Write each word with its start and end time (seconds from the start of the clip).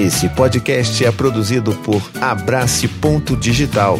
Esse 0.00 0.30
podcast 0.30 1.04
é 1.04 1.12
produzido 1.12 1.74
por 1.84 2.00
Abrace 2.22 2.88
Ponto 2.88 3.36
Digital. 3.36 3.98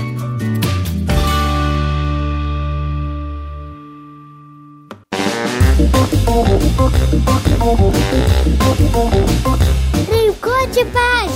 De 10.72 10.84
paz. 10.84 11.32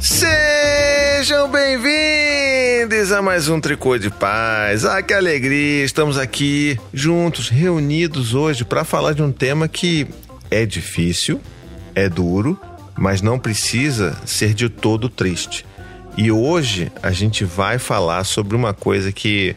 Sejam 0.00 1.48
bem-vindos 1.48 3.12
a 3.12 3.22
mais 3.22 3.48
um 3.48 3.60
Tricô 3.60 3.96
de 3.96 4.10
Paz. 4.10 4.84
Ah, 4.84 5.00
que 5.00 5.14
alegria! 5.14 5.84
Estamos 5.84 6.18
aqui 6.18 6.76
juntos, 6.92 7.48
reunidos 7.48 8.34
hoje 8.34 8.64
para 8.64 8.82
falar 8.82 9.14
de 9.14 9.22
um 9.22 9.30
tema 9.30 9.68
que 9.68 10.08
é 10.50 10.66
difícil, 10.66 11.40
é 11.94 12.08
duro, 12.08 12.58
mas 12.96 13.20
não 13.20 13.38
precisa 13.38 14.18
ser 14.24 14.54
de 14.54 14.68
todo 14.68 15.08
triste. 15.08 15.64
E 16.16 16.30
hoje 16.30 16.92
a 17.02 17.10
gente 17.10 17.44
vai 17.44 17.78
falar 17.78 18.24
sobre 18.24 18.56
uma 18.56 18.72
coisa 18.72 19.10
que 19.10 19.56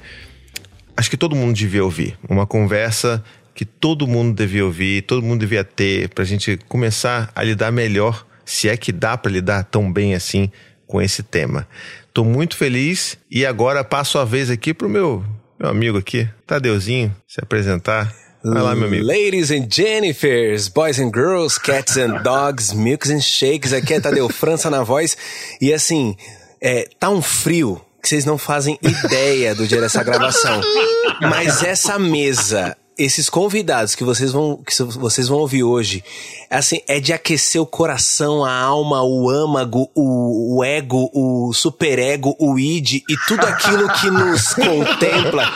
acho 0.95 1.09
que 1.09 1.17
todo 1.17 1.35
mundo 1.35 1.55
devia 1.55 1.83
ouvir. 1.83 2.17
Uma 2.27 2.47
conversa 2.47 3.23
que 3.53 3.65
todo 3.65 4.07
mundo 4.07 4.35
devia 4.35 4.65
ouvir, 4.65 5.03
todo 5.03 5.23
mundo 5.23 5.39
devia 5.39 5.63
ter, 5.63 6.09
para 6.09 6.23
a 6.23 6.27
gente 6.27 6.57
começar 6.67 7.31
a 7.35 7.43
lidar 7.43 7.71
melhor, 7.71 8.25
se 8.45 8.69
é 8.69 8.77
que 8.77 8.91
dá 8.91 9.17
para 9.17 9.31
lidar 9.31 9.63
tão 9.63 9.91
bem 9.91 10.15
assim 10.15 10.51
com 10.85 11.01
esse 11.01 11.21
tema. 11.21 11.67
Tô 12.13 12.23
muito 12.23 12.55
feliz 12.55 13.17
e 13.29 13.45
agora 13.45 13.83
passo 13.83 14.17
a 14.17 14.25
vez 14.25 14.49
aqui 14.49 14.73
pro 14.73 14.89
meu, 14.89 15.23
meu 15.59 15.69
amigo 15.69 15.97
aqui, 15.97 16.27
Tadeuzinho, 16.45 17.15
se 17.27 17.39
apresentar. 17.41 18.13
Vai 18.53 18.61
lá, 18.61 18.73
meu 18.75 18.87
amigo. 18.87 19.05
Ladies 19.05 19.51
and 19.51 19.67
Jennifers, 19.69 20.69
boys 20.69 20.99
and 20.99 21.11
girls, 21.13 21.59
cats 21.59 21.97
and 21.97 22.19
dogs, 22.23 22.73
milks 22.73 23.09
and 23.09 23.19
shakes, 23.19 23.73
aqui 23.73 23.95
é 23.95 23.99
Tadeu 23.99 24.29
França 24.29 24.69
na 24.69 24.83
voz. 24.83 25.17
E 25.59 25.73
assim, 25.73 26.15
é, 26.61 26.87
tá 26.97 27.09
um 27.09 27.21
frio 27.21 27.81
que 28.01 28.07
vocês 28.07 28.23
não 28.23 28.37
fazem 28.37 28.79
ideia 28.81 29.53
do 29.53 29.67
dia 29.67 29.81
dessa 29.81 30.01
gravação. 30.01 30.61
Mas 31.19 31.61
essa 31.61 31.99
mesa, 31.99 32.77
esses 32.97 33.29
convidados 33.29 33.93
que 33.93 34.03
vocês 34.03 34.31
vão 34.31 34.57
que 34.57 34.73
vocês 34.83 35.27
vão 35.27 35.39
ouvir 35.39 35.63
hoje, 35.63 36.03
assim, 36.49 36.81
é 36.87 36.99
de 36.99 37.13
aquecer 37.13 37.61
o 37.61 37.65
coração, 37.65 38.43
a 38.43 38.53
alma, 38.53 39.03
o 39.03 39.29
âmago, 39.29 39.89
o, 39.93 40.57
o 40.57 40.63
ego, 40.63 41.09
o 41.13 41.53
superego, 41.53 42.35
o 42.39 42.57
id 42.57 43.03
e 43.07 43.17
tudo 43.27 43.45
aquilo 43.45 43.87
que 43.93 44.09
nos 44.09 44.53
contempla, 44.55 45.53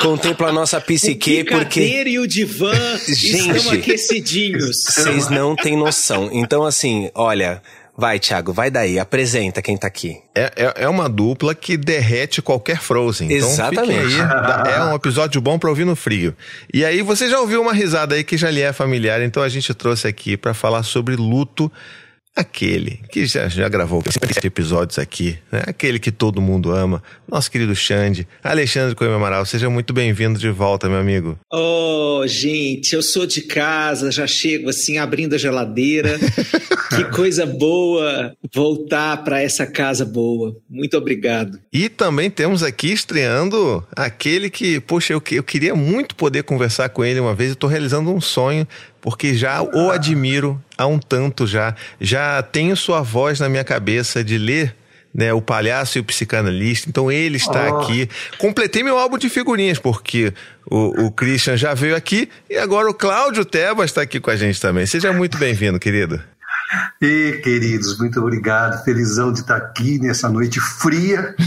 contempla 0.00 0.48
a 0.48 0.52
nossa 0.52 0.80
psique, 0.80 1.42
o 1.42 1.46
porque 1.46 2.04
e 2.06 2.18
o 2.18 2.26
divã 2.26 2.72
Gente. 3.06 3.56
estão 3.56 3.72
aquecidinhos. 3.72 4.84
vocês 4.84 5.28
não 5.28 5.56
têm 5.56 5.76
noção. 5.76 6.28
Então 6.32 6.64
assim, 6.64 7.10
olha, 7.14 7.60
vai 8.00 8.18
Thiago, 8.18 8.52
vai 8.52 8.70
daí, 8.70 8.98
apresenta 8.98 9.60
quem 9.60 9.76
tá 9.76 9.86
aqui. 9.86 10.16
É, 10.34 10.52
é, 10.56 10.84
é 10.84 10.88
uma 10.88 11.08
dupla 11.08 11.54
que 11.54 11.76
derrete 11.76 12.40
qualquer 12.40 12.80
Frozen. 12.80 13.30
Então 13.30 13.48
Exatamente. 13.48 14.08
fiquem 14.08 14.22
aí, 14.22 14.72
é 14.74 14.82
um 14.84 14.94
episódio 14.94 15.40
bom 15.40 15.58
pra 15.58 15.68
ouvir 15.68 15.84
no 15.84 15.94
frio. 15.94 16.34
E 16.72 16.84
aí 16.84 17.02
você 17.02 17.28
já 17.28 17.38
ouviu 17.38 17.60
uma 17.60 17.74
risada 17.74 18.14
aí 18.14 18.24
que 18.24 18.36
já 18.38 18.50
lhe 18.50 18.62
é 18.62 18.72
familiar, 18.72 19.20
então 19.20 19.42
a 19.42 19.48
gente 19.48 19.72
trouxe 19.74 20.08
aqui 20.08 20.36
pra 20.36 20.54
falar 20.54 20.82
sobre 20.82 21.14
luto. 21.14 21.70
Aquele 22.34 23.00
que 23.10 23.26
já, 23.26 23.48
já 23.48 23.68
gravou 23.68 24.02
57 24.02 24.46
episódios 24.46 24.98
aqui, 24.98 25.36
né? 25.50 25.62
aquele 25.66 25.98
que 25.98 26.12
todo 26.12 26.40
mundo 26.40 26.70
ama, 26.70 27.02
nosso 27.28 27.50
querido 27.50 27.74
Xande, 27.74 28.26
Alexandre 28.42 28.94
Coelho 28.94 29.14
Amaral, 29.14 29.44
seja 29.44 29.68
muito 29.68 29.92
bem-vindo 29.92 30.38
de 30.38 30.48
volta, 30.48 30.88
meu 30.88 30.98
amigo. 30.98 31.38
Oh, 31.52 32.22
gente, 32.26 32.94
eu 32.94 33.02
sou 33.02 33.26
de 33.26 33.42
casa, 33.42 34.12
já 34.12 34.26
chego 34.26 34.70
assim 34.70 34.98
abrindo 34.98 35.34
a 35.34 35.38
geladeira. 35.38 36.18
que 36.90 37.04
coisa 37.04 37.46
boa 37.46 38.34
voltar 38.52 39.18
para 39.18 39.40
essa 39.40 39.66
casa 39.66 40.04
boa. 40.04 40.56
Muito 40.68 40.96
obrigado. 40.96 41.58
E 41.72 41.88
também 41.88 42.30
temos 42.30 42.62
aqui 42.62 42.92
estreando 42.92 43.86
aquele 43.94 44.50
que, 44.50 44.80
poxa, 44.80 45.12
eu, 45.12 45.22
eu 45.30 45.42
queria 45.42 45.74
muito 45.74 46.16
poder 46.16 46.42
conversar 46.42 46.88
com 46.88 47.04
ele 47.04 47.20
uma 47.20 47.34
vez, 47.34 47.50
eu 47.50 47.56
tô 47.56 47.66
realizando 47.66 48.12
um 48.12 48.20
sonho, 48.20 48.66
porque 49.00 49.34
já 49.34 49.62
o 49.62 49.90
admiro 49.90 50.62
há 50.76 50.86
um 50.86 50.98
tanto 50.98 51.46
já. 51.46 51.74
Já 52.00 52.42
tenho 52.42 52.76
sua 52.76 53.00
voz 53.00 53.40
na 53.40 53.48
minha 53.48 53.64
cabeça 53.64 54.22
de 54.22 54.38
ler. 54.38 54.76
Né, 55.12 55.32
o 55.32 55.42
palhaço 55.42 55.98
e 55.98 56.00
o 56.00 56.04
psicanalista, 56.04 56.88
então 56.88 57.10
ele 57.10 57.36
está 57.36 57.66
aqui. 57.66 58.08
Completei 58.38 58.84
meu 58.84 58.96
álbum 58.96 59.18
de 59.18 59.28
figurinhas, 59.28 59.76
porque 59.76 60.32
o, 60.70 61.06
o 61.06 61.10
Christian 61.10 61.56
já 61.56 61.74
veio 61.74 61.96
aqui 61.96 62.28
e 62.48 62.56
agora 62.56 62.88
o 62.88 62.94
Cláudio 62.94 63.44
Tebas 63.44 63.86
está 63.86 64.02
aqui 64.02 64.20
com 64.20 64.30
a 64.30 64.36
gente 64.36 64.60
também. 64.60 64.86
Seja 64.86 65.12
muito 65.12 65.36
bem-vindo, 65.36 65.80
querido. 65.80 66.22
E 67.00 67.40
queridos, 67.42 67.98
muito 67.98 68.20
obrigado. 68.20 68.84
Felizão 68.84 69.32
de 69.32 69.40
estar 69.40 69.56
aqui 69.56 69.98
nessa 69.98 70.28
noite 70.28 70.60
fria. 70.60 71.34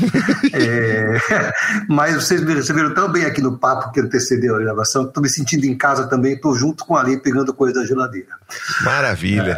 É, 0.54 1.20
Mas 1.88 2.16
vocês 2.16 2.42
me 2.42 2.54
receberam 2.54 2.94
tão 2.94 3.12
bem 3.12 3.26
aqui 3.26 3.42
no 3.42 3.58
papo 3.58 3.92
que 3.92 4.00
antecedeu 4.00 4.56
a 4.56 4.60
gravação. 4.60 5.04
Estou 5.04 5.24
me 5.24 5.30
sentindo 5.30 5.66
em 5.66 5.76
casa 5.76 6.08
também. 6.08 6.34
Estou 6.34 6.56
junto 6.56 6.86
com 6.86 6.96
a 6.96 7.02
Ali 7.04 7.18
pegando 7.18 7.54
coisa 7.54 7.82
da 7.82 7.86
geladeira. 7.86 8.30
Maravilha. 8.84 9.58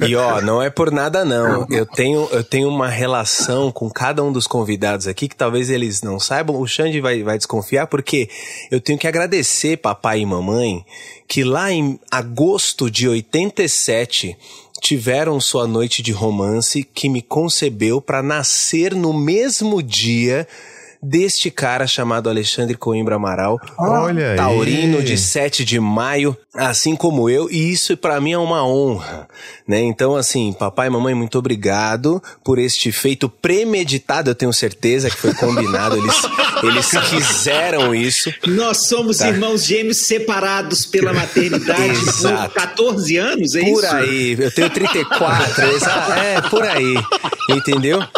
E 0.00 0.14
ó, 0.16 0.40
não 0.42 0.62
é 0.62 0.70
por 0.70 0.90
nada 0.90 1.24
não. 1.24 1.66
Eu 1.70 1.86
tenho, 1.86 2.28
eu 2.32 2.42
tenho 2.42 2.68
uma 2.68 2.88
relação 2.88 3.70
com 3.70 3.90
cada 3.90 4.22
um 4.22 4.32
dos 4.32 4.46
convidados 4.46 5.06
aqui 5.06 5.28
que 5.28 5.36
talvez 5.36 5.70
eles 5.70 6.02
não 6.02 6.18
saibam. 6.18 6.56
O 6.56 6.66
Xande 6.66 7.00
vai, 7.00 7.22
vai 7.22 7.36
desconfiar 7.36 7.86
porque 7.86 8.28
eu 8.70 8.80
tenho 8.80 8.98
que 8.98 9.06
agradecer 9.06 9.76
papai 9.76 10.20
e 10.20 10.26
mamãe 10.26 10.84
que 11.28 11.44
lá 11.44 11.70
em 11.70 11.98
agosto 12.10 12.90
de 12.90 13.08
87 13.08 14.36
tiveram 14.80 15.40
sua 15.40 15.66
noite 15.66 16.02
de 16.02 16.12
romance 16.12 16.82
que 16.82 17.08
me 17.08 17.22
concebeu 17.22 18.00
para 18.00 18.22
nascer 18.22 18.94
no 18.94 19.12
mesmo 19.12 19.82
dia 19.82 20.46
deste 21.08 21.50
cara 21.50 21.86
chamado 21.86 22.28
Alexandre 22.28 22.76
Coimbra 22.76 23.16
Amaral, 23.16 23.60
Olha 23.78 24.30
aí. 24.30 24.36
taurino 24.36 25.02
de 25.02 25.16
7 25.18 25.64
de 25.64 25.78
maio, 25.78 26.36
assim 26.54 26.96
como 26.96 27.28
eu, 27.28 27.50
e 27.50 27.70
isso 27.72 27.96
pra 27.96 28.20
mim 28.20 28.32
é 28.32 28.38
uma 28.38 28.66
honra, 28.66 29.28
né? 29.68 29.80
Então, 29.80 30.16
assim, 30.16 30.52
papai 30.52 30.86
e 30.86 30.90
mamãe, 30.90 31.14
muito 31.14 31.38
obrigado 31.38 32.22
por 32.44 32.58
este 32.58 32.90
feito 32.92 33.28
premeditado, 33.28 34.30
eu 34.30 34.34
tenho 34.34 34.52
certeza 34.52 35.10
que 35.10 35.16
foi 35.16 35.34
combinado, 35.34 35.96
eles, 35.96 36.14
eles 36.62 36.90
quiseram 37.10 37.94
isso. 37.94 38.32
Nós 38.46 38.86
somos 38.86 39.18
Tá. 39.18 39.28
irmãos 39.28 39.64
gêmeos 39.64 39.98
separados 40.06 40.86
pela 40.86 41.12
maternidade 41.12 41.98
por 42.00 42.08
Exato. 42.08 42.54
14 42.54 43.16
anos, 43.16 43.54
é 43.54 43.60
Por 43.60 43.84
isso? 43.84 43.94
aí, 43.94 44.36
eu 44.38 44.50
tenho 44.50 44.70
34, 44.70 45.64
exa- 45.70 46.16
é, 46.18 46.40
por 46.48 46.62
aí, 46.62 46.94
entendeu? 47.50 48.00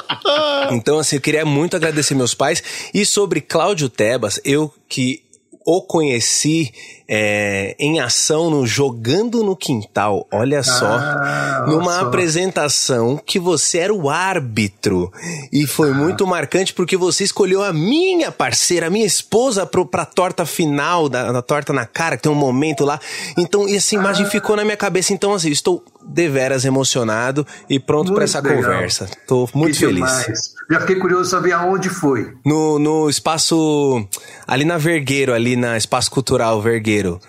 Então, 0.71 0.99
assim, 0.99 1.17
eu 1.17 1.21
queria 1.23 1.45
muito 1.45 1.77
agradecer 1.77 2.15
meus 2.15 2.35
pais. 2.35 2.63
E 2.95 3.05
sobre 3.07 3.41
Cláudio 3.41 3.89
Tebas, 3.89 4.41
eu 4.45 4.73
que 4.89 5.23
o 5.69 5.83
conheci 5.83 6.73
é, 7.09 7.75
em 7.81 7.99
ação 7.99 8.51
no 8.51 8.65
Jogando 8.65 9.43
no 9.43 9.57
Quintal, 9.57 10.25
olha 10.33 10.63
só, 10.63 10.87
Ah, 10.87 11.65
numa 11.67 11.99
só. 11.99 12.01
apresentação 12.07 13.21
que 13.25 13.41
você 13.41 13.79
era 13.79 13.93
o 13.93 14.09
árbitro. 14.09 15.13
E 15.53 15.67
foi 15.67 15.93
muito 15.93 16.25
marcante 16.25 16.73
porque 16.73 16.97
você 16.97 17.25
escolheu 17.25 17.65
a 17.65 17.73
minha 17.73 18.31
parceira, 18.31 18.87
a 18.87 18.91
minha 18.91 19.05
esposa, 19.07 19.67
pro, 19.67 19.85
pra 19.85 20.05
torta 20.05 20.47
final, 20.47 21.09
da, 21.09 21.33
da 21.33 21.43
torta 21.43 21.73
na 21.73 21.85
cara, 21.85 22.17
que 22.17 22.23
tem 22.23 22.31
um 22.31 22.37
momento 22.37 22.85
lá. 22.85 23.01
Então, 23.37 23.69
e 23.69 23.75
essa 23.75 23.97
imagem 23.97 24.25
ficou 24.27 24.55
na 24.55 24.63
minha 24.65 24.77
cabeça. 24.77 25.13
Então, 25.13 25.35
assim, 25.35 25.51
estou 25.51 25.83
deveras 26.09 26.65
emocionado 26.65 27.47
e 27.69 27.79
pronto 27.81 28.15
para 28.15 28.25
essa 28.25 28.41
legal. 28.41 28.57
conversa. 28.63 29.09
Tô 29.27 29.49
muito 29.55 29.75
Que 29.75 29.81
feliz. 29.81 29.95
demais. 29.97 30.55
Já 30.71 30.81
fiquei 30.81 30.97
curioso 30.97 31.31
saber 31.31 31.53
aonde 31.53 31.89
foi. 31.89 32.33
No, 32.45 32.79
no 32.79 33.09
espaço, 33.11 34.07
ali 34.47 34.65
na 34.65 34.79
Vergueiro, 34.79 35.33
ali 35.33 35.57
na 35.57 35.77
Espaço 35.77 36.11
Cultural 36.11 36.61
Vergueiro. 36.63 37.21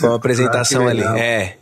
Foi 0.00 0.08
uma 0.10 0.16
apresentação 0.16 0.86
Ah, 0.86 0.90
ali. 0.90 1.00
legal. 1.00 1.16
É, 1.16 1.56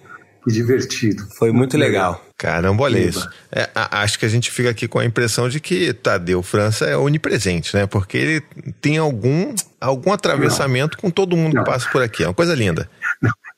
Que 0.45 0.53
divertido. 0.53 1.27
foi 1.39 1.51
muito 1.53 1.77
legal. 1.77 2.23
Caramba, 2.37 2.83
olha 2.83 2.99
isso. 2.99 3.29
É, 3.53 3.71
acho 3.75 4.19
que 4.19 4.27
a 4.27 4.29
gente 4.29 4.51
fica 4.51 4.69
aqui 4.69 4.89
com 4.89 4.99
a 4.99 5.05
impressão 5.05 5.49
de 5.49 5.61
que 5.61 5.93
Tadeu 5.93 6.43
França 6.43 6.85
é 6.87 6.97
onipresente, 6.97 7.77
né? 7.77 7.87
Porque 7.87 8.17
ele 8.19 8.43
tem 8.81 8.99
algum, 8.99 9.55
algum 9.81 10.13
atravessamento 10.13 10.99
com 10.99 11.09
todo 11.09 11.37
mundo 11.37 11.55
Não. 11.55 11.63
que 11.63 11.71
passa 11.71 11.89
por 11.91 12.03
aqui. 12.03 12.25
É 12.25 12.27
uma 12.27 12.35
coisa 12.35 12.53
linda. 12.55 12.91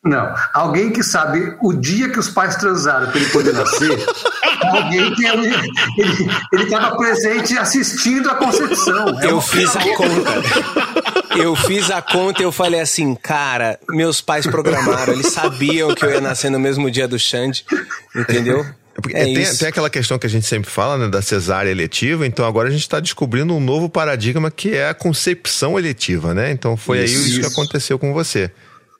Não, 0.04 0.34
alguém 0.52 0.90
que 0.90 1.02
sabe 1.02 1.56
o 1.62 1.72
dia 1.72 2.10
que 2.10 2.18
os 2.18 2.28
pais 2.28 2.56
transaram 2.56 3.10
para 3.10 3.18
ele 3.18 3.30
poder 3.30 3.54
nascer, 3.54 3.88
alguém 4.60 5.14
que 5.14 5.24
ele 5.24 5.54
ele 6.52 6.64
estava 6.64 6.94
presente 6.96 7.56
assistindo 7.56 8.30
a 8.30 8.34
concepção. 8.34 9.18
É 9.20 9.30
Eu 9.30 9.40
fiz 9.40 9.74
a 9.74 9.80
conta. 9.80 11.38
Eu 11.38 11.56
fiz 11.56 11.90
a 11.90 12.02
conta 12.02 12.42
e 12.42 12.44
eu 12.44 12.52
falei 12.52 12.80
assim, 12.80 13.14
cara, 13.14 13.78
meus 13.88 14.20
pais 14.20 14.46
programaram, 14.46 15.14
eles 15.14 15.32
sabiam 15.32 15.94
que 15.94 16.04
eu 16.04 16.10
ia 16.10 16.20
nascer 16.20 16.50
no 16.50 16.60
mesmo 16.60 16.90
dia 16.90 17.08
do 17.08 17.18
Xande, 17.18 17.64
entendeu? 18.14 18.60
É 18.60 19.20
É 19.20 19.24
tem, 19.24 19.34
isso. 19.40 19.58
tem 19.58 19.68
aquela 19.68 19.90
questão 19.90 20.18
que 20.18 20.26
a 20.26 20.30
gente 20.30 20.46
sempre 20.46 20.70
fala, 20.70 20.96
né, 20.98 21.08
da 21.08 21.20
cesárea 21.22 21.70
eletiva, 21.70 22.26
então 22.26 22.46
agora 22.46 22.68
a 22.68 22.70
gente 22.70 22.82
está 22.82 23.00
descobrindo 23.00 23.54
um 23.54 23.60
novo 23.60 23.88
paradigma 23.88 24.50
que 24.50 24.76
é 24.76 24.88
a 24.88 24.94
concepção 24.94 25.78
eletiva, 25.78 26.32
né? 26.34 26.50
Então 26.52 26.76
foi 26.76 27.00
aí 27.00 27.04
Isso, 27.06 27.26
isso 27.26 27.40
que 27.40 27.46
isso. 27.46 27.52
aconteceu 27.52 27.98
com 27.98 28.12
você. 28.12 28.50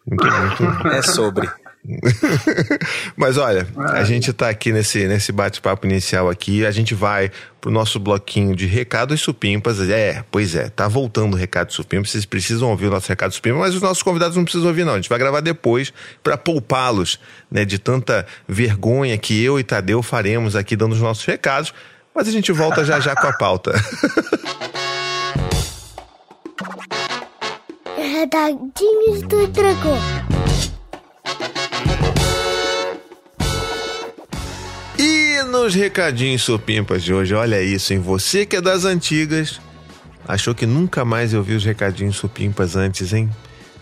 Muito, 0.07 0.63
muito. 0.63 0.89
É 0.89 1.03
sobre. 1.03 1.49
Mas 3.17 3.37
olha, 3.37 3.67
a 3.77 4.05
gente 4.05 4.33
tá 4.33 4.49
aqui 4.49 4.73
nesse, 4.73 5.07
nesse 5.07 5.31
bate-papo 5.33 5.87
inicial 5.87 6.31
aqui, 6.31 6.65
a 6.65 6.71
gente 6.71 6.95
vai 6.95 7.31
pro 7.61 7.71
nosso 7.71 7.99
bloquinho 8.01 8.57
de 8.57 8.67
recados 8.67 9.21
supimpas. 9.21 9.81
É, 9.81 10.25
pois 10.31 10.55
é, 10.55 10.71
tá 10.71 10.89
voltando 10.89 11.35
o 11.35 11.37
recado 11.37 11.73
supimpas, 11.73 12.11
vocês 12.11 12.25
precisam 12.25 12.71
ouvir 12.71 12.87
o 12.87 12.91
nosso 12.91 13.09
recado 13.09 13.33
supimpas, 13.33 13.61
mas 13.61 13.75
os 13.75 13.83
nossos 13.83 14.03
convidados 14.03 14.37
não 14.37 14.45
precisam 14.45 14.69
ouvir 14.69 14.85
não, 14.85 14.95
a 14.95 14.97
gente 14.97 15.09
vai 15.09 15.19
gravar 15.19 15.41
depois 15.41 15.93
para 16.23 16.37
poupá-los, 16.37 17.21
né, 17.51 17.65
de 17.65 17.79
tanta 17.79 18.27
vergonha 18.49 19.17
que 19.19 19.43
eu 19.43 19.59
e 19.61 19.65
Tadeu 19.65 20.03
faremos 20.03 20.57
aqui 20.57 20.77
dando 20.77 20.93
os 20.93 21.01
nossos 21.01 21.25
recados, 21.25 21.75
mas 22.15 22.29
a 22.29 22.31
gente 22.31 22.51
volta 22.53 22.85
já 22.85 22.99
já 22.99 23.15
com 23.15 23.27
a 23.27 23.33
pauta. 23.33 23.73
Recadinhos 28.25 29.21
do 29.29 29.47
Dragão. 29.49 29.99
E 34.99 35.43
nos 35.51 35.75
recadinhos 35.75 36.41
supimpas 36.41 37.03
de 37.03 37.13
hoje, 37.13 37.35
olha 37.35 37.63
isso, 37.63 37.93
em 37.93 37.99
você 37.99 38.47
que 38.47 38.57
é 38.57 38.63
das 38.63 38.87
antigas, 38.87 39.61
achou 40.27 40.55
que 40.55 40.65
nunca 40.65 41.05
mais 41.05 41.35
eu 41.35 41.43
vi 41.43 41.55
os 41.55 41.67
recadinhos 41.67 42.17
supimpas 42.17 42.77
antes, 42.77 43.13
hein? 43.13 43.29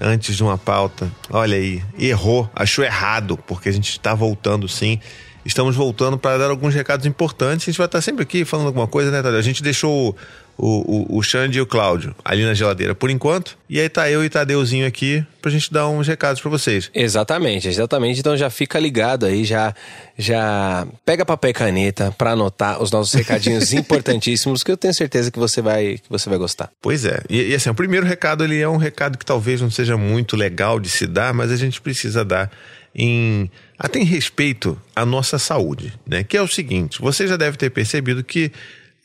Antes 0.00 0.34
de 0.34 0.42
uma 0.42 0.58
pauta. 0.58 1.08
Olha 1.30 1.56
aí, 1.56 1.80
errou, 1.96 2.50
achou 2.52 2.84
errado, 2.84 3.38
porque 3.46 3.68
a 3.68 3.72
gente 3.72 3.90
está 3.90 4.12
voltando 4.12 4.66
sim. 4.66 4.98
Estamos 5.44 5.76
voltando 5.76 6.18
para 6.18 6.38
dar 6.38 6.50
alguns 6.50 6.74
recados 6.74 7.06
importantes. 7.06 7.68
A 7.68 7.70
gente 7.70 7.78
vai 7.78 7.86
estar 7.86 8.00
sempre 8.00 8.24
aqui 8.24 8.44
falando 8.44 8.66
alguma 8.66 8.88
coisa, 8.88 9.12
né, 9.12 9.22
Tadeu? 9.22 9.38
A 9.38 9.42
gente 9.42 9.62
deixou 9.62 10.16
o, 10.56 11.14
o, 11.14 11.18
o 11.18 11.22
Xande 11.22 11.58
e 11.58 11.60
o 11.60 11.66
Cláudio 11.66 12.14
ali 12.24 12.44
na 12.44 12.54
geladeira 12.54 12.94
por 12.94 13.10
enquanto. 13.10 13.56
E 13.68 13.80
aí 13.80 13.88
tá 13.88 14.10
eu 14.10 14.24
e 14.24 14.28
Tadeuzinho 14.28 14.86
aqui 14.86 15.24
pra 15.40 15.50
gente 15.50 15.72
dar 15.72 15.88
uns 15.88 16.06
recados 16.06 16.40
para 16.40 16.50
vocês. 16.50 16.90
Exatamente, 16.94 17.68
exatamente. 17.68 18.20
Então 18.20 18.36
já 18.36 18.50
fica 18.50 18.78
ligado 18.78 19.26
aí, 19.26 19.44
já 19.44 19.74
já 20.16 20.86
pega 21.04 21.24
papel 21.24 21.50
e 21.50 21.54
caneta 21.54 22.14
para 22.16 22.32
anotar 22.32 22.82
os 22.82 22.90
nossos 22.90 23.12
recadinhos 23.14 23.72
importantíssimos 23.74 24.62
que 24.62 24.70
eu 24.70 24.76
tenho 24.76 24.94
certeza 24.94 25.30
que 25.30 25.38
você 25.38 25.60
vai 25.60 25.98
que 25.98 26.08
você 26.08 26.28
vai 26.28 26.38
gostar. 26.38 26.70
Pois 26.80 27.04
é. 27.04 27.20
E, 27.28 27.50
e 27.50 27.54
assim, 27.54 27.70
o 27.70 27.74
primeiro 27.74 28.06
recado 28.06 28.44
ele 28.44 28.60
é 28.60 28.68
um 28.68 28.76
recado 28.76 29.18
que 29.18 29.24
talvez 29.24 29.60
não 29.60 29.70
seja 29.70 29.96
muito 29.96 30.36
legal 30.36 30.78
de 30.78 30.88
se 30.88 31.06
dar, 31.06 31.32
mas 31.32 31.50
a 31.50 31.56
gente 31.56 31.80
precisa 31.80 32.24
dar 32.24 32.50
em 32.94 33.50
até 33.78 33.98
em 33.98 34.04
respeito 34.04 34.80
à 34.94 35.04
nossa 35.04 35.38
saúde, 35.38 35.92
né? 36.06 36.22
Que 36.22 36.36
é 36.36 36.42
o 36.42 36.46
seguinte, 36.46 37.00
você 37.00 37.26
já 37.26 37.36
deve 37.36 37.56
ter 37.56 37.70
percebido 37.70 38.22
que 38.22 38.52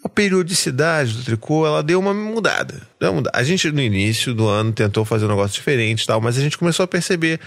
a 0.08 0.10
periodicidade 0.10 1.14
do 1.14 1.24
tricô, 1.24 1.68
ela 1.68 1.84
deu 1.84 2.00
uma 2.00 2.14
mudada. 2.14 2.82
A 3.34 3.44
gente, 3.44 3.70
no 3.72 3.82
início 3.82 4.34
do 4.34 4.48
ano, 4.48 4.72
tentou 4.72 5.06
fazer 5.06 5.26
um 5.26 5.30
negócio 5.30 5.54
diferente 5.54 6.08
tal, 6.08 6.22
mas 6.22 6.38
a 6.38 6.42
gente 6.42 6.58
começou 6.58 6.84
a 6.84 6.88
perceber 6.88 7.40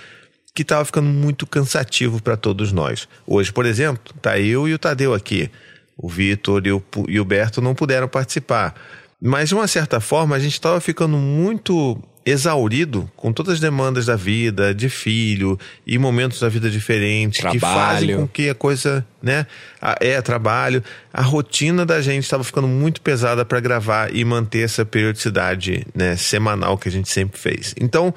que 0.55 0.63
estava 0.63 0.85
ficando 0.85 1.09
muito 1.09 1.47
cansativo 1.47 2.23
para 2.23 2.37
todos 2.37 2.71
nós. 2.71 3.09
Hoje, 3.27 3.53
por 3.53 3.65
exemplo, 3.65 4.15
tá 4.21 4.39
eu 4.39 4.69
e 4.69 4.75
o 4.75 4.79
Tadeu 4.79 5.15
aqui. 5.15 5.51
O 5.97 6.09
Vitor 6.09 6.67
e 6.67 6.73
o, 6.73 6.83
e 7.09 7.19
o 7.19 7.25
Berto 7.25 7.61
não 7.61 7.75
puderam 7.75 8.09
participar. 8.09 8.75
Mas, 9.21 9.49
de 9.49 9.55
uma 9.55 9.67
certa 9.67 10.01
forma, 10.01 10.37
a 10.37 10.39
gente 10.39 10.55
estava 10.55 10.81
ficando 10.81 11.17
muito 11.17 12.03
exaurido 12.25 13.11
com 13.17 13.33
todas 13.33 13.55
as 13.55 13.61
demandas 13.61 14.07
da 14.07 14.17
vida, 14.17 14.75
de 14.75 14.89
filho 14.89 15.59
e 15.87 15.99
momentos 15.99 16.41
da 16.41 16.49
vida 16.49 16.71
diferentes 16.71 17.41
Trabalho. 17.41 17.61
que 17.61 17.67
fazem 17.67 18.17
com 18.17 18.29
que 18.29 18.49
a 18.51 18.55
coisa, 18.55 19.07
né, 19.23 19.47
a, 19.81 19.97
é 20.01 20.21
trabalho, 20.21 20.83
a 21.13 21.23
rotina 21.23 21.85
da 21.87 22.01
gente 22.01 22.25
estava 22.25 22.45
ficando 22.45 22.69
muito 22.69 23.01
pesada 23.01 23.45
para 23.45 23.59
gravar 23.61 24.15
e 24.15 24.25
manter 24.25 24.65
essa 24.65 24.85
periodicidade, 24.85 25.87
né, 25.95 26.17
semanal 26.17 26.77
que 26.77 26.89
a 26.89 26.93
gente 26.93 27.09
sempre 27.09 27.39
fez. 27.39 27.75
Então, 27.81 28.15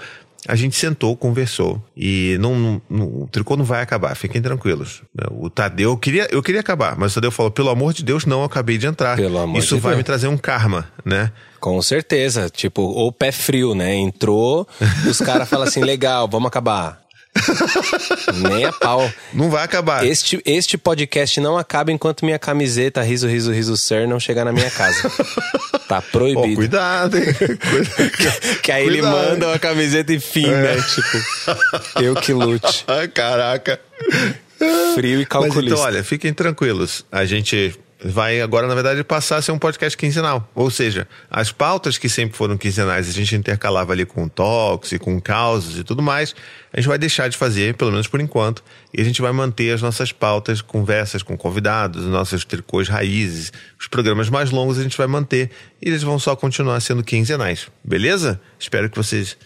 a 0.48 0.56
gente 0.56 0.76
sentou, 0.76 1.16
conversou 1.16 1.82
e 1.96 2.38
não, 2.40 2.82
não, 2.90 3.06
o 3.06 3.30
tricô 3.32 3.56
não 3.56 3.64
vai 3.64 3.82
acabar, 3.82 4.14
fiquem 4.16 4.42
tranquilos. 4.42 5.02
O 5.32 5.50
Tadeu, 5.50 5.92
eu 5.92 5.98
queria, 5.98 6.28
eu 6.32 6.44
queria 6.44 6.60
acabar, 6.60 6.98
mas 6.98 7.14
o 7.14 7.16
Tadeu 7.16 7.32
falou: 7.32 7.50
pelo 7.50 7.70
amor 7.70 7.94
de 7.94 8.04
Deus, 8.04 8.26
não, 8.26 8.40
eu 8.40 8.46
acabei 8.46 8.78
de 8.78 8.86
entrar. 8.86 9.16
Pelo 9.16 9.38
amor 9.38 9.58
Isso 9.58 9.76
de 9.76 9.82
vai 9.82 9.92
Deus. 9.92 10.00
me 10.00 10.04
trazer 10.04 10.28
um 10.28 10.38
karma, 10.38 10.90
né? 11.06 11.32
Com 11.64 11.82
certeza, 11.82 12.50
tipo, 12.50 12.82
ou 12.82 13.10
pé 13.10 13.32
frio, 13.32 13.74
né? 13.74 13.96
Entrou, 13.96 14.68
os 15.10 15.20
caras 15.20 15.48
falam 15.48 15.66
assim, 15.66 15.80
legal, 15.82 16.28
vamos 16.28 16.48
acabar. 16.50 17.02
Nem 18.36 18.66
a 18.66 18.74
pau. 18.74 19.10
Não 19.34 19.50
vai 19.50 19.64
acabar. 19.64 20.06
Este, 20.06 20.42
este 20.46 20.78
podcast 20.78 21.40
não 21.40 21.58
acaba 21.58 21.90
enquanto 21.90 22.26
minha 22.26 22.38
camiseta 22.38 23.02
Riso, 23.02 23.30
Riso, 23.30 23.54
Riso, 23.54 23.78
Sir 23.78 24.06
não 24.10 24.20
chegar 24.20 24.44
na 24.44 24.52
minha 24.52 24.70
casa. 24.70 25.10
Tá 25.88 26.02
proibido. 26.02 26.56
cuidado, 26.56 27.18
hein? 27.18 27.26
Cuida- 27.34 28.60
que 28.62 28.72
aí 28.72 28.86
ele 28.86 29.02
Cuidado. 29.02 29.30
manda 29.30 29.48
uma 29.48 29.60
camiseta 29.60 30.12
e 30.14 30.20
fim, 30.20 30.48
né? 30.48 30.76
Tipo, 30.82 32.02
eu 32.02 32.16
que 32.16 32.34
lute. 32.34 32.84
Ai, 32.88 33.08
caraca. 33.10 33.80
Frio 34.96 35.16
e 35.16 35.18
Mas 35.20 35.28
calculista. 35.28 35.74
então, 35.76 35.80
olha, 35.86 36.04
fiquem 36.04 36.34
tranquilos. 36.34 37.06
A 37.12 37.26
gente 37.26 37.78
vai 38.04 38.42
agora, 38.42 38.68
na 38.68 38.74
verdade, 38.74 39.04
passar 39.04 39.38
a 39.38 39.42
ser 39.42 39.52
um 39.52 39.58
podcast 39.58 39.98
quinzenal. 39.98 40.50
Ou 40.54 40.70
seja, 40.70 41.08
as 41.30 41.52
pautas 41.52 41.98
que 41.98 42.10
sempre 42.10 42.38
foram 42.38 42.58
quinzenais, 42.58 43.08
a 43.08 43.12
gente 43.12 43.36
intercalava 43.36 43.94
ali 43.94 44.06
com 44.06 44.28
talks 44.28 44.92
e 44.92 45.00
com 45.00 45.20
causas 45.22 45.78
e 45.78 45.84
tudo 45.84 46.02
mais, 46.02 46.36
a 46.72 46.80
gente 46.80 46.90
vai 46.90 46.98
deixar 46.98 47.30
de 47.30 47.38
fazer, 47.38 47.76
pelo 47.76 47.92
menos 47.92 48.08
por 48.08 48.20
enquanto, 48.20 48.64
e 48.94 49.02
a 49.02 49.04
gente 49.04 49.22
vai 49.22 49.32
manter 49.32 49.74
as 49.74 49.82
nossas 49.82 50.12
pautas, 50.12 50.62
conversas 50.62 51.24
com 51.24 51.38
convidados, 51.38 52.06
nossas 52.06 52.44
tricôs 52.44 52.90
raízes, 52.90 53.52
os 53.80 53.88
programas 53.88 54.30
mais 54.30 54.52
longos 54.52 54.78
a 54.78 54.84
gente 54.84 54.98
vai 54.98 55.08
manter, 55.08 55.50
e 55.82 55.88
eles 55.88 56.04
vão 56.04 56.20
só 56.20 56.36
continuar 56.36 56.80
sendo 56.82 57.04
quinzenais. 57.04 57.68
Beleza? 57.84 58.40
Espero 58.60 58.90
que 58.90 58.98
vocês 58.98 59.38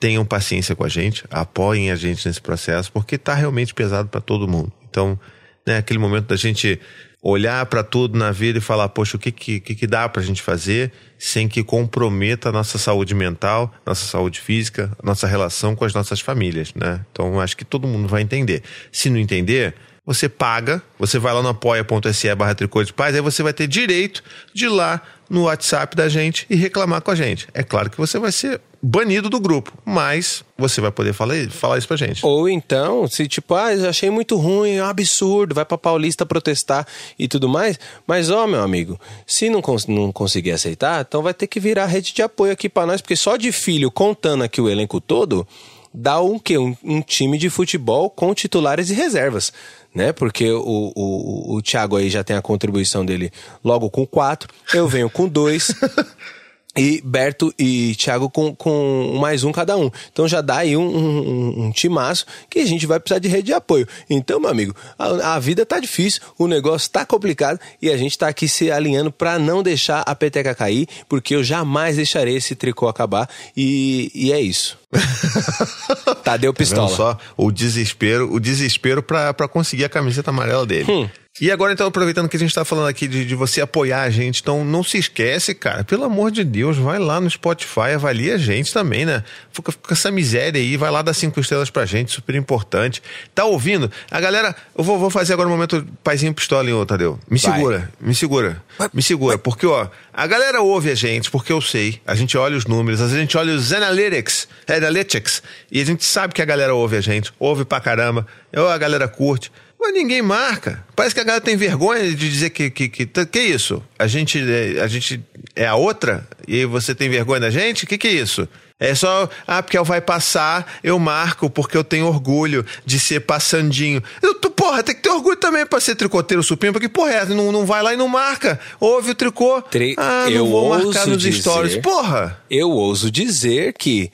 tenham 0.00 0.24
paciência 0.24 0.74
com 0.74 0.84
a 0.84 0.88
gente, 0.88 1.24
apoiem 1.30 1.90
a 1.90 1.96
gente 1.96 2.26
nesse 2.26 2.40
processo, 2.40 2.90
porque 2.90 3.18
tá 3.18 3.34
realmente 3.34 3.74
pesado 3.74 4.08
para 4.08 4.20
todo 4.20 4.48
mundo. 4.48 4.72
Então, 4.88 5.18
né, 5.66 5.76
aquele 5.76 5.98
momento 5.98 6.26
da 6.26 6.36
gente 6.36 6.80
olhar 7.22 7.66
para 7.66 7.82
tudo 7.82 8.18
na 8.18 8.30
vida 8.30 8.58
e 8.58 8.62
falar, 8.62 8.88
poxa, 8.88 9.16
o 9.16 9.20
que 9.20 9.30
que, 9.30 9.60
que, 9.60 9.86
dá 9.86 10.08
pra 10.08 10.22
gente 10.22 10.40
fazer 10.40 10.90
sem 11.18 11.48
que 11.48 11.62
comprometa 11.62 12.48
a 12.48 12.52
nossa 12.52 12.78
saúde 12.78 13.14
mental, 13.14 13.72
nossa 13.84 14.06
saúde 14.06 14.40
física, 14.40 14.90
nossa 15.02 15.26
relação 15.26 15.76
com 15.76 15.84
as 15.84 15.92
nossas 15.92 16.20
famílias, 16.20 16.72
né? 16.74 17.04
Então, 17.12 17.38
acho 17.40 17.56
que 17.56 17.64
todo 17.64 17.86
mundo 17.86 18.08
vai 18.08 18.22
entender. 18.22 18.62
Se 18.90 19.10
não 19.10 19.18
entender, 19.18 19.74
você 20.04 20.28
paga, 20.28 20.82
você 20.98 21.18
vai 21.18 21.34
lá 21.34 21.42
no 21.42 21.48
apoia.se 21.50 22.34
barra 22.34 22.54
tricô 22.54 22.82
de 22.82 22.92
paz, 22.92 23.14
aí 23.14 23.20
você 23.20 23.42
vai 23.42 23.52
ter 23.52 23.66
direito 23.66 24.22
de 24.54 24.64
ir 24.64 24.70
lá 24.70 25.02
no 25.28 25.42
WhatsApp 25.42 25.94
da 25.94 26.08
gente 26.08 26.46
e 26.48 26.56
reclamar 26.56 27.02
com 27.02 27.10
a 27.10 27.14
gente. 27.14 27.46
É 27.52 27.62
claro 27.62 27.90
que 27.90 27.98
você 27.98 28.18
vai 28.18 28.32
ser 28.32 28.60
banido 28.82 29.28
do 29.28 29.38
grupo, 29.38 29.72
mas 29.84 30.42
você 30.56 30.80
vai 30.80 30.90
poder 30.90 31.12
falar, 31.12 31.34
falar 31.50 31.78
isso 31.78 31.86
pra 31.86 31.96
gente. 31.96 32.24
Ou 32.24 32.48
então, 32.48 33.06
se 33.06 33.28
tipo, 33.28 33.54
ah, 33.54 33.74
eu 33.74 33.88
achei 33.88 34.10
muito 34.10 34.36
ruim, 34.36 34.76
é 34.76 34.82
um 34.82 34.86
absurdo, 34.86 35.54
vai 35.54 35.64
pra 35.64 35.76
Paulista 35.76 36.24
protestar 36.24 36.86
e 37.18 37.28
tudo 37.28 37.48
mais. 37.48 37.78
Mas, 38.06 38.30
ó, 38.30 38.46
meu 38.46 38.62
amigo, 38.62 38.98
se 39.26 39.50
não, 39.50 39.60
cons 39.60 39.86
não 39.86 40.10
conseguir 40.10 40.52
aceitar, 40.52 41.04
então 41.06 41.22
vai 41.22 41.34
ter 41.34 41.46
que 41.46 41.60
virar 41.60 41.86
rede 41.86 42.14
de 42.14 42.22
apoio 42.22 42.52
aqui 42.52 42.68
pra 42.68 42.86
nós, 42.86 43.00
porque 43.00 43.16
só 43.16 43.36
de 43.36 43.52
filho, 43.52 43.90
contando 43.90 44.44
aqui 44.44 44.60
o 44.60 44.68
elenco 44.68 45.00
todo, 45.00 45.46
dá 45.92 46.20
um 46.20 46.38
quê? 46.38 46.56
Um, 46.56 46.74
um 46.82 47.02
time 47.02 47.36
de 47.36 47.50
futebol 47.50 48.08
com 48.08 48.32
titulares 48.34 48.90
e 48.90 48.94
reservas. 48.94 49.52
Né? 49.94 50.12
Porque 50.12 50.48
o, 50.50 50.92
o, 50.94 51.56
o 51.56 51.62
Thiago 51.62 51.96
aí 51.96 52.08
já 52.08 52.22
tem 52.22 52.36
a 52.36 52.42
contribuição 52.42 53.04
dele 53.04 53.32
logo 53.62 53.90
com 53.90 54.06
quatro, 54.06 54.48
eu 54.72 54.86
venho 54.86 55.10
com 55.10 55.28
dois. 55.28 55.74
E 56.76 57.02
Berto 57.04 57.52
e 57.58 57.96
Thiago 57.96 58.30
com, 58.30 58.54
com 58.54 59.18
mais 59.20 59.42
um 59.42 59.50
cada 59.50 59.76
um. 59.76 59.90
Então 60.12 60.28
já 60.28 60.40
dá 60.40 60.58
aí 60.58 60.76
um, 60.76 60.82
um, 60.86 61.64
um 61.64 61.72
timaço 61.72 62.24
que 62.48 62.60
a 62.60 62.66
gente 62.66 62.86
vai 62.86 63.00
precisar 63.00 63.18
de 63.18 63.26
rede 63.26 63.46
de 63.46 63.52
apoio. 63.52 63.88
Então, 64.08 64.38
meu 64.38 64.48
amigo, 64.48 64.74
a, 64.96 65.34
a 65.34 65.38
vida 65.40 65.66
tá 65.66 65.80
difícil, 65.80 66.20
o 66.38 66.46
negócio 66.46 66.88
tá 66.88 67.04
complicado 67.04 67.58
e 67.82 67.90
a 67.90 67.96
gente 67.96 68.16
tá 68.16 68.28
aqui 68.28 68.46
se 68.46 68.70
alinhando 68.70 69.10
para 69.10 69.36
não 69.36 69.64
deixar 69.64 70.02
a 70.06 70.14
peteca 70.14 70.54
cair, 70.54 70.86
porque 71.08 71.34
eu 71.34 71.42
jamais 71.42 71.96
deixarei 71.96 72.36
esse 72.36 72.54
tricô 72.54 72.86
acabar. 72.86 73.28
E, 73.56 74.10
e 74.14 74.32
é 74.32 74.40
isso. 74.40 74.78
Tadeu 76.22 76.52
Tá 76.52 76.58
Pistola. 76.58 76.88
só 76.88 77.18
o 77.36 77.50
desespero, 77.50 78.32
o 78.32 78.38
desespero 78.38 79.02
pra 79.02 79.32
conseguir 79.48 79.84
a 79.84 79.88
camiseta 79.88 80.30
amarela 80.30 80.64
dele. 80.64 81.10
E 81.40 81.50
agora, 81.50 81.72
então, 81.72 81.86
aproveitando 81.86 82.28
que 82.28 82.36
a 82.36 82.38
gente 82.38 82.54
tá 82.54 82.66
falando 82.66 82.88
aqui 82.88 83.08
de, 83.08 83.24
de 83.24 83.34
você 83.34 83.62
apoiar 83.62 84.02
a 84.02 84.10
gente, 84.10 84.42
então 84.42 84.62
não 84.62 84.84
se 84.84 84.98
esquece, 84.98 85.54
cara, 85.54 85.82
pelo 85.82 86.04
amor 86.04 86.30
de 86.30 86.44
Deus, 86.44 86.76
vai 86.76 86.98
lá 86.98 87.18
no 87.18 87.30
Spotify, 87.30 87.92
avalia 87.94 88.34
a 88.34 88.38
gente 88.38 88.74
também, 88.74 89.06
né? 89.06 89.24
Fica, 89.50 89.72
fica 89.72 89.94
essa 89.94 90.10
miséria 90.10 90.60
aí, 90.60 90.76
vai 90.76 90.90
lá 90.90 91.00
dar 91.00 91.14
cinco 91.14 91.40
estrelas 91.40 91.70
pra 91.70 91.86
gente, 91.86 92.12
super 92.12 92.34
importante. 92.34 93.02
Tá 93.34 93.46
ouvindo? 93.46 93.90
A 94.10 94.20
galera, 94.20 94.54
eu 94.76 94.84
vou, 94.84 94.98
vou 94.98 95.08
fazer 95.08 95.32
agora 95.32 95.48
um 95.48 95.52
momento 95.52 95.86
paizinho 96.04 96.34
pistola, 96.34 96.68
hein, 96.68 96.74
ô 96.74 96.84
Tadeu? 96.84 97.18
Me 97.26 97.38
Vai. 97.38 97.54
segura, 97.54 97.90
me 97.98 98.14
segura, 98.14 98.62
me 98.92 99.02
segura, 99.02 99.38
porque, 99.38 99.64
ó, 99.64 99.88
a 100.12 100.26
galera 100.26 100.60
ouve 100.60 100.90
a 100.90 100.94
gente, 100.94 101.30
porque 101.30 101.50
eu 101.50 101.62
sei, 101.62 102.02
a 102.06 102.14
gente 102.14 102.36
olha 102.36 102.54
os 102.54 102.66
números, 102.66 103.00
a 103.00 103.08
gente 103.08 103.38
olha 103.38 103.54
os 103.54 103.72
analytics, 103.72 104.46
analytics, 104.68 105.42
e 105.72 105.80
a 105.80 105.86
gente 105.86 106.04
sabe 106.04 106.34
que 106.34 106.42
a 106.42 106.44
galera 106.44 106.74
ouve 106.74 106.98
a 106.98 107.00
gente, 107.00 107.32
ouve 107.38 107.64
pra 107.64 107.80
caramba, 107.80 108.26
eu, 108.52 108.68
a 108.68 108.76
galera 108.76 109.08
curte, 109.08 109.50
mas 109.80 109.94
ninguém 109.94 110.20
marca. 110.22 110.84
Parece 110.94 111.14
que 111.14 111.20
a 111.20 111.24
galera 111.24 111.42
tem 111.44 111.56
vergonha 111.56 112.02
de 112.14 112.30
dizer 112.30 112.50
que 112.50 112.70
que, 112.70 112.88
que, 112.88 113.06
que 113.06 113.40
isso? 113.40 113.82
A 113.98 114.06
gente, 114.06 114.38
é, 114.38 114.80
a 114.80 114.86
gente 114.86 115.20
é 115.56 115.66
a 115.66 115.74
outra? 115.74 116.26
E 116.46 116.64
você 116.64 116.94
tem 116.94 117.08
vergonha 117.08 117.40
da 117.40 117.50
gente? 117.50 117.86
Que, 117.86 117.96
que 117.96 118.08
é 118.08 118.12
isso? 118.12 118.46
É 118.78 118.94
só, 118.94 119.28
ah, 119.46 119.62
porque 119.62 119.78
vai 119.80 120.00
passar, 120.00 120.78
eu 120.82 120.98
marco 120.98 121.50
porque 121.50 121.76
eu 121.76 121.84
tenho 121.84 122.06
orgulho 122.06 122.64
de 122.86 122.98
ser 122.98 123.20
passandinho. 123.20 124.02
Eu, 124.22 124.34
tu, 124.36 124.50
porra, 124.50 124.82
tem 124.82 124.94
que 124.94 125.02
ter 125.02 125.10
orgulho 125.10 125.36
também 125.36 125.66
pra 125.66 125.78
ser 125.80 125.94
tricoteiro 125.96 126.42
supino, 126.42 126.72
porque, 126.72 126.88
porra, 126.88 127.10
é, 127.12 127.24
não, 127.26 127.52
não 127.52 127.66
vai 127.66 127.82
lá 127.82 127.92
e 127.92 127.96
não 127.98 128.08
marca. 128.08 128.58
Ouve 128.80 129.10
o 129.10 129.14
tricô. 129.14 129.60
Tri- 129.60 129.94
ah, 129.98 130.22
não 130.24 130.30
eu 130.30 130.46
vou 130.46 130.64
ouso 130.64 130.84
marcar 130.86 131.06
nos 131.06 131.22
dizer- 131.22 131.40
stories. 131.42 131.76
Porra! 131.76 132.40
Eu 132.50 132.70
ouso 132.70 133.10
dizer 133.10 133.74
que 133.74 134.10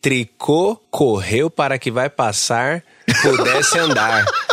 tricô 0.00 0.76
correu 0.92 1.50
para 1.50 1.76
que 1.78 1.90
vai 1.90 2.08
passar 2.08 2.84
pudesse 3.22 3.78
andar. 3.78 4.24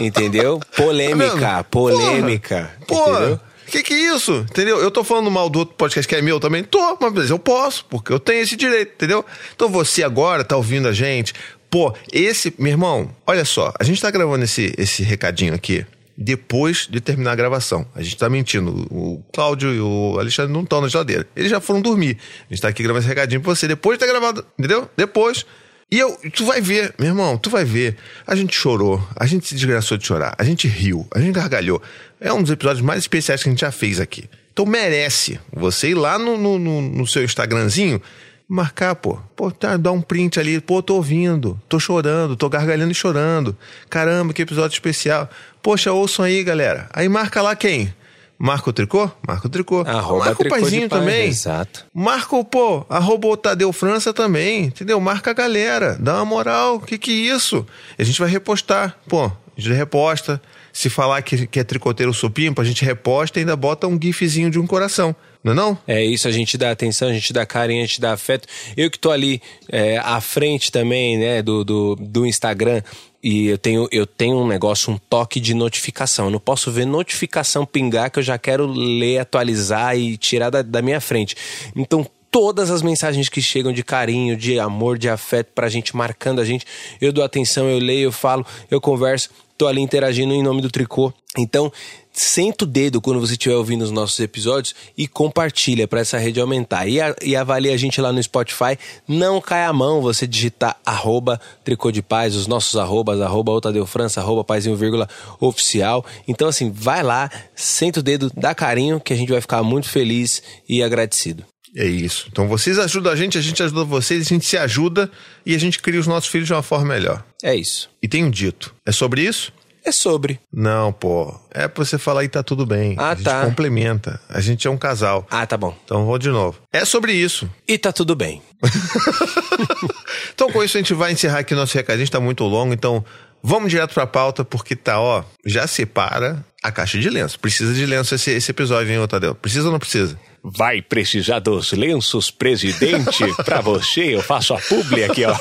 Entendeu? 0.00 0.60
Polêmica, 0.76 1.38
Tá 1.38 1.64
polêmica. 1.64 2.70
Porra! 2.86 3.40
Que 3.66 3.82
que 3.82 3.94
é 3.94 4.14
isso? 4.14 4.46
Entendeu? 4.50 4.78
Eu 4.78 4.90
tô 4.90 5.02
falando 5.02 5.30
mal 5.30 5.48
do 5.48 5.60
outro 5.60 5.74
podcast 5.74 6.06
que 6.06 6.14
é 6.14 6.22
meu 6.22 6.38
também? 6.38 6.62
Tô, 6.62 6.98
mas 7.00 7.30
eu 7.30 7.38
posso, 7.38 7.84
porque 7.86 8.12
eu 8.12 8.20
tenho 8.20 8.42
esse 8.42 8.56
direito, 8.56 8.92
entendeu? 8.94 9.24
Então 9.54 9.68
você 9.68 10.02
agora 10.02 10.44
tá 10.44 10.56
ouvindo 10.56 10.86
a 10.86 10.92
gente. 10.92 11.32
Pô, 11.70 11.92
esse, 12.12 12.54
meu 12.58 12.72
irmão, 12.72 13.10
olha 13.26 13.44
só, 13.44 13.72
a 13.80 13.82
gente 13.82 14.00
tá 14.00 14.10
gravando 14.10 14.44
esse, 14.44 14.72
esse 14.78 15.02
recadinho 15.02 15.54
aqui 15.54 15.84
depois 16.16 16.86
de 16.88 17.00
terminar 17.00 17.32
a 17.32 17.34
gravação. 17.34 17.86
A 17.94 18.02
gente 18.02 18.16
tá 18.16 18.28
mentindo. 18.28 18.86
O 18.90 19.22
Cláudio 19.32 19.74
e 19.74 19.80
o 19.80 20.16
Alexandre 20.18 20.52
não 20.52 20.62
estão 20.62 20.80
na 20.80 20.86
geladeira. 20.88 21.26
Eles 21.34 21.50
já 21.50 21.60
foram 21.60 21.80
dormir. 21.80 22.18
A 22.48 22.54
gente 22.54 22.62
tá 22.62 22.68
aqui 22.68 22.82
gravando 22.82 23.00
esse 23.00 23.08
recadinho 23.08 23.40
pra 23.40 23.54
você 23.54 23.66
depois 23.66 23.98
de 23.98 24.04
ter 24.04 24.10
gravado, 24.10 24.46
entendeu? 24.58 24.88
Depois. 24.96 25.44
E 25.90 25.98
eu, 25.98 26.18
tu 26.32 26.44
vai 26.44 26.60
ver, 26.60 26.92
meu 26.98 27.08
irmão, 27.08 27.36
tu 27.38 27.50
vai 27.50 27.64
ver. 27.64 27.96
A 28.26 28.34
gente 28.34 28.54
chorou, 28.56 29.06
a 29.16 29.26
gente 29.26 29.46
se 29.46 29.54
desgraçou 29.54 29.96
de 29.96 30.06
chorar, 30.06 30.34
a 30.38 30.42
gente 30.44 30.66
riu, 30.66 31.06
a 31.14 31.20
gente 31.20 31.34
gargalhou. 31.34 31.80
É 32.20 32.32
um 32.32 32.42
dos 32.42 32.50
episódios 32.50 32.84
mais 32.84 33.00
especiais 33.00 33.42
que 33.42 33.48
a 33.48 33.52
gente 33.52 33.60
já 33.60 33.70
fez 33.70 34.00
aqui. 34.00 34.28
Então 34.52 34.64
merece 34.66 35.38
você 35.52 35.90
ir 35.90 35.94
lá 35.94 36.18
no, 36.18 36.36
no, 36.38 36.58
no- 36.58 36.80
no 36.82 37.06
seu 37.06 37.22
Instagramzinho, 37.24 38.00
marcar, 38.48 38.94
pô. 38.94 39.18
Pô, 39.36 39.50
tá, 39.50 39.76
dá 39.76 39.90
um 39.92 40.00
print 40.00 40.38
ali, 40.40 40.60
pô, 40.60 40.82
tô 40.82 40.94
ouvindo, 40.96 41.60
tô 41.68 41.78
chorando, 41.78 42.36
tô 42.36 42.48
gargalhando 42.48 42.92
e 42.92 42.94
chorando. 42.94 43.56
Caramba, 43.90 44.32
que 44.32 44.42
episódio 44.42 44.74
especial. 44.74 45.28
Poxa, 45.62 45.92
ouçam 45.92 46.24
aí, 46.24 46.42
galera. 46.42 46.88
Aí 46.92 47.08
marca 47.08 47.40
lá 47.42 47.54
quem? 47.54 47.92
Marca 48.38 48.70
o 48.70 48.72
tricô? 48.72 49.10
Marca 49.26 49.46
o 49.46 49.50
tricô. 49.50 49.80
Arroba 49.86 50.26
marca 50.26 50.42
o 50.42 50.48
paizinho 50.48 50.88
Pai, 50.88 50.98
também. 51.00 51.28
exato. 51.28 51.86
Marca 51.94 52.36
o, 52.36 52.44
pô, 52.44 52.84
arroba 52.88 53.28
o 53.28 53.36
Tadeu 53.36 53.72
França 53.72 54.12
também, 54.12 54.64
entendeu? 54.64 55.00
Marca 55.00 55.30
a 55.30 55.34
galera, 55.34 55.96
dá 55.98 56.16
uma 56.16 56.24
moral, 56.24 56.80
que 56.80 56.98
que 56.98 57.10
é 57.10 57.34
isso? 57.34 57.64
A 57.98 58.02
gente 58.02 58.20
vai 58.20 58.28
repostar, 58.28 58.96
pô, 59.08 59.26
a 59.26 59.60
gente 59.60 59.72
reposta. 59.72 60.40
Se 60.72 60.90
falar 60.90 61.22
que, 61.22 61.46
que 61.46 61.60
é 61.60 61.64
tricoteiro 61.64 62.12
supimpa, 62.12 62.60
a 62.60 62.64
gente 62.64 62.84
reposta 62.84 63.38
e 63.38 63.42
ainda 63.42 63.54
bota 63.54 63.86
um 63.86 63.96
gifzinho 64.00 64.50
de 64.50 64.58
um 64.58 64.66
coração, 64.66 65.14
não 65.44 65.52
é 65.52 65.54
não? 65.54 65.78
É 65.86 66.02
isso, 66.02 66.26
a 66.26 66.30
gente 66.30 66.56
dá 66.56 66.70
atenção, 66.70 67.08
a 67.08 67.12
gente 67.12 67.30
dá 67.32 67.44
carinho, 67.44 67.82
a 67.82 67.86
gente 67.86 68.00
dá 68.00 68.14
afeto. 68.14 68.48
Eu 68.74 68.90
que 68.90 68.98
tô 68.98 69.10
ali 69.10 69.42
é, 69.70 69.98
à 69.98 70.18
frente 70.20 70.72
também, 70.72 71.18
né, 71.18 71.42
do, 71.42 71.62
do, 71.62 71.94
do 71.96 72.26
Instagram, 72.26 72.82
e 73.22 73.46
eu 73.46 73.58
tenho, 73.58 73.86
eu 73.92 74.06
tenho 74.06 74.38
um 74.38 74.46
negócio, 74.46 74.92
um 74.92 74.98
toque 74.98 75.38
de 75.38 75.52
notificação. 75.52 76.26
Eu 76.26 76.30
não 76.30 76.40
posso 76.40 76.72
ver 76.72 76.86
notificação 76.86 77.66
pingar 77.66 78.10
que 78.10 78.18
eu 78.18 78.22
já 78.22 78.38
quero 78.38 78.66
ler, 78.66 79.18
atualizar 79.18 79.96
e 79.96 80.16
tirar 80.16 80.48
da, 80.48 80.62
da 80.62 80.80
minha 80.80 81.00
frente. 81.00 81.36
Então, 81.76 82.06
todas 82.30 82.70
as 82.70 82.82
mensagens 82.82 83.28
que 83.28 83.40
chegam 83.40 83.72
de 83.72 83.84
carinho, 83.84 84.36
de 84.36 84.58
amor, 84.58 84.98
de 84.98 85.08
afeto 85.08 85.52
pra 85.54 85.68
gente, 85.68 85.94
marcando 85.94 86.40
a 86.40 86.44
gente, 86.44 86.66
eu 87.00 87.12
dou 87.12 87.22
atenção, 87.22 87.68
eu 87.68 87.78
leio, 87.78 88.08
eu 88.08 88.12
falo, 88.12 88.44
eu 88.70 88.80
converso, 88.80 89.30
tô 89.56 89.66
ali 89.66 89.80
interagindo 89.80 90.34
em 90.34 90.42
nome 90.42 90.60
do 90.60 90.70
tricô. 90.70 91.12
Então, 91.38 91.72
senta 92.14 92.64
o 92.64 92.66
dedo 92.66 93.00
quando 93.00 93.20
você 93.20 93.32
estiver 93.32 93.56
ouvindo 93.56 93.82
os 93.82 93.90
nossos 93.90 94.18
episódios 94.20 94.74
e 94.96 95.08
compartilha 95.08 95.88
para 95.88 96.00
essa 96.00 96.16
rede 96.16 96.40
aumentar. 96.40 96.86
E, 96.86 97.00
a, 97.00 97.14
e 97.20 97.34
avalie 97.34 97.72
a 97.72 97.76
gente 97.76 98.00
lá 98.00 98.12
no 98.12 98.22
Spotify. 98.22 98.78
Não 99.06 99.40
cai 99.40 99.64
a 99.64 99.72
mão 99.72 100.00
você 100.00 100.26
digitar 100.26 100.76
arroba 100.86 101.40
tricô 101.64 101.90
de 101.90 102.00
paz, 102.00 102.36
os 102.36 102.46
nossos 102.46 102.76
arrobas, 102.76 103.20
arroba 103.20 103.52
Otadeu 103.52 103.84
França, 103.84 104.20
arroba 104.20 104.44
paizinho 104.44 104.76
vírgula 104.76 105.08
oficial. 105.40 106.06
Então, 106.28 106.48
assim, 106.48 106.70
vai 106.70 107.02
lá, 107.02 107.28
senta 107.54 107.98
o 107.98 108.02
dedo, 108.02 108.30
dá 108.34 108.54
carinho, 108.54 109.00
que 109.00 109.12
a 109.12 109.16
gente 109.16 109.32
vai 109.32 109.40
ficar 109.40 109.62
muito 109.62 109.88
feliz 109.88 110.42
e 110.68 110.82
agradecido. 110.82 111.44
É 111.76 111.84
isso. 111.84 112.28
Então 112.30 112.46
vocês 112.46 112.78
ajudam 112.78 113.12
a 113.12 113.16
gente, 113.16 113.36
a 113.36 113.40
gente 113.40 113.60
ajuda 113.60 113.82
vocês, 113.82 114.24
a 114.24 114.28
gente 114.28 114.46
se 114.46 114.56
ajuda 114.56 115.10
e 115.44 115.56
a 115.56 115.58
gente 115.58 115.80
cria 115.80 115.98
os 115.98 116.06
nossos 116.06 116.30
filhos 116.30 116.46
de 116.46 116.52
uma 116.52 116.62
forma 116.62 116.86
melhor. 116.86 117.24
É 117.42 117.54
isso. 117.54 117.90
E 118.00 118.06
tem 118.06 118.24
um 118.24 118.30
dito. 118.30 118.72
É 118.86 118.92
sobre 118.92 119.22
isso? 119.22 119.52
É 119.84 119.92
sobre. 119.92 120.40
Não, 120.52 120.92
pô. 120.92 121.38
É 121.50 121.68
pra 121.68 121.84
você 121.84 121.98
falar 121.98 122.24
e 122.24 122.28
tá 122.28 122.42
tudo 122.42 122.64
bem. 122.64 122.96
Ah, 122.98 123.10
a 123.10 123.14
gente 123.14 123.24
tá. 123.24 123.44
complementa. 123.44 124.18
A 124.28 124.40
gente 124.40 124.66
é 124.66 124.70
um 124.70 124.78
casal. 124.78 125.26
Ah, 125.30 125.46
tá 125.46 125.56
bom. 125.56 125.76
Então 125.84 126.06
vou 126.06 126.18
de 126.18 126.30
novo. 126.30 126.58
É 126.72 126.84
sobre 126.84 127.12
isso. 127.12 127.50
E 127.68 127.76
tá 127.76 127.92
tudo 127.92 128.16
bem. 128.16 128.42
Então 130.34 130.50
com 130.50 130.62
isso 130.62 130.76
a 130.76 130.80
gente 130.80 130.92
vai 130.94 131.12
encerrar 131.12 131.38
aqui 131.38 131.54
o 131.54 131.56
nosso 131.56 131.74
recadinho, 131.76 132.04
está 132.04 132.18
muito 132.18 132.44
longo, 132.44 132.74
então 132.74 133.04
vamos 133.44 133.70
direto 133.70 133.92
pra 133.92 134.06
pauta, 134.06 134.42
porque 134.42 134.74
tá, 134.74 134.98
ó, 134.98 135.22
já 135.44 135.66
separa 135.66 136.42
a 136.62 136.72
caixa 136.72 136.98
de 136.98 137.10
lenço. 137.10 137.38
Precisa 137.38 137.74
de 137.74 137.84
lenço 137.84 138.14
esse, 138.14 138.30
esse 138.30 138.50
episódio, 138.50 138.90
hein, 138.90 138.98
ô 138.98 139.06
Tadeu? 139.06 139.34
Precisa 139.34 139.66
ou 139.66 139.72
não 139.72 139.78
precisa? 139.78 140.18
Vai 140.42 140.80
precisar 140.80 141.40
dos 141.40 141.72
lenços, 141.72 142.30
presidente? 142.30 143.24
Pra 143.44 143.60
você, 143.60 144.14
eu 144.14 144.22
faço 144.22 144.54
a 144.54 144.58
publi 144.58 145.04
aqui, 145.04 145.24
ó. 145.24 145.36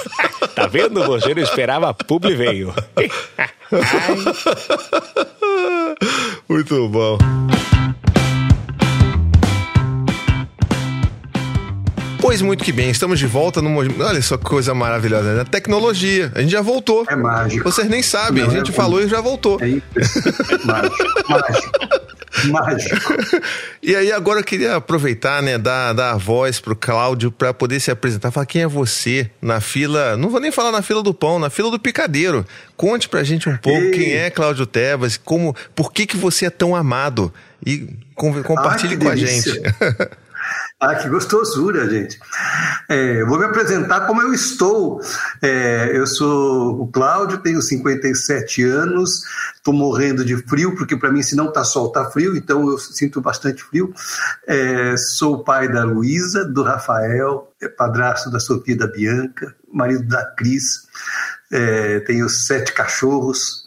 Tá 0.47 0.67
vendo? 0.67 1.03
Você 1.05 1.33
não 1.33 1.41
esperava, 1.41 1.89
a 1.89 1.93
publi 1.93 2.35
veio. 2.35 2.73
Muito 6.49 6.89
bom. 6.89 7.17
Pois 12.23 12.41
muito 12.41 12.63
que 12.63 12.71
bem, 12.71 12.89
estamos 12.89 13.19
de 13.19 13.27
volta 13.27 13.61
no. 13.61 13.77
Olha 13.77 14.21
só 14.21 14.37
que 14.37 14.45
coisa 14.45 14.73
maravilhosa, 14.73 15.33
né? 15.35 15.43
Tecnologia. 15.43 16.31
A 16.33 16.39
gente 16.39 16.51
já 16.51 16.61
voltou. 16.61 17.05
É 17.09 17.15
mágico. 17.17 17.65
Vocês 17.69 17.89
nem 17.89 18.01
sabem, 18.01 18.43
Não, 18.43 18.49
a 18.49 18.53
gente 18.53 18.71
é- 18.71 18.73
falou 18.73 19.03
e 19.03 19.09
já 19.09 19.19
voltou. 19.19 19.57
É 19.61 19.67
impressionante. 19.67 20.65
mágico, 20.65 20.95
mágico, 21.29 21.71
mágico. 22.47 23.41
E 23.83 23.93
aí 23.93 24.09
agora 24.13 24.39
eu 24.39 24.43
queria 24.45 24.77
aproveitar, 24.77 25.43
né, 25.43 25.57
dar, 25.57 25.91
dar 25.91 26.11
a 26.13 26.17
voz 26.17 26.61
pro 26.61 26.73
Cláudio 26.77 27.29
para 27.29 27.53
poder 27.53 27.81
se 27.81 27.91
apresentar, 27.91 28.31
falar 28.31 28.45
quem 28.45 28.61
é 28.61 28.67
você 28.67 29.29
na 29.41 29.59
fila, 29.59 30.15
não 30.15 30.29
vou 30.29 30.39
nem 30.39 30.49
falar 30.53 30.71
na 30.71 30.81
fila 30.81 31.03
do 31.03 31.13
pão, 31.13 31.37
na 31.37 31.49
fila 31.49 31.69
do 31.69 31.77
picadeiro. 31.77 32.45
Conte 32.77 33.09
pra 33.09 33.21
gente 33.25 33.49
um 33.49 33.57
pouco 33.57 33.81
Ei. 33.81 33.91
quem 33.91 34.13
é 34.13 34.29
Cláudio 34.29 34.65
Tebas, 34.65 35.17
como, 35.17 35.53
por 35.75 35.91
que 35.91 36.05
que 36.05 36.15
você 36.15 36.45
é 36.45 36.49
tão 36.49 36.73
amado 36.73 37.33
e 37.65 37.89
com- 38.15 38.41
compartilhe 38.41 38.95
Ah, 38.95 38.97
com 38.99 39.09
a 39.09 39.13
delícia. 39.15 39.53
gente. 39.55 40.09
Ah, 40.79 40.95
que 40.95 41.07
gostosura, 41.07 41.89
gente. 41.89 42.19
É, 42.89 43.23
vou 43.23 43.39
me 43.39 43.45
apresentar 43.45 44.01
como 44.05 44.21
eu 44.21 44.33
estou. 44.33 44.99
É, 45.41 45.91
eu 45.93 46.05
sou 46.05 46.81
o 46.81 46.87
Cláudio, 46.87 47.37
tenho 47.37 47.61
57 47.61 48.63
anos, 48.63 49.23
estou 49.55 49.73
morrendo 49.73 50.25
de 50.25 50.35
frio, 50.35 50.75
porque 50.75 50.97
para 50.97 51.11
mim, 51.11 51.23
se 51.23 51.35
não 51.35 51.47
está 51.47 51.63
sol, 51.63 51.87
está 51.87 52.05
frio, 52.11 52.35
então 52.35 52.69
eu 52.69 52.77
sinto 52.77 53.21
bastante 53.21 53.63
frio. 53.63 53.93
É, 54.45 54.95
sou 54.97 55.35
o 55.35 55.43
pai 55.43 55.71
da 55.71 55.85
Luísa, 55.85 56.43
do 56.43 56.63
Rafael, 56.63 57.53
é 57.61 57.69
padrasto 57.69 58.29
da 58.29 58.39
Sofia 58.39 58.75
da 58.75 58.87
Bianca, 58.87 59.55
marido 59.71 60.03
da 60.03 60.25
Cris. 60.35 60.87
É, 61.51 62.01
tenho 62.01 62.27
sete 62.27 62.73
cachorros. 62.73 63.62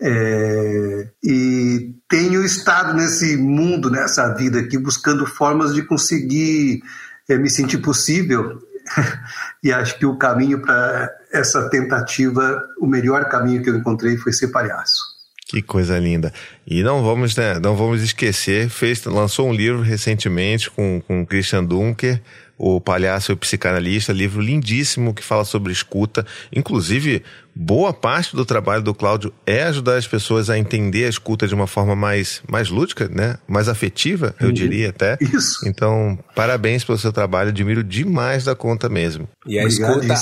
É, 0.00 1.08
e 1.22 1.94
tenho 2.08 2.44
estado 2.44 2.94
nesse 2.94 3.36
mundo, 3.36 3.90
nessa 3.90 4.34
vida 4.34 4.60
aqui, 4.60 4.76
buscando 4.78 5.26
formas 5.26 5.74
de 5.74 5.82
conseguir 5.82 6.82
é, 7.28 7.36
me 7.36 7.50
sentir 7.50 7.78
possível. 7.78 8.58
e 9.62 9.72
acho 9.72 9.98
que 9.98 10.06
o 10.06 10.16
caminho 10.16 10.60
para 10.60 11.10
essa 11.32 11.68
tentativa, 11.70 12.62
o 12.78 12.86
melhor 12.86 13.28
caminho 13.28 13.62
que 13.62 13.70
eu 13.70 13.76
encontrei 13.76 14.16
foi 14.16 14.32
ser 14.32 14.48
palhaço. 14.48 15.14
Que 15.46 15.60
coisa 15.62 15.98
linda. 15.98 16.32
E 16.66 16.82
não 16.82 17.02
vamos, 17.02 17.36
né, 17.36 17.58
não 17.60 17.76
vamos 17.76 18.02
esquecer, 18.02 18.68
fez, 18.68 19.04
lançou 19.04 19.48
um 19.48 19.52
livro 19.52 19.82
recentemente 19.82 20.70
com, 20.70 21.02
com 21.06 21.24
Christian 21.24 21.64
Dunker, 21.64 22.20
o 22.56 22.80
palhaço 22.80 23.32
e 23.32 23.34
o 23.34 23.36
psicanalista, 23.36 24.12
livro 24.12 24.40
lindíssimo 24.40 25.12
que 25.12 25.22
fala 25.24 25.44
sobre 25.44 25.72
escuta. 25.72 26.24
Inclusive, 26.54 27.22
boa 27.54 27.92
parte 27.92 28.34
do 28.36 28.44
trabalho 28.44 28.82
do 28.82 28.94
Cláudio 28.94 29.32
é 29.44 29.64
ajudar 29.64 29.96
as 29.96 30.06
pessoas 30.06 30.48
a 30.48 30.56
entender 30.58 31.04
a 31.04 31.08
escuta 31.08 31.48
de 31.48 31.54
uma 31.54 31.66
forma 31.66 31.96
mais, 31.96 32.42
mais 32.48 32.68
lúdica, 32.68 33.08
né? 33.08 33.36
Mais 33.48 33.68
afetiva, 33.68 34.34
eu 34.40 34.52
diria 34.52 34.90
até. 34.90 35.18
Isso. 35.20 35.66
Então, 35.68 36.18
parabéns 36.34 36.84
pelo 36.84 36.96
seu 36.98 37.12
trabalho, 37.12 37.48
admiro 37.50 37.82
demais 37.82 38.44
da 38.44 38.54
conta 38.54 38.88
mesmo. 38.88 39.28
E 39.46 39.58
a 39.58 39.64
escuta, 39.64 40.14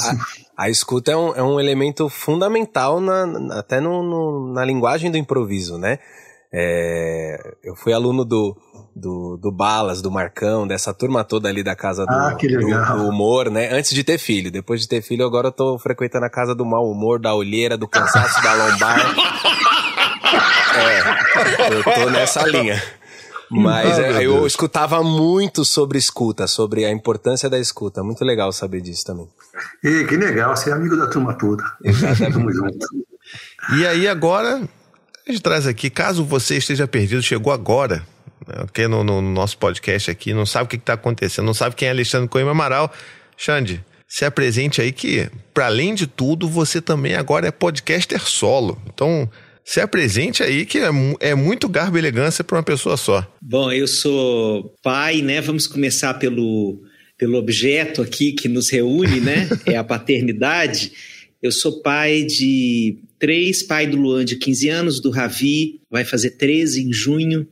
a, 0.56 0.64
a 0.64 0.70
escuta 0.70 1.12
é 1.12 1.16
um, 1.16 1.34
é 1.34 1.42
um 1.42 1.60
elemento 1.60 2.08
fundamental 2.08 3.00
na, 3.00 3.26
na- 3.26 3.58
até 3.58 3.78
no, 3.80 4.02
no- 4.02 4.52
na 4.54 4.64
linguagem 4.64 5.10
do 5.10 5.18
improviso, 5.18 5.76
né? 5.78 5.98
É, 6.54 7.54
eu 7.64 7.74
fui 7.74 7.92
aluno 7.94 8.24
do, 8.26 8.54
do, 8.94 9.38
do 9.38 9.50
Balas, 9.50 10.02
do 10.02 10.10
Marcão, 10.10 10.66
dessa 10.66 10.92
turma 10.92 11.24
toda 11.24 11.48
ali 11.48 11.62
da 11.62 11.74
casa 11.74 12.04
do, 12.04 12.12
Ah, 12.12 12.36
do- 12.38 12.98
do 12.98 13.08
humor, 13.08 13.50
né? 13.50 13.72
Antes 13.72 13.92
de 13.94 14.04
ter 14.04 14.18
filho. 14.18 14.50
Depois 14.50 14.80
de 14.82 14.86
ter 14.88 15.00
filho, 15.00 15.24
agora 15.24 15.48
eu 15.48 15.52
tô 15.52 15.78
frequentando 15.78 16.26
a 16.26 16.30
casa 16.30 16.54
do 16.54 16.64
mau 16.66 16.90
humor, 16.90 17.18
da 17.18 17.34
olheira, 17.34 17.76
do 17.78 17.88
cansaço, 17.88 18.42
da 18.42 18.52
lombar. 18.54 18.98
É, 20.76 21.74
eu 21.74 21.82
tô 21.84 22.10
nessa 22.10 22.46
linha. 22.46 22.82
Mas 23.50 23.98
Ah, 23.98 24.02
é, 24.02 24.16
eu 24.26 24.34
Deus. 24.34 24.46
escutava 24.52 25.02
muito 25.02 25.62
sobre 25.64 25.98
escuta, 25.98 26.46
sobre 26.46 26.84
a 26.86 26.90
importância 26.90 27.50
da 27.50 27.58
escuta. 27.58 28.02
Muito 28.02 28.24
legal 28.24 28.50
saber 28.52 28.80
disso 28.80 29.04
também. 29.04 29.28
E, 29.84 30.04
que 30.04 30.16
legal, 30.16 30.56
você 30.56 30.70
é 30.70 30.72
amigo 30.72 30.96
da 30.96 31.06
turma 31.06 31.34
toda. 31.34 31.62
Tamo 32.32 32.50
junto. 32.50 32.86
E 33.76 33.86
aí 33.86 34.08
agora, 34.08 34.66
a 35.26 35.32
gente 35.32 35.42
traz 35.42 35.66
aqui, 35.66 35.88
caso 35.88 36.24
você 36.24 36.56
esteja 36.56 36.86
perdido, 36.86 37.22
chegou 37.22 37.52
agora, 37.52 38.06
né, 38.46 38.62
ok, 38.62 38.88
no, 38.88 39.04
no 39.04 39.22
nosso 39.22 39.56
podcast 39.58 40.10
aqui, 40.10 40.34
não 40.34 40.46
sabe 40.46 40.64
o 40.64 40.68
que 40.68 40.76
está 40.76 40.94
acontecendo, 40.94 41.46
não 41.46 41.54
sabe 41.54 41.76
quem 41.76 41.88
é 41.88 41.90
Alexandre 41.90 42.28
Coimbra 42.28 42.52
Amaral, 42.52 42.92
Xande, 43.36 43.84
se 44.12 44.24
apresente 44.26 44.82
aí 44.82 44.92
que, 44.92 45.28
para 45.54 45.66
além 45.66 45.94
de 45.94 46.06
tudo, 46.06 46.46
você 46.48 46.82
também 46.82 47.14
agora 47.14 47.48
é 47.48 47.50
podcaster 47.50 48.20
solo. 48.20 48.80
Então, 48.92 49.26
se 49.64 49.80
apresente 49.80 50.42
aí 50.42 50.66
que 50.66 50.78
é, 50.78 50.90
é 51.20 51.34
muito 51.34 51.66
garbo 51.66 51.96
e 51.96 52.00
elegância 52.00 52.44
para 52.44 52.58
uma 52.58 52.62
pessoa 52.62 52.98
só. 52.98 53.26
Bom, 53.40 53.72
eu 53.72 53.86
sou 53.86 54.74
pai, 54.82 55.22
né? 55.22 55.40
Vamos 55.40 55.66
começar 55.66 56.12
pelo, 56.14 56.82
pelo 57.16 57.38
objeto 57.38 58.02
aqui 58.02 58.32
que 58.32 58.48
nos 58.48 58.70
reúne, 58.70 59.18
né? 59.20 59.48
É 59.64 59.76
a 59.76 59.84
paternidade. 59.84 60.92
Eu 61.42 61.50
sou 61.50 61.82
pai 61.82 62.22
de 62.22 62.98
três, 63.18 63.64
pai 63.64 63.84
do 63.86 63.96
Luan 63.96 64.24
de 64.24 64.36
15 64.36 64.68
anos, 64.68 65.00
do 65.00 65.10
Ravi, 65.10 65.80
vai 65.90 66.04
fazer 66.04 66.30
13 66.30 66.82
em 66.82 66.92
junho, 66.92 67.48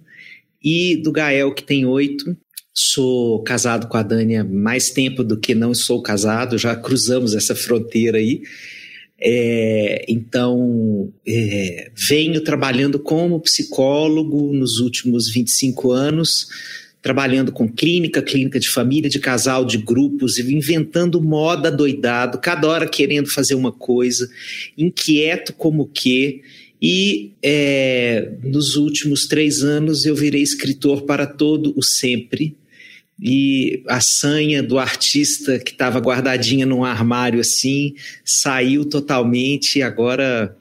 e 0.62 0.96
do 0.96 1.10
Gael, 1.10 1.52
que 1.52 1.64
tem 1.64 1.84
oito. 1.84 2.36
Sou 2.72 3.42
casado 3.42 3.88
com 3.88 3.96
a 3.96 4.02
Dani 4.02 4.36
há 4.36 4.44
mais 4.44 4.90
tempo 4.90 5.24
do 5.24 5.36
que 5.36 5.56
não 5.56 5.74
sou 5.74 6.00
casado, 6.00 6.56
já 6.56 6.76
cruzamos 6.76 7.34
essa 7.34 7.54
fronteira 7.54 8.18
aí. 8.18 8.42
É, 9.20 10.04
então, 10.08 11.12
é, 11.26 11.90
venho 12.08 12.42
trabalhando 12.44 12.98
como 12.98 13.40
psicólogo 13.40 14.52
nos 14.52 14.78
últimos 14.78 15.28
25 15.28 15.90
anos, 15.90 16.46
trabalhando 17.02 17.50
com 17.50 17.68
clínica, 17.68 18.20
clínica 18.20 18.60
de 18.60 18.68
família, 18.68 19.08
de 19.08 19.18
casal, 19.18 19.64
de 19.64 19.78
grupos, 19.78 20.38
e 20.38 20.54
inventando 20.54 21.20
moda 21.20 21.70
doidado, 21.70 22.38
cada 22.38 22.68
hora 22.68 22.86
querendo 22.86 23.30
fazer 23.30 23.54
uma 23.54 23.72
coisa, 23.72 24.28
inquieto 24.76 25.52
como 25.54 25.86
que. 25.86 26.42
E 26.82 27.32
é, 27.42 28.32
nos 28.42 28.76
últimos 28.76 29.26
três 29.26 29.62
anos 29.62 30.04
eu 30.04 30.14
virei 30.14 30.42
escritor 30.42 31.02
para 31.02 31.26
todo 31.26 31.72
o 31.76 31.82
sempre. 31.82 32.56
E 33.22 33.82
a 33.86 34.00
sanha 34.00 34.62
do 34.62 34.78
artista 34.78 35.58
que 35.58 35.72
estava 35.72 35.98
guardadinha 35.98 36.64
num 36.64 36.84
armário 36.84 37.40
assim 37.40 37.94
saiu 38.24 38.84
totalmente. 38.86 39.78
E 39.78 39.82
agora, 39.82 40.56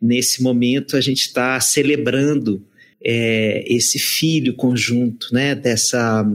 nesse 0.00 0.42
momento, 0.42 0.98
a 0.98 1.00
gente 1.00 1.22
está 1.22 1.58
celebrando 1.60 2.62
é, 3.04 3.64
esse 3.66 3.98
filho 3.98 4.54
conjunto, 4.54 5.28
né? 5.32 5.54
Dessa, 5.54 6.26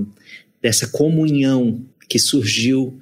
dessa 0.62 0.88
comunhão 0.88 1.84
que 2.08 2.20
surgiu 2.20 3.00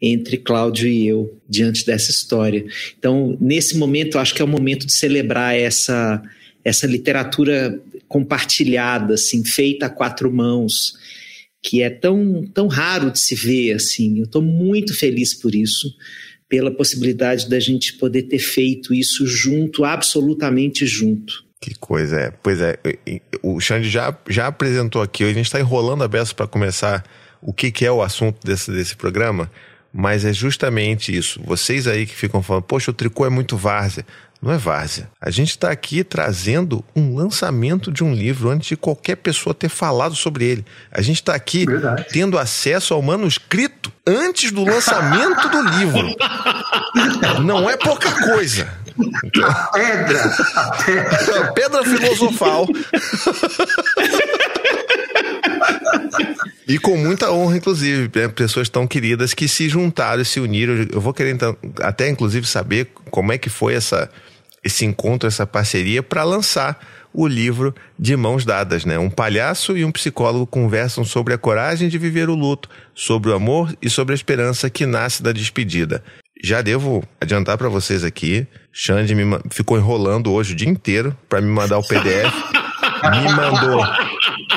entre 0.00 0.38
Cláudio 0.38 0.88
e 0.88 1.06
eu 1.06 1.38
diante 1.48 1.84
dessa 1.84 2.10
história. 2.10 2.64
Então, 2.98 3.36
nesse 3.40 3.76
momento, 3.76 4.18
acho 4.18 4.34
que 4.34 4.40
é 4.40 4.44
o 4.44 4.48
momento 4.48 4.86
de 4.86 4.96
celebrar 4.96 5.54
essa 5.54 6.22
essa 6.62 6.86
literatura 6.86 7.80
compartilhada, 8.06 9.14
assim, 9.14 9.42
feita 9.42 9.86
a 9.86 9.90
quatro 9.90 10.30
mãos, 10.30 10.92
que 11.62 11.82
é 11.82 11.88
tão 11.88 12.46
tão 12.52 12.66
raro 12.66 13.10
de 13.10 13.20
se 13.20 13.34
ver, 13.34 13.72
assim. 13.72 14.18
Eu 14.18 14.24
estou 14.24 14.42
muito 14.42 14.94
feliz 14.94 15.34
por 15.34 15.54
isso, 15.54 15.94
pela 16.48 16.70
possibilidade 16.70 17.48
da 17.48 17.60
gente 17.60 17.94
poder 17.94 18.22
ter 18.22 18.38
feito 18.38 18.94
isso 18.94 19.26
junto, 19.26 19.84
absolutamente 19.84 20.86
junto. 20.86 21.49
Que 21.60 21.74
coisa, 21.74 22.18
é. 22.18 22.32
Pois 22.42 22.58
é, 22.60 22.78
o 23.42 23.60
Xande 23.60 23.90
já, 23.90 24.16
já 24.28 24.46
apresentou 24.46 25.02
aqui, 25.02 25.24
a 25.24 25.32
gente 25.32 25.44
está 25.44 25.60
enrolando 25.60 26.02
a 26.02 26.08
beça 26.08 26.34
para 26.34 26.46
começar 26.46 27.04
o 27.42 27.52
que, 27.52 27.70
que 27.70 27.84
é 27.84 27.92
o 27.92 28.02
assunto 28.02 28.38
desse, 28.42 28.70
desse 28.72 28.96
programa, 28.96 29.50
mas 29.92 30.24
é 30.24 30.32
justamente 30.32 31.14
isso. 31.14 31.38
Vocês 31.44 31.86
aí 31.86 32.06
que 32.06 32.14
ficam 32.14 32.42
falando, 32.42 32.62
poxa, 32.62 32.90
o 32.90 32.94
tricô 32.94 33.26
é 33.26 33.30
muito 33.30 33.58
várzea. 33.58 34.06
Não 34.42 34.50
é 34.50 34.56
várzea. 34.56 35.10
A 35.20 35.30
gente 35.30 35.50
está 35.50 35.70
aqui 35.70 36.02
trazendo 36.02 36.82
um 36.96 37.14
lançamento 37.14 37.92
de 37.92 38.02
um 38.02 38.14
livro 38.14 38.48
antes 38.48 38.68
de 38.68 38.76
qualquer 38.76 39.16
pessoa 39.16 39.52
ter 39.52 39.68
falado 39.68 40.16
sobre 40.16 40.46
ele. 40.46 40.64
A 40.90 41.02
gente 41.02 41.16
está 41.16 41.34
aqui 41.34 41.66
Verdade. 41.66 42.06
tendo 42.10 42.38
acesso 42.38 42.94
ao 42.94 43.02
manuscrito 43.02 43.92
antes 44.06 44.50
do 44.50 44.64
lançamento 44.64 45.46
do 45.46 45.62
livro. 45.78 46.16
Não 47.44 47.68
é 47.68 47.76
pouca 47.76 48.10
coisa. 48.32 48.66
A 49.44 49.54
pedra, 49.72 50.36
a 50.54 50.70
pedra. 50.84 51.52
Pedra 51.52 51.84
filosofal. 51.84 52.66
e 56.66 56.78
com 56.78 56.96
muita 56.96 57.30
honra, 57.30 57.56
inclusive, 57.56 58.10
né, 58.14 58.28
pessoas 58.28 58.68
tão 58.68 58.86
queridas 58.86 59.34
que 59.34 59.48
se 59.48 59.68
juntaram 59.68 60.22
e 60.22 60.24
se 60.24 60.40
uniram. 60.40 60.86
Eu 60.92 61.00
vou 61.00 61.12
querer 61.12 61.32
então, 61.32 61.56
até, 61.80 62.08
inclusive, 62.08 62.46
saber 62.46 62.92
como 63.10 63.32
é 63.32 63.38
que 63.38 63.48
foi 63.48 63.74
essa, 63.74 64.10
esse 64.62 64.84
encontro, 64.84 65.26
essa 65.26 65.46
parceria 65.46 66.02
para 66.02 66.22
lançar 66.24 66.78
o 67.12 67.26
livro 67.26 67.74
de 67.98 68.16
mãos 68.16 68.44
dadas, 68.44 68.84
né? 68.84 68.98
Um 68.98 69.10
palhaço 69.10 69.76
e 69.76 69.84
um 69.84 69.90
psicólogo 69.90 70.46
conversam 70.46 71.04
sobre 71.04 71.34
a 71.34 71.38
coragem 71.38 71.88
de 71.88 71.98
viver 71.98 72.28
o 72.28 72.34
luto, 72.34 72.68
sobre 72.94 73.30
o 73.30 73.34
amor 73.34 73.74
e 73.82 73.90
sobre 73.90 74.12
a 74.12 74.14
esperança 74.14 74.70
que 74.70 74.86
nasce 74.86 75.22
da 75.22 75.32
despedida. 75.32 76.02
Já 76.42 76.62
devo 76.62 77.04
adiantar 77.20 77.58
para 77.58 77.68
vocês 77.68 78.02
aqui, 78.02 78.46
Xande 78.72 79.14
me 79.14 79.24
ficou 79.50 79.76
enrolando 79.76 80.32
hoje 80.32 80.54
o 80.54 80.56
dia 80.56 80.68
inteiro 80.68 81.16
para 81.28 81.40
me 81.40 81.48
mandar 81.48 81.78
o 81.78 81.86
PDF. 81.86 82.32
me 83.10 83.32
mandou, 83.34 83.84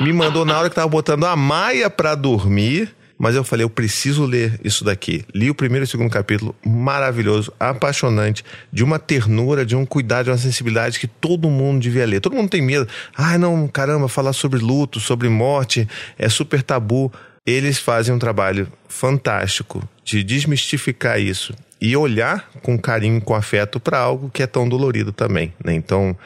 me 0.01 0.13
mandou 0.13 0.45
na 0.45 0.57
hora 0.57 0.69
que 0.69 0.75
tava 0.75 0.87
botando 0.87 1.25
a 1.25 1.35
Maia 1.35 1.89
para 1.89 2.15
dormir, 2.15 2.95
mas 3.17 3.35
eu 3.35 3.43
falei, 3.43 3.65
eu 3.65 3.69
preciso 3.69 4.23
ler 4.23 4.57
isso 4.63 4.85
daqui. 4.85 5.25
Li 5.35 5.49
o 5.49 5.55
primeiro 5.55 5.83
e 5.83 5.87
o 5.87 5.89
segundo 5.89 6.09
capítulo, 6.09 6.55
maravilhoso, 6.65 7.51
apaixonante, 7.59 8.45
de 8.71 8.81
uma 8.81 8.97
ternura, 8.97 9.65
de 9.65 9.75
um 9.75 9.85
cuidado, 9.85 10.25
de 10.25 10.31
uma 10.31 10.37
sensibilidade 10.37 10.97
que 10.97 11.07
todo 11.07 11.49
mundo 11.49 11.81
devia 11.81 12.05
ler. 12.05 12.21
Todo 12.21 12.35
mundo 12.35 12.49
tem 12.49 12.61
medo. 12.61 12.87
Ai, 13.15 13.37
não, 13.37 13.67
caramba, 13.67 14.07
falar 14.07 14.31
sobre 14.31 14.59
luto, 14.59 15.01
sobre 15.01 15.27
morte, 15.27 15.87
é 16.17 16.29
super 16.29 16.63
tabu. 16.63 17.11
Eles 17.45 17.77
fazem 17.77 18.15
um 18.15 18.19
trabalho 18.19 18.69
fantástico 18.87 19.83
de 20.05 20.23
desmistificar 20.23 21.19
isso 21.19 21.53
e 21.83 21.97
olhar 21.97 22.49
com 22.61 22.79
carinho, 22.79 23.19
com 23.19 23.35
afeto 23.35 23.77
para 23.77 23.99
algo 23.99 24.29
que 24.29 24.41
é 24.41 24.47
tão 24.47 24.69
dolorido 24.69 25.11
também, 25.11 25.53
né? 25.61 25.73
Então, 25.73 26.17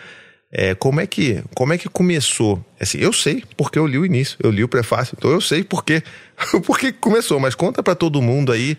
é, 0.51 0.75
como 0.75 1.01
é 1.01 1.07
que 1.07 1.43
como 1.55 1.73
é 1.73 1.79
que 1.79 1.89
começou? 1.89 2.63
Assim, 2.79 2.99
eu 2.99 3.11
sei 3.11 3.43
porque 3.57 3.79
eu 3.79 3.87
li 3.87 3.97
o 3.97 4.05
início, 4.05 4.37
eu 4.43 4.51
li 4.51 4.63
o 4.63 4.67
prefácio, 4.67 5.15
então 5.17 5.31
eu 5.31 5.41
sei 5.41 5.63
porque 5.63 6.03
porque 6.63 6.91
começou. 6.91 7.39
Mas 7.39 7.55
conta 7.55 7.81
para 7.81 7.95
todo 7.95 8.21
mundo 8.21 8.51
aí 8.51 8.77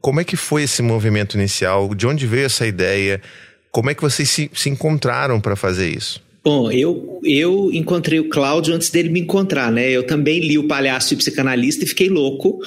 como 0.00 0.20
é 0.20 0.24
que 0.24 0.34
foi 0.34 0.64
esse 0.64 0.82
movimento 0.82 1.36
inicial, 1.36 1.94
de 1.94 2.04
onde 2.04 2.26
veio 2.26 2.46
essa 2.46 2.66
ideia, 2.66 3.22
como 3.70 3.88
é 3.88 3.94
que 3.94 4.02
vocês 4.02 4.28
se, 4.28 4.50
se 4.52 4.68
encontraram 4.68 5.40
para 5.40 5.54
fazer 5.54 5.88
isso? 5.88 6.20
Bom, 6.48 6.72
eu, 6.72 7.20
eu 7.24 7.70
encontrei 7.74 8.18
o 8.18 8.30
Cláudio 8.30 8.74
antes 8.74 8.88
dele 8.88 9.10
me 9.10 9.20
encontrar, 9.20 9.70
né? 9.70 9.90
Eu 9.90 10.02
também 10.02 10.40
li 10.40 10.56
o 10.56 10.66
Palhaço 10.66 11.12
e 11.12 11.14
o 11.14 11.18
Psicanalista 11.18 11.84
e 11.84 11.86
fiquei 11.86 12.08
louco. 12.08 12.58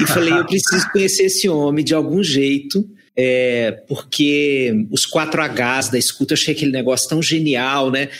E 0.00 0.06
falei, 0.06 0.32
eu 0.32 0.46
preciso 0.46 0.88
conhecer 0.92 1.24
esse 1.24 1.48
homem 1.48 1.84
de 1.84 1.92
algum 1.92 2.22
jeito. 2.22 2.88
É, 3.16 3.82
porque 3.88 4.86
os 4.92 5.04
quatro 5.04 5.42
Hs 5.42 5.88
da 5.88 5.98
escuta, 5.98 6.34
eu 6.34 6.36
achei 6.36 6.54
aquele 6.54 6.70
negócio 6.70 7.08
tão 7.08 7.20
genial, 7.20 7.90
né? 7.90 8.10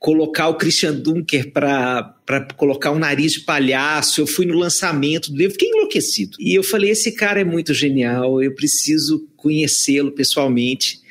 Colocar 0.00 0.48
o 0.48 0.56
Christian 0.56 0.94
Dunker 0.94 1.52
para 1.52 2.16
colocar 2.56 2.90
um 2.90 2.98
nariz 2.98 3.34
de 3.34 3.40
palhaço. 3.42 4.20
Eu 4.20 4.26
fui 4.26 4.46
no 4.46 4.58
lançamento 4.58 5.30
do 5.30 5.38
livro, 5.38 5.52
fiquei 5.52 5.68
enlouquecido. 5.68 6.36
E 6.40 6.58
eu 6.58 6.64
falei: 6.64 6.90
esse 6.90 7.12
cara 7.12 7.40
é 7.40 7.44
muito 7.44 7.72
genial, 7.72 8.42
eu 8.42 8.52
preciso 8.52 9.28
conhecê-lo 9.36 10.10
pessoalmente. 10.10 11.05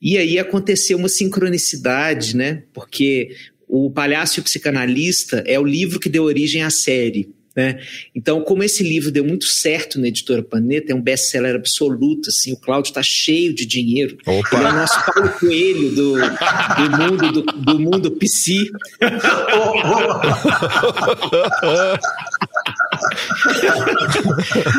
E 0.00 0.16
aí 0.16 0.38
aconteceu 0.38 0.96
uma 0.96 1.08
sincronicidade, 1.08 2.36
né? 2.36 2.62
Porque 2.72 3.34
o 3.66 3.90
Palhaço 3.90 4.38
e 4.38 4.40
o 4.40 4.44
Psicanalista 4.44 5.42
é 5.46 5.58
o 5.58 5.64
livro 5.64 5.98
que 5.98 6.08
deu 6.08 6.24
origem 6.24 6.62
à 6.62 6.70
série. 6.70 7.28
Né? 7.58 7.80
Então, 8.14 8.40
como 8.42 8.62
esse 8.62 8.84
livro 8.84 9.10
deu 9.10 9.24
muito 9.24 9.46
certo 9.46 10.00
na 10.00 10.06
editora 10.06 10.44
Planeta, 10.44 10.92
é 10.92 10.94
um 10.94 11.02
best-seller 11.02 11.56
absoluto, 11.56 12.28
assim, 12.28 12.52
o 12.52 12.56
Cláudio 12.56 12.90
está 12.90 13.02
cheio 13.02 13.52
de 13.52 13.66
dinheiro. 13.66 14.16
Opa. 14.24 14.58
Ele 14.58 14.64
é 14.64 14.68
o 14.68 14.74
nosso 14.74 15.04
Paulo 15.04 15.28
Coelho 15.40 15.90
do, 15.90 16.14
do 16.14 16.96
mundo 16.96 17.32
do, 17.32 17.42
do 17.42 17.80
mundo 17.80 18.12
psi. 18.12 18.70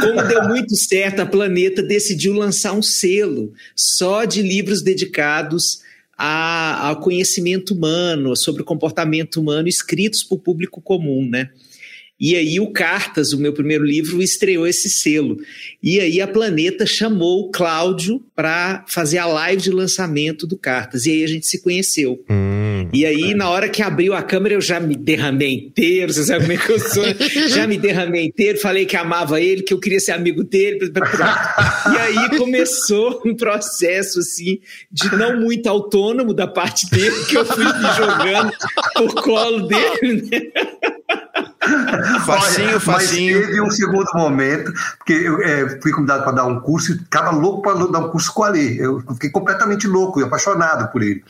Como 0.02 0.28
deu 0.28 0.48
muito 0.48 0.76
certo, 0.76 1.22
a 1.22 1.26
Planeta 1.26 1.82
decidiu 1.82 2.34
lançar 2.34 2.74
um 2.74 2.82
selo 2.82 3.54
só 3.76 4.26
de 4.26 4.42
livros 4.42 4.82
dedicados 4.82 5.82
ao 6.18 7.00
conhecimento 7.00 7.74
humano, 7.74 8.36
sobre 8.36 8.62
o 8.62 8.66
comportamento 8.66 9.40
humano, 9.40 9.70
escritos 9.70 10.22
para 10.24 10.36
o 10.36 10.40
público 10.40 10.82
comum, 10.82 11.26
né? 11.28 11.50
E 12.20 12.36
aí 12.36 12.60
o 12.60 12.72
Cartas, 12.72 13.32
o 13.32 13.40
meu 13.40 13.54
primeiro 13.54 13.84
livro, 13.86 14.22
estreou 14.22 14.68
esse 14.68 14.90
selo. 14.90 15.38
E 15.82 16.00
aí 16.00 16.20
a 16.20 16.28
Planeta 16.28 16.86
chamou 16.86 17.42
o 17.42 17.52
Cláudio 17.52 18.22
para 18.36 18.84
fazer 18.88 19.20
a 19.20 19.26
live 19.26 19.62
de 19.62 19.72
lançamento 19.72 20.46
do 20.46 20.58
Cartas. 20.58 21.06
E 21.06 21.12
aí 21.12 21.24
a 21.24 21.28
gente 21.28 21.48
se 21.48 21.62
conheceu. 21.62 22.24
Hum, 22.30 22.90
E 22.94 23.06
aí, 23.06 23.34
na 23.34 23.50
hora 23.50 23.70
que 23.70 23.82
abriu 23.82 24.14
a 24.14 24.22
câmera, 24.22 24.56
eu 24.56 24.62
já 24.62 24.80
me 24.80 24.96
derramei 24.96 25.54
inteiro, 25.54 26.12
você 26.14 26.24
sabe 26.24 26.42
como 26.42 26.54
é 26.54 26.58
que 26.58 26.72
eu 26.72 26.80
sou? 26.80 27.04
já 27.50 27.66
me 27.68 27.78
derramei 27.78 28.26
inteiro, 28.26 28.60
falei 28.60 28.86
que 28.86 28.98
amava 28.98 29.40
ele, 29.40 29.62
que 29.64 29.74
eu 29.74 29.80
queria 29.80 30.00
ser 30.00 30.12
amigo 30.12 30.44
dele. 30.44 30.92
E 31.94 31.98
aí 31.98 32.38
começou 32.38 33.22
um 33.26 33.36
processo, 33.36 34.20
assim, 34.20 34.60
de 34.92 35.16
não 35.16 35.40
muito 35.40 35.68
autônomo 35.68 36.34
da 36.34 36.48
parte 36.48 36.90
dele, 36.90 37.16
que 37.30 37.38
eu 37.38 37.46
fui 37.46 37.64
me 37.64 37.96
jogando 37.96 38.52
por 38.96 39.14
colo 39.24 39.68
dele, 39.68 40.28
né? 40.30 40.42
Facinho, 42.26 42.70
Olha, 42.70 42.80
facinho. 42.80 43.38
Mas 43.38 43.48
teve 43.48 43.62
um 43.62 43.72
segundo 43.72 44.10
momento, 44.14 44.74
porque 44.98 45.14
eu 45.14 45.42
é, 45.42 45.80
fui 45.82 45.92
convidado 45.92 46.24
para 46.24 46.32
dar 46.34 46.46
um 46.46 46.60
curso 46.60 46.94
e 46.94 46.98
ficava 46.98 47.32
louco 47.32 47.62
para 47.62 47.86
dar 47.88 48.00
um 48.00 48.10
curso 48.10 48.34
com 48.34 48.42
o 48.42 48.46
Ale. 48.46 48.78
Eu 48.80 49.02
fiquei 49.14 49.30
completamente 49.30 49.88
louco 49.88 50.20
e 50.20 50.24
apaixonado 50.24 50.92
por 50.92 51.02
ele. 51.02 51.24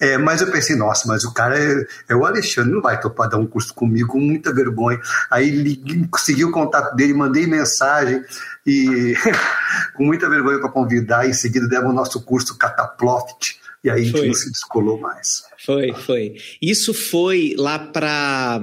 É, 0.00 0.18
mas 0.18 0.40
eu 0.40 0.50
pensei, 0.50 0.76
nossa, 0.76 1.06
mas 1.06 1.24
o 1.24 1.32
cara 1.32 1.58
é, 1.58 1.86
é 2.08 2.14
o 2.14 2.24
Alexandre, 2.24 2.72
não 2.72 2.82
vai 2.82 2.98
topar 3.00 3.28
dar 3.28 3.38
um 3.38 3.46
curso 3.46 3.74
comigo 3.74 4.08
com 4.08 4.20
muita 4.20 4.52
vergonha. 4.52 5.00
Aí 5.30 5.50
liguei, 5.50 6.06
consegui 6.10 6.44
o 6.44 6.50
contato 6.50 6.94
dele, 6.94 7.14
mandei 7.14 7.46
mensagem 7.46 8.22
e 8.66 9.14
com 9.96 10.04
muita 10.04 10.28
vergonha 10.28 10.58
para 10.58 10.70
convidar. 10.70 11.28
Em 11.28 11.32
seguida 11.32 11.68
demos 11.68 11.90
o 11.90 11.94
nosso 11.94 12.20
curso 12.22 12.56
Cataploft. 12.56 13.60
E 13.82 13.90
aí 13.90 14.02
a 14.02 14.04
gente 14.04 14.12
Foi. 14.12 14.26
não 14.26 14.34
se 14.34 14.50
descolou 14.50 15.00
mais. 15.00 15.42
Foi, 15.64 15.92
foi. 15.92 16.36
Isso 16.60 16.92
foi 16.92 17.54
lá 17.56 17.78
para 17.78 18.60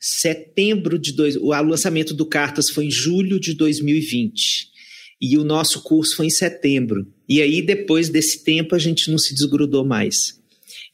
setembro 0.00 0.98
de 0.98 1.12
dois. 1.12 1.36
O 1.36 1.48
lançamento 1.48 2.14
do 2.14 2.26
Cartas 2.26 2.70
foi 2.70 2.86
em 2.86 2.90
julho 2.90 3.38
de 3.38 3.54
2020. 3.54 4.68
E 5.20 5.38
o 5.38 5.44
nosso 5.44 5.82
curso 5.82 6.16
foi 6.16 6.26
em 6.26 6.30
setembro. 6.30 7.06
E 7.28 7.40
aí, 7.40 7.62
depois 7.62 8.08
desse 8.08 8.44
tempo, 8.44 8.74
a 8.74 8.78
gente 8.78 9.10
não 9.10 9.18
se 9.18 9.34
desgrudou 9.34 9.84
mais. 9.84 10.38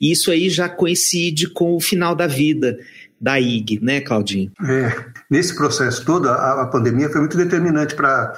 E 0.00 0.12
isso 0.12 0.30
aí 0.30 0.48
já 0.48 0.68
coincide 0.68 1.48
com 1.48 1.74
o 1.74 1.80
final 1.80 2.14
da 2.14 2.26
vida 2.26 2.78
da 3.20 3.38
IG, 3.38 3.80
né, 3.82 4.00
Claudinho? 4.00 4.50
É, 4.64 5.04
nesse 5.30 5.54
processo 5.54 6.04
todo, 6.04 6.28
a, 6.28 6.62
a 6.62 6.66
pandemia 6.66 7.10
foi 7.10 7.20
muito 7.20 7.36
determinante 7.36 7.94
para 7.94 8.32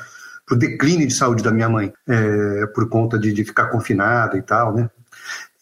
o 0.51 0.57
declínio 0.57 1.07
de 1.07 1.15
saúde 1.15 1.43
da 1.43 1.53
minha 1.53 1.69
mãe, 1.69 1.93
é, 2.09 2.67
por 2.75 2.89
conta 2.89 3.19
de, 3.19 3.33
de 3.33 3.45
ficar 3.45 3.67
confinada 3.67 4.37
e 4.37 4.43
tal, 4.43 4.75
né? 4.75 4.91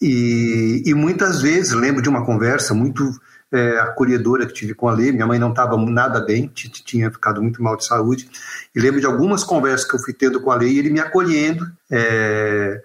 E, 0.01 0.83
e 0.87 0.95
muitas 0.95 1.43
vezes, 1.43 1.73
lembro 1.73 2.01
de 2.01 2.09
uma 2.09 2.25
conversa 2.25 2.73
muito 2.73 3.11
é, 3.53 3.79
acolhedora 3.81 4.47
que 4.47 4.55
tive 4.55 4.75
com 4.75 4.89
a 4.89 4.93
Lê, 4.95 5.13
minha 5.13 5.27
mãe 5.27 5.39
não 5.39 5.51
estava 5.51 5.77
nada 5.77 6.21
bem, 6.21 6.51
tinha 6.55 7.11
ficado 7.11 7.43
muito 7.43 7.63
mal 7.63 7.77
de 7.77 7.85
saúde, 7.85 8.29
e 8.75 8.81
lembro 8.81 9.01
de 9.01 9.07
algumas 9.07 9.45
conversas 9.45 9.89
que 9.89 9.95
eu 9.97 10.01
fui 10.01 10.15
tendo 10.15 10.41
com 10.41 10.51
a 10.51 10.57
Lê, 10.57 10.69
e 10.69 10.79
ele 10.79 10.91
me 10.91 11.01
acolhendo, 11.01 11.71
é, 11.91 12.83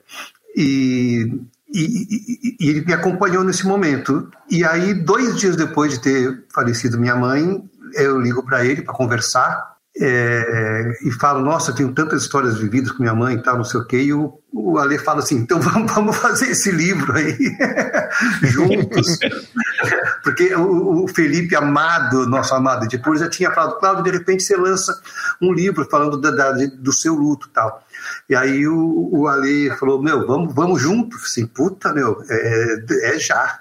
e, 0.55 1.31
e- 1.73 2.55
e 2.59 2.69
ele 2.69 2.85
me 2.85 2.93
acompanhou 2.93 3.43
nesse 3.43 3.65
momento. 3.67 4.29
E 4.49 4.63
aí, 4.63 4.93
dois 4.93 5.37
dias 5.37 5.55
depois 5.55 5.93
de 5.93 5.99
ter 6.01 6.43
falecido 6.53 6.99
minha 6.99 7.15
mãe, 7.15 7.63
eu 7.93 8.19
ligo 8.19 8.43
para 8.43 8.65
ele 8.65 8.81
para 8.81 8.93
conversar 8.93 9.74
é, 9.97 10.91
e 11.03 11.11
falo: 11.11 11.41
Nossa, 11.41 11.71
eu 11.71 11.75
tenho 11.75 11.91
tantas 11.93 12.23
histórias 12.23 12.57
vividas 12.57 12.91
com 12.91 13.01
minha 13.01 13.15
mãe 13.15 13.35
e 13.35 13.41
tal, 13.41 13.57
não 13.57 13.63
sei 13.63 13.79
o 13.79 13.85
quê. 13.85 14.01
E 14.01 14.13
o, 14.13 14.37
o 14.51 14.77
Ale 14.77 14.97
fala 14.97 15.19
assim: 15.19 15.37
Então 15.37 15.59
vamos, 15.61 15.91
vamos 15.93 16.17
fazer 16.17 16.49
esse 16.51 16.69
livro 16.71 17.13
aí 17.15 17.37
juntos. 18.43 19.17
Porque 20.23 20.53
o, 20.55 21.03
o 21.03 21.07
Felipe 21.07 21.55
Amado, 21.55 22.27
nosso 22.27 22.53
amado 22.53 22.85
editor, 22.85 23.15
já 23.17 23.29
tinha 23.29 23.51
falado: 23.51 23.79
Cláudio, 23.79 24.03
de 24.03 24.11
repente 24.11 24.43
você 24.43 24.57
lança 24.57 24.99
um 25.41 25.53
livro 25.53 25.87
falando 25.89 26.19
da, 26.19 26.31
da- 26.31 26.51
do 26.51 26.91
seu 26.91 27.13
luto 27.13 27.47
e 27.47 27.51
tal. 27.51 27.85
E 28.29 28.35
aí 28.35 28.67
o, 28.67 29.09
o 29.13 29.27
Ale 29.27 29.69
falou: 29.77 30.01
Meu, 30.01 30.27
vamos, 30.27 30.53
vamos 30.53 30.81
junto. 30.81 31.15
Assim, 31.15 31.45
puta, 31.47 31.93
meu, 31.93 32.21
é, 32.29 32.83
é 33.15 33.19
já. 33.19 33.57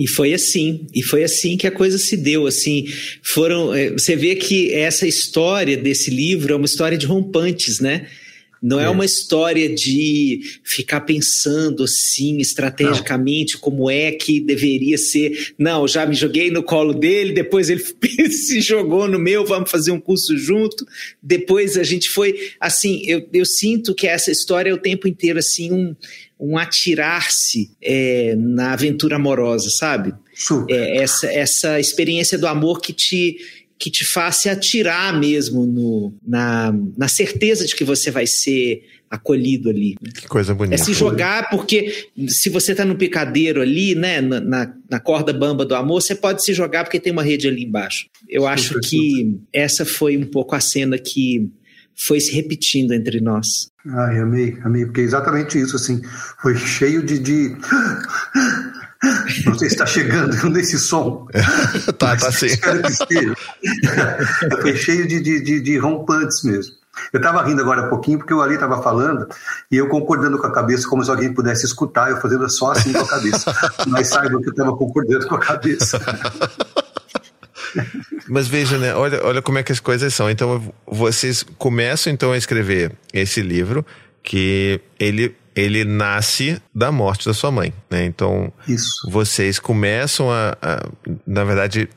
E 0.00 0.08
foi 0.08 0.32
assim, 0.32 0.86
e 0.94 1.02
foi 1.02 1.22
assim 1.22 1.58
que 1.58 1.66
a 1.66 1.70
coisa 1.70 1.98
se 1.98 2.16
deu, 2.16 2.46
assim, 2.46 2.86
foram, 3.22 3.74
eh, 3.74 3.90
você 3.90 4.16
vê 4.16 4.34
que 4.34 4.72
essa 4.72 5.06
história 5.06 5.76
desse 5.76 6.10
livro 6.10 6.54
é 6.54 6.56
uma 6.56 6.64
história 6.64 6.96
de 6.96 7.04
rompantes, 7.04 7.80
né? 7.80 8.06
Não 8.62 8.78
é, 8.78 8.84
É. 8.84 8.88
uma 8.90 9.04
história 9.04 9.74
de 9.74 10.40
ficar 10.64 11.00
pensando 11.02 11.84
assim 11.84 12.38
estrategicamente 12.38 13.56
como 13.56 13.90
é 13.90 14.12
que 14.12 14.38
deveria 14.40 14.98
ser. 14.98 15.52
Não, 15.58 15.88
já 15.88 16.04
me 16.04 16.14
joguei 16.14 16.50
no 16.50 16.62
colo 16.62 16.92
dele, 16.92 17.32
depois 17.32 17.70
ele 17.70 17.80
se 18.30 18.60
jogou 18.60 19.08
no 19.08 19.18
meu, 19.18 19.46
vamos 19.46 19.70
fazer 19.70 19.92
um 19.92 20.00
curso 20.00 20.36
junto. 20.36 20.86
Depois 21.22 21.78
a 21.78 21.82
gente 21.82 22.10
foi 22.10 22.34
assim. 22.60 23.02
Eu, 23.06 23.26
eu 23.32 23.46
sinto 23.46 23.94
que 23.94 24.06
essa 24.06 24.30
história 24.30 24.70
é 24.70 24.74
o 24.74 24.78
tempo 24.78 25.08
inteiro 25.08 25.38
assim 25.38 25.72
um, 25.72 25.96
um 26.40 26.56
atirar-se 26.56 27.70
é, 27.82 28.34
na 28.36 28.72
aventura 28.72 29.16
amorosa, 29.16 29.68
sabe? 29.70 30.14
Super. 30.34 30.74
É, 30.74 30.96
essa, 30.98 31.26
essa 31.26 31.78
experiência 31.78 32.38
do 32.38 32.46
amor 32.46 32.80
que 32.80 32.92
te 32.92 33.36
que 33.78 33.90
te 33.90 34.04
faz 34.04 34.36
se 34.36 34.48
atirar 34.50 35.18
mesmo 35.18 35.64
no, 35.64 36.14
na, 36.22 36.70
na 36.98 37.08
certeza 37.08 37.64
de 37.64 37.74
que 37.74 37.82
você 37.82 38.10
vai 38.10 38.26
ser 38.26 38.82
acolhido 39.08 39.70
ali. 39.70 39.96
Que 40.14 40.28
coisa 40.28 40.52
É 40.52 40.54
bonita. 40.54 40.84
se 40.84 40.92
jogar, 40.92 41.48
porque 41.48 42.08
se 42.28 42.50
você 42.50 42.72
está 42.72 42.84
no 42.84 42.94
picadeiro 42.94 43.62
ali, 43.62 43.94
né, 43.94 44.20
na, 44.20 44.38
na, 44.38 44.74
na 44.88 45.00
corda 45.00 45.32
bamba 45.32 45.64
do 45.64 45.74
amor, 45.74 46.02
você 46.02 46.14
pode 46.14 46.44
se 46.44 46.52
jogar 46.52 46.84
porque 46.84 47.00
tem 47.00 47.10
uma 47.10 47.22
rede 47.22 47.48
ali 47.48 47.64
embaixo. 47.64 48.06
Eu 48.28 48.46
acho 48.46 48.74
Super, 48.74 48.80
que 48.86 49.38
essa 49.50 49.86
foi 49.86 50.14
um 50.16 50.26
pouco 50.26 50.54
a 50.54 50.60
cena 50.60 50.98
que 50.98 51.50
foi 52.06 52.20
se 52.20 52.32
repetindo 52.32 52.92
entre 52.92 53.20
nós. 53.20 53.70
Ai, 53.86 54.18
amei, 54.18 54.58
amei, 54.64 54.86
porque 54.86 55.02
é 55.02 55.04
exatamente 55.04 55.60
isso, 55.60 55.76
assim, 55.76 56.00
foi 56.40 56.56
cheio 56.56 57.02
de. 57.02 57.18
de... 57.18 57.56
Não 59.46 59.58
sei 59.58 59.68
se 59.68 59.74
está 59.74 59.86
chegando 59.86 60.34
nesse 60.50 60.78
som. 60.78 61.26
tá, 61.98 62.16
tá 62.16 62.32
sim. 62.32 62.46
Espero 62.46 62.82
que 62.82 62.92
esteja. 62.92 63.34
Foi 64.60 64.76
cheio 64.76 65.06
de, 65.06 65.20
de, 65.20 65.42
de, 65.42 65.60
de 65.60 65.78
rompantes 65.78 66.42
mesmo. 66.42 66.80
Eu 67.12 67.18
estava 67.18 67.42
rindo 67.42 67.62
agora 67.62 67.86
há 67.86 67.88
pouquinho 67.88 68.18
porque 68.18 68.34
o 68.34 68.42
Ali 68.42 68.54
estava 68.54 68.82
falando 68.82 69.26
e 69.70 69.76
eu 69.76 69.88
concordando 69.88 70.38
com 70.38 70.46
a 70.46 70.52
cabeça, 70.52 70.88
como 70.88 71.02
se 71.04 71.10
alguém 71.10 71.32
pudesse 71.32 71.64
escutar, 71.64 72.10
eu 72.10 72.20
fazendo 72.20 72.48
só 72.50 72.72
assim 72.72 72.92
com 72.92 73.00
a 73.00 73.08
cabeça. 73.08 73.54
Mas 73.86 74.08
saibam 74.08 74.40
que 74.42 74.48
eu 74.48 74.52
estava 74.52 74.76
concordando 74.76 75.26
com 75.26 75.34
a 75.34 75.40
cabeça. 75.40 75.98
Mas 78.28 78.46
veja, 78.48 78.78
né? 78.78 78.94
Olha, 78.94 79.24
olha 79.24 79.42
como 79.42 79.58
é 79.58 79.62
que 79.62 79.72
as 79.72 79.80
coisas 79.80 80.12
são. 80.14 80.30
Então, 80.30 80.72
vocês 80.86 81.42
começam 81.58 82.12
então 82.12 82.32
a 82.32 82.36
escrever 82.36 82.92
esse 83.12 83.40
livro 83.42 83.84
que 84.22 84.80
ele 84.98 85.34
ele 85.56 85.84
nasce 85.84 86.62
da 86.72 86.92
morte 86.92 87.26
da 87.26 87.34
sua 87.34 87.50
mãe, 87.50 87.74
né? 87.90 88.04
Então, 88.04 88.52
Isso. 88.68 88.88
vocês 89.10 89.58
começam 89.58 90.30
a, 90.30 90.56
a- 90.62 90.88
na 91.26 91.42
verdade, 91.42 91.88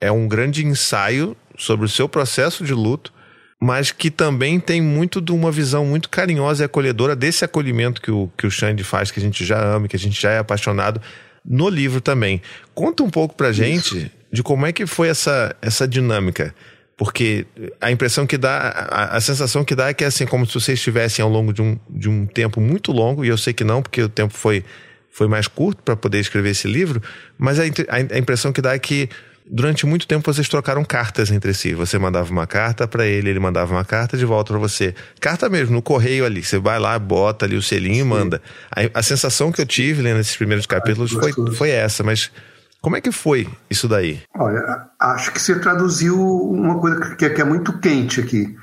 é 0.00 0.12
um 0.12 0.28
grande 0.28 0.64
ensaio 0.64 1.36
sobre 1.58 1.84
o 1.84 1.88
seu 1.88 2.08
processo 2.08 2.64
de 2.64 2.72
luto, 2.72 3.12
mas 3.60 3.90
que 3.90 4.10
também 4.12 4.60
tem 4.60 4.80
muito 4.80 5.20
de 5.20 5.32
uma 5.32 5.50
visão 5.50 5.84
muito 5.84 6.08
carinhosa 6.08 6.62
e 6.62 6.66
acolhedora 6.66 7.16
desse 7.16 7.44
acolhimento 7.44 8.00
que 8.00 8.12
o, 8.12 8.30
que 8.38 8.46
o 8.46 8.50
Xande 8.50 8.84
faz, 8.84 9.10
que 9.10 9.18
a 9.18 9.22
gente 9.22 9.44
já 9.44 9.60
ama, 9.60 9.88
que 9.88 9.96
a 9.96 9.98
gente 9.98 10.18
já 10.18 10.30
é 10.30 10.38
apaixonado, 10.38 11.02
no 11.44 11.68
livro 11.68 12.00
também. 12.00 12.40
Conta 12.74 13.02
um 13.02 13.10
pouco 13.10 13.34
pra 13.34 13.50
gente 13.50 14.10
de 14.32 14.42
como 14.42 14.66
é 14.66 14.72
que 14.72 14.86
foi 14.86 15.08
essa, 15.08 15.54
essa 15.60 15.86
dinâmica. 15.86 16.54
Porque 16.96 17.46
a 17.80 17.90
impressão 17.90 18.26
que 18.26 18.36
dá, 18.36 18.58
a, 18.90 19.16
a 19.16 19.20
sensação 19.20 19.64
que 19.64 19.74
dá 19.74 19.88
é 19.88 19.94
que 19.94 20.04
é 20.04 20.06
assim, 20.06 20.26
como 20.26 20.46
se 20.46 20.52
vocês 20.52 20.78
estivessem 20.78 21.22
ao 21.22 21.30
longo 21.30 21.52
de 21.52 21.62
um, 21.62 21.78
de 21.88 22.08
um 22.08 22.26
tempo 22.26 22.60
muito 22.60 22.92
longo, 22.92 23.24
e 23.24 23.28
eu 23.28 23.38
sei 23.38 23.54
que 23.54 23.64
não, 23.64 23.80
porque 23.80 24.02
o 24.02 24.08
tempo 24.08 24.34
foi, 24.34 24.62
foi 25.10 25.26
mais 25.26 25.48
curto 25.48 25.82
para 25.82 25.96
poder 25.96 26.20
escrever 26.20 26.50
esse 26.50 26.68
livro, 26.68 27.02
mas 27.38 27.58
a, 27.58 27.62
a, 27.62 28.16
a 28.16 28.18
impressão 28.18 28.52
que 28.52 28.60
dá 28.60 28.74
é 28.74 28.78
que 28.78 29.08
durante 29.50 29.84
muito 29.84 30.06
tempo 30.06 30.32
vocês 30.32 30.48
trocaram 30.48 30.84
cartas 30.84 31.30
entre 31.30 31.52
si. 31.52 31.74
Você 31.74 31.98
mandava 31.98 32.30
uma 32.30 32.46
carta 32.46 32.86
para 32.86 33.06
ele, 33.06 33.30
ele 33.30 33.40
mandava 33.40 33.72
uma 33.74 33.84
carta 33.84 34.16
de 34.16 34.24
volta 34.24 34.52
para 34.52 34.60
você. 34.60 34.94
Carta 35.18 35.48
mesmo, 35.48 35.74
no 35.74 35.82
correio 35.82 36.24
ali. 36.24 36.42
Você 36.42 36.58
vai 36.58 36.78
lá, 36.78 36.98
bota 36.98 37.46
ali 37.46 37.56
o 37.56 37.62
selinho 37.62 38.02
e 38.02 38.04
manda. 38.04 38.40
A, 38.70 39.00
a 39.00 39.02
sensação 39.02 39.50
que 39.50 39.60
eu 39.60 39.66
tive 39.66 40.02
lendo 40.02 40.20
esses 40.20 40.36
primeiros 40.36 40.66
capítulos 40.66 41.10
foi, 41.10 41.32
foi 41.54 41.70
essa, 41.70 42.04
mas 42.04 42.30
como 42.80 42.96
é 42.96 43.00
que 43.00 43.12
foi 43.12 43.48
isso 43.68 43.86
daí? 43.86 44.22
Olha, 44.34 44.88
acho 44.98 45.32
que 45.32 45.40
você 45.40 45.58
traduziu 45.58 46.18
uma 46.18 46.78
coisa 46.80 47.14
que 47.14 47.24
é, 47.24 47.30
que 47.30 47.40
é 47.40 47.44
muito 47.44 47.78
quente 47.78 48.20
aqui, 48.20 48.56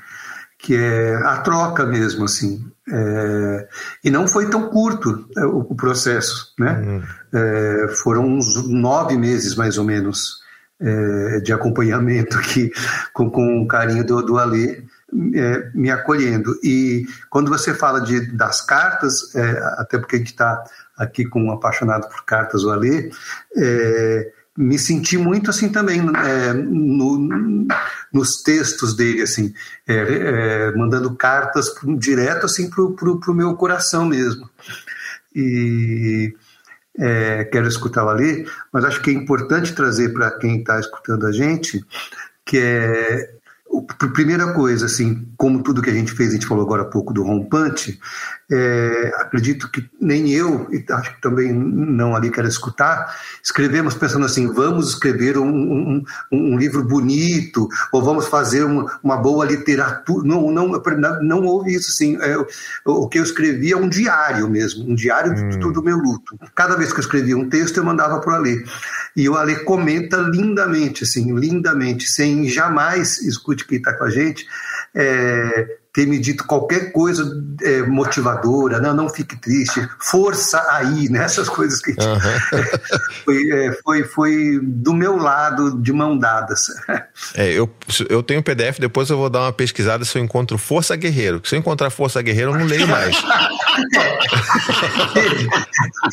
que 0.58 0.74
é 0.74 1.14
a 1.24 1.38
troca 1.38 1.86
mesmo, 1.86 2.24
assim. 2.24 2.66
É, 2.90 3.68
e 4.02 4.10
não 4.10 4.26
foi 4.26 4.48
tão 4.48 4.70
curto 4.70 5.28
é, 5.36 5.44
o, 5.44 5.58
o 5.58 5.74
processo, 5.74 6.52
né? 6.58 7.02
É, 7.32 7.88
foram 8.02 8.26
uns 8.26 8.68
nove 8.68 9.16
meses, 9.16 9.54
mais 9.54 9.78
ou 9.78 9.84
menos, 9.84 10.38
é, 10.80 11.40
de 11.40 11.52
acompanhamento 11.52 12.38
aqui, 12.38 12.70
com, 13.12 13.30
com 13.30 13.62
o 13.62 13.68
carinho 13.68 14.04
do, 14.04 14.22
do 14.22 14.38
Alê, 14.38 14.82
é, 15.34 15.70
me 15.74 15.90
acolhendo. 15.90 16.58
E 16.62 17.06
quando 17.30 17.48
você 17.48 17.74
fala 17.74 18.00
de, 18.00 18.32
das 18.32 18.60
cartas, 18.60 19.34
é, 19.34 19.58
até 19.78 19.98
porque 19.98 20.16
a 20.16 20.18
gente 20.18 20.32
está 20.32 20.62
aqui 20.96 21.24
com 21.24 21.44
um 21.44 21.52
apaixonado 21.52 22.08
por 22.08 22.24
cartas, 22.24 22.64
o 22.64 22.70
Alê, 22.70 23.10
é, 23.56 24.32
me 24.56 24.78
senti 24.78 25.16
muito 25.16 25.50
assim 25.50 25.68
também 25.68 26.00
é, 26.00 26.52
no, 26.52 27.66
nos 28.12 28.42
textos 28.42 28.94
dele, 28.96 29.22
assim, 29.22 29.54
é, 29.86 29.94
é, 29.94 30.72
mandando 30.72 31.14
cartas 31.14 31.72
direto 31.96 32.46
assim 32.46 32.68
para 32.68 32.82
o 32.82 33.34
meu 33.34 33.54
coração 33.54 34.04
mesmo. 34.04 34.50
E 35.34 36.34
é, 36.98 37.44
quero 37.44 37.68
escutá-la 37.68 38.10
ali, 38.10 38.44
mas 38.72 38.84
acho 38.84 39.00
que 39.00 39.10
é 39.10 39.12
importante 39.12 39.72
trazer 39.72 40.12
para 40.12 40.32
quem 40.32 40.58
está 40.58 40.80
escutando 40.80 41.26
a 41.26 41.32
gente 41.32 41.84
que 42.44 42.58
é 42.58 43.30
primeira 43.82 44.52
coisa, 44.52 44.86
assim, 44.86 45.28
como 45.36 45.62
tudo 45.62 45.82
que 45.82 45.90
a 45.90 45.94
gente 45.94 46.12
fez, 46.12 46.30
a 46.30 46.32
gente 46.34 46.46
falou 46.46 46.64
agora 46.64 46.82
há 46.82 46.86
pouco 46.86 47.12
do 47.12 47.22
rompante, 47.22 47.98
é, 48.50 49.12
acredito 49.16 49.70
que 49.70 49.86
nem 50.00 50.30
eu, 50.30 50.68
e 50.72 50.82
acho 50.90 51.14
que 51.14 51.20
também 51.20 51.52
não 51.52 52.16
ali 52.16 52.30
quero 52.30 52.48
escutar, 52.48 53.14
escrevemos 53.42 53.94
pensando 53.94 54.24
assim, 54.24 54.50
vamos 54.50 54.88
escrever 54.88 55.36
um, 55.36 55.46
um, 55.48 56.04
um 56.32 56.58
livro 56.58 56.82
bonito, 56.82 57.68
ou 57.92 58.02
vamos 58.02 58.26
fazer 58.26 58.64
uma, 58.64 58.98
uma, 59.02 59.16
boa 59.18 59.44
literatura. 59.44 60.26
Não, 60.26 60.50
não, 60.50 60.72
não 61.22 61.44
houve 61.44 61.74
isso, 61.74 61.90
assim. 61.90 62.16
É, 62.22 62.36
o 62.86 63.06
que 63.06 63.18
eu 63.18 63.22
escrevi 63.22 63.72
é 63.72 63.76
um 63.76 63.88
diário 63.88 64.48
mesmo, 64.48 64.90
um 64.90 64.94
diário 64.94 65.32
hum. 65.32 65.58
do, 65.58 65.72
do, 65.72 65.82
meu 65.82 65.98
luto. 65.98 66.38
Cada 66.54 66.74
vez 66.74 66.90
que 66.90 66.98
eu 66.98 67.02
escrevia 67.02 67.36
um 67.36 67.48
texto, 67.48 67.76
eu 67.76 67.84
mandava 67.84 68.18
para 68.20 68.32
o 68.32 68.36
Alê. 68.36 68.64
E 69.14 69.28
o 69.28 69.36
Alê 69.36 69.56
comenta 69.56 70.16
lindamente, 70.16 71.04
assim, 71.04 71.34
lindamente, 71.38 72.08
sem 72.08 72.48
jamais, 72.48 73.18
escute 73.18 73.66
quem 73.66 73.78
está 73.78 73.92
com 73.92 74.04
a 74.04 74.10
gente, 74.10 74.46
é, 74.94 75.77
ter 75.98 76.06
me 76.06 76.16
dito 76.16 76.44
qualquer 76.44 76.92
coisa 76.92 77.28
é, 77.60 77.82
motivadora, 77.82 78.78
não, 78.78 78.94
não 78.94 79.08
fique 79.08 79.34
triste, 79.36 79.84
força 79.98 80.64
aí, 80.70 81.08
né? 81.08 81.24
essas 81.24 81.48
coisas 81.48 81.80
que 81.80 81.90
uhum. 81.90 81.96
foi, 83.26 83.50
é, 83.50 83.72
foi, 83.82 84.04
foi 84.04 84.60
do 84.62 84.94
meu 84.94 85.16
lado 85.16 85.82
de 85.82 85.92
mão 85.92 86.16
dadas. 86.16 86.60
É, 87.34 87.50
eu, 87.50 87.68
eu 88.08 88.22
tenho 88.22 88.40
PDF, 88.44 88.78
depois 88.78 89.10
eu 89.10 89.16
vou 89.16 89.28
dar 89.28 89.40
uma 89.40 89.52
pesquisada 89.52 90.04
se 90.04 90.16
eu 90.16 90.22
encontro 90.22 90.56
Força 90.56 90.94
Guerreiro. 90.94 91.42
Se 91.44 91.56
eu 91.56 91.58
encontrar 91.58 91.90
Força 91.90 92.22
Guerreiro, 92.22 92.52
eu 92.52 92.58
não 92.58 92.66
leio 92.66 92.86
mais. 92.86 93.16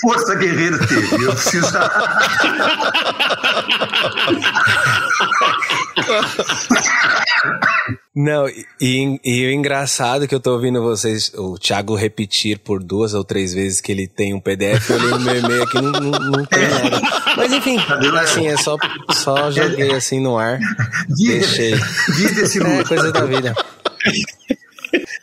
Força 0.01 0.33
Guerreiro 0.33 0.79
teve, 0.87 1.25
eu 1.25 1.31
preciso. 1.31 1.67
Não, 8.15 8.47
e, 8.79 9.19
e, 9.25 9.45
o 9.45 9.51
engraçado 9.51 10.25
que 10.25 10.33
eu 10.33 10.39
tô 10.39 10.53
ouvindo 10.53 10.81
vocês, 10.81 11.33
o 11.35 11.57
Thiago 11.59 11.95
repetir 11.95 12.57
por 12.59 12.81
duas 12.81 13.13
ou 13.13 13.25
três 13.25 13.53
vezes 13.53 13.81
que 13.81 13.91
ele 13.91 14.07
tem 14.07 14.33
um 14.33 14.39
PDF, 14.39 14.89
eu 14.89 14.95
olhei 14.95 15.09
no 15.09 15.19
meu 15.19 15.35
e-mail 15.35 15.63
aqui, 15.63 15.81
não, 15.81 15.91
não, 15.91 16.11
não 16.11 16.45
tem 16.45 16.61
nada. 16.65 17.01
Mas 17.35 17.51
enfim, 17.51 17.77
assim, 18.17 18.47
é 18.47 18.55
só, 18.55 18.77
só 19.11 19.51
joguei 19.51 19.91
assim 19.91 20.21
no 20.21 20.37
ar, 20.37 20.59
deixei. 21.09 21.73
É 21.73 22.83
coisa 22.85 23.11
da 23.11 23.25
vida. 23.25 23.53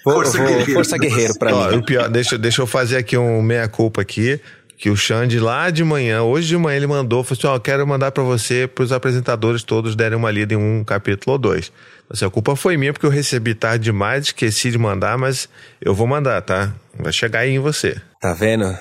Vou, 0.05 0.15
força, 0.15 0.37
vou, 0.37 0.47
guerreiro. 0.49 0.73
força 0.73 0.99
guerreiro 0.99 1.39
pra 1.39 1.55
Ó, 1.55 1.71
mim. 1.71 1.83
Pior, 1.83 2.11
deixa, 2.11 2.37
deixa 2.37 2.61
eu 2.61 2.67
fazer 2.67 2.99
aqui 2.99 3.17
um 3.17 3.41
meia-culpa 3.41 4.03
aqui 4.03 4.39
que 4.83 4.91
o 4.91 4.97
Xande 4.97 5.39
lá 5.39 5.71
de 5.71 5.85
manhã, 5.85 6.23
hoje 6.23 6.49
de 6.49 6.57
manhã 6.57 6.77
ele 6.77 6.89
mandou, 6.89 7.23
falou 7.23 7.39
assim, 7.39 7.47
ó, 7.47 7.55
oh, 7.55 7.61
quero 7.61 7.87
mandar 7.87 8.11
para 8.11 8.25
você, 8.25 8.67
para 8.67 8.83
os 8.83 8.91
apresentadores 8.91 9.63
todos 9.63 9.95
derem 9.95 10.19
uma 10.19 10.29
lida 10.29 10.55
em 10.55 10.57
um 10.57 10.83
capítulo 10.83 11.35
ou 11.35 11.39
dois. 11.39 11.71
Assim, 12.13 12.27
a 12.27 12.31
culpa 12.31 12.55
foi 12.55 12.77
minha 12.77 12.93
porque 12.93 13.07
eu 13.07 13.11
recebi 13.11 13.55
tarde 13.55 13.85
demais, 13.85 14.27
esqueci 14.27 14.71
de 14.71 14.77
mandar, 14.77 15.17
mas 15.17 15.49
eu 15.81 15.95
vou 15.95 16.07
mandar, 16.07 16.43
tá? 16.43 16.75
Vai 16.99 17.11
chegar 17.11 17.41
aí 17.41 17.53
em 17.53 17.59
você. 17.59 17.97
Tá 18.21 18.35
vendo? 18.35 18.77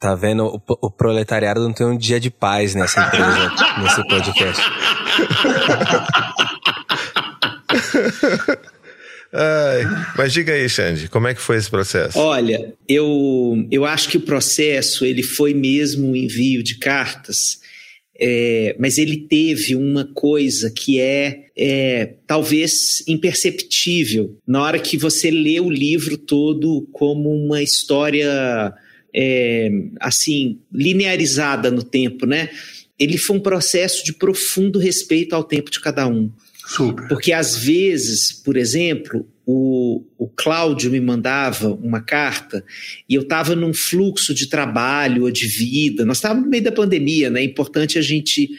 Tá 0.00 0.16
vendo? 0.16 0.46
O, 0.46 0.60
o 0.80 0.90
proletariado 0.90 1.60
não 1.60 1.72
tem 1.72 1.86
um 1.86 1.96
dia 1.96 2.18
de 2.18 2.28
paz 2.28 2.74
nessa 2.74 3.06
empresa, 3.06 3.52
nesse 3.80 4.08
podcast. 4.08 4.62
Ai, 9.32 9.84
mas 10.16 10.32
diga 10.32 10.52
aí, 10.52 10.68
Xande, 10.68 11.08
como 11.08 11.28
é 11.28 11.34
que 11.34 11.40
foi 11.40 11.56
esse 11.56 11.70
processo? 11.70 12.18
Olha, 12.18 12.74
eu, 12.88 13.64
eu 13.70 13.84
acho 13.84 14.08
que 14.08 14.16
o 14.16 14.22
processo 14.22 15.04
ele 15.04 15.22
foi 15.22 15.54
mesmo 15.54 16.10
um 16.10 16.16
envio 16.16 16.64
de 16.64 16.78
cartas, 16.78 17.61
é, 18.24 18.76
mas 18.78 18.98
ele 18.98 19.26
teve 19.28 19.74
uma 19.74 20.04
coisa 20.04 20.70
que 20.70 21.00
é, 21.00 21.46
é, 21.56 22.14
talvez 22.24 23.02
imperceptível 23.08 24.38
na 24.46 24.62
hora 24.62 24.78
que 24.78 24.96
você 24.96 25.28
lê 25.28 25.58
o 25.58 25.68
livro 25.68 26.16
todo 26.16 26.86
como 26.92 27.30
uma 27.30 27.60
história 27.60 28.72
é, 29.12 29.70
assim 30.00 30.60
linearizada 30.72 31.68
no 31.68 31.82
tempo, 31.82 32.24
né? 32.24 32.48
Ele 32.96 33.18
foi 33.18 33.38
um 33.38 33.40
processo 33.40 34.04
de 34.04 34.12
profundo 34.12 34.78
respeito 34.78 35.34
ao 35.34 35.42
tempo 35.42 35.68
de 35.68 35.80
cada 35.80 36.06
um. 36.06 36.30
Super. 36.64 37.08
Porque 37.08 37.32
às 37.32 37.56
vezes, 37.56 38.32
por 38.32 38.56
exemplo, 38.56 39.26
o, 39.46 40.04
o 40.16 40.28
Cláudio 40.28 40.90
me 40.90 41.00
mandava 41.00 41.72
uma 41.72 42.00
carta 42.00 42.64
e 43.08 43.14
eu 43.14 43.22
estava 43.22 43.56
num 43.56 43.74
fluxo 43.74 44.32
de 44.32 44.48
trabalho 44.48 45.24
ou 45.24 45.30
de 45.30 45.46
vida. 45.46 46.04
Nós 46.04 46.18
estávamos 46.18 46.44
no 46.44 46.50
meio 46.50 46.62
da 46.62 46.72
pandemia, 46.72 47.28
né? 47.28 47.40
É 47.40 47.44
importante 47.44 47.98
a 47.98 48.02
gente 48.02 48.50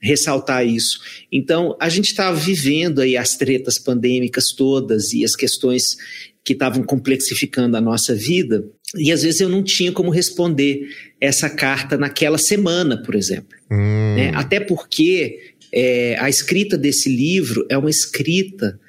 ressaltar 0.00 0.64
isso. 0.64 1.00
Então, 1.30 1.76
a 1.80 1.88
gente 1.88 2.06
estava 2.06 2.36
vivendo 2.36 3.00
aí 3.00 3.16
as 3.16 3.36
tretas 3.36 3.78
pandêmicas 3.78 4.52
todas 4.56 5.12
e 5.12 5.24
as 5.24 5.34
questões 5.34 5.96
que 6.44 6.52
estavam 6.52 6.82
complexificando 6.82 7.76
a 7.76 7.80
nossa 7.80 8.14
vida, 8.14 8.64
e 8.96 9.12
às 9.12 9.22
vezes 9.22 9.40
eu 9.40 9.50
não 9.50 9.62
tinha 9.62 9.92
como 9.92 10.08
responder 10.08 10.88
essa 11.20 11.50
carta 11.50 11.98
naquela 11.98 12.38
semana, 12.38 13.02
por 13.02 13.14
exemplo. 13.14 13.58
Hum. 13.70 14.14
Né? 14.16 14.30
Até 14.34 14.60
porque 14.60 15.52
é, 15.72 16.16
a 16.18 16.30
escrita 16.30 16.78
desse 16.78 17.14
livro 17.14 17.66
é 17.68 17.76
uma 17.76 17.90
escrita 17.90 18.80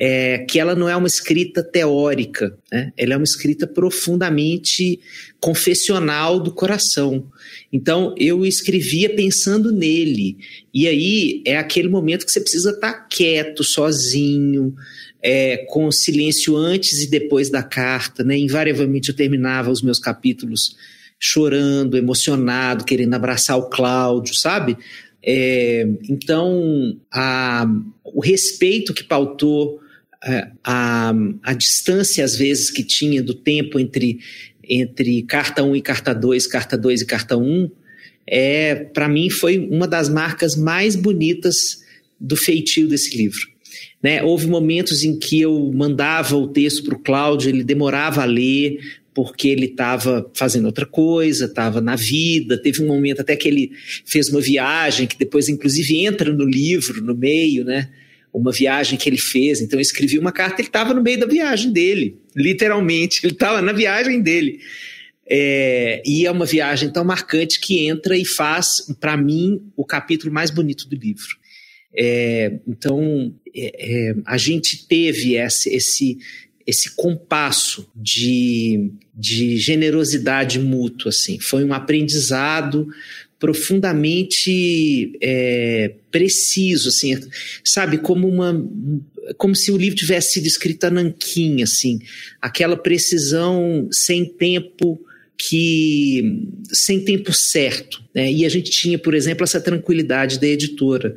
é, 0.00 0.38
que 0.38 0.60
ela 0.60 0.76
não 0.76 0.88
é 0.88 0.94
uma 0.94 1.08
escrita 1.08 1.60
teórica, 1.60 2.56
né? 2.70 2.92
ela 2.96 3.14
é 3.14 3.16
uma 3.16 3.24
escrita 3.24 3.66
profundamente 3.66 5.00
confessional 5.40 6.38
do 6.38 6.52
coração. 6.52 7.26
Então 7.72 8.14
eu 8.16 8.46
escrevia 8.46 9.10
pensando 9.10 9.72
nele, 9.72 10.36
e 10.72 10.86
aí 10.86 11.42
é 11.44 11.56
aquele 11.56 11.88
momento 11.88 12.24
que 12.24 12.30
você 12.30 12.40
precisa 12.40 12.70
estar 12.70 13.08
quieto, 13.08 13.64
sozinho, 13.64 14.72
é, 15.20 15.56
com 15.68 15.90
silêncio 15.90 16.56
antes 16.56 17.02
e 17.02 17.10
depois 17.10 17.50
da 17.50 17.64
carta. 17.64 18.22
Né? 18.22 18.38
Invariavelmente 18.38 19.08
eu 19.08 19.16
terminava 19.16 19.68
os 19.68 19.82
meus 19.82 19.98
capítulos 19.98 20.76
chorando, 21.18 21.96
emocionado, 21.96 22.84
querendo 22.84 23.14
abraçar 23.14 23.58
o 23.58 23.68
Cláudio, 23.68 24.36
sabe? 24.36 24.78
É, 25.20 25.84
então, 26.08 26.96
a, 27.12 27.66
o 28.04 28.20
respeito 28.20 28.94
que 28.94 29.02
pautou 29.02 29.80
a, 30.22 30.50
a, 30.64 31.14
a, 31.42 31.54
distância, 31.54 32.24
às 32.24 32.36
vezes, 32.36 32.70
que 32.70 32.82
tinha 32.82 33.22
do 33.22 33.34
tempo 33.34 33.78
entre, 33.78 34.18
entre 34.62 35.22
carta 35.22 35.62
1 35.62 35.76
e 35.76 35.82
carta 35.82 36.14
2, 36.14 36.46
carta 36.46 36.76
2 36.76 37.02
e 37.02 37.06
carta 37.06 37.36
1, 37.36 37.70
é, 38.26 38.74
para 38.74 39.08
mim 39.08 39.30
foi 39.30 39.58
uma 39.58 39.86
das 39.86 40.08
marcas 40.08 40.56
mais 40.56 40.94
bonitas 40.94 41.82
do 42.20 42.36
feitio 42.36 42.88
desse 42.88 43.16
livro. 43.16 43.40
Né? 44.02 44.22
Houve 44.22 44.46
momentos 44.46 45.02
em 45.02 45.18
que 45.18 45.40
eu 45.40 45.72
mandava 45.74 46.36
o 46.36 46.48
texto 46.48 46.84
para 46.84 46.94
o 46.94 46.98
Cláudio, 46.98 47.48
ele 47.48 47.64
demorava 47.64 48.22
a 48.22 48.26
ler, 48.26 48.78
porque 49.14 49.48
ele 49.48 49.66
estava 49.66 50.30
fazendo 50.34 50.66
outra 50.66 50.86
coisa, 50.86 51.46
estava 51.46 51.80
na 51.80 51.96
vida. 51.96 52.60
Teve 52.60 52.82
um 52.82 52.86
momento 52.86 53.20
até 53.20 53.34
que 53.34 53.48
ele 53.48 53.72
fez 54.04 54.28
uma 54.28 54.40
viagem, 54.40 55.06
que 55.06 55.18
depois, 55.18 55.48
inclusive, 55.48 56.04
entra 56.04 56.32
no 56.32 56.44
livro, 56.44 57.02
no 57.02 57.16
meio, 57.16 57.64
né? 57.64 57.88
Uma 58.32 58.52
viagem 58.52 58.98
que 58.98 59.08
ele 59.08 59.18
fez. 59.18 59.60
Então, 59.60 59.78
eu 59.78 59.82
escrevi 59.82 60.18
uma 60.18 60.32
carta, 60.32 60.60
ele 60.60 60.68
estava 60.68 60.94
no 60.94 61.02
meio 61.02 61.20
da 61.20 61.26
viagem 61.26 61.72
dele, 61.72 62.16
literalmente. 62.34 63.20
Ele 63.24 63.32
estava 63.32 63.60
na 63.62 63.72
viagem 63.72 64.20
dele. 64.20 64.60
É, 65.30 66.02
e 66.06 66.24
é 66.24 66.30
uma 66.30 66.46
viagem 66.46 66.90
tão 66.90 67.04
marcante 67.04 67.60
que 67.60 67.86
entra 67.86 68.16
e 68.16 68.24
faz, 68.24 68.86
para 68.98 69.16
mim, 69.16 69.60
o 69.76 69.84
capítulo 69.84 70.32
mais 70.32 70.50
bonito 70.50 70.88
do 70.88 70.96
livro. 70.96 71.36
É, 71.94 72.58
então, 72.66 73.34
é, 73.54 74.10
é 74.10 74.14
a 74.24 74.38
gente 74.38 74.86
teve 74.86 75.36
esse, 75.36 75.68
esse, 75.74 76.18
esse 76.66 76.94
compasso 76.94 77.90
de, 77.94 78.90
de 79.14 79.58
generosidade 79.58 80.58
mútua, 80.58 81.10
assim. 81.10 81.38
Foi 81.40 81.64
um 81.64 81.74
aprendizado 81.74 82.86
profundamente 83.38 85.12
é, 85.22 85.94
preciso, 86.10 86.88
assim, 86.88 87.18
sabe, 87.64 87.98
como 87.98 88.26
uma, 88.28 88.68
como 89.36 89.54
se 89.54 89.70
o 89.70 89.76
livro 89.76 89.96
tivesse 89.96 90.34
sido 90.34 90.46
escrito 90.46 90.84
a 90.84 90.90
nanquim, 90.90 91.62
assim, 91.62 92.00
aquela 92.40 92.76
precisão 92.76 93.88
sem 93.92 94.24
tempo 94.24 95.00
que 95.40 96.42
sem 96.72 97.04
tempo 97.04 97.32
certo, 97.32 98.02
né? 98.12 98.30
E 98.30 98.44
a 98.44 98.48
gente 98.48 98.72
tinha, 98.72 98.98
por 98.98 99.14
exemplo, 99.14 99.44
essa 99.44 99.60
tranquilidade 99.60 100.40
da 100.40 100.48
editora 100.48 101.14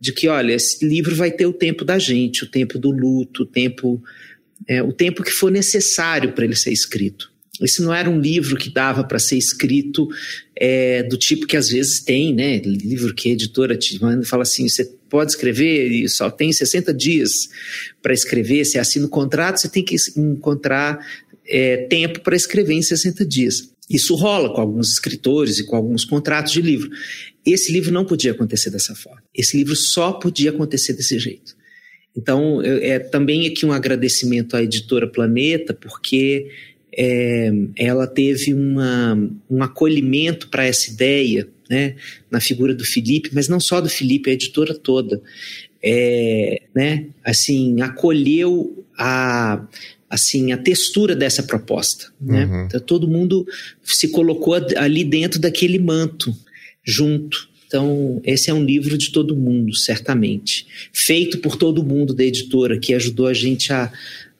de 0.00 0.12
que, 0.12 0.26
olha, 0.26 0.54
esse 0.54 0.84
livro 0.84 1.14
vai 1.14 1.30
ter 1.30 1.46
o 1.46 1.52
tempo 1.52 1.84
da 1.84 1.96
gente, 1.96 2.42
o 2.42 2.50
tempo 2.50 2.78
do 2.78 2.90
luto, 2.90 3.44
o 3.44 3.46
tempo 3.46 4.02
é, 4.68 4.82
o 4.82 4.92
tempo 4.92 5.22
que 5.22 5.30
for 5.30 5.52
necessário 5.52 6.32
para 6.32 6.44
ele 6.44 6.56
ser 6.56 6.72
escrito. 6.72 7.30
Esse 7.64 7.82
não 7.82 7.94
era 7.94 8.08
um 8.08 8.20
livro 8.20 8.56
que 8.56 8.70
dava 8.70 9.04
para 9.04 9.18
ser 9.18 9.36
escrito 9.36 10.08
é, 10.56 11.02
do 11.02 11.16
tipo 11.16 11.46
que 11.46 11.56
às 11.56 11.68
vezes 11.68 12.00
tem, 12.00 12.34
né? 12.34 12.58
Livro 12.58 13.14
que 13.14 13.28
a 13.28 13.32
editora 13.32 13.76
te 13.76 14.00
manda 14.00 14.22
e 14.22 14.26
fala 14.26 14.42
assim: 14.42 14.68
você 14.68 14.84
pode 15.08 15.32
escrever 15.32 15.90
e 15.90 16.08
só 16.08 16.30
tem 16.30 16.52
60 16.52 16.94
dias 16.94 17.30
para 18.02 18.14
escrever. 18.14 18.64
Você 18.64 18.78
assina 18.78 19.06
o 19.06 19.10
contrato, 19.10 19.60
você 19.60 19.68
tem 19.68 19.84
que 19.84 19.96
encontrar 20.16 21.04
é, 21.46 21.78
tempo 21.88 22.20
para 22.20 22.36
escrever 22.36 22.74
em 22.74 22.82
60 22.82 23.24
dias. 23.26 23.70
Isso 23.90 24.14
rola 24.14 24.54
com 24.54 24.60
alguns 24.60 24.92
escritores 24.92 25.58
e 25.58 25.66
com 25.66 25.74
alguns 25.74 26.04
contratos 26.04 26.52
de 26.52 26.62
livro. 26.62 26.88
Esse 27.44 27.72
livro 27.72 27.92
não 27.92 28.04
podia 28.04 28.30
acontecer 28.30 28.70
dessa 28.70 28.94
forma. 28.94 29.22
Esse 29.34 29.56
livro 29.56 29.74
só 29.74 30.12
podia 30.12 30.50
acontecer 30.50 30.92
desse 30.92 31.18
jeito. 31.18 31.58
Então, 32.16 32.60
é 32.62 32.98
também 32.98 33.46
aqui 33.46 33.64
um 33.64 33.72
agradecimento 33.72 34.56
à 34.56 34.62
editora 34.62 35.08
Planeta, 35.08 35.72
porque 35.72 36.48
é, 36.96 37.52
ela 37.76 38.06
teve 38.06 38.52
uma, 38.52 39.16
um 39.48 39.62
acolhimento 39.62 40.48
para 40.48 40.64
essa 40.64 40.90
ideia, 40.90 41.48
né, 41.68 41.94
na 42.30 42.40
figura 42.40 42.74
do 42.74 42.84
Felipe, 42.84 43.30
mas 43.32 43.48
não 43.48 43.60
só 43.60 43.80
do 43.80 43.88
Felipe, 43.88 44.30
a 44.30 44.32
editora 44.32 44.74
toda, 44.74 45.22
é, 45.82 46.62
né, 46.74 47.06
assim, 47.24 47.80
acolheu 47.80 48.84
a, 48.98 49.64
assim, 50.08 50.52
a 50.52 50.58
textura 50.58 51.14
dessa 51.14 51.42
proposta, 51.42 52.12
né? 52.20 52.44
Uhum. 52.44 52.64
Então, 52.66 52.80
todo 52.80 53.08
mundo 53.08 53.46
se 53.82 54.08
colocou 54.08 54.54
ali 54.76 55.04
dentro 55.04 55.40
daquele 55.40 55.78
manto, 55.78 56.36
junto. 56.84 57.48
Então, 57.66 58.20
esse 58.24 58.50
é 58.50 58.54
um 58.54 58.64
livro 58.64 58.98
de 58.98 59.12
todo 59.12 59.36
mundo, 59.36 59.74
certamente. 59.76 60.66
Feito 60.92 61.38
por 61.38 61.56
todo 61.56 61.84
mundo 61.84 62.12
da 62.12 62.24
editora, 62.24 62.78
que 62.78 62.92
ajudou 62.92 63.28
a 63.28 63.32
gente 63.32 63.72
a, 63.72 63.92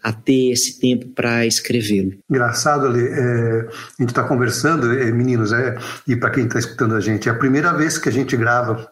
a 0.03 0.13
ter 0.13 0.53
esse 0.53 0.81
tempo 0.81 1.09
para 1.09 1.47
escrevê-lo. 1.47 2.13
Engraçado, 2.29 2.87
Ali, 2.87 3.07
é, 3.07 3.69
a 3.69 4.03
gente 4.03 4.11
está 4.11 4.23
conversando, 4.23 4.93
é, 4.93 5.11
meninos, 5.11 5.53
é, 5.53 5.77
e 6.07 6.17
para 6.17 6.31
quem 6.31 6.45
está 6.45 6.59
escutando 6.59 6.95
a 6.95 7.01
gente, 7.01 7.29
é 7.29 7.33
a 7.33 7.35
primeira 7.35 7.73
vez 7.73 7.99
que 7.99 8.09
a 8.09 8.13
gente 8.13 8.37
grava 8.37 8.91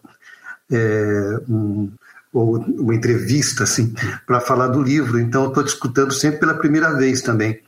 é, 0.71 1.41
um, 1.49 1.91
ou 2.33 2.59
uma 2.59 2.95
entrevista 2.95 3.65
assim 3.65 3.95
para 4.27 4.41
falar 4.41 4.69
do 4.69 4.83
livro. 4.83 5.19
Então, 5.19 5.49
estou 5.49 5.65
escutando 5.65 6.13
sempre 6.13 6.41
pela 6.41 6.55
primeira 6.55 6.95
vez 6.95 7.23
também. 7.23 7.59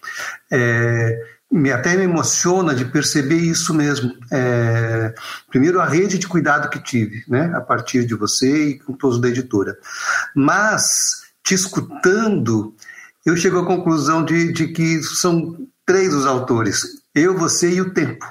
É, 0.51 1.19
me 1.51 1.73
até 1.73 1.97
me 1.97 2.05
emociona 2.05 2.75
de 2.75 2.85
perceber 2.85 3.37
isso 3.37 3.75
mesmo. 3.75 4.15
É, 4.31 5.13
primeiro, 5.49 5.81
a 5.81 5.87
rede 5.87 6.19
de 6.19 6.29
cuidado 6.29 6.71
que 6.71 6.79
tive, 6.79 7.25
né, 7.27 7.51
a 7.55 7.61
partir 7.61 8.05
de 8.05 8.15
você 8.15 8.69
e 8.69 8.79
com 8.79 8.93
todos 8.93 9.21
da 9.21 9.29
editora. 9.29 9.77
Mas, 10.35 10.85
te 11.43 11.55
escutando, 11.55 12.75
eu 13.25 13.37
chego 13.37 13.59
à 13.59 13.67
conclusão 13.67 14.25
de, 14.25 14.53
de 14.53 14.69
que 14.69 15.03
são 15.03 15.57
três 15.87 16.15
os 16.15 16.27
autores: 16.27 16.83
eu, 17.15 17.37
você 17.37 17.71
e 17.71 17.81
o 17.81 17.93
tempo. 17.93 18.25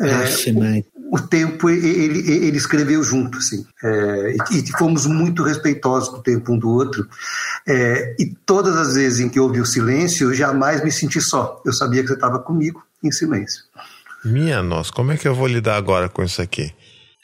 É, 0.00 0.84
o 1.10 1.18
tempo 1.18 1.68
ele, 1.68 2.30
ele 2.30 2.56
escreveu 2.56 3.02
junto, 3.02 3.38
assim, 3.38 3.66
é, 3.82 4.36
e, 4.52 4.58
e, 4.58 4.72
fomos 4.78 5.06
muito 5.06 5.42
respeitosos 5.42 6.08
com 6.08 6.18
o 6.18 6.22
tempo 6.22 6.52
um 6.52 6.58
do 6.58 6.68
outro. 6.70 7.08
É, 7.66 8.14
e 8.18 8.32
todas 8.46 8.76
as 8.76 8.94
vezes 8.94 9.20
em 9.20 9.28
que 9.28 9.40
houve 9.40 9.60
o 9.60 9.66
silêncio, 9.66 10.28
eu 10.28 10.34
jamais 10.34 10.84
me 10.84 10.92
senti 10.92 11.20
só. 11.20 11.60
Eu 11.64 11.72
sabia 11.72 12.02
que 12.02 12.08
você 12.08 12.14
estava 12.14 12.38
comigo 12.38 12.82
em 13.02 13.10
silêncio. 13.10 13.64
Minha 14.24 14.62
nossa, 14.62 14.92
como 14.92 15.12
é 15.12 15.16
que 15.16 15.26
eu 15.26 15.34
vou 15.34 15.46
lidar 15.46 15.76
agora 15.76 16.08
com 16.08 16.22
isso 16.22 16.42
aqui? 16.42 16.72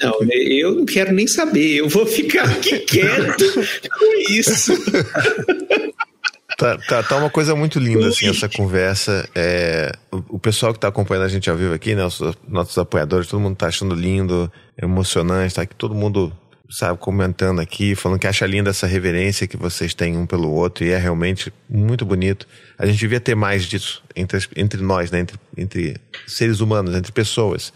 Não, 0.00 0.18
eu 0.32 0.74
não 0.74 0.84
quero 0.84 1.12
nem 1.12 1.26
saber. 1.26 1.76
Eu 1.76 1.88
vou 1.88 2.06
ficar 2.06 2.44
aqui 2.44 2.80
quieto 2.86 3.44
com 3.54 4.32
isso. 4.32 4.72
Tá, 6.56 6.78
tá, 6.78 7.02
tá, 7.02 7.16
uma 7.16 7.30
coisa 7.30 7.54
muito 7.56 7.78
linda, 7.78 8.08
assim, 8.08 8.28
essa 8.28 8.48
conversa. 8.48 9.28
É, 9.34 9.92
o, 10.10 10.36
o, 10.36 10.38
pessoal 10.38 10.72
que 10.72 10.78
tá 10.78 10.88
acompanhando 10.88 11.24
a 11.24 11.28
gente 11.28 11.50
ao 11.50 11.56
vivo 11.56 11.74
aqui, 11.74 11.94
né, 11.94 12.04
os 12.04 12.20
nossos 12.46 12.78
apoiadores, 12.78 13.26
todo 13.26 13.40
mundo 13.40 13.56
tá 13.56 13.66
achando 13.66 13.94
lindo, 13.94 14.50
emocionante, 14.80 15.54
tá 15.54 15.62
aqui 15.62 15.74
todo 15.74 15.94
mundo, 15.94 16.32
sabe, 16.70 16.98
comentando 16.98 17.60
aqui, 17.60 17.96
falando 17.96 18.20
que 18.20 18.26
acha 18.26 18.46
linda 18.46 18.70
essa 18.70 18.86
reverência 18.86 19.48
que 19.48 19.56
vocês 19.56 19.94
têm 19.94 20.16
um 20.16 20.26
pelo 20.26 20.50
outro, 20.50 20.84
e 20.84 20.90
é 20.90 20.96
realmente 20.96 21.52
muito 21.68 22.04
bonito. 22.04 22.46
A 22.78 22.86
gente 22.86 22.98
devia 22.98 23.20
ter 23.20 23.34
mais 23.34 23.64
disso 23.64 24.02
entre, 24.14 24.38
entre 24.56 24.80
nós, 24.80 25.10
né, 25.10 25.20
entre, 25.20 25.38
entre 25.56 25.96
seres 26.26 26.60
humanos, 26.60 26.94
entre 26.94 27.10
pessoas. 27.10 27.72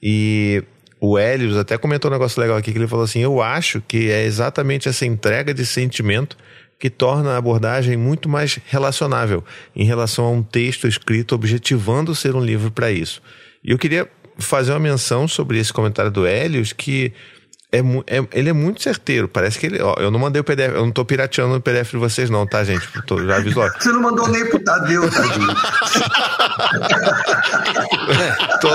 E 0.00 0.62
o 1.00 1.18
Helios 1.18 1.56
até 1.56 1.76
comentou 1.76 2.08
um 2.08 2.14
negócio 2.14 2.40
legal 2.40 2.56
aqui, 2.56 2.70
que 2.70 2.78
ele 2.78 2.86
falou 2.86 3.04
assim, 3.04 3.20
eu 3.20 3.42
acho 3.42 3.80
que 3.80 4.12
é 4.12 4.22
exatamente 4.24 4.88
essa 4.88 5.04
entrega 5.04 5.52
de 5.52 5.66
sentimento 5.66 6.36
que 6.82 6.90
torna 6.90 7.34
a 7.34 7.36
abordagem 7.36 7.96
muito 7.96 8.28
mais 8.28 8.58
relacionável 8.66 9.44
em 9.76 9.84
relação 9.84 10.24
a 10.24 10.30
um 10.32 10.42
texto 10.42 10.88
escrito 10.88 11.32
objetivando 11.32 12.12
ser 12.12 12.34
um 12.34 12.44
livro 12.44 12.72
para 12.72 12.90
isso. 12.90 13.22
E 13.62 13.70
eu 13.70 13.78
queria 13.78 14.10
fazer 14.36 14.72
uma 14.72 14.80
menção 14.80 15.28
sobre 15.28 15.60
esse 15.60 15.72
comentário 15.72 16.10
do 16.10 16.26
Helios 16.26 16.72
que 16.72 17.12
é, 17.72 17.78
é, 17.78 18.22
ele 18.32 18.50
é 18.50 18.52
muito 18.52 18.82
certeiro. 18.82 19.26
Parece 19.26 19.58
que 19.58 19.64
ele. 19.64 19.80
Ó, 19.80 19.94
eu 19.98 20.10
não 20.10 20.18
mandei 20.20 20.38
o 20.42 20.44
PDF, 20.44 20.74
eu 20.74 20.84
não 20.84 20.92
tô 20.92 21.06
pirateando 21.06 21.56
o 21.56 21.60
PDF 21.60 21.92
de 21.92 21.96
vocês, 21.96 22.28
não, 22.28 22.46
tá, 22.46 22.62
gente? 22.62 22.86
Tô, 23.06 23.24
já 23.24 23.36
aviso. 23.36 23.58
Você 23.58 23.88
não 23.88 24.02
mandou 24.02 24.28
nem 24.28 24.44
pro 24.44 24.62
Tadeu, 24.62 25.10
tadinho. 25.10 25.46
tô... 28.60 28.68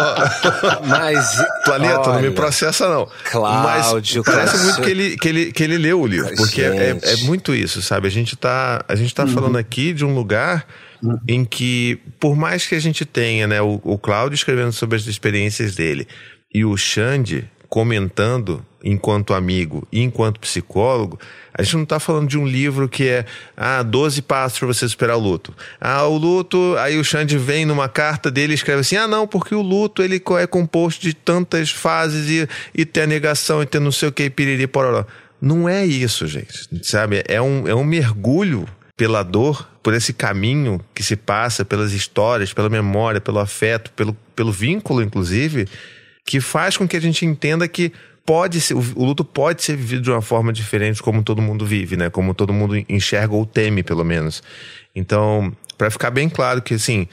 Mas. 0.87 1.45
Planeta, 1.63 1.99
olha, 1.99 2.13
não 2.13 2.21
me 2.21 2.31
processa, 2.31 2.89
não. 2.89 3.07
Cláudio, 3.25 4.23
Mas 4.25 4.35
parece 4.35 4.63
muito 4.63 4.81
que 4.81 4.89
ele, 4.89 5.15
que, 5.15 5.29
ele, 5.29 5.51
que 5.51 5.63
ele 5.63 5.77
leu 5.77 6.01
o 6.01 6.07
livro. 6.07 6.35
Porque 6.35 6.63
é, 6.63 6.97
é, 6.99 7.17
muito 7.25 7.53
isso, 7.53 7.83
sabe? 7.83 8.07
A 8.07 8.11
gente 8.11 8.35
tá, 8.35 8.83
a 8.87 8.95
gente 8.95 9.13
tá 9.13 9.25
uhum. 9.25 9.29
falando 9.29 9.57
aqui 9.59 9.93
de 9.93 10.03
um 10.03 10.15
lugar 10.15 10.65
uhum. 11.03 11.19
em 11.27 11.45
que, 11.45 12.01
por 12.19 12.35
mais 12.35 12.65
que 12.65 12.73
a 12.73 12.79
gente 12.79 13.05
tenha, 13.05 13.45
né, 13.45 13.61
o, 13.61 13.79
o 13.83 13.99
Cláudio 13.99 14.33
escrevendo 14.33 14.71
sobre 14.71 14.95
as 14.95 15.05
experiências 15.05 15.75
dele 15.75 16.07
e 16.51 16.65
o 16.65 16.75
Xande 16.75 17.47
comentando 17.69 18.65
enquanto 18.83 19.33
amigo 19.33 19.87
e 19.91 20.01
enquanto 20.01 20.39
psicólogo, 20.39 21.19
a 21.53 21.61
gente 21.61 21.75
não 21.75 21.83
está 21.83 21.99
falando 21.99 22.27
de 22.27 22.37
um 22.37 22.47
livro 22.47 22.87
que 22.87 23.07
é 23.07 23.25
ah, 23.55 23.83
12 23.83 24.21
passos 24.21 24.59
para 24.59 24.67
você 24.67 24.87
superar 24.87 25.17
o 25.17 25.19
luto. 25.19 25.53
Ah, 25.81 26.05
o 26.05 26.17
luto, 26.17 26.75
aí 26.77 26.97
o 26.97 27.03
Xande 27.03 27.37
vem 27.37 27.65
numa 27.65 27.89
carta 27.89 28.31
dele 28.31 28.53
e 28.53 28.55
escreve 28.55 28.81
assim: 28.81 28.95
ah, 28.95 29.07
não, 29.07 29.27
porque 29.27 29.55
o 29.55 29.61
luto 29.61 30.01
ele 30.01 30.21
é 30.39 30.47
composto 30.47 31.01
de 31.01 31.13
tantas 31.13 31.71
fases 31.71 32.29
e, 32.29 32.47
e 32.73 32.85
tem 32.85 33.03
a 33.03 33.07
negação 33.07 33.61
e 33.61 33.65
tem 33.65 33.81
não 33.81 33.91
sei 33.91 34.09
o 34.09 34.11
que, 34.11 34.29
piriri, 34.29 34.67
pororó. 34.67 35.05
Não 35.41 35.67
é 35.69 35.85
isso, 35.85 36.25
gente. 36.25 36.67
Sabe? 36.81 37.23
É 37.27 37.41
um, 37.41 37.67
é 37.67 37.75
um 37.75 37.83
mergulho 37.83 38.67
pela 38.95 39.21
dor, 39.21 39.69
por 39.83 39.93
esse 39.93 40.11
caminho 40.11 40.81
que 40.93 41.03
se 41.03 41.15
passa, 41.15 41.63
pelas 41.63 41.93
histórias, 41.93 42.51
pela 42.51 42.69
memória, 42.69 43.21
pelo 43.21 43.37
afeto, 43.37 43.91
pelo, 43.91 44.17
pelo 44.35 44.51
vínculo, 44.51 45.03
inclusive, 45.03 45.67
que 46.27 46.41
faz 46.41 46.75
com 46.75 46.85
que 46.85 46.97
a 46.97 46.99
gente 46.99 47.25
entenda 47.25 47.65
que 47.69 47.93
pode 48.25 48.59
ser, 48.59 48.73
o, 48.73 48.81
luto 48.97 49.23
pode 49.23 49.63
ser 49.63 49.77
vivido 49.77 50.01
de 50.01 50.11
uma 50.11 50.21
forma 50.21 50.51
diferente 50.51 51.01
como 51.01 51.23
todo 51.23 51.41
mundo 51.41 51.65
vive, 51.65 51.95
né? 51.95 52.09
Como 52.09 52.33
todo 52.33 52.51
mundo 52.51 52.75
enxerga 52.89 53.33
ou 53.33 53.45
teme, 53.45 53.81
pelo 53.81 54.03
menos. 54.03 54.43
Então, 54.93 55.55
para 55.77 55.89
ficar 55.89 56.11
bem 56.11 56.27
claro 56.27 56.61
que, 56.61 56.73
assim, 56.73 57.07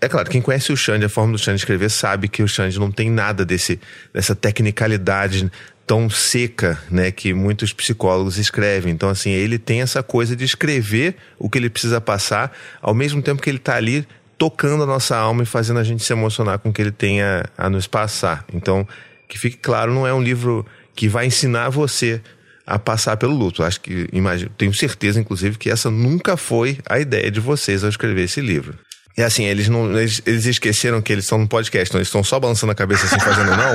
é 0.00 0.08
claro, 0.08 0.30
quem 0.30 0.40
conhece 0.40 0.72
o 0.72 0.76
Xande, 0.76 1.04
a 1.04 1.08
forma 1.10 1.32
do 1.32 1.38
Xande 1.38 1.58
escrever, 1.58 1.90
sabe 1.90 2.26
que 2.26 2.42
o 2.42 2.48
Xande 2.48 2.80
não 2.80 2.90
tem 2.90 3.10
nada 3.10 3.44
desse, 3.44 3.78
dessa 4.14 4.34
tecnicalidade 4.34 5.52
tão 5.86 6.08
seca, 6.08 6.82
né, 6.90 7.10
que 7.10 7.34
muitos 7.34 7.74
psicólogos 7.74 8.38
escrevem. 8.38 8.94
Então, 8.94 9.10
assim, 9.10 9.32
ele 9.32 9.58
tem 9.58 9.82
essa 9.82 10.02
coisa 10.02 10.34
de 10.34 10.46
escrever 10.46 11.16
o 11.38 11.50
que 11.50 11.58
ele 11.58 11.68
precisa 11.68 12.00
passar, 12.00 12.56
ao 12.80 12.94
mesmo 12.94 13.20
tempo 13.20 13.42
que 13.42 13.50
ele 13.50 13.58
está 13.58 13.76
ali 13.76 14.06
tocando 14.44 14.82
a 14.82 14.86
nossa 14.86 15.16
alma 15.16 15.42
e 15.42 15.46
fazendo 15.46 15.80
a 15.80 15.82
gente 15.82 16.04
se 16.04 16.12
emocionar 16.12 16.58
com 16.58 16.68
o 16.68 16.72
que 16.72 16.82
ele 16.82 16.92
tem 16.92 17.22
a, 17.22 17.46
a 17.56 17.70
nos 17.70 17.86
passar. 17.86 18.44
Então, 18.52 18.86
que 19.26 19.38
fique 19.38 19.56
claro, 19.56 19.94
não 19.94 20.06
é 20.06 20.12
um 20.12 20.22
livro 20.22 20.66
que 20.94 21.08
vai 21.08 21.24
ensinar 21.24 21.70
você 21.70 22.20
a 22.66 22.78
passar 22.78 23.16
pelo 23.16 23.34
luto. 23.34 23.62
Acho 23.62 23.80
que, 23.80 24.06
imagino, 24.12 24.50
tenho 24.58 24.74
certeza, 24.74 25.18
inclusive, 25.18 25.56
que 25.56 25.70
essa 25.70 25.90
nunca 25.90 26.36
foi 26.36 26.76
a 26.86 26.98
ideia 26.98 27.30
de 27.30 27.40
vocês 27.40 27.82
ao 27.82 27.88
escrever 27.88 28.24
esse 28.24 28.42
livro. 28.42 28.74
E 29.16 29.22
assim, 29.22 29.44
eles 29.44 29.66
não. 29.66 29.98
Eles, 29.98 30.20
eles 30.26 30.44
esqueceram 30.44 31.00
que 31.00 31.10
eles 31.10 31.24
estão 31.24 31.38
no 31.38 31.48
podcast, 31.48 31.88
então 31.88 31.98
eles 31.98 32.08
estão 32.08 32.22
só 32.22 32.38
balançando 32.38 32.72
a 32.72 32.74
cabeça 32.74 33.06
assim, 33.06 33.20
fazendo 33.20 33.50
não. 33.50 33.74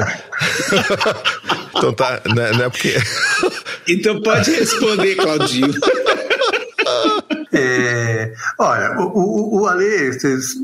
então 1.78 1.94
tá. 1.94 2.22
Não 2.28 2.44
é, 2.44 2.54
não 2.54 2.66
é 2.66 2.70
porque. 2.70 2.94
então 3.88 4.22
pode 4.22 4.52
responder, 4.52 5.16
Claudinho. 5.16 5.74
É, 8.30 8.36
olha, 8.58 9.00
o, 9.00 9.06
o, 9.06 9.62
o 9.62 9.68
Ale, 9.68 10.14
vocês 10.14 10.56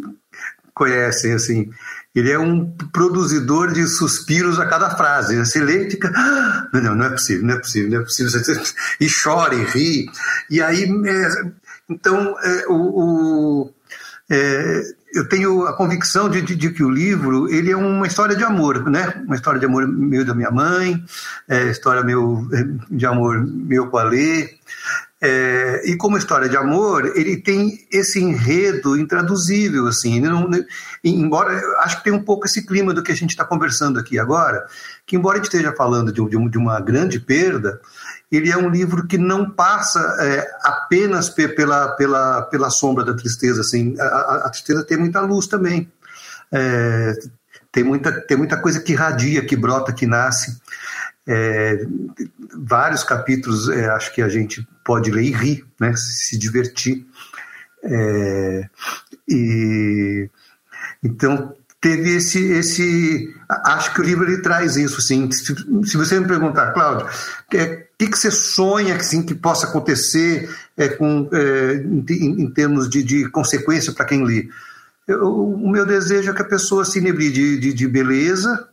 conhecem, 0.73 1.34
assim, 1.34 1.69
ele 2.13 2.32
é 2.32 2.39
um 2.39 2.71
produzidor 2.93 3.73
de 3.73 3.86
suspiros 3.88 4.60
a 4.60 4.65
cada 4.65 4.95
frase. 4.95 5.38
Você 5.38 5.60
lê 5.60 5.88
e 5.88 5.91
fica, 5.91 6.12
ah, 6.15 6.67
não, 6.73 6.95
não 6.95 7.06
é 7.06 7.10
possível, 7.10 7.45
não 7.45 7.56
é 7.56 7.60
possível, 7.60 7.91
não 7.91 7.99
é 7.99 8.04
possível. 8.04 8.63
E 8.99 9.08
chora 9.10 9.54
e 9.54 9.63
ri. 9.65 10.06
E 10.49 10.62
aí, 10.62 10.84
é, 10.84 11.51
então, 11.89 12.36
é, 12.41 12.65
o, 12.67 12.73
o 12.73 13.73
é, 14.29 14.81
eu 15.13 15.27
tenho 15.29 15.65
a 15.65 15.73
convicção 15.73 16.29
de, 16.29 16.42
de, 16.42 16.56
de, 16.56 16.71
que 16.71 16.83
o 16.83 16.89
livro 16.89 17.48
ele 17.54 17.71
é 17.71 17.77
uma 17.77 18.08
história 18.08 18.35
de 18.35 18.44
amor, 18.44 18.89
né? 18.89 19.21
Uma 19.25 19.35
história 19.35 19.60
de 19.60 19.65
amor 19.65 19.87
meu 19.87 20.25
da 20.25 20.33
minha 20.33 20.52
mãe, 20.52 21.04
é, 21.48 21.65
história 21.65 22.04
meu, 22.04 22.48
de 22.89 23.06
amor 23.06 23.46
meu 23.46 23.87
com 23.87 23.98
a 23.98 24.04
Lê, 24.04 24.50
É, 25.28 25.82
e 25.86 25.98
como 25.98 26.19
história 26.19 26.48
de 26.48 26.56
amor, 26.56 27.17
ele 27.17 27.38
tem 27.38 27.80
esse 27.92 28.21
enredo 28.21 28.96
intraduzível, 28.96 29.88
assim. 29.88 30.19
Não, 30.19 30.48
embora 31.04 31.60
acho 31.80 31.98
que 31.98 32.04
tem 32.04 32.13
um 32.13 32.21
pouco 32.21 32.46
esse 32.46 32.63
clima 32.63 32.94
do 32.94 33.02
que 33.02 33.12
a 33.12 33.15
gente 33.15 33.32
está 33.32 33.44
conversando 33.44 34.00
aqui 34.00 34.19
agora, 34.19 34.63
que 35.04 35.15
embora 35.15 35.38
a 35.38 35.42
gente 35.42 35.52
esteja 35.52 35.73
falando 35.76 36.13
de, 36.13 36.23
de, 36.30 36.50
de 36.50 36.58
uma 36.60 36.80
grande 36.80 37.19
perda, 37.19 37.82
ele 38.32 38.52
é 38.52 38.58
um 38.58 38.69
livro 38.69 39.08
que 39.08 39.17
não 39.17 39.50
passa 39.50 40.00
é, 40.19 40.48
apenas 40.62 41.28
pela, 41.28 41.88
pela, 41.96 42.44
pela 42.44 42.69
sombra 42.69 43.04
da 43.04 43.15
tristeza. 43.15 43.62
Assim. 43.62 43.96
A, 44.00 44.44
a 44.46 44.50
tristeza 44.52 44.84
tem 44.84 44.98
muita 44.98 45.21
luz 45.21 45.48
também. 45.48 45.92
É, 46.52 47.13
tem, 47.71 47.84
muita, 47.84 48.12
tem 48.12 48.38
muita 48.38 48.58
coisa 48.58 48.80
que 48.80 48.94
radia, 48.94 49.44
que 49.44 49.56
brota, 49.56 49.92
que 49.92 50.06
nasce. 50.06 50.56
É, 51.28 51.86
vários 52.56 53.04
capítulos 53.04 53.67
é, 53.69 53.90
acho 53.90 54.13
que 54.13 54.21
a 54.21 54.30
gente 54.30 54.67
pode 54.84 55.10
ler 55.10 55.23
e 55.23 55.32
rir, 55.32 55.65
né, 55.80 55.94
se 55.96 56.38
divertir. 56.38 57.06
É, 57.84 58.69
e 59.28 60.30
então 61.04 61.56
teve 61.80 62.15
esse 62.15 62.40
esse 62.40 63.34
acho 63.48 63.94
que 63.94 64.02
o 64.02 64.04
livro 64.04 64.23
ele 64.23 64.42
traz 64.42 64.76
isso 64.76 64.98
assim 64.98 65.30
se, 65.32 65.54
se 65.84 65.98
você 65.98 66.19
me 66.19 66.28
perguntar 66.28 66.73
Cláudio 66.73 67.06
o 67.06 67.56
é, 67.56 67.86
que, 67.98 68.08
que 68.08 68.17
você 68.17 68.32
sonha 68.32 68.96
assim, 68.96 69.21
que 69.21 69.36
possa 69.36 69.67
acontecer 69.67 70.50
é, 70.76 70.88
com, 70.90 71.30
é, 71.32 71.76
em, 71.76 72.42
em, 72.42 72.52
termos 72.52 72.90
de, 72.90 73.04
de 73.04 73.30
consequência 73.30 73.94
para 73.94 74.06
quem 74.06 74.23
lê 74.23 74.50
eu, 75.08 75.28
o 75.28 75.69
meu 75.69 75.86
desejo 75.86 76.32
é 76.32 76.34
que 76.34 76.42
a 76.42 76.46
pessoa 76.46 76.84
se 76.84 76.98
inebre 76.98 77.32
de, 77.32 77.60
de, 77.60 77.73
de 77.73 77.88
beleza 77.88 78.67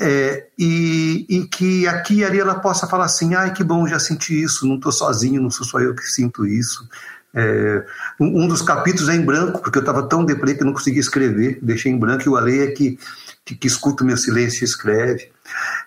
é, 0.00 0.46
e, 0.58 1.26
e, 1.28 1.46
que 1.46 1.86
aqui 1.86 2.14
e 2.14 2.24
ali 2.24 2.40
ela 2.40 2.54
possa 2.54 2.86
falar 2.86 3.04
assim, 3.04 3.34
ai 3.34 3.52
que 3.52 3.62
bom, 3.62 3.86
já 3.86 3.98
senti 3.98 4.42
isso, 4.42 4.66
não 4.66 4.76
estou 4.76 4.90
sozinho, 4.90 5.42
não 5.42 5.50
sou 5.50 5.66
só 5.66 5.78
eu 5.78 5.94
que 5.94 6.02
sinto 6.04 6.46
isso. 6.46 6.88
É, 7.34 7.84
um, 8.18 8.44
um, 8.44 8.48
dos 8.48 8.62
capítulos 8.62 9.10
é 9.10 9.14
em 9.14 9.24
branco, 9.24 9.60
porque 9.60 9.76
eu 9.76 9.82
estava 9.82 10.02
tão 10.08 10.24
deprê 10.24 10.54
que 10.54 10.64
não 10.64 10.72
conseguia 10.72 11.00
escrever, 11.00 11.58
deixei 11.60 11.92
em 11.92 11.98
branco, 11.98 12.24
e 12.24 12.28
o 12.30 12.36
Ale 12.36 12.60
é 12.60 12.66
que, 12.68 12.98
que, 13.44 13.54
que 13.54 13.66
escuta 13.66 14.02
o 14.02 14.06
meu 14.06 14.16
silêncio 14.16 14.64
e 14.64 14.64
escreve. 14.64 15.28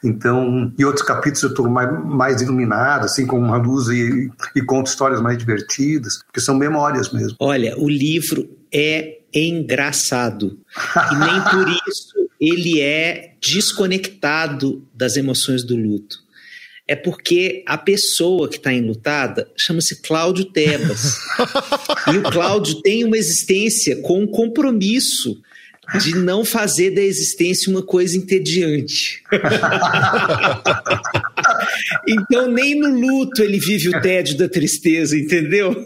Então, 0.03 0.71
e 0.77 0.85
outros 0.85 1.05
capítulos 1.05 1.41
eu 1.41 1.49
estou 1.49 1.67
mais, 1.67 2.05
mais 2.05 2.41
iluminado, 2.41 3.05
assim, 3.05 3.25
com 3.25 3.39
uma 3.39 3.57
luz 3.57 3.87
e, 3.87 4.31
e 4.55 4.61
conto 4.61 4.87
histórias 4.87 5.21
mais 5.21 5.37
divertidas, 5.39 6.21
porque 6.23 6.39
são 6.39 6.55
memórias 6.55 7.11
mesmo. 7.11 7.35
Olha, 7.39 7.75
o 7.77 7.89
livro 7.89 8.47
é 8.71 9.19
engraçado. 9.33 10.59
E 11.11 11.15
nem 11.15 11.41
por 11.41 11.67
isso 11.89 12.22
ele 12.45 12.81
é 12.81 13.35
desconectado 13.41 14.85
das 14.93 15.15
emoções 15.15 15.63
do 15.63 15.77
luto. 15.77 16.21
É 16.85 16.95
porque 16.95 17.63
a 17.65 17.77
pessoa 17.77 18.49
que 18.49 18.57
está 18.57 18.73
enlutada 18.73 19.49
chama-se 19.57 20.01
Cláudio 20.01 20.45
Tebas. 20.45 21.19
e 22.13 22.17
o 22.17 22.23
Cláudio 22.23 22.81
tem 22.81 23.05
uma 23.05 23.17
existência 23.17 23.95
com 24.01 24.21
um 24.21 24.27
compromisso 24.27 25.41
de 25.99 26.15
não 26.15 26.45
fazer 26.45 26.91
da 26.91 27.01
existência 27.01 27.71
uma 27.71 27.83
coisa 27.83 28.17
entediante. 28.17 29.23
então, 32.07 32.51
nem 32.51 32.79
no 32.79 32.89
luto 32.89 33.43
ele 33.43 33.59
vive 33.59 33.89
o 33.89 34.01
tédio 34.01 34.37
da 34.37 34.49
tristeza, 34.49 35.17
entendeu? 35.17 35.73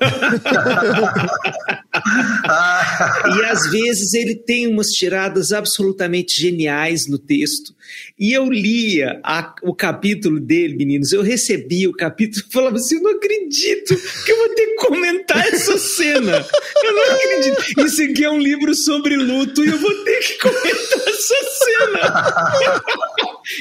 e 3.37 3.45
às 3.45 3.69
vezes 3.69 4.13
ele 4.13 4.35
tem 4.35 4.67
umas 4.67 4.87
tiradas 4.87 5.51
absolutamente 5.51 6.39
geniais 6.39 7.07
no 7.07 7.17
texto. 7.17 7.75
E 8.19 8.33
eu 8.33 8.49
lia 8.49 9.19
a, 9.23 9.53
o 9.63 9.73
capítulo 9.73 10.39
dele, 10.39 10.75
meninos. 10.75 11.11
Eu 11.11 11.21
recebia 11.21 11.89
o 11.89 11.93
capítulo 11.93 12.43
e 12.47 12.51
falava 12.51 12.77
assim: 12.77 12.95
eu 12.95 13.01
não 13.01 13.11
acredito 13.11 13.95
que 14.25 14.31
eu 14.31 14.37
vou 14.37 14.49
ter 14.49 14.65
que 14.65 14.75
comentar 14.75 15.47
essa 15.47 15.77
cena. 15.77 16.45
Eu 16.83 16.93
não 16.93 17.15
acredito. 17.15 17.85
Isso 17.85 18.03
aqui 18.03 18.23
é 18.23 18.29
um 18.29 18.39
livro 18.39 18.73
sobre 18.73 19.15
luto 19.15 19.63
e 19.63 19.69
eu 19.69 19.77
vou 19.77 20.03
ter 20.03 20.19
que 20.19 20.37
comentar 20.39 20.99
essa 21.07 21.35
cena. 21.65 22.51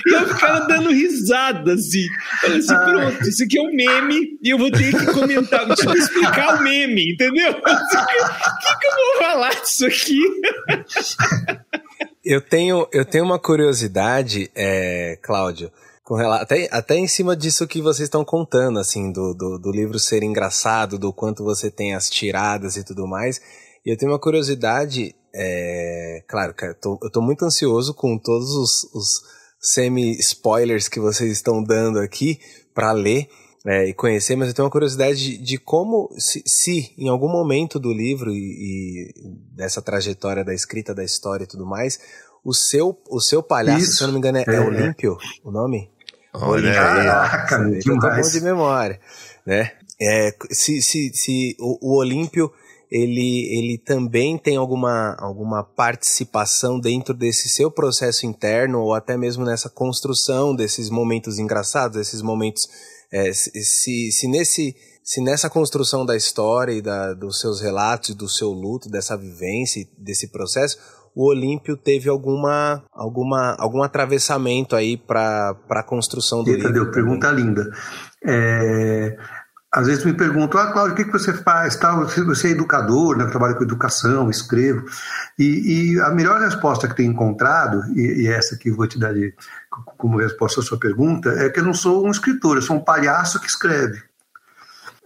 e 0.07 0.15
eu 0.15 0.29
ficava 0.29 0.67
dando 0.67 0.91
risada, 0.91 1.75
assim. 1.75 2.07
Falei 2.41 2.59
assim: 2.59 2.75
pronto, 2.75 3.29
isso 3.29 3.45
aqui 3.45 3.59
é 3.59 3.63
um 3.63 3.75
meme 3.75 4.39
e 4.43 4.51
eu 4.51 4.59
vou 4.59 4.71
ter 4.71 4.97
que 4.97 5.07
comentar, 5.13 5.67
vou 5.67 5.77
te 5.77 5.99
explicar 5.99 6.59
o 6.59 6.63
meme, 6.63 7.13
entendeu? 7.13 7.51
O 7.51 7.55
que, 7.55 8.79
que 8.81 8.87
eu 8.87 8.95
vou 8.95 9.19
falar 9.19 9.55
disso 9.61 9.87
aqui? 9.87 10.21
Eu 12.29 12.41
tenho, 12.41 12.89
eu 12.93 13.05
tenho 13.05 13.23
uma 13.25 13.39
curiosidade, 13.39 14.51
é, 14.53 15.17
Cláudio, 15.23 15.71
com 16.03 16.17
até, 16.17 16.69
até 16.73 16.97
em 16.97 17.07
cima 17.07 17.37
disso 17.37 17.69
que 17.69 17.81
vocês 17.81 18.09
estão 18.09 18.25
contando, 18.25 18.81
assim, 18.81 19.13
do, 19.13 19.33
do, 19.33 19.57
do, 19.61 19.71
livro 19.71 19.97
ser 20.01 20.25
engraçado, 20.25 20.99
do 20.99 21.13
quanto 21.13 21.45
você 21.45 21.71
tem 21.71 21.95
as 21.95 22.11
tiradas 22.11 22.77
e 22.77 22.83
tudo 22.83 23.07
mais. 23.07 23.41
E 23.85 23.93
eu 23.93 23.97
tenho 23.97 24.11
uma 24.11 24.19
curiosidade, 24.19 25.15
é, 25.33 26.25
claro, 26.27 26.53
cara, 26.53 26.75
tô, 26.75 26.99
eu 27.01 27.13
tô 27.13 27.23
muito 27.23 27.45
ansioso 27.45 27.95
com 27.95 28.19
todos 28.19 28.51
os, 28.57 28.93
os 28.93 29.23
semi-spoilers 29.61 30.89
que 30.89 30.99
vocês 30.99 31.31
estão 31.31 31.63
dando 31.63 32.01
aqui 32.01 32.41
para 32.75 32.91
ler 32.91 33.29
é, 33.67 33.89
e 33.89 33.93
conhecer, 33.93 34.37
mas 34.37 34.49
eu 34.49 34.55
tenho 34.55 34.65
uma 34.65 34.71
curiosidade 34.71 35.17
de, 35.17 35.39
de 35.39 35.59
como, 35.59 36.09
se, 36.17 36.41
se, 36.47 36.95
em 36.97 37.09
algum 37.09 37.29
momento 37.29 37.81
do 37.81 37.93
livro 37.93 38.31
e, 38.31 38.39
e, 38.39 39.15
dessa 39.53 39.83
trajetória 39.83 40.45
da 40.45 40.55
escrita 40.55 40.95
da 40.95 41.03
história 41.03 41.43
e 41.43 41.49
tudo 41.49 41.67
mais, 41.67 41.99
o 42.45 42.55
seu, 42.55 42.97
o 43.11 43.21
seu 43.21 43.43
palhaço, 43.43 43.83
Isso. 43.83 43.97
se 43.97 44.03
eu 44.05 44.07
não 44.07 44.15
me 44.15 44.19
engano, 44.21 44.39
é, 44.39 44.45
é, 44.47 44.55
é 44.55 44.61
Olímpio 44.61 45.19
o 45.43 45.51
nome? 45.51 45.91
Olha, 46.33 46.73
caraca, 46.73 47.57
é, 47.57 47.79
eu 47.79 47.99
tô 47.99 48.09
bom 48.09 48.31
de 48.31 48.41
memória, 48.41 49.01
né? 49.45 49.73
É, 50.01 50.33
se, 50.51 50.81
se, 50.81 51.11
se 51.13 51.57
o, 51.59 51.95
o 51.95 51.99
Olímpio 51.99 52.53
ele, 52.91 53.49
ele 53.51 53.79
também 53.79 54.39
tem 54.39 54.57
alguma, 54.57 55.17
alguma 55.19 55.65
participação 55.65 56.79
dentro 56.79 57.13
desse 57.13 57.49
seu 57.49 57.69
processo 57.71 58.27
interno 58.27 58.81
ou 58.81 58.95
até 58.95 59.17
mesmo 59.17 59.45
nessa 59.45 59.69
construção 59.69 60.55
desses 60.55 60.89
momentos 60.89 61.39
engraçados, 61.39 61.97
desses 61.97 62.23
momentos 62.23 62.69
é, 63.13 63.33
se, 63.33 64.11
se, 64.11 64.29
nesse, 64.29 64.77
se 65.03 65.21
nessa 65.21 65.49
construção 65.49 66.05
da 66.05 66.17
história 66.17 66.73
e 66.73 66.83
da, 66.83 67.15
dos 67.15 67.41
seus 67.41 67.61
relatos, 67.61 68.15
do 68.15 68.29
seu 68.29 68.51
luto, 68.51 68.89
dessa 68.89 69.17
vivência, 69.17 69.87
desse 69.99 70.29
processo, 70.29 70.79
o 71.15 71.31
Olímpio 71.31 71.79
teve 71.79 72.11
alguma, 72.11 72.85
alguma, 72.93 73.57
algum 73.59 73.83
atravessamento 73.83 74.77
aí 74.77 74.99
para 74.99 75.57
a 75.71 75.83
construção 75.83 76.45
do 76.45 76.51
Entendeu? 76.51 76.73
livro. 76.73 76.93
Pergunta 76.93 77.31
linda. 77.31 77.71
É, 78.23 79.17
às 79.77 79.87
vezes 79.87 80.07
me 80.07 80.15
perguntam, 80.15 80.59
ah, 80.59 80.73
Cláudio, 80.73 80.95
o 80.95 80.97
que, 80.97 81.05
que 81.05 81.13
você 81.13 81.35
faz? 81.35 81.77
Tá, 81.77 81.95
você 81.95 82.49
é 82.49 82.51
educador, 82.53 83.15
né? 83.15 83.27
trabalho 83.27 83.57
com 83.57 83.63
educação, 83.63 84.31
escrevo. 84.31 84.87
E, 85.39 85.93
e, 85.93 86.01
a 86.01 86.09
melhor 86.09 86.41
resposta 86.41 86.89
que 86.89 86.97
tenho 86.97 87.13
encontrado, 87.13 87.85
e, 87.95 88.23
e 88.23 88.27
essa 88.27 88.57
que 88.57 88.71
eu 88.71 88.75
vou 88.75 88.87
te 88.87 88.99
dar 88.99 89.13
de, 89.13 89.35
como 89.99 90.17
resposta 90.17 90.61
à 90.61 90.63
sua 90.63 90.79
pergunta, 90.79 91.29
é 91.29 91.51
que 91.51 91.61
eu 91.61 91.65
não 91.65 91.75
sou 91.75 92.07
um 92.07 92.11
escritor, 92.11 92.57
eu 92.57 92.63
sou 92.63 92.77
um 92.77 92.83
palhaço 92.83 93.39
que 93.39 93.49
escreve. 93.49 94.03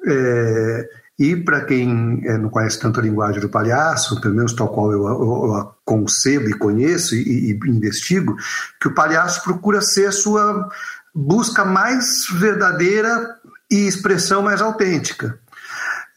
É, 0.06 0.88
e 1.18 1.34
para 1.34 1.62
quem 1.64 2.22
é, 2.24 2.38
não 2.38 2.48
conhece 2.48 2.78
tanto 2.78 3.00
a 3.00 3.02
linguagem 3.02 3.40
do 3.40 3.48
palhaço, 3.48 4.20
pelo 4.20 4.36
menos 4.36 4.52
tal 4.52 4.68
qual 4.68 4.92
eu, 4.92 5.04
eu, 5.04 5.56
eu 5.56 5.74
concebo 5.84 6.48
e 6.48 6.54
conheço 6.56 7.16
e, 7.16 7.50
e 7.50 7.58
investigo, 7.68 8.36
que 8.80 8.86
o 8.86 8.94
palhaço 8.94 9.42
procura 9.42 9.80
ser 9.80 10.06
a 10.06 10.12
sua 10.12 10.70
busca 11.14 11.64
mais 11.64 12.26
verdadeira 12.32 13.39
e 13.70 13.86
expressão 13.86 14.42
mais 14.42 14.60
autêntica. 14.60 15.38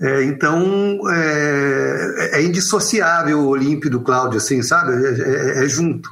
É, 0.02 0.24
então, 0.24 1.00
é, 1.10 2.38
é, 2.38 2.44
indissociável 2.44 3.40
o 3.40 3.48
Olímpio 3.48 3.90
do 3.90 4.02
Cláudio, 4.02 4.38
assim, 4.38 4.62
sabe? 4.62 4.92
É, 4.94 5.62
é, 5.62 5.64
é, 5.64 5.70
junto, 5.70 6.10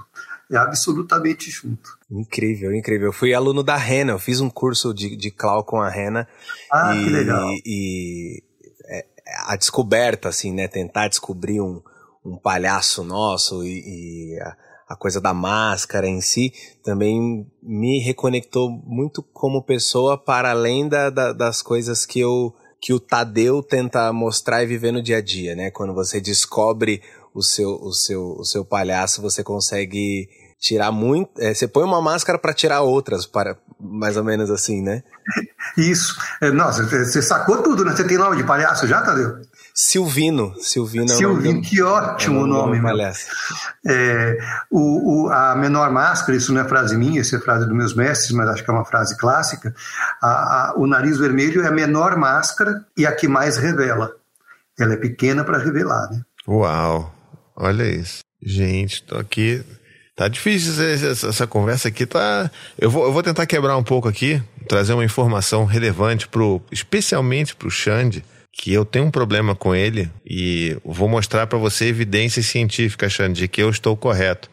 é 0.52 0.56
absolutamente 0.56 1.50
junto. 1.50 1.98
Incrível, 2.10 2.74
incrível. 2.74 3.08
Eu 3.08 3.14
fui 3.14 3.34
aluno 3.34 3.64
da 3.64 3.76
Rena, 3.76 4.12
eu 4.12 4.20
fiz 4.20 4.40
um 4.40 4.50
curso 4.50 4.94
de, 4.94 5.16
de 5.16 5.32
Clau 5.32 5.64
com 5.64 5.82
a 5.82 5.90
Rena. 5.90 6.28
Ah, 6.72 6.96
e, 6.96 7.04
que 7.04 7.10
legal. 7.10 7.50
E 7.66 8.44
é, 8.86 9.06
a 9.48 9.56
descoberta, 9.56 10.30
assim, 10.30 10.54
né? 10.54 10.68
Tentar 10.68 11.08
descobrir 11.08 11.60
um, 11.60 11.82
um 12.24 12.38
palhaço 12.38 13.04
nosso 13.04 13.64
e, 13.64 14.36
e 14.36 14.40
a, 14.40 14.56
a 14.92 14.96
coisa 14.96 15.22
da 15.22 15.34
máscara 15.34 16.08
em 16.08 16.22
si 16.22 16.54
também 16.84 17.48
me 17.62 18.00
reconectou 18.00 18.70
muito 18.70 19.24
como 19.34 19.64
pessoa 19.64 20.18
para 20.18 20.52
além 20.52 20.88
da, 20.88 21.10
da, 21.10 21.34
das 21.34 21.62
coisas 21.62 22.06
que 22.06 22.20
eu 22.20 22.54
que 22.84 22.94
o 22.94 23.00
Tadeu 23.00 23.62
tenta 23.62 24.12
mostrar 24.12 24.64
e 24.64 24.66
viver 24.66 24.92
no 24.92 25.04
dia 25.04 25.18
a 25.18 25.22
dia, 25.22 25.56
né? 25.56 25.70
Quando 25.70 25.94
você 25.94 26.20
descobre 26.20 27.02
o 27.34 27.44
seu 27.44 27.70
o 27.70 27.94
seu 27.94 28.36
o 28.40 28.44
seu 28.44 28.66
palhaço, 28.66 29.22
você 29.22 29.44
consegue 29.44 30.28
tirar 30.62 30.92
muito, 30.92 31.42
é, 31.42 31.54
você 31.54 31.68
põe 31.68 31.84
uma 31.84 32.00
máscara 32.00 32.38
para 32.38 32.54
tirar 32.54 32.82
outras, 32.82 33.26
para 33.26 33.58
mais 33.80 34.16
ou 34.16 34.24
menos 34.24 34.52
assim, 34.52 34.82
né? 34.82 35.04
Isso. 35.76 36.16
É, 36.40 36.52
nossa, 36.52 36.84
você 36.84 37.20
sacou 37.22 37.64
tudo, 37.64 37.84
né? 37.84 37.96
Você 37.96 38.04
tem 38.04 38.18
nome 38.18 38.38
de 38.38 38.44
palhaço 38.44 38.86
já, 38.86 39.02
Tadeu? 39.02 39.42
Silvino. 39.74 40.54
Silvino 40.60 41.12
é 41.12 41.14
o 41.16 41.18
Silvino, 41.18 41.44
nome 41.54 41.62
do- 41.62 41.70
que 41.70 41.82
ótimo 41.82 42.40
é 42.40 42.44
o 42.44 42.48
nome, 42.48 42.82
palhaço. 42.82 43.26
É, 43.86 44.38
o, 44.70 45.26
o- 45.26 45.30
a 45.32 45.56
menor 45.56 45.92
máscara, 45.92 46.38
isso 46.38 46.54
não 46.54 46.62
é 46.62 46.68
frase 46.68 46.98
minha, 46.98 47.22
isso 47.22 47.36
é 47.36 47.40
frase 47.40 47.66
dos 47.66 47.76
meus 47.76 47.94
mestres, 47.96 48.32
mas 48.32 48.50
acho 48.50 48.64
que 48.64 48.70
é 48.70 48.74
uma 48.74 48.86
frase 48.86 49.18
clássica. 49.18 49.74
A- 50.22 50.28
a- 50.72 50.74
o 50.78 50.86
nariz 50.88 51.18
vermelho 51.18 51.64
é 51.64 51.68
a 51.68 51.72
menor 51.72 52.16
máscara 52.18 52.86
e 52.98 53.06
a 53.06 53.12
que 53.12 53.28
mais 53.28 53.58
revela. 53.58 54.12
Ela 54.80 54.94
é 54.94 54.98
pequena 54.98 55.44
para 55.44 55.58
revelar, 55.58 56.10
né? 56.12 56.22
Uau, 56.48 57.14
olha 57.56 57.84
isso. 57.84 58.20
Gente, 58.42 59.04
tô 59.04 59.18
aqui. 59.18 59.64
Tá 60.16 60.28
difícil 60.28 60.72
essa, 60.84 61.28
essa- 61.30 61.48
conversa 61.48 61.88
aqui, 61.88 62.06
tá. 62.06 62.52
Eu 62.78 62.90
vou, 62.92 63.06
eu 63.06 63.14
vou 63.14 63.24
tentar 63.24 63.46
quebrar 63.46 63.78
um 63.78 63.84
pouco 63.84 64.08
aqui, 64.08 64.42
trazer 64.68 64.94
uma 64.94 65.06
informação 65.06 65.66
relevante 65.66 66.28
pro, 66.28 66.62
especialmente 66.72 67.56
pro 67.56 67.72
Xande, 67.72 68.24
que 68.54 68.74
eu 68.74 68.84
tenho 68.84 69.06
um 69.06 69.12
problema 69.12 69.56
com 69.56 69.74
ele 69.74 70.12
e 70.26 70.78
vou 70.84 71.08
mostrar 71.08 71.48
para 71.48 71.58
você 71.58 71.86
evidências 71.86 72.46
científicas, 72.46 73.14
Xande, 73.14 73.42
de 73.42 73.48
que 73.48 73.62
eu 73.62 73.70
estou 73.70 73.96
correto. 73.96 74.50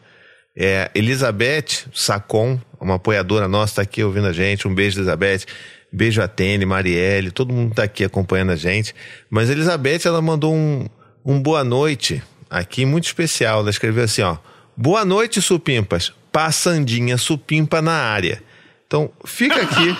É, 0.57 0.89
Elizabeth 0.95 1.87
Sacon, 1.93 2.59
uma 2.79 2.95
apoiadora 2.95 3.47
nossa, 3.47 3.73
está 3.73 3.81
aqui 3.81 4.03
ouvindo 4.03 4.27
a 4.27 4.33
gente. 4.33 4.67
Um 4.67 4.73
beijo, 4.73 4.99
Elizabeth. 4.99 5.45
Beijo 5.91 6.21
a 6.21 6.27
Tene, 6.27 6.65
Marielle, 6.65 7.31
todo 7.31 7.53
mundo 7.53 7.71
está 7.71 7.83
aqui 7.83 8.03
acompanhando 8.03 8.51
a 8.51 8.55
gente. 8.55 8.93
Mas 9.29 9.49
Elizabeth, 9.49 10.01
ela 10.05 10.21
mandou 10.21 10.53
um, 10.53 10.85
um 11.25 11.41
boa 11.41 11.63
noite 11.63 12.21
aqui 12.49 12.85
muito 12.85 13.05
especial. 13.05 13.61
Ela 13.61 13.69
escreveu 13.69 14.03
assim, 14.03 14.21
ó. 14.21 14.37
Boa 14.77 15.03
noite, 15.03 15.41
supimpas. 15.41 16.13
Passandinha 16.31 17.17
supimpa 17.17 17.81
na 17.81 17.93
área. 17.93 18.41
Então, 18.89 19.11
fica 19.23 19.61
aqui. 19.61 19.95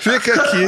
Fica 0.00 0.34
aqui 0.34 0.66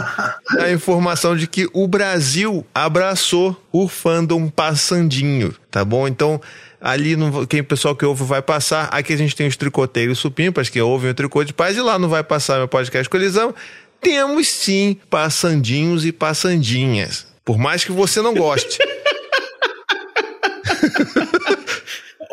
a 0.62 0.70
informação 0.70 1.36
de 1.36 1.46
que 1.46 1.68
o 1.74 1.86
Brasil 1.86 2.66
abraçou 2.74 3.54
o 3.70 3.86
fandom 3.86 4.48
passandinho, 4.48 5.54
tá 5.70 5.84
bom? 5.84 6.08
Então, 6.08 6.40
ali 6.80 7.16
no, 7.16 7.46
quem 7.46 7.62
pessoal 7.62 7.94
que 7.94 8.06
ouve 8.06 8.24
vai 8.24 8.40
passar. 8.40 8.88
Aqui 8.90 9.12
a 9.12 9.18
gente 9.18 9.36
tem 9.36 9.46
os 9.46 9.58
tricoteiros 9.58 10.18
supimpas 10.18 10.70
que 10.70 10.80
ouvem 10.80 11.10
o 11.10 11.14
tricô 11.14 11.44
de 11.44 11.52
paz 11.52 11.76
e 11.76 11.82
lá 11.82 11.98
não 11.98 12.08
vai 12.08 12.24
passar 12.24 12.56
meu 12.56 12.66
podcast 12.66 13.10
colisão. 13.10 13.54
Temos 14.00 14.48
sim 14.48 14.98
passandinhos 15.10 16.06
e 16.06 16.12
passandinhas. 16.12 17.26
Por 17.44 17.58
mais 17.58 17.84
que 17.84 17.92
você 17.92 18.22
não 18.22 18.32
goste. 18.32 18.78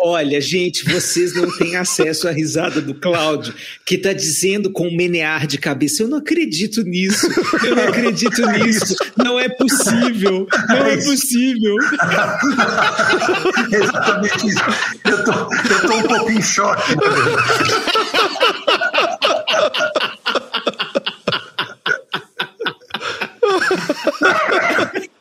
Olha, 0.03 0.41
gente, 0.41 0.83
vocês 0.83 1.35
não 1.35 1.55
têm 1.57 1.75
acesso 1.75 2.27
à 2.27 2.31
risada 2.31 2.81
do 2.81 2.95
Cláudio, 2.95 3.53
que 3.85 3.93
está 3.93 4.11
dizendo 4.13 4.71
com 4.71 4.87
um 4.87 4.95
menear 4.95 5.45
de 5.45 5.59
cabeça: 5.59 6.01
Eu 6.01 6.07
não 6.07 6.17
acredito 6.17 6.81
nisso, 6.81 7.27
eu 7.63 7.75
não 7.75 7.83
acredito 7.87 8.41
nisso, 8.57 8.95
não 9.15 9.39
é 9.39 9.47
possível, 9.47 10.47
não 10.69 10.87
é 10.87 10.97
possível. 10.97 11.75
É 13.71 13.75
exatamente 13.77 14.47
isso. 14.47 14.63
Eu 15.05 15.23
tô, 15.23 15.31
eu 15.31 15.81
tô 15.87 15.97
um 15.97 16.03
pouco 16.03 16.31
em 16.31 16.41
choque. 16.41 16.95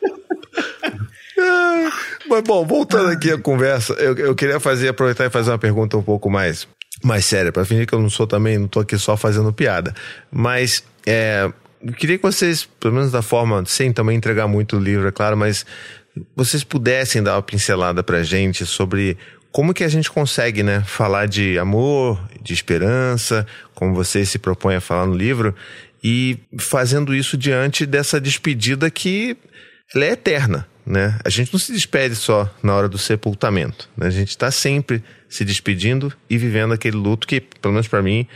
Mas 2.31 2.43
bom, 2.43 2.65
voltando 2.65 3.09
aqui 3.09 3.29
à 3.29 3.37
conversa, 3.37 3.91
eu, 3.95 4.15
eu 4.15 4.33
queria 4.33 4.57
fazer, 4.57 4.87
aproveitar 4.87 5.25
e 5.25 5.29
fazer 5.29 5.51
uma 5.51 5.57
pergunta 5.57 5.97
um 5.97 6.01
pouco 6.01 6.29
mais, 6.29 6.65
mais 7.03 7.25
séria, 7.25 7.51
para 7.51 7.65
fingir 7.65 7.85
que 7.85 7.93
eu 7.93 7.99
não 7.99 8.09
sou 8.09 8.25
também, 8.25 8.57
não 8.57 8.69
tô 8.69 8.79
aqui 8.79 8.97
só 8.97 9.17
fazendo 9.17 9.51
piada. 9.51 9.93
Mas 10.31 10.81
é, 11.05 11.51
eu 11.83 11.91
queria 11.91 12.17
que 12.17 12.23
vocês, 12.23 12.63
pelo 12.79 12.93
menos 12.93 13.11
da 13.11 13.21
forma, 13.21 13.65
sem 13.65 13.91
também 13.91 14.15
entregar 14.15 14.47
muito 14.47 14.77
o 14.77 14.79
livro, 14.79 15.09
é 15.09 15.11
claro, 15.11 15.35
mas 15.35 15.65
vocês 16.33 16.63
pudessem 16.63 17.21
dar 17.21 17.35
uma 17.35 17.41
pincelada 17.41 18.01
pra 18.01 18.23
gente 18.23 18.65
sobre 18.65 19.17
como 19.51 19.73
que 19.73 19.83
a 19.83 19.89
gente 19.89 20.09
consegue, 20.09 20.63
né, 20.63 20.85
falar 20.87 21.27
de 21.27 21.59
amor, 21.59 22.17
de 22.41 22.53
esperança, 22.53 23.45
como 23.75 23.93
você 23.93 24.25
se 24.25 24.39
propõe 24.39 24.75
a 24.75 24.81
falar 24.81 25.05
no 25.05 25.15
livro, 25.15 25.53
e 26.01 26.37
fazendo 26.57 27.13
isso 27.13 27.37
diante 27.37 27.85
dessa 27.85 28.21
despedida 28.21 28.89
que 28.89 29.35
ela 29.93 30.05
é 30.05 30.11
eterna, 30.11 30.70
né? 30.85 31.17
A 31.23 31.29
gente 31.29 31.51
não 31.53 31.59
se 31.59 31.71
despede 31.71 32.15
só 32.15 32.53
na 32.61 32.73
hora 32.73 32.89
do 32.89 32.97
sepultamento, 32.97 33.89
né? 33.95 34.07
A 34.07 34.11
gente 34.11 34.29
está 34.29 34.51
sempre 34.51 35.03
se 35.29 35.45
despedindo 35.45 36.11
e 36.29 36.37
vivendo 36.37 36.73
aquele 36.73 36.97
luto 36.97 37.27
que, 37.27 37.39
pelo 37.39 37.73
menos 37.73 37.87
para 37.87 38.01
mim, 38.01 38.27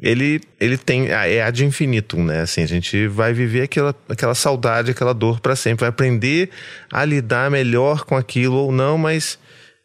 ele, 0.00 0.40
ele 0.60 0.76
tem 0.76 1.08
é 1.08 1.42
ad 1.42 1.64
infinitum, 1.64 2.24
né? 2.24 2.42
Assim, 2.42 2.62
a 2.62 2.66
gente 2.66 3.06
vai 3.06 3.32
viver 3.32 3.62
aquela, 3.62 3.94
aquela 4.08 4.34
saudade, 4.34 4.90
aquela 4.90 5.14
dor 5.14 5.40
para 5.40 5.56
sempre, 5.56 5.80
vai 5.80 5.88
aprender 5.88 6.50
a 6.92 7.04
lidar 7.04 7.50
melhor 7.50 8.04
com 8.04 8.16
aquilo 8.16 8.56
ou 8.56 8.72
não, 8.72 8.98
mas 8.98 9.38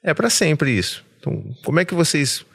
é 0.04 0.14
para 0.14 0.30
sempre 0.30 0.78
isso. 0.78 1.04
Então, 1.20 1.44
como 1.64 1.80
é 1.80 1.86
que 1.86 1.94
vocês, 1.94 2.46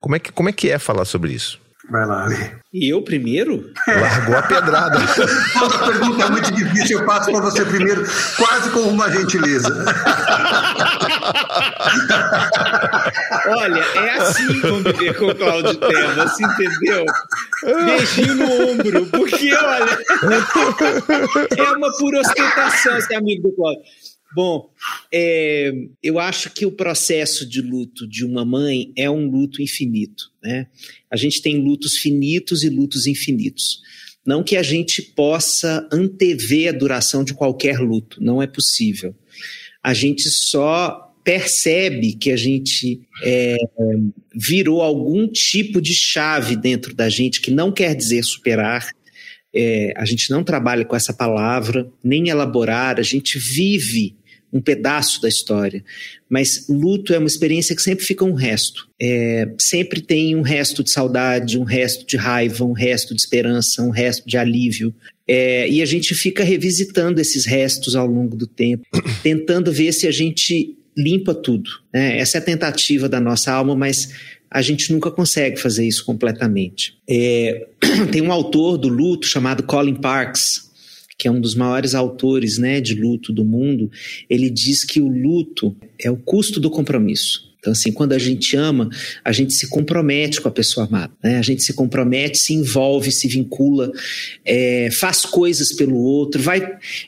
como 0.00 0.16
é 0.16 0.18
que, 0.18 0.32
como 0.32 0.48
é 0.48 0.52
que 0.52 0.70
é 0.70 0.78
falar 0.78 1.04
sobre 1.04 1.32
isso? 1.32 1.60
Vai 1.90 2.06
lá, 2.06 2.24
Ale. 2.24 2.50
E 2.72 2.88
eu 2.88 3.02
primeiro? 3.02 3.70
Largou 3.86 4.36
a 4.36 4.42
pedrada. 4.42 4.98
Toda 5.58 5.78
pergunta 5.86 6.24
é 6.24 6.30
muito 6.30 6.50
difícil, 6.52 6.98
eu 7.00 7.06
passo 7.06 7.30
para 7.30 7.40
você 7.40 7.64
primeiro, 7.64 8.04
quase 8.36 8.70
com 8.70 8.80
uma 8.80 9.10
gentileza. 9.10 9.84
Olha, 13.46 13.80
é 13.80 14.10
assim 14.18 14.60
conviver 14.60 15.14
com 15.18 15.26
o 15.26 15.34
Cláudio 15.34 15.76
Terra, 15.76 16.24
você 16.24 16.44
entendeu? 16.44 17.04
Beijinho 17.84 18.34
no 18.34 18.70
ombro, 18.70 19.06
porque, 19.06 19.54
olha, 19.54 19.98
é 21.56 21.70
uma 21.76 21.92
pura 21.98 22.20
ostentação 22.20 23.00
ser 23.02 23.14
amigo 23.14 23.48
do 23.48 23.54
Cláudio. 23.54 23.82
Bom, 24.34 24.68
é, 25.12 25.72
eu 26.02 26.18
acho 26.18 26.50
que 26.50 26.66
o 26.66 26.72
processo 26.72 27.48
de 27.48 27.60
luto 27.60 28.06
de 28.08 28.24
uma 28.24 28.44
mãe 28.44 28.92
é 28.96 29.08
um 29.08 29.30
luto 29.30 29.62
infinito. 29.62 30.32
Né? 30.42 30.66
A 31.08 31.16
gente 31.16 31.40
tem 31.40 31.62
lutos 31.62 31.98
finitos 31.98 32.64
e 32.64 32.68
lutos 32.68 33.06
infinitos. 33.06 33.80
Não 34.26 34.42
que 34.42 34.56
a 34.56 34.62
gente 34.62 35.02
possa 35.02 35.86
antever 35.92 36.68
a 36.70 36.76
duração 36.76 37.22
de 37.22 37.34
qualquer 37.34 37.78
luto, 37.78 38.22
não 38.22 38.42
é 38.42 38.46
possível. 38.46 39.14
A 39.82 39.94
gente 39.94 40.28
só 40.30 41.14
percebe 41.22 42.14
que 42.14 42.30
a 42.30 42.36
gente 42.36 43.00
é, 43.22 43.56
virou 44.34 44.82
algum 44.82 45.28
tipo 45.28 45.80
de 45.80 45.94
chave 45.94 46.56
dentro 46.56 46.94
da 46.94 47.08
gente, 47.08 47.40
que 47.40 47.50
não 47.50 47.70
quer 47.70 47.94
dizer 47.94 48.22
superar. 48.22 48.90
É, 49.54 49.92
a 49.96 50.04
gente 50.04 50.30
não 50.30 50.42
trabalha 50.42 50.84
com 50.84 50.96
essa 50.96 51.12
palavra, 51.12 51.88
nem 52.02 52.28
elaborar, 52.28 52.98
a 52.98 53.02
gente 53.02 53.38
vive 53.38 54.16
um 54.54 54.60
pedaço 54.60 55.20
da 55.20 55.28
história. 55.28 55.84
Mas 56.30 56.66
luto 56.68 57.12
é 57.12 57.18
uma 57.18 57.26
experiência 57.26 57.74
que 57.74 57.82
sempre 57.82 58.04
fica 58.04 58.24
um 58.24 58.34
resto. 58.34 58.88
É, 59.02 59.48
sempre 59.60 60.00
tem 60.00 60.36
um 60.36 60.42
resto 60.42 60.84
de 60.84 60.92
saudade, 60.92 61.58
um 61.58 61.64
resto 61.64 62.06
de 62.06 62.16
raiva, 62.16 62.64
um 62.64 62.72
resto 62.72 63.14
de 63.14 63.20
esperança, 63.20 63.82
um 63.82 63.90
resto 63.90 64.26
de 64.26 64.38
alívio. 64.38 64.94
É, 65.26 65.68
e 65.68 65.82
a 65.82 65.86
gente 65.86 66.14
fica 66.14 66.44
revisitando 66.44 67.20
esses 67.20 67.44
restos 67.44 67.96
ao 67.96 68.06
longo 68.06 68.36
do 68.36 68.46
tempo, 68.46 68.84
tentando 69.24 69.72
ver 69.72 69.92
se 69.92 70.06
a 70.06 70.12
gente 70.12 70.78
limpa 70.96 71.34
tudo. 71.34 71.68
Né? 71.92 72.18
Essa 72.18 72.38
é 72.38 72.40
a 72.40 72.44
tentativa 72.44 73.08
da 73.08 73.18
nossa 73.18 73.50
alma, 73.52 73.74
mas 73.74 74.08
a 74.48 74.62
gente 74.62 74.92
nunca 74.92 75.10
consegue 75.10 75.56
fazer 75.56 75.84
isso 75.84 76.04
completamente. 76.04 76.96
É, 77.10 77.66
tem 78.12 78.22
um 78.22 78.30
autor 78.30 78.78
do 78.78 78.86
luto 78.86 79.26
chamado 79.26 79.64
Colin 79.64 79.96
Parks, 79.96 80.70
que 81.24 81.28
é 81.28 81.30
um 81.30 81.40
dos 81.40 81.54
maiores 81.54 81.94
autores 81.94 82.58
né, 82.58 82.82
de 82.82 82.94
luto 82.94 83.32
do 83.32 83.46
mundo, 83.46 83.90
ele 84.28 84.50
diz 84.50 84.84
que 84.84 85.00
o 85.00 85.08
luto 85.08 85.74
é 85.98 86.10
o 86.10 86.18
custo 86.18 86.60
do 86.60 86.68
compromisso. 86.68 87.50
Então, 87.58 87.72
assim, 87.72 87.90
quando 87.90 88.12
a 88.12 88.18
gente 88.18 88.54
ama, 88.54 88.90
a 89.24 89.32
gente 89.32 89.54
se 89.54 89.70
compromete 89.70 90.38
com 90.38 90.48
a 90.48 90.50
pessoa 90.50 90.84
amada, 90.84 91.14
né? 91.24 91.38
A 91.38 91.40
gente 91.40 91.62
se 91.62 91.72
compromete, 91.72 92.36
se 92.36 92.52
envolve, 92.52 93.10
se 93.10 93.26
vincula, 93.26 93.90
é, 94.44 94.90
faz 94.90 95.22
coisas 95.22 95.72
pelo 95.72 95.96
outro, 95.96 96.42
vai, 96.42 96.60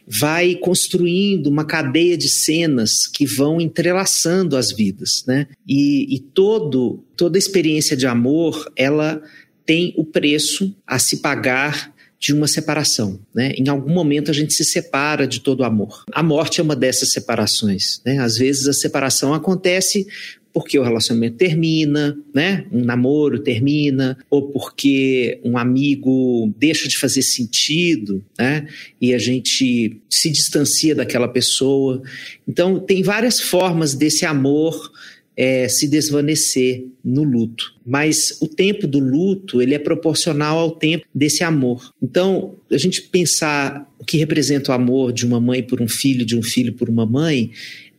vai 0.06 0.54
construindo 0.54 1.48
uma 1.48 1.66
cadeia 1.66 2.16
de 2.16 2.30
cenas 2.30 3.06
que 3.06 3.26
vão 3.26 3.60
entrelaçando 3.60 4.56
as 4.56 4.72
vidas, 4.72 5.24
né? 5.26 5.46
E, 5.68 6.16
e 6.16 6.20
todo, 6.20 7.04
toda 7.14 7.36
experiência 7.36 7.94
de 7.94 8.06
amor, 8.06 8.64
ela 8.74 9.20
tem 9.66 9.92
o 9.94 10.06
preço 10.06 10.74
a 10.86 10.98
se 10.98 11.18
pagar 11.18 11.94
de 12.26 12.32
uma 12.32 12.48
separação. 12.48 13.20
Né? 13.32 13.52
Em 13.56 13.68
algum 13.68 13.92
momento 13.92 14.32
a 14.32 14.34
gente 14.34 14.52
se 14.52 14.64
separa 14.64 15.28
de 15.28 15.40
todo 15.40 15.60
o 15.60 15.64
amor. 15.64 16.04
A 16.12 16.22
morte 16.22 16.60
é 16.60 16.62
uma 16.62 16.74
dessas 16.74 17.12
separações. 17.12 18.00
Né? 18.04 18.18
Às 18.18 18.36
vezes 18.36 18.66
a 18.66 18.72
separação 18.72 19.32
acontece 19.32 20.06
porque 20.52 20.78
o 20.78 20.82
relacionamento 20.82 21.36
termina, 21.36 22.16
né? 22.34 22.64
Um 22.72 22.82
namoro 22.82 23.38
termina, 23.40 24.16
ou 24.30 24.50
porque 24.50 25.38
um 25.44 25.58
amigo 25.58 26.50
deixa 26.56 26.88
de 26.88 26.96
fazer 26.96 27.20
sentido, 27.20 28.24
né? 28.38 28.66
E 28.98 29.12
a 29.12 29.18
gente 29.18 30.00
se 30.08 30.30
distancia 30.30 30.94
daquela 30.94 31.28
pessoa. 31.28 32.00
Então, 32.48 32.80
tem 32.80 33.02
várias 33.02 33.38
formas 33.38 33.94
desse 33.94 34.24
amor 34.24 34.90
é, 35.37 35.68
se 35.68 35.87
desvanecer 35.87 36.87
no 37.05 37.22
luto. 37.22 37.74
Mas 37.84 38.39
o 38.41 38.49
tempo 38.49 38.87
do 38.87 38.99
luto 38.99 39.61
ele 39.61 39.74
é 39.74 39.78
proporcional 39.78 40.59
ao 40.59 40.70
tempo 40.70 41.07
desse 41.14 41.45
amor. 41.45 41.93
Então, 42.03 42.55
a 42.70 42.78
gente 42.78 43.03
pensar 43.03 43.87
o 43.99 44.05
que 44.05 44.16
representa 44.16 44.72
o 44.72 44.74
amor 44.74 45.12
de 45.12 45.26
uma 45.26 45.41
mãe 45.41 45.62
por 45.62 45.82
um 45.82 45.89
filho, 45.89 46.24
de 46.24 46.37
um 46.37 46.43
filho 46.43 46.72
por 46.72 46.89
uma 46.89 47.05
mãe, 47.05 47.51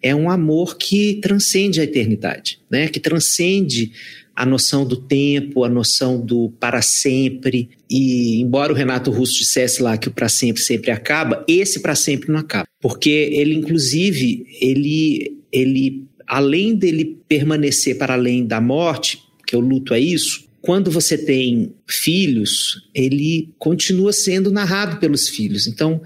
é 0.02 0.16
um 0.16 0.30
amor 0.30 0.78
que 0.78 1.20
transcende 1.22 1.80
a 1.80 1.84
eternidade, 1.84 2.60
né? 2.70 2.88
que 2.88 3.00
transcende 3.00 3.92
a 4.36 4.46
noção 4.46 4.86
do 4.86 4.96
tempo, 4.96 5.64
a 5.64 5.70
noção 5.70 6.24
do 6.24 6.52
para 6.60 6.82
sempre. 6.82 7.70
E 7.90 8.40
embora 8.40 8.72
o 8.72 8.76
Renato 8.76 9.10
Russo 9.10 9.34
dissesse 9.34 9.82
lá 9.82 9.98
que 9.98 10.10
o 10.10 10.12
para 10.12 10.30
sempre 10.30 10.62
sempre 10.62 10.92
acaba, 10.92 11.44
esse 11.48 11.82
para 11.82 11.96
sempre 11.96 12.32
não 12.32 12.40
acaba, 12.40 12.68
porque 12.80 13.10
ele 13.10 13.56
inclusive 13.56 14.46
ele 14.62 15.36
ele 15.52 16.06
além 16.28 16.76
dele 16.76 17.18
permanecer 17.28 17.98
para 17.98 18.14
além 18.14 18.46
da 18.46 18.60
morte, 18.60 19.24
que 19.46 19.56
o 19.56 19.60
luto 19.60 19.94
é 19.94 20.00
isso, 20.00 20.46
quando 20.62 20.92
você 20.92 21.18
tem 21.18 21.72
filhos, 21.90 22.82
ele 22.94 23.50
continua 23.58 24.12
sendo 24.12 24.52
narrado 24.52 24.98
pelos 24.98 25.30
filhos. 25.30 25.66
Então, 25.66 26.02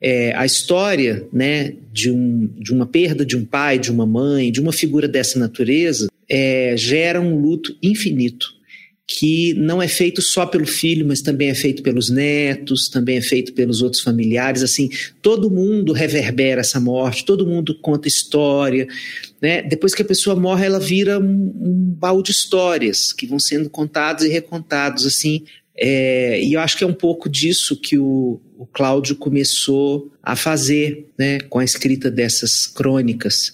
é, 0.00 0.34
a 0.34 0.44
história 0.44 1.24
né, 1.32 1.74
de, 1.92 2.10
um, 2.10 2.50
de 2.58 2.72
uma 2.72 2.84
perda 2.84 3.24
de 3.24 3.36
um 3.36 3.44
pai, 3.44 3.78
de 3.78 3.92
uma 3.92 4.04
mãe, 4.04 4.50
de 4.50 4.60
uma 4.60 4.72
figura 4.72 5.06
dessa 5.06 5.38
natureza, 5.38 6.08
é, 6.28 6.74
gera 6.76 7.20
um 7.20 7.38
luto 7.38 7.76
infinito, 7.80 8.48
que 9.06 9.54
não 9.54 9.80
é 9.80 9.86
feito 9.86 10.20
só 10.20 10.46
pelo 10.46 10.66
filho, 10.66 11.06
mas 11.06 11.20
também 11.20 11.50
é 11.50 11.54
feito 11.54 11.82
pelos 11.82 12.10
netos, 12.10 12.88
também 12.88 13.18
é 13.18 13.20
feito 13.20 13.52
pelos 13.52 13.82
outros 13.82 14.02
familiares. 14.02 14.62
Assim, 14.62 14.88
todo 15.20 15.50
mundo 15.50 15.92
reverbera 15.92 16.62
essa 16.62 16.80
morte, 16.80 17.24
todo 17.24 17.46
mundo 17.46 17.78
conta 17.80 18.08
história. 18.08 18.88
Né? 19.42 19.60
Depois 19.60 19.92
que 19.92 20.02
a 20.02 20.04
pessoa 20.04 20.36
morre, 20.36 20.64
ela 20.64 20.78
vira 20.78 21.18
um, 21.18 21.24
um 21.24 21.94
baú 21.98 22.22
de 22.22 22.30
histórias 22.30 23.12
que 23.12 23.26
vão 23.26 23.40
sendo 23.40 23.68
contados 23.68 24.24
e 24.24 24.28
recontados. 24.28 25.04
Assim, 25.04 25.42
é, 25.76 26.40
e 26.40 26.52
eu 26.52 26.60
acho 26.60 26.78
que 26.78 26.84
é 26.84 26.86
um 26.86 26.94
pouco 26.94 27.28
disso 27.28 27.74
que 27.80 27.98
o, 27.98 28.40
o 28.56 28.64
Cláudio 28.66 29.16
começou 29.16 30.12
a 30.22 30.36
fazer 30.36 31.08
né, 31.18 31.40
com 31.40 31.58
a 31.58 31.64
escrita 31.64 32.08
dessas 32.08 32.68
crônicas. 32.68 33.52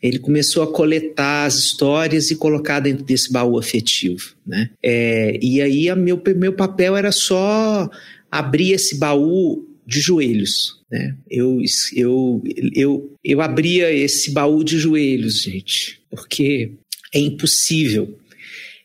Ele 0.00 0.20
começou 0.20 0.62
a 0.62 0.72
coletar 0.72 1.46
as 1.46 1.56
histórias 1.56 2.30
e 2.30 2.36
colocar 2.36 2.78
dentro 2.78 3.04
desse 3.04 3.32
baú 3.32 3.58
afetivo. 3.58 4.34
Né? 4.46 4.70
É, 4.80 5.36
e 5.42 5.60
aí 5.60 5.92
meu, 5.96 6.22
meu 6.36 6.52
papel 6.52 6.96
era 6.96 7.10
só 7.10 7.90
abrir 8.30 8.72
esse 8.72 8.98
baú 8.98 9.66
de 9.86 10.00
joelhos. 10.00 10.80
Né? 10.90 11.16
Eu, 11.30 11.60
eu, 11.94 12.42
eu, 12.74 13.12
eu 13.22 13.40
abria 13.40 13.92
esse 13.92 14.30
baú 14.30 14.62
de 14.64 14.78
joelhos, 14.78 15.42
gente, 15.42 16.00
porque 16.10 16.72
é 17.12 17.18
impossível 17.18 18.18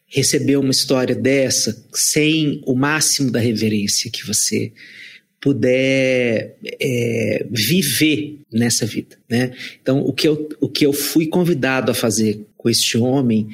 receber 0.07 0.57
uma 0.57 0.71
história 0.71 1.15
dessa 1.15 1.85
sem 1.93 2.61
o 2.65 2.75
máximo 2.75 3.31
da 3.31 3.39
reverência 3.39 4.09
que 4.11 4.25
você 4.25 4.71
puder 5.39 6.57
é, 6.81 7.45
viver 7.49 8.39
nessa 8.51 8.85
vida, 8.85 9.17
né? 9.29 9.53
Então, 9.81 10.01
o 10.01 10.11
que, 10.11 10.27
eu, 10.27 10.49
o 10.59 10.67
que 10.67 10.85
eu 10.85 10.91
fui 10.91 11.27
convidado 11.27 11.91
a 11.91 11.95
fazer 11.95 12.41
com 12.57 12.69
este 12.69 12.97
homem 12.97 13.47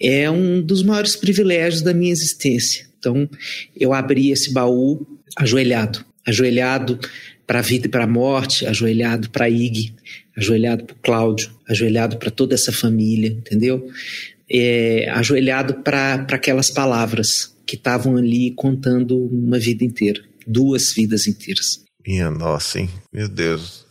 é 0.00 0.30
um 0.30 0.62
dos 0.62 0.82
maiores 0.82 1.14
privilégios 1.14 1.82
da 1.82 1.92
minha 1.92 2.12
existência. 2.12 2.86
Então, 2.98 3.28
eu 3.78 3.92
abri 3.92 4.30
esse 4.30 4.52
baú 4.52 5.06
ajoelhado, 5.36 6.04
ajoelhado 6.26 6.98
para 7.46 7.60
a 7.60 7.62
vida 7.62 7.86
e 7.86 7.90
para 7.90 8.04
a 8.04 8.08
morte, 8.08 8.66
ajoelhado 8.66 9.30
para 9.30 9.48
Ig, 9.48 9.94
ajoelhado 10.36 10.84
para 10.84 10.96
Cláudio, 11.02 11.50
ajoelhado 11.68 12.16
para 12.16 12.30
toda 12.30 12.54
essa 12.54 12.72
família, 12.72 13.28
entendeu? 13.28 13.88
é, 14.50 15.08
ajoelhado 15.10 15.82
para 15.82 16.14
aquelas 16.32 16.70
palavras 16.70 17.54
que 17.66 17.76
estavam 17.76 18.16
ali 18.16 18.54
contando 18.54 19.16
uma 19.26 19.58
vida 19.58 19.84
inteira, 19.84 20.20
duas 20.46 20.92
vidas 20.92 21.26
inteiras. 21.26 21.84
Minha 22.06 22.30
nossa, 22.30 22.78
hein? 22.78 22.90
Meu 23.12 23.28
Deus. 23.28 23.84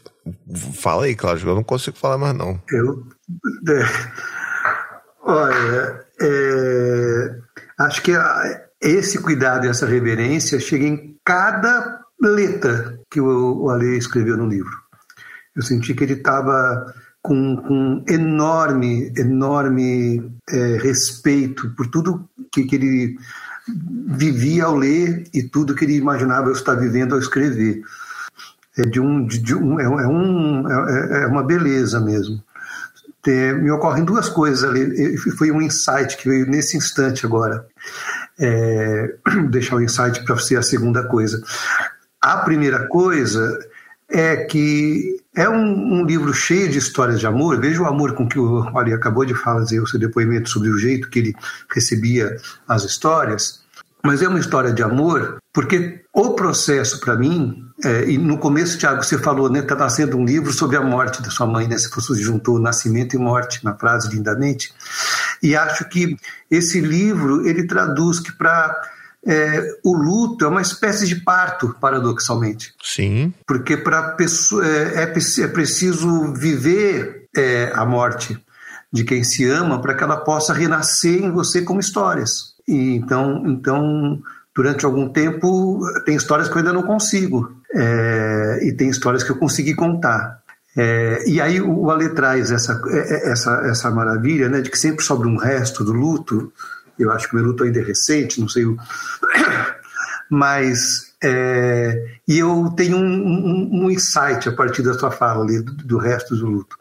Fala 0.74 1.06
aí, 1.06 1.16
Cláudio, 1.16 1.50
eu 1.50 1.56
não 1.56 1.64
consigo 1.64 1.98
falar 1.98 2.18
mais 2.18 2.36
não. 2.36 2.60
Eu. 2.72 3.06
É, 3.70 3.86
olha, 5.22 6.06
é, 6.22 7.36
acho 7.80 8.02
que 8.02 8.12
esse 8.82 9.22
cuidado 9.22 9.66
e 9.66 9.70
essa 9.70 9.86
reverência 9.86 10.60
chega 10.60 10.86
em 10.86 11.18
cada 11.24 12.05
letra 12.22 13.00
que 13.10 13.20
o, 13.20 13.64
o 13.64 13.70
Ale 13.70 13.98
escreveu 13.98 14.38
no 14.38 14.48
livro. 14.48 14.72
Eu 15.56 15.62
senti 15.62 15.94
que 15.94 16.04
ele 16.04 16.14
estava 16.14 16.94
com, 17.22 17.58
com 17.58 18.04
enorme, 18.08 19.12
enorme 19.18 20.32
é, 20.50 20.78
respeito 20.78 21.70
por 21.76 21.88
tudo 21.88 22.30
que, 22.52 22.66
que 22.66 22.76
ele 22.76 23.18
vivia 24.08 24.66
ao 24.66 24.76
ler 24.76 25.28
e 25.34 25.42
tudo 25.42 25.74
que 25.74 25.86
ele 25.86 25.96
imaginava 25.96 26.50
eu 26.50 26.54
estar 26.54 26.76
vivendo 26.76 27.14
ao 27.14 27.20
escrever. 27.20 27.82
É, 28.78 28.84
de 28.84 29.00
um, 29.00 29.26
de, 29.26 29.40
de 29.40 29.56
um, 29.56 29.80
é, 29.80 29.84
é, 29.84 30.08
um, 30.08 30.70
é, 30.70 31.24
é 31.24 31.28
uma 31.28 31.44
beleza 31.44 32.00
mesmo. 32.00 32.44
me 33.26 33.72
ocorrem 33.72 34.06
duas 34.06 34.30
coisas 34.30 34.64
ali. 34.64 35.18
Foi 35.18 35.50
um 35.50 35.62
insight 35.62 36.18
que 36.18 36.30
veio 36.30 36.46
nesse 36.46 36.78
instante 36.78 37.26
agora. 37.26 37.66
É, 38.38 39.16
deixar 39.50 39.78
o 39.78 39.82
insight 39.82 40.24
para 40.26 40.38
ser 40.38 40.58
a 40.58 40.64
segunda 40.64 41.08
coisa. 41.08 41.42
A 42.26 42.38
primeira 42.38 42.88
coisa 42.88 43.60
é 44.10 44.36
que 44.46 45.16
é 45.36 45.48
um, 45.48 46.00
um, 46.00 46.04
livro 46.04 46.34
cheio 46.34 46.68
de 46.68 46.80
histórias 46.80 47.20
de 47.20 47.28
amor. 47.28 47.62
Veja 47.62 47.84
o 47.84 47.86
amor 47.86 48.16
com 48.16 48.28
que 48.28 48.40
o 48.40 48.76
Ali 48.76 48.92
acabou 48.94 49.24
de 49.24 49.36
fazer 49.36 49.80
o 49.80 49.86
seu 49.86 50.00
depoimento 50.00 50.50
sobre 50.50 50.70
o 50.70 50.78
jeito 50.80 51.08
que 51.08 51.20
ele 51.20 51.36
recebia 51.70 52.36
as 52.68 52.84
histórias. 52.84 53.64
Mas 54.04 54.24
é 54.24 54.28
uma 54.28 54.40
história 54.40 54.74
de 54.74 54.82
amor, 54.82 55.38
porque 55.54 56.02
o 56.12 56.34
processo 56.34 57.00
para 57.00 57.16
mim, 57.16 57.64
é, 57.84 58.10
e 58.10 58.18
no 58.18 58.40
começo, 58.40 58.80
Tiago, 58.80 59.04
você 59.04 59.20
falou, 59.20 59.48
né, 59.48 59.60
está 59.60 59.76
nascendo 59.76 60.18
um 60.18 60.26
livro 60.26 60.52
sobre 60.52 60.78
a 60.78 60.82
morte 60.82 61.22
da 61.22 61.30
sua 61.30 61.46
mãe, 61.46 61.68
né? 61.68 61.78
Você 61.78 62.24
juntou 62.24 62.58
nascimento 62.58 63.16
e 63.16 63.20
morte 63.20 63.64
na 63.64 63.76
frase 63.76 64.10
lindamente. 64.10 64.74
E 65.44 65.56
acho 65.56 65.88
que 65.90 66.18
esse 66.50 66.82
livro 66.82 67.48
ele 67.48 67.68
traduz 67.68 68.20
que 68.20 68.32
para 68.32 68.82
é, 69.26 69.80
o 69.84 69.94
luto 69.94 70.46
é 70.46 70.48
uma 70.48 70.62
espécie 70.62 71.08
de 71.08 71.16
parto, 71.16 71.76
paradoxalmente. 71.82 72.74
Sim. 72.84 73.34
Porque 73.48 73.76
para 73.76 74.12
pessoa 74.12 74.66
é, 74.66 75.04
é, 75.04 75.04
é, 75.04 75.48
preciso 75.48 76.34
viver 76.34 77.28
é, 77.36 77.72
a 77.74 77.84
morte 77.86 78.38
de 78.94 79.04
quem 79.04 79.24
se 79.24 79.44
ama 79.50 79.82
para 79.82 79.96
que 79.96 80.04
ela 80.04 80.18
possa 80.18 80.54
renascer 80.54 81.24
em 81.24 81.32
você 81.32 81.64
como 81.64 81.80
histórias. 81.80 82.54
E 82.68 82.96
então, 82.96 83.44
então, 83.48 84.22
durante 84.56 84.86
algum 84.86 85.10
tempo, 85.10 85.82
tem 86.06 86.16
histórias 86.16 86.48
que 86.48 86.54
eu 86.54 86.60
ainda 86.60 86.74
não 86.74 86.84
consigo. 86.84 87.52
É, 87.74 88.60
e 88.62 88.74
tem 88.74 88.90
histórias 88.90 89.24
que 89.24 89.32
eu 89.32 89.38
consegui 89.38 89.74
contar. 89.74 90.40
É, 90.78 91.24
e 91.28 91.42
aí 91.42 91.60
o 91.60 91.90
Ale 91.90 92.10
traz 92.10 92.52
essa, 92.52 92.82
essa, 93.24 93.62
essa 93.66 93.90
maravilha 93.92 94.50
né, 94.50 94.62
de 94.62 94.70
que 94.70 94.78
sempre 94.78 95.04
sobra 95.04 95.28
um 95.28 95.38
resto 95.38 95.84
do 95.84 95.94
luto, 95.94 96.52
eu 96.98 97.12
acho 97.12 97.30
que 97.30 97.36
o 97.36 97.42
luto 97.42 97.64
ainda 97.64 97.80
é 97.80 97.84
recente, 97.84 98.40
não 98.40 98.48
sei 98.48 98.66
o. 98.66 98.78
Mas. 100.30 101.14
É, 101.24 102.18
e 102.28 102.38
eu 102.38 102.72
tenho 102.76 102.98
um, 102.98 103.02
um, 103.02 103.86
um, 103.86 103.92
insight 103.92 104.48
a 104.48 104.52
partir 104.52 104.84
da 104.84 104.94
sua 104.94 105.10
fala 105.10 105.44
ali, 105.44 105.60
do, 105.60 105.74
do 105.74 105.98
resto 105.98 106.36
do 106.36 106.46
luto. 106.46 106.78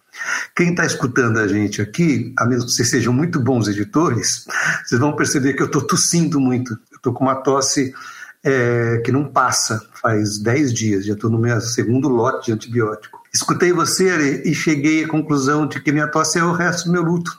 Quem 0.55 0.71
está 0.71 0.85
escutando 0.85 1.39
a 1.39 1.49
gente 1.49 1.81
aqui, 1.81 2.33
a 2.39 2.45
menos 2.45 2.65
que 2.65 2.73
vocês 2.73 2.91
sejam 2.91 3.13
muito 3.13 3.41
bons 3.41 3.69
editores, 3.69 4.45
vocês 4.85 5.01
vão 5.01 5.17
perceber 5.17 5.55
que 5.55 5.63
eu 5.63 5.67
estou 5.67 5.83
tossindo 5.83 6.39
muito. 6.39 6.75
Eu 6.91 6.97
estou 6.97 7.13
com 7.13 7.25
uma 7.25 7.37
tosse 7.37 7.95
é, 8.43 9.01
que 9.05 9.11
não 9.11 9.25
passa 9.25 9.81
faz 10.05 10.39
10 10.39 10.75
dias, 10.75 11.07
já 11.07 11.15
estou 11.15 11.31
no 11.31 11.39
meu 11.39 11.59
segundo 11.63 12.09
lote 12.09 12.47
de 12.47 12.53
antibiótico. 12.53 13.23
Escutei 13.33 13.73
você 13.73 14.43
e 14.45 14.55
cheguei 14.55 15.05
à 15.05 15.09
conclusão 15.09 15.67
de 15.67 15.81
que 15.81 15.91
minha 15.91 16.07
tosse 16.07 16.39
é 16.39 16.45
o 16.45 16.53
resto 16.53 16.85
do 16.85 16.93
meu 16.93 17.03
luto. 17.03 17.33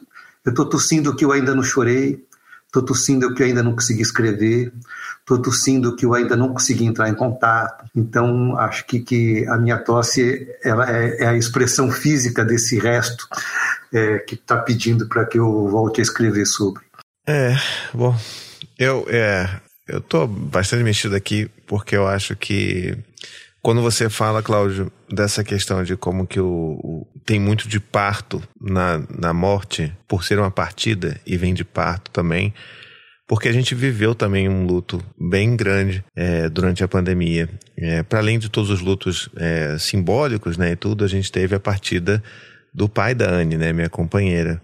Eu 0.43 0.49
estou 0.49 0.65
tossindo 0.67 1.15
que 1.15 1.23
eu 1.23 1.31
ainda 1.31 1.53
não 1.53 1.61
chorei, 1.61 2.25
Estou 2.75 2.83
tossindo 2.83 3.33
que 3.33 3.41
eu 3.41 3.47
ainda 3.47 3.63
não 3.63 3.71
consegui 3.71 4.01
escrever, 4.01 4.73
estou 5.21 5.41
tossindo 5.41 5.95
que 5.95 6.05
eu 6.05 6.13
ainda 6.13 6.35
não 6.35 6.49
consegui 6.49 6.83
entrar 6.83 7.07
em 7.07 7.15
contato. 7.15 7.85
Então, 7.95 8.57
acho 8.59 8.85
que, 8.85 8.99
que 8.99 9.47
a 9.47 9.57
minha 9.57 9.77
tosse 9.77 10.45
ela 10.61 10.85
é, 10.91 11.23
é 11.23 11.27
a 11.27 11.37
expressão 11.37 11.89
física 11.89 12.43
desse 12.43 12.77
resto 12.77 13.29
é, 13.93 14.17
que 14.17 14.35
está 14.35 14.57
pedindo 14.57 15.07
para 15.07 15.25
que 15.25 15.39
eu 15.39 15.69
volte 15.69 16.01
a 16.01 16.03
escrever 16.03 16.45
sobre. 16.45 16.83
É, 17.25 17.55
bom, 17.93 18.13
eu 18.77 19.05
é, 19.07 19.49
eu 19.87 20.27
bastante 20.27 20.83
mexido 20.83 21.15
aqui 21.15 21.49
porque 21.65 21.95
eu 21.95 22.05
acho 22.05 22.35
que 22.35 22.97
quando 23.65 23.81
você 23.81 24.11
fala, 24.11 24.43
Cláudio, 24.43 24.91
dessa 25.11 25.43
questão 25.43 25.83
de 25.83 25.97
como 25.97 26.27
que 26.27 26.39
o, 26.39 26.45
o, 26.83 27.07
tem 27.25 27.39
muito 27.39 27.67
de 27.67 27.79
parto 27.79 28.39
na, 28.61 29.03
na 29.09 29.33
morte, 29.33 29.91
por 30.07 30.23
ser 30.23 30.37
uma 30.37 30.51
partida 30.51 31.19
e 31.25 31.35
vem 31.35 31.51
de 31.51 31.65
parto 31.65 32.11
também, 32.11 32.53
porque 33.27 33.49
a 33.49 33.51
gente 33.51 33.73
viveu 33.73 34.13
também 34.13 34.47
um 34.47 34.67
luto 34.67 35.03
bem 35.19 35.55
grande 35.55 36.05
é, 36.15 36.47
durante 36.47 36.83
a 36.83 36.87
pandemia. 36.87 37.49
É, 37.75 38.03
Para 38.03 38.19
além 38.19 38.37
de 38.37 38.49
todos 38.49 38.69
os 38.69 38.81
lutos 38.81 39.29
é, 39.35 39.75
simbólicos 39.79 40.57
né, 40.57 40.73
e 40.73 40.75
tudo, 40.75 41.03
a 41.03 41.07
gente 41.07 41.31
teve 41.31 41.55
a 41.55 41.59
partida 41.59 42.21
do 42.71 42.87
pai 42.87 43.15
da 43.15 43.31
Anne, 43.31 43.57
né, 43.57 43.73
minha 43.73 43.89
companheira. 43.89 44.61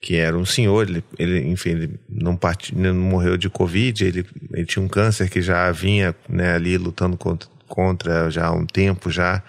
que 0.00 0.16
era 0.16 0.34
um 0.34 0.46
senhor, 0.46 0.88
ele, 0.88 1.04
ele 1.18 1.46
enfim, 1.46 1.72
ele 1.72 2.00
não, 2.08 2.34
part... 2.36 2.74
não 2.74 2.94
morreu 2.94 3.36
de 3.36 3.50
Covid, 3.50 4.02
ele, 4.02 4.24
ele 4.54 4.64
tinha 4.64 4.82
um 4.82 4.88
câncer 4.88 5.28
que 5.28 5.42
já 5.42 5.70
vinha 5.70 6.16
né, 6.26 6.54
ali 6.54 6.78
lutando 6.78 7.18
contra, 7.18 7.49
contra 7.70 8.30
já 8.30 8.46
há 8.46 8.52
um 8.52 8.66
tempo 8.66 9.10
já. 9.10 9.42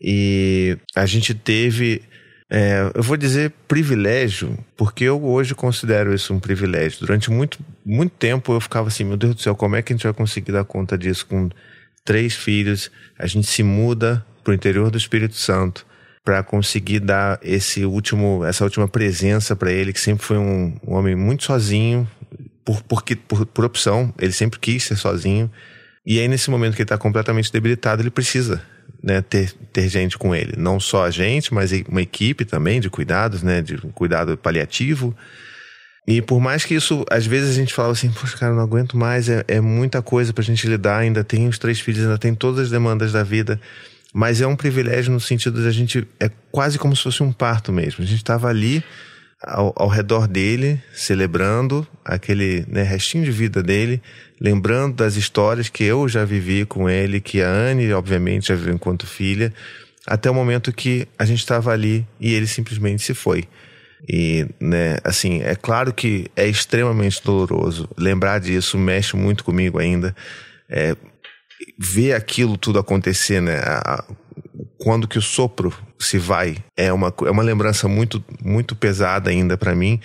E 0.00 0.76
a 0.96 1.04
gente 1.06 1.34
teve, 1.34 2.02
é, 2.50 2.90
eu 2.94 3.02
vou 3.02 3.16
dizer 3.16 3.52
privilégio, 3.68 4.56
porque 4.76 5.04
eu 5.04 5.22
hoje 5.22 5.54
considero 5.54 6.14
isso 6.14 6.32
um 6.32 6.40
privilégio. 6.40 7.00
Durante 7.00 7.30
muito, 7.30 7.58
muito 7.84 8.12
tempo 8.12 8.52
eu 8.52 8.60
ficava 8.60 8.88
assim, 8.88 9.04
meu 9.04 9.16
Deus 9.16 9.34
do 9.34 9.42
céu, 9.42 9.54
como 9.54 9.76
é 9.76 9.82
que 9.82 9.92
a 9.92 9.96
gente 9.96 10.04
vai 10.04 10.14
conseguir 10.14 10.52
dar 10.52 10.64
conta 10.64 10.96
disso 10.96 11.26
com 11.26 11.48
três 12.04 12.34
filhos? 12.34 12.90
A 13.18 13.26
gente 13.26 13.46
se 13.46 13.62
muda 13.62 14.24
para 14.42 14.52
o 14.52 14.54
interior 14.54 14.90
do 14.90 14.98
Espírito 14.98 15.36
Santo 15.36 15.86
para 16.24 16.42
conseguir 16.42 17.00
dar 17.00 17.38
esse 17.42 17.84
último, 17.84 18.44
essa 18.44 18.62
última 18.62 18.86
presença 18.86 19.56
para 19.56 19.72
ele, 19.72 19.92
que 19.92 20.00
sempre 20.00 20.24
foi 20.24 20.36
um, 20.36 20.76
um 20.86 20.94
homem 20.94 21.16
muito 21.16 21.44
sozinho, 21.44 22.06
por, 22.64 22.82
porque, 22.82 23.16
por, 23.16 23.46
por 23.46 23.64
opção, 23.64 24.12
ele 24.18 24.32
sempre 24.32 24.58
quis 24.58 24.84
ser 24.84 24.96
sozinho. 24.96 25.50
E 26.06 26.18
aí, 26.18 26.28
nesse 26.28 26.50
momento 26.50 26.74
que 26.74 26.82
ele 26.82 26.84
está 26.84 26.98
completamente 26.98 27.52
debilitado, 27.52 28.02
ele 28.02 28.10
precisa 28.10 28.62
né, 29.02 29.20
ter, 29.22 29.52
ter 29.72 29.88
gente 29.88 30.16
com 30.16 30.34
ele. 30.34 30.54
Não 30.56 30.80
só 30.80 31.04
a 31.04 31.10
gente, 31.10 31.52
mas 31.52 31.70
uma 31.88 32.02
equipe 32.02 32.44
também 32.44 32.80
de 32.80 32.88
cuidados, 32.88 33.42
né, 33.42 33.60
de 33.62 33.76
cuidado 33.94 34.36
paliativo. 34.36 35.14
E 36.06 36.22
por 36.22 36.40
mais 36.40 36.64
que 36.64 36.74
isso, 36.74 37.04
às 37.10 37.26
vezes 37.26 37.50
a 37.50 37.52
gente 37.52 37.74
falava 37.74 37.92
assim, 37.92 38.10
poxa, 38.10 38.36
cara, 38.38 38.54
não 38.54 38.62
aguento 38.62 38.96
mais, 38.96 39.28
é, 39.28 39.44
é 39.46 39.60
muita 39.60 40.00
coisa 40.00 40.32
pra 40.32 40.42
gente 40.42 40.66
lidar, 40.66 40.98
ainda 40.98 41.22
tem 41.22 41.46
os 41.46 41.58
três 41.58 41.78
filhos, 41.80 42.02
ainda 42.02 42.16
tem 42.16 42.34
todas 42.34 42.60
as 42.60 42.70
demandas 42.70 43.12
da 43.12 43.22
vida. 43.22 43.60
Mas 44.12 44.40
é 44.40 44.46
um 44.46 44.56
privilégio 44.56 45.12
no 45.12 45.20
sentido 45.20 45.60
de 45.60 45.68
a 45.68 45.70
gente. 45.70 46.08
É 46.18 46.30
quase 46.50 46.78
como 46.78 46.96
se 46.96 47.02
fosse 47.02 47.22
um 47.22 47.30
parto 47.30 47.70
mesmo. 47.70 48.02
A 48.02 48.06
gente 48.06 48.16
estava 48.16 48.48
ali 48.48 48.82
ao, 49.42 49.72
ao, 49.76 49.88
redor 49.88 50.26
dele, 50.26 50.82
celebrando 50.92 51.86
aquele 52.04 52.64
né, 52.68 52.82
restinho 52.82 53.24
de 53.24 53.30
vida 53.30 53.62
dele, 53.62 54.02
lembrando 54.40 54.96
das 54.96 55.16
histórias 55.16 55.68
que 55.68 55.84
eu 55.84 56.08
já 56.08 56.24
vivi 56.24 56.64
com 56.64 56.88
ele, 56.88 57.20
que 57.20 57.40
a 57.40 57.48
Anne, 57.48 57.92
obviamente, 57.92 58.48
já 58.48 58.54
viveu 58.54 58.74
enquanto 58.74 59.06
filha, 59.06 59.52
até 60.06 60.30
o 60.30 60.34
momento 60.34 60.72
que 60.72 61.06
a 61.18 61.24
gente 61.24 61.40
estava 61.40 61.70
ali 61.72 62.06
e 62.18 62.32
ele 62.32 62.46
simplesmente 62.46 63.02
se 63.02 63.14
foi. 63.14 63.44
E, 64.08 64.46
né, 64.60 64.98
assim, 65.02 65.42
é 65.42 65.54
claro 65.54 65.92
que 65.92 66.30
é 66.36 66.46
extremamente 66.46 67.22
doloroso. 67.22 67.88
Lembrar 67.96 68.38
disso 68.38 68.78
mexe 68.78 69.16
muito 69.16 69.44
comigo 69.44 69.78
ainda. 69.78 70.14
É, 70.68 70.96
ver 71.76 72.12
aquilo 72.12 72.56
tudo 72.56 72.78
acontecer, 72.78 73.40
né? 73.40 73.58
A, 73.58 74.04
quando 74.78 75.08
que 75.08 75.18
o 75.18 75.22
sopro 75.22 75.74
se 75.98 76.16
vai 76.18 76.56
é 76.76 76.92
uma, 76.92 77.12
é 77.26 77.30
uma 77.30 77.42
lembrança 77.42 77.88
muito, 77.88 78.24
muito 78.42 78.76
pesada 78.76 79.30
ainda 79.30 79.56
para 79.56 79.74
mim, 79.74 80.00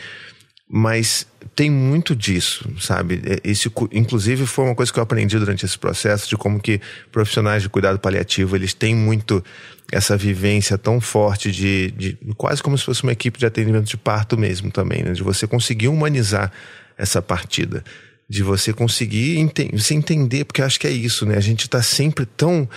mas 0.67 1.27
tem 1.55 1.69
muito 1.69 2.15
disso, 2.15 2.67
sabe? 2.79 3.21
Isso, 3.43 3.71
inclusive, 3.91 4.47
foi 4.47 4.65
uma 4.65 4.75
coisa 4.75 4.91
que 4.91 4.97
eu 4.97 5.03
aprendi 5.03 5.37
durante 5.37 5.63
esse 5.65 5.77
processo 5.77 6.27
de 6.27 6.35
como 6.35 6.59
que 6.59 6.81
profissionais 7.11 7.61
de 7.61 7.69
cuidado 7.69 7.99
paliativo 7.99 8.55
eles 8.55 8.73
têm 8.73 8.95
muito 8.95 9.43
essa 9.91 10.17
vivência 10.17 10.77
tão 10.77 10.99
forte 10.99 11.51
de, 11.51 11.91
de 11.91 12.17
quase 12.35 12.63
como 12.63 12.75
se 12.75 12.83
fosse 12.83 13.03
uma 13.03 13.11
equipe 13.11 13.37
de 13.37 13.45
atendimento 13.45 13.85
de 13.85 13.97
parto 13.97 14.35
mesmo 14.35 14.71
também, 14.71 15.03
né? 15.03 15.11
De 15.11 15.21
você 15.21 15.45
conseguir 15.45 15.89
humanizar 15.89 16.51
essa 16.97 17.21
partida 17.21 17.83
de 18.27 18.41
você 18.41 18.73
conseguir 18.73 19.37
ente 19.37 19.69
se 19.79 19.93
entender, 19.93 20.45
porque 20.45 20.61
acho 20.61 20.79
que 20.79 20.87
é 20.87 20.91
isso, 20.91 21.25
né? 21.25 21.37
A 21.37 21.41
gente 21.41 21.65
está 21.65 21.83
sempre 21.83 22.25
tão 22.25 22.67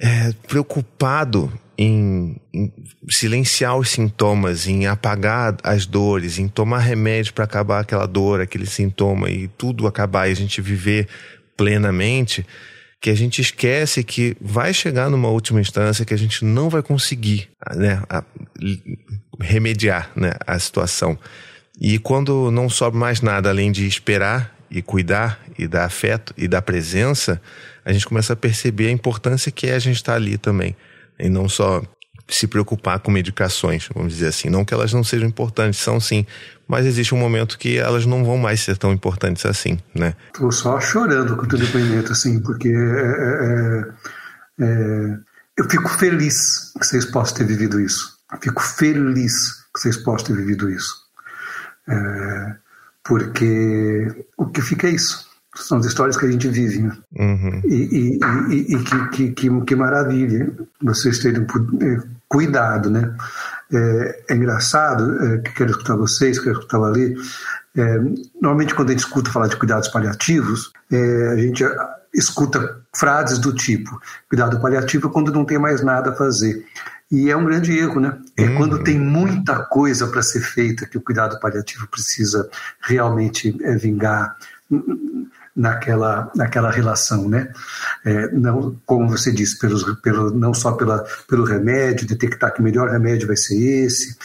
é, 0.00 0.32
preocupado 0.48 1.52
em, 1.76 2.36
em, 2.52 2.72
silenciar 3.08 3.76
os 3.76 3.90
sintomas, 3.90 4.66
em 4.66 4.86
apagar 4.86 5.56
as 5.62 5.84
dores, 5.84 6.38
em 6.38 6.48
tomar 6.48 6.78
remédio 6.78 7.34
para 7.34 7.44
acabar 7.44 7.80
aquela 7.80 8.06
dor, 8.06 8.40
aquele 8.40 8.66
sintoma 8.66 9.30
e 9.30 9.46
tudo 9.46 9.86
acabar 9.86 10.28
e 10.28 10.32
a 10.32 10.36
gente 10.36 10.60
viver 10.62 11.06
plenamente, 11.56 12.46
que 13.00 13.10
a 13.10 13.14
gente 13.14 13.40
esquece 13.40 14.02
que 14.02 14.36
vai 14.40 14.72
chegar 14.72 15.10
numa 15.10 15.28
última 15.28 15.60
instância 15.60 16.04
que 16.04 16.14
a 16.14 16.18
gente 16.18 16.44
não 16.44 16.68
vai 16.68 16.82
conseguir 16.82 17.48
né, 17.74 18.02
a, 18.08 18.24
remediar 19.38 20.10
né, 20.16 20.32
a 20.46 20.58
situação. 20.58 21.18
E 21.80 21.98
quando 21.98 22.50
não 22.50 22.68
sobe 22.68 22.96
mais 22.96 23.20
nada 23.20 23.48
além 23.48 23.72
de 23.72 23.86
esperar 23.86 24.54
e 24.70 24.82
cuidar 24.82 25.40
e 25.58 25.66
dar 25.66 25.84
afeto 25.84 26.34
e 26.36 26.46
dar 26.46 26.62
presença, 26.62 27.40
a 27.84 27.92
gente 27.92 28.06
começa 28.06 28.32
a 28.32 28.36
perceber 28.36 28.88
a 28.88 28.90
importância 28.90 29.50
que 29.50 29.66
é 29.66 29.74
a 29.74 29.78
gente 29.78 29.96
estar 29.96 30.14
ali 30.14 30.38
também. 30.38 30.76
E 31.18 31.28
não 31.28 31.48
só 31.48 31.82
se 32.30 32.46
preocupar 32.46 33.00
com 33.00 33.10
medicações, 33.10 33.88
vamos 33.94 34.14
dizer 34.14 34.28
assim. 34.28 34.48
Não 34.48 34.64
que 34.64 34.72
elas 34.72 34.92
não 34.92 35.02
sejam 35.02 35.28
importantes, 35.28 35.80
são 35.80 36.00
sim, 36.00 36.24
mas 36.66 36.86
existe 36.86 37.14
um 37.14 37.18
momento 37.18 37.58
que 37.58 37.76
elas 37.76 38.06
não 38.06 38.24
vão 38.24 38.38
mais 38.38 38.60
ser 38.60 38.76
tão 38.78 38.92
importantes 38.92 39.44
assim, 39.44 39.78
né? 39.94 40.14
Estou 40.32 40.52
só 40.52 40.80
chorando 40.80 41.36
com 41.36 41.44
o 41.44 41.48
teu 41.48 41.58
depoimento, 41.58 42.12
assim, 42.12 42.40
porque 42.40 42.68
é, 42.68 42.72
é, 42.72 43.84
é, 44.60 44.64
é, 44.64 45.18
eu 45.58 45.68
fico 45.68 45.88
feliz 45.88 46.72
que 46.78 46.86
vocês 46.86 47.04
possam 47.04 47.38
ter 47.38 47.44
vivido 47.44 47.80
isso. 47.80 48.18
Eu 48.32 48.38
fico 48.40 48.62
feliz 48.62 49.32
que 49.74 49.80
vocês 49.80 49.96
possam 49.96 50.28
ter 50.28 50.36
vivido 50.36 50.70
isso. 50.70 50.94
É, 51.88 52.56
porque 53.04 54.24
o 54.36 54.46
que 54.46 54.62
fica 54.62 54.86
é 54.86 54.90
isso. 54.90 55.29
São 55.54 55.78
as 55.78 55.86
histórias 55.86 56.16
que 56.16 56.26
a 56.26 56.30
gente 56.30 56.48
vive, 56.48 56.82
né? 56.82 56.96
Uhum. 57.18 57.60
E, 57.64 57.74
e, 57.74 58.20
e, 58.50 58.74
e 58.74 58.84
que, 58.84 59.08
que, 59.08 59.30
que, 59.32 59.60
que, 59.62 59.76
maravilha 59.76 60.52
vocês 60.80 61.18
terem 61.18 61.42
é, 61.42 62.02
cuidado, 62.28 62.88
né? 62.88 63.12
É, 63.72 64.24
é 64.30 64.34
engraçado, 64.34 65.24
é, 65.24 65.38
que 65.38 65.52
quero 65.52 65.72
escutar 65.72 65.96
vocês, 65.96 66.38
quero 66.38 66.52
escutar 66.52 66.78
o 66.78 66.84
Ali. 66.84 67.16
É, 67.76 67.98
normalmente, 68.40 68.74
quando 68.74 68.90
a 68.90 68.92
gente 68.92 69.00
escuta 69.04 69.30
falar 69.30 69.48
de 69.48 69.56
cuidados 69.56 69.88
paliativos, 69.88 70.72
é, 70.90 71.32
a 71.32 71.36
gente 71.36 71.64
escuta 72.14 72.80
frases 72.94 73.38
do 73.38 73.52
tipo: 73.52 74.00
cuidado 74.28 74.60
paliativo 74.60 75.08
é 75.08 75.12
quando 75.12 75.32
não 75.32 75.44
tem 75.44 75.58
mais 75.58 75.82
nada 75.82 76.10
a 76.10 76.14
fazer. 76.14 76.64
E 77.10 77.28
é 77.28 77.36
um 77.36 77.44
grande 77.44 77.76
erro, 77.76 78.00
né? 78.00 78.16
É 78.36 78.44
hum. 78.44 78.56
quando 78.56 78.84
tem 78.84 78.96
muita 78.98 79.64
coisa 79.64 80.06
para 80.06 80.22
ser 80.22 80.40
feita 80.40 80.86
que 80.86 80.96
o 80.96 81.00
cuidado 81.00 81.40
paliativo 81.40 81.88
precisa 81.88 82.48
realmente 82.80 83.56
é, 83.62 83.74
vingar 83.74 84.36
naquela, 85.54 86.30
naquela 86.34 86.70
relação, 86.70 87.28
né? 87.28 87.52
É, 88.04 88.30
não, 88.32 88.80
como 88.86 89.08
você 89.08 89.32
disse, 89.32 89.58
pelos, 89.58 89.84
pelo, 90.00 90.30
não 90.30 90.54
só 90.54 90.72
pela, 90.72 91.04
pelo 91.28 91.44
remédio, 91.44 92.06
detectar 92.06 92.52
que 92.52 92.60
o 92.60 92.64
melhor 92.64 92.90
remédio 92.90 93.26
vai 93.26 93.36
ser 93.36 93.56
esse, 93.84 94.16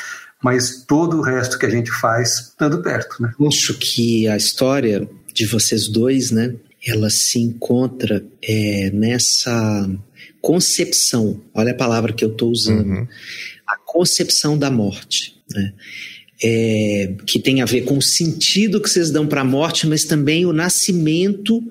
mas 0.43 0.83
todo 0.85 1.17
o 1.17 1.21
resto 1.21 1.57
que 1.57 1.65
a 1.65 1.69
gente 1.69 1.91
faz 1.91 2.49
estando 2.49 2.81
perto, 2.81 3.21
né? 3.21 3.33
Acho 3.47 3.73
que 3.79 4.27
a 4.27 4.37
história 4.37 5.07
de 5.33 5.45
vocês 5.45 5.87
dois, 5.87 6.31
né? 6.31 6.53
Ela 6.85 7.09
se 7.09 7.39
encontra 7.39 8.23
é, 8.43 8.91
nessa 8.93 9.89
concepção, 10.39 11.41
olha 11.53 11.71
a 11.71 11.75
palavra 11.75 12.13
que 12.13 12.23
eu 12.23 12.29
estou 12.29 12.51
usando, 12.51 12.87
uhum. 12.87 13.07
a 13.67 13.77
concepção 13.77 14.55
da 14.55 14.69
morte, 14.69 15.41
né? 15.49 15.73
É, 16.43 17.15
que 17.25 17.39
tem 17.39 17.61
a 17.61 17.65
ver 17.65 17.83
com 17.83 17.97
o 17.97 18.01
sentido 18.01 18.81
que 18.81 18.89
vocês 18.89 19.09
dão 19.09 19.25
para 19.25 19.39
a 19.39 19.45
morte, 19.45 19.87
mas 19.87 20.03
também 20.03 20.45
o 20.45 20.51
nascimento 20.51 21.63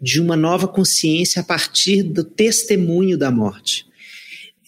de 0.00 0.20
uma 0.20 0.36
nova 0.36 0.68
consciência 0.68 1.40
a 1.40 1.44
partir 1.44 2.04
do 2.04 2.22
testemunho 2.22 3.18
da 3.18 3.32
morte. 3.32 3.84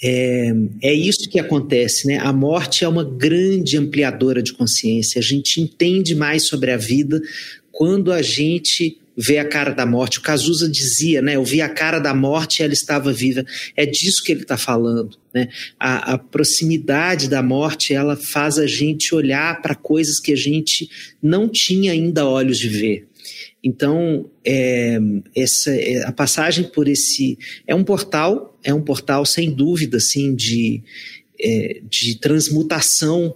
É, 0.03 0.53
é 0.83 0.93
isso 0.93 1.31
que 1.31 1.39
acontece, 1.39 2.07
né? 2.07 2.19
A 2.19 2.33
morte 2.33 2.85
é 2.85 2.89
uma 2.89 3.05
grande 3.05 3.79
ampliadora 3.79 4.43
de 4.43 4.53
consciência. 4.53 5.19
A 5.19 5.23
gente 5.23 5.61
entende 5.61 6.15
mais 6.15 6.47
sobre 6.47 6.71
a 6.73 6.77
vida 6.77 7.23
quando 7.73 8.13
a 8.13 8.23
gente 8.23 8.99
ver 9.17 9.39
a 9.39 9.45
cara 9.45 9.73
da 9.73 9.87
morte. 9.87 10.19
O 10.19 10.23
Cazuza 10.23 10.69
dizia, 10.69 11.23
né? 11.23 11.37
Eu 11.37 11.45
vi 11.45 11.61
a 11.61 11.69
cara 11.69 11.99
da 11.99 12.15
morte 12.15 12.61
e 12.61 12.63
ela 12.63 12.73
estava 12.73 13.13
viva. 13.13 13.45
É 13.77 13.87
disso 13.87 14.23
que 14.23 14.33
ele 14.33 14.43
está 14.43 14.57
falando, 14.57 15.17
né? 15.33 15.49
A, 15.79 16.15
a, 16.15 16.19
proximidade 16.19 17.29
da 17.29 17.43
morte 17.43 17.95
ela 17.95 18.17
faz 18.17 18.59
a 18.59 18.67
gente 18.67 19.15
olhar 19.15 19.63
para 19.63 19.75
coisas 19.75 20.19
que 20.19 20.33
a 20.33 20.37
gente 20.37 20.89
não 21.23 21.49
tinha 21.49 21.93
ainda 21.93 22.27
olhos 22.27 22.59
de 22.59 22.69
ver. 22.69 23.09
Então, 23.63 24.31
é, 24.45 24.99
essa, 25.35 25.71
é, 25.71 26.05
a 26.05 26.13
passagem 26.13 26.65
por 26.65 26.87
esse 26.87 27.39
é 27.67 27.75
um 27.75 27.83
portal, 27.83 28.59
é 28.63 28.75
um 28.75 28.83
portal 28.83 29.25
sem 29.25 29.51
dúvida, 29.51 29.97
assim, 29.97 30.35
de, 30.35 30.83
é, 31.41 31.81
de 31.89 32.19
transmutação 32.19 33.35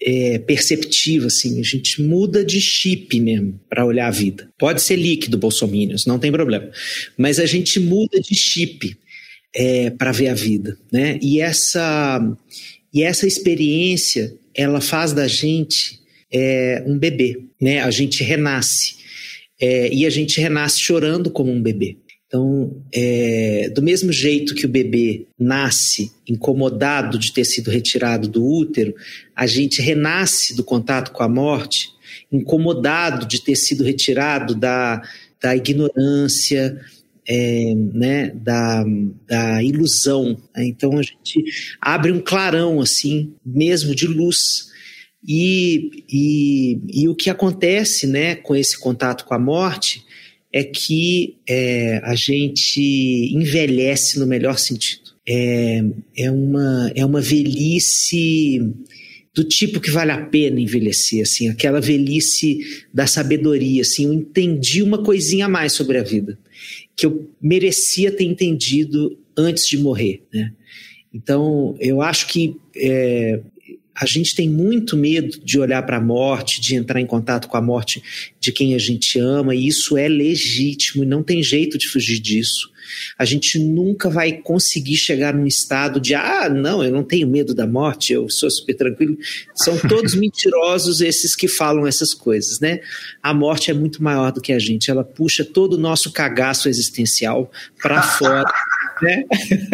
é, 0.00 0.38
perceptiva, 0.38 1.26
assim, 1.26 1.58
a 1.60 1.62
gente 1.62 2.00
muda 2.00 2.44
de 2.44 2.60
chip 2.60 3.18
mesmo 3.20 3.60
para 3.68 3.84
olhar 3.84 4.06
a 4.06 4.12
vida. 4.12 4.48
Pode 4.58 4.80
ser 4.80 4.96
líquido, 4.96 5.36
bolsominions, 5.36 6.06
não 6.06 6.18
tem 6.18 6.30
problema. 6.30 6.70
Mas 7.16 7.38
a 7.38 7.46
gente 7.46 7.80
muda 7.80 8.20
de 8.20 8.34
chip 8.34 8.96
é, 9.54 9.90
para 9.90 10.12
ver 10.12 10.28
a 10.28 10.34
vida, 10.34 10.78
né? 10.92 11.18
E 11.20 11.40
essa, 11.40 12.20
e 12.92 13.02
essa 13.02 13.26
experiência, 13.26 14.34
ela 14.54 14.80
faz 14.80 15.12
da 15.12 15.26
gente 15.26 15.98
é, 16.32 16.82
um 16.86 16.96
bebê, 16.96 17.40
né? 17.60 17.80
A 17.80 17.90
gente 17.90 18.22
renasce. 18.22 18.96
É, 19.60 19.92
e 19.92 20.06
a 20.06 20.10
gente 20.10 20.40
renasce 20.40 20.80
chorando 20.80 21.30
como 21.30 21.50
um 21.50 21.60
bebê. 21.60 21.96
Então, 22.28 22.76
é, 22.94 23.70
do 23.74 23.80
mesmo 23.80 24.12
jeito 24.12 24.54
que 24.54 24.66
o 24.66 24.68
bebê 24.68 25.26
nasce 25.38 26.12
incomodado 26.28 27.18
de 27.18 27.32
ter 27.32 27.46
sido 27.46 27.70
retirado 27.70 28.28
do 28.28 28.44
útero, 28.44 28.94
a 29.34 29.46
gente 29.46 29.80
renasce 29.80 30.54
do 30.54 30.62
contato 30.62 31.10
com 31.10 31.22
a 31.22 31.28
morte, 31.28 31.88
incomodado 32.30 33.26
de 33.26 33.42
ter 33.42 33.56
sido 33.56 33.82
retirado 33.82 34.54
da, 34.54 35.00
da 35.40 35.56
ignorância, 35.56 36.78
é, 37.26 37.74
né, 37.74 38.30
da, 38.34 38.84
da 39.26 39.62
ilusão. 39.62 40.36
Então 40.54 40.98
a 40.98 41.02
gente 41.02 41.42
abre 41.80 42.12
um 42.12 42.20
clarão 42.20 42.78
assim, 42.82 43.32
mesmo 43.44 43.94
de 43.94 44.06
luz. 44.06 44.68
E, 45.26 46.04
e, 46.10 46.80
e 46.92 47.08
o 47.08 47.14
que 47.14 47.30
acontece 47.30 48.06
né, 48.06 48.34
com 48.34 48.54
esse 48.54 48.78
contato 48.78 49.24
com 49.24 49.32
a 49.32 49.38
morte 49.38 50.06
é 50.52 50.64
que 50.64 51.36
é, 51.48 52.00
a 52.04 52.14
gente 52.14 52.80
envelhece 53.34 54.18
no 54.18 54.26
melhor 54.26 54.58
sentido. 54.58 55.08
É, 55.26 55.82
é, 56.16 56.30
uma, 56.30 56.90
é 56.94 57.04
uma 57.04 57.20
velhice 57.20 58.62
do 59.34 59.44
tipo 59.44 59.78
que 59.78 59.90
vale 59.90 60.10
a 60.10 60.26
pena 60.26 60.60
envelhecer, 60.60 61.22
assim, 61.22 61.48
aquela 61.48 61.80
velhice 61.80 62.58
da 62.92 63.06
sabedoria, 63.06 63.82
assim, 63.82 64.06
eu 64.06 64.12
entendi 64.12 64.82
uma 64.82 65.02
coisinha 65.02 65.46
a 65.46 65.48
mais 65.48 65.74
sobre 65.74 65.98
a 65.98 66.02
vida, 66.02 66.38
que 66.96 67.06
eu 67.06 67.30
merecia 67.40 68.10
ter 68.10 68.24
entendido 68.24 69.16
antes 69.36 69.68
de 69.68 69.78
morrer, 69.78 70.22
né? 70.32 70.52
Então, 71.14 71.76
eu 71.78 72.02
acho 72.02 72.26
que 72.26 72.56
é, 72.76 73.40
a 74.00 74.06
gente 74.06 74.34
tem 74.34 74.48
muito 74.48 74.96
medo 74.96 75.40
de 75.42 75.58
olhar 75.58 75.82
para 75.82 75.96
a 75.96 76.00
morte, 76.00 76.60
de 76.60 76.76
entrar 76.76 77.00
em 77.00 77.06
contato 77.06 77.48
com 77.48 77.56
a 77.56 77.62
morte 77.62 78.02
de 78.38 78.52
quem 78.52 78.74
a 78.74 78.78
gente 78.78 79.18
ama, 79.18 79.54
e 79.54 79.66
isso 79.66 79.96
é 79.96 80.06
legítimo 80.06 81.02
e 81.02 81.06
não 81.06 81.22
tem 81.22 81.42
jeito 81.42 81.76
de 81.76 81.88
fugir 81.88 82.20
disso. 82.20 82.70
A 83.18 83.24
gente 83.24 83.58
nunca 83.58 84.08
vai 84.08 84.32
conseguir 84.32 84.96
chegar 84.96 85.34
num 85.34 85.46
estado 85.46 86.00
de, 86.00 86.14
ah, 86.14 86.48
não, 86.48 86.82
eu 86.82 86.90
não 86.90 87.02
tenho 87.02 87.26
medo 87.26 87.54
da 87.54 87.66
morte, 87.66 88.12
eu 88.12 88.28
sou 88.30 88.50
super 88.50 88.74
tranquilo. 88.74 89.16
São 89.54 89.76
todos 89.88 90.14
mentirosos 90.14 91.00
esses 91.00 91.34
que 91.34 91.48
falam 91.48 91.86
essas 91.86 92.14
coisas, 92.14 92.60
né? 92.60 92.80
A 93.22 93.34
morte 93.34 93.70
é 93.70 93.74
muito 93.74 94.02
maior 94.02 94.32
do 94.32 94.40
que 94.40 94.52
a 94.52 94.58
gente, 94.58 94.90
ela 94.90 95.04
puxa 95.04 95.44
todo 95.44 95.74
o 95.74 95.78
nosso 95.78 96.12
cagaço 96.12 96.68
existencial 96.68 97.50
para 97.82 98.02
fora, 98.02 98.50
né? 99.02 99.24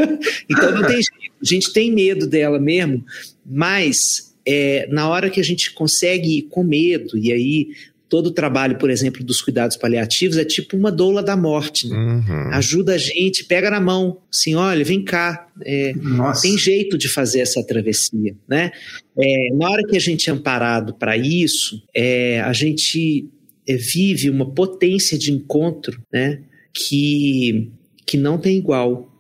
então 0.51 0.73
não 0.73 0.83
tem 0.87 0.97
jeito. 0.97 1.35
A 1.41 1.45
gente 1.45 1.73
tem 1.73 1.93
medo 1.93 2.27
dela 2.27 2.59
mesmo, 2.59 3.05
mas 3.45 4.35
é, 4.47 4.87
na 4.91 5.09
hora 5.09 5.31
que 5.31 5.41
a 5.41 5.45
gente 5.45 5.73
consegue 5.73 6.39
ir 6.39 6.43
com 6.43 6.63
medo, 6.63 7.19
e 7.19 7.33
aí 7.33 7.69
todo 8.09 8.27
o 8.27 8.31
trabalho, 8.31 8.79
por 8.79 8.91
exemplo, 8.91 9.25
dos 9.25 9.41
cuidados 9.41 9.77
paliativos 9.77 10.37
é 10.37 10.45
tipo 10.45 10.77
uma 10.77 10.93
doula 10.93 11.23
da 11.23 11.37
morte. 11.37 11.89
Né? 11.89 11.97
Uhum. 11.97 12.53
Ajuda 12.53 12.95
a 12.95 12.99
gente, 12.99 13.45
pega 13.45 13.71
na 13.71 13.81
mão, 13.81 14.19
assim, 14.33 14.55
olha, 14.55 14.85
vem 14.85 15.03
cá. 15.03 15.49
É, 15.65 15.95
tem 16.41 16.57
jeito 16.57 16.97
de 16.97 17.09
fazer 17.09 17.41
essa 17.41 17.65
travessia, 17.65 18.37
né? 18.49 18.71
É, 19.19 19.55
na 19.55 19.69
hora 19.69 19.83
que 19.83 19.97
a 19.97 20.01
gente 20.01 20.29
é 20.29 20.33
amparado 20.33 20.95
para 20.95 21.17
isso, 21.17 21.83
é, 21.95 22.41
a 22.41 22.53
gente 22.53 23.29
é, 23.67 23.77
vive 23.77 24.31
uma 24.31 24.49
potência 24.49 25.19
de 25.19 25.33
encontro, 25.33 26.01
né? 26.13 26.41
Que, 26.73 27.71
que 28.07 28.17
não 28.17 28.39
tem 28.39 28.59
igual. 28.59 29.13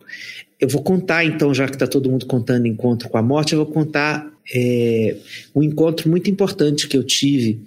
Eu 0.61 0.68
vou 0.68 0.82
contar, 0.82 1.24
então, 1.24 1.52
já 1.52 1.66
que 1.66 1.74
está 1.74 1.86
todo 1.86 2.11
mundo 2.11 2.26
contando 2.26 2.66
encontro 2.66 3.09
com 3.09 3.18
a 3.18 3.22
morte, 3.22 3.52
eu 3.52 3.64
vou 3.64 3.72
contar 3.72 4.32
é, 4.55 5.16
um 5.55 5.62
encontro 5.62 6.09
muito 6.09 6.30
importante 6.30 6.88
que 6.88 6.96
eu 6.96 7.02
tive. 7.02 7.61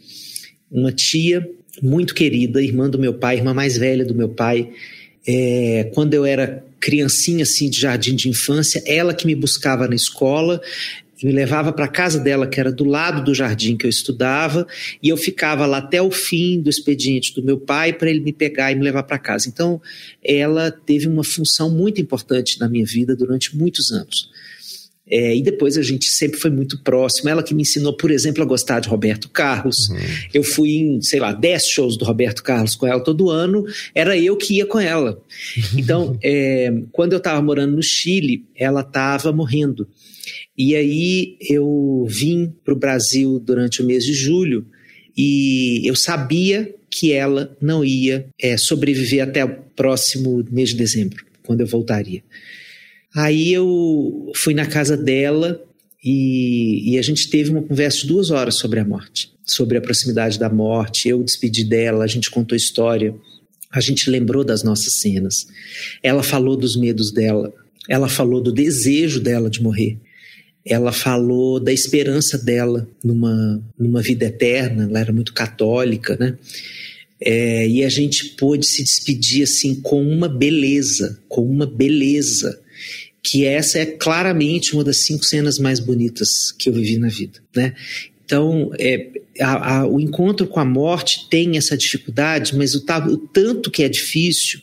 Uma 0.71 0.91
tia 0.91 1.47
muito 1.81 2.15
querida, 2.15 2.61
irmã 2.61 2.89
do 2.89 2.99
meu 2.99 3.13
pai, 3.13 3.37
irmã 3.37 3.53
mais 3.53 3.77
velha 3.77 4.05
do 4.05 4.15
meu 4.15 4.29
pai. 4.29 4.69
É, 5.27 5.89
quando 5.93 6.13
eu 6.13 6.25
era 6.25 6.63
criancinha 6.79 7.43
assim 7.43 7.69
de 7.69 7.79
jardim 7.79 8.15
de 8.15 8.29
infância, 8.29 8.81
ela 8.85 9.13
que 9.13 9.27
me 9.27 9.35
buscava 9.35 9.87
na 9.87 9.95
escola, 9.95 10.61
me 11.25 11.31
levava 11.31 11.73
para 11.73 11.85
a 11.85 11.89
casa 11.89 12.19
dela, 12.19 12.47
que 12.47 12.59
era 12.59 12.71
do 12.71 12.83
lado 12.83 13.23
do 13.23 13.33
jardim 13.33 13.75
que 13.75 13.85
eu 13.85 13.89
estudava, 13.89 14.67
e 15.01 15.09
eu 15.09 15.17
ficava 15.17 15.65
lá 15.65 15.77
até 15.77 16.01
o 16.01 16.11
fim 16.11 16.61
do 16.61 16.69
expediente 16.69 17.33
do 17.33 17.43
meu 17.43 17.57
pai 17.57 17.93
para 17.93 18.09
ele 18.09 18.19
me 18.19 18.33
pegar 18.33 18.71
e 18.71 18.75
me 18.75 18.83
levar 18.83 19.03
para 19.03 19.17
casa. 19.17 19.49
Então, 19.49 19.81
ela 20.23 20.71
teve 20.71 21.07
uma 21.07 21.23
função 21.23 21.69
muito 21.69 21.99
importante 21.99 22.59
na 22.59 22.69
minha 22.69 22.85
vida 22.85 23.15
durante 23.15 23.55
muitos 23.55 23.91
anos. 23.91 24.29
É, 25.09 25.35
e 25.35 25.41
depois 25.41 25.77
a 25.77 25.81
gente 25.81 26.05
sempre 26.05 26.37
foi 26.37 26.51
muito 26.51 26.83
próximo. 26.83 27.29
Ela 27.29 27.41
que 27.41 27.55
me 27.55 27.61
ensinou, 27.61 27.95
por 27.95 28.11
exemplo, 28.11 28.43
a 28.43 28.45
gostar 28.45 28.81
de 28.81 28.89
Roberto 28.89 29.29
Carlos. 29.29 29.87
Uhum. 29.89 29.97
Eu 30.33 30.43
fui 30.43 30.71
em, 30.71 31.01
sei 31.01 31.19
lá, 31.19 31.31
10 31.31 31.65
shows 31.65 31.97
do 31.97 32.03
Roberto 32.03 32.43
Carlos 32.43 32.75
com 32.75 32.85
ela 32.85 32.99
todo 32.99 33.29
ano, 33.29 33.65
era 33.95 34.17
eu 34.17 34.35
que 34.35 34.55
ia 34.55 34.65
com 34.65 34.79
ela. 34.79 35.21
Então, 35.77 36.17
é, 36.23 36.73
quando 36.91 37.13
eu 37.13 37.17
estava 37.17 37.41
morando 37.41 37.75
no 37.75 37.83
Chile, 37.83 38.43
ela 38.55 38.81
estava 38.81 39.31
morrendo. 39.31 39.87
E 40.57 40.75
aí 40.75 41.37
eu 41.39 42.07
vim 42.09 42.51
para 42.65 42.73
o 42.73 42.77
Brasil 42.77 43.39
durante 43.39 43.81
o 43.81 43.85
mês 43.85 44.03
de 44.03 44.13
julho 44.13 44.65
e 45.15 45.87
eu 45.87 45.95
sabia 45.95 46.73
que 46.89 47.13
ela 47.13 47.55
não 47.61 47.85
ia 47.85 48.27
é, 48.41 48.57
sobreviver 48.57 49.23
até 49.23 49.45
o 49.45 49.55
próximo 49.75 50.43
mês 50.49 50.69
de 50.69 50.75
dezembro, 50.75 51.23
quando 51.43 51.61
eu 51.61 51.67
voltaria. 51.67 52.23
Aí 53.15 53.53
eu 53.53 54.31
fui 54.35 54.55
na 54.55 54.65
casa 54.65 54.97
dela 54.97 55.63
e, 56.03 56.93
e, 56.93 56.97
a 56.97 57.01
gente 57.01 57.29
teve 57.29 57.51
uma 57.51 57.61
conversa 57.61 58.01
de 58.01 58.07
duas 58.07 58.31
horas 58.31 58.55
sobre 58.55 58.79
a 58.79 58.85
morte, 58.85 59.31
sobre 59.45 59.77
a 59.77 59.81
proximidade 59.81 60.39
da 60.39 60.49
morte. 60.49 61.09
Eu 61.09 61.23
despedi 61.23 61.63
dela, 61.63 62.03
a 62.03 62.07
gente 62.07 62.31
contou 62.31 62.55
história, 62.55 63.13
a 63.71 63.79
gente 63.79 64.09
lembrou 64.09 64.43
das 64.43 64.63
nossas 64.63 65.01
cenas. 65.01 65.47
Ela 66.01 66.23
falou 66.23 66.55
dos 66.55 66.75
medos 66.75 67.11
dela, 67.11 67.53
ela 67.89 68.07
falou 68.07 68.41
do 68.41 68.51
desejo 68.51 69.19
dela 69.19 69.49
de 69.49 69.61
morrer 69.61 69.99
ela 70.67 70.91
falou 70.91 71.59
da 71.59 71.71
esperança 71.71 72.37
dela 72.37 72.87
numa, 73.03 73.63
numa 73.79 74.01
vida 74.01 74.25
eterna, 74.25 74.83
ela 74.83 74.99
era 74.99 75.13
muito 75.13 75.33
católica, 75.33 76.17
né? 76.19 76.37
É, 77.19 77.67
e 77.67 77.83
a 77.83 77.89
gente 77.89 78.35
pôde 78.35 78.67
se 78.67 78.83
despedir 78.83 79.43
assim 79.43 79.75
com 79.81 80.01
uma 80.03 80.29
beleza, 80.29 81.19
com 81.27 81.41
uma 81.41 81.65
beleza, 81.65 82.59
que 83.23 83.45
essa 83.45 83.79
é 83.79 83.85
claramente 83.85 84.73
uma 84.73 84.83
das 84.83 85.03
cinco 85.05 85.25
cenas 85.25 85.57
mais 85.57 85.79
bonitas 85.79 86.51
que 86.51 86.69
eu 86.69 86.73
vivi 86.73 86.97
na 86.97 87.07
vida, 87.07 87.39
né? 87.55 87.73
Então, 88.23 88.71
é, 88.77 89.09
a, 89.39 89.77
a, 89.77 89.87
o 89.87 90.01
encontro 90.01 90.47
com 90.47 90.59
a 90.59 90.65
morte 90.65 91.29
tem 91.29 91.57
essa 91.57 91.77
dificuldade, 91.77 92.55
mas 92.57 92.75
o, 92.75 92.83
o 93.09 93.17
tanto 93.17 93.71
que 93.71 93.83
é 93.83 93.89
difícil 93.89 94.59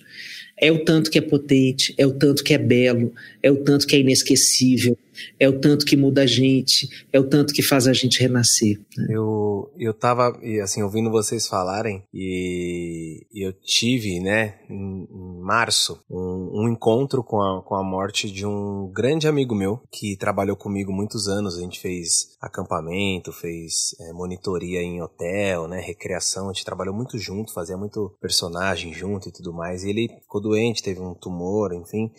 é 0.57 0.71
o 0.71 0.85
tanto 0.85 1.11
que 1.11 1.19
é 1.19 1.21
potente, 1.21 1.95
é 1.99 2.07
o 2.07 2.13
tanto 2.13 2.45
que 2.45 2.55
é 2.55 2.59
belo, 2.59 3.13
é 3.43 3.51
o 3.51 3.57
tanto 3.57 3.87
que 3.87 3.97
é 3.97 4.01
inesquecível, 4.01 4.97
é 5.39 5.49
o 5.49 5.59
tanto 5.59 5.85
que 5.85 5.97
muda 5.97 6.23
a 6.23 6.27
gente, 6.27 6.89
é 7.13 7.19
o 7.19 7.29
tanto 7.29 7.53
que 7.53 7.63
faz 7.63 7.87
a 7.87 7.93
gente 7.93 8.21
renascer. 8.21 8.79
Né? 8.97 9.07
Eu, 9.11 9.71
eu 9.79 9.95
tava, 9.95 10.39
assim, 10.63 10.83
ouvindo 10.83 11.11
vocês 11.11 11.47
falarem 11.47 12.03
e, 12.13 13.27
eu 13.35 13.53
tive, 13.53 14.21
né, 14.21 14.59
em, 14.69 15.07
em 15.11 15.41
março, 15.41 16.03
um, 16.11 16.63
um, 16.63 16.69
encontro 16.69 17.23
com 17.23 17.41
a, 17.41 17.63
com 17.63 17.75
a 17.75 17.83
morte 17.83 18.31
de 18.31 18.47
um 18.47 18.91
grande 18.93 19.29
amigo 19.29 19.55
meu 19.55 19.81
que 19.91 20.17
trabalhou 20.17 20.57
comigo 20.57 20.93
muitos 20.93 21.29
anos. 21.29 21.57
A 21.57 21.61
gente 21.61 21.81
fez 21.81 22.37
acampamento, 22.41 23.33
fez 23.33 23.95
é, 24.01 24.13
monitoria 24.13 24.83
em 24.83 25.03
hotel, 25.03 25.69
né, 25.69 25.81
recreação. 25.81 26.49
A 26.49 26.53
gente 26.53 26.65
trabalhou 26.65 26.95
muito 26.95 27.19
junto, 27.19 27.53
fazia 27.53 27.77
muito 27.77 28.15
personagem 28.21 28.93
junto 28.93 29.29
e 29.29 29.33
tudo 29.33 29.53
mais. 29.53 29.85
E 29.85 29.91
ele 29.91 30.09
ficou 30.09 30.41
doente, 30.41 30.83
teve 30.83 31.01
um 31.01 31.15
tumor, 31.15 31.73
enfim. 31.73 32.11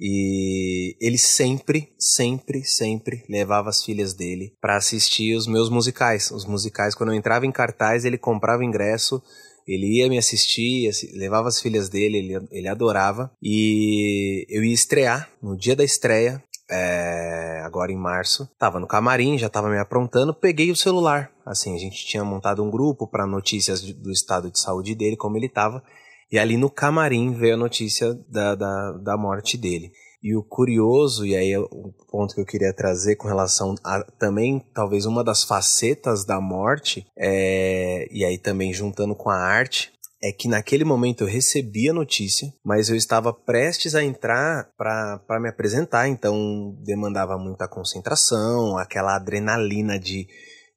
E 0.00 0.96
ele 1.00 1.18
sempre, 1.18 1.92
sempre, 1.98 2.64
sempre 2.64 3.22
levava 3.28 3.68
as 3.68 3.84
filhas 3.84 4.14
dele 4.14 4.54
para 4.60 4.76
assistir 4.76 5.36
os 5.36 5.46
meus 5.46 5.68
musicais. 5.68 6.30
Os 6.30 6.46
musicais, 6.46 6.94
quando 6.94 7.12
eu 7.12 7.16
entrava 7.16 7.44
em 7.44 7.52
cartaz, 7.52 8.04
ele 8.04 8.16
comprava 8.16 8.64
ingresso 8.64 9.22
ele 9.66 9.98
ia 9.98 10.08
me 10.08 10.18
assistir, 10.18 10.90
levava 11.14 11.46
as 11.46 11.60
filhas 11.60 11.88
dele, 11.88 12.18
ele, 12.18 12.48
ele 12.50 12.66
adorava. 12.66 13.30
E 13.40 14.44
eu 14.48 14.64
ia 14.64 14.74
estrear 14.74 15.30
no 15.40 15.56
dia 15.56 15.76
da 15.76 15.84
estreia, 15.84 16.42
é, 16.68 17.60
agora 17.64 17.92
em 17.92 17.96
março. 17.96 18.48
Tava 18.58 18.80
no 18.80 18.86
camarim, 18.86 19.38
já 19.38 19.48
tava 19.48 19.68
me 19.68 19.78
aprontando, 19.78 20.34
peguei 20.34 20.70
o 20.70 20.76
celular. 20.76 21.30
Assim, 21.44 21.74
a 21.74 21.78
gente 21.78 22.04
tinha 22.04 22.24
montado 22.24 22.62
um 22.64 22.70
grupo 22.70 23.06
para 23.06 23.26
notícias 23.26 23.80
do 23.80 24.10
estado 24.10 24.50
de 24.50 24.58
saúde 24.58 24.94
dele, 24.94 25.16
como 25.16 25.36
ele 25.36 25.48
tava. 25.48 25.82
E 26.30 26.38
ali 26.38 26.56
no 26.56 26.70
camarim 26.70 27.32
veio 27.32 27.54
a 27.54 27.58
notícia 27.58 28.14
da, 28.28 28.54
da, 28.54 28.92
da 28.92 29.16
morte 29.16 29.56
dele. 29.56 29.90
E 30.22 30.36
o 30.36 30.42
curioso, 30.42 31.24
e 31.24 31.34
aí 31.34 31.52
é 31.52 31.58
o 31.58 31.94
ponto 32.10 32.34
que 32.34 32.40
eu 32.40 32.46
queria 32.46 32.74
trazer 32.74 33.16
com 33.16 33.26
relação 33.26 33.74
a 33.82 34.02
também, 34.18 34.62
talvez 34.74 35.06
uma 35.06 35.24
das 35.24 35.44
facetas 35.44 36.26
da 36.26 36.40
morte, 36.40 37.06
é, 37.16 38.06
e 38.10 38.22
aí 38.24 38.36
também 38.36 38.72
juntando 38.72 39.14
com 39.14 39.30
a 39.30 39.36
arte, 39.36 39.90
é 40.22 40.30
que 40.30 40.46
naquele 40.46 40.84
momento 40.84 41.22
eu 41.22 41.26
recebi 41.26 41.88
a 41.88 41.94
notícia, 41.94 42.52
mas 42.62 42.90
eu 42.90 42.96
estava 42.96 43.32
prestes 43.32 43.94
a 43.94 44.04
entrar 44.04 44.68
para 44.76 45.40
me 45.40 45.48
apresentar, 45.48 46.08
então 46.08 46.76
demandava 46.84 47.38
muita 47.38 47.66
concentração, 47.66 48.76
aquela 48.76 49.16
adrenalina 49.16 49.98
de 49.98 50.28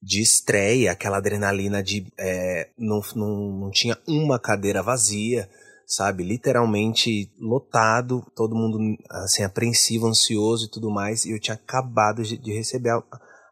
de 0.03 0.21
estreia, 0.21 0.91
aquela 0.91 1.17
adrenalina 1.17 1.81
de 1.81 2.05
é, 2.19 2.69
não, 2.77 2.99
não, 3.15 3.59
não 3.61 3.71
tinha 3.71 3.97
uma 4.05 4.37
cadeira 4.37 4.83
vazia, 4.83 5.49
sabe? 5.87 6.23
Literalmente 6.23 7.31
lotado, 7.39 8.21
todo 8.35 8.55
mundo 8.55 8.77
assim 9.09 9.43
apreensivo, 9.43 10.07
ansioso 10.07 10.65
e 10.65 10.69
tudo 10.69 10.91
mais, 10.91 11.23
e 11.25 11.31
eu 11.31 11.39
tinha 11.39 11.55
acabado 11.55 12.21
de, 12.21 12.53
receber 12.53 12.89
a, 12.89 13.01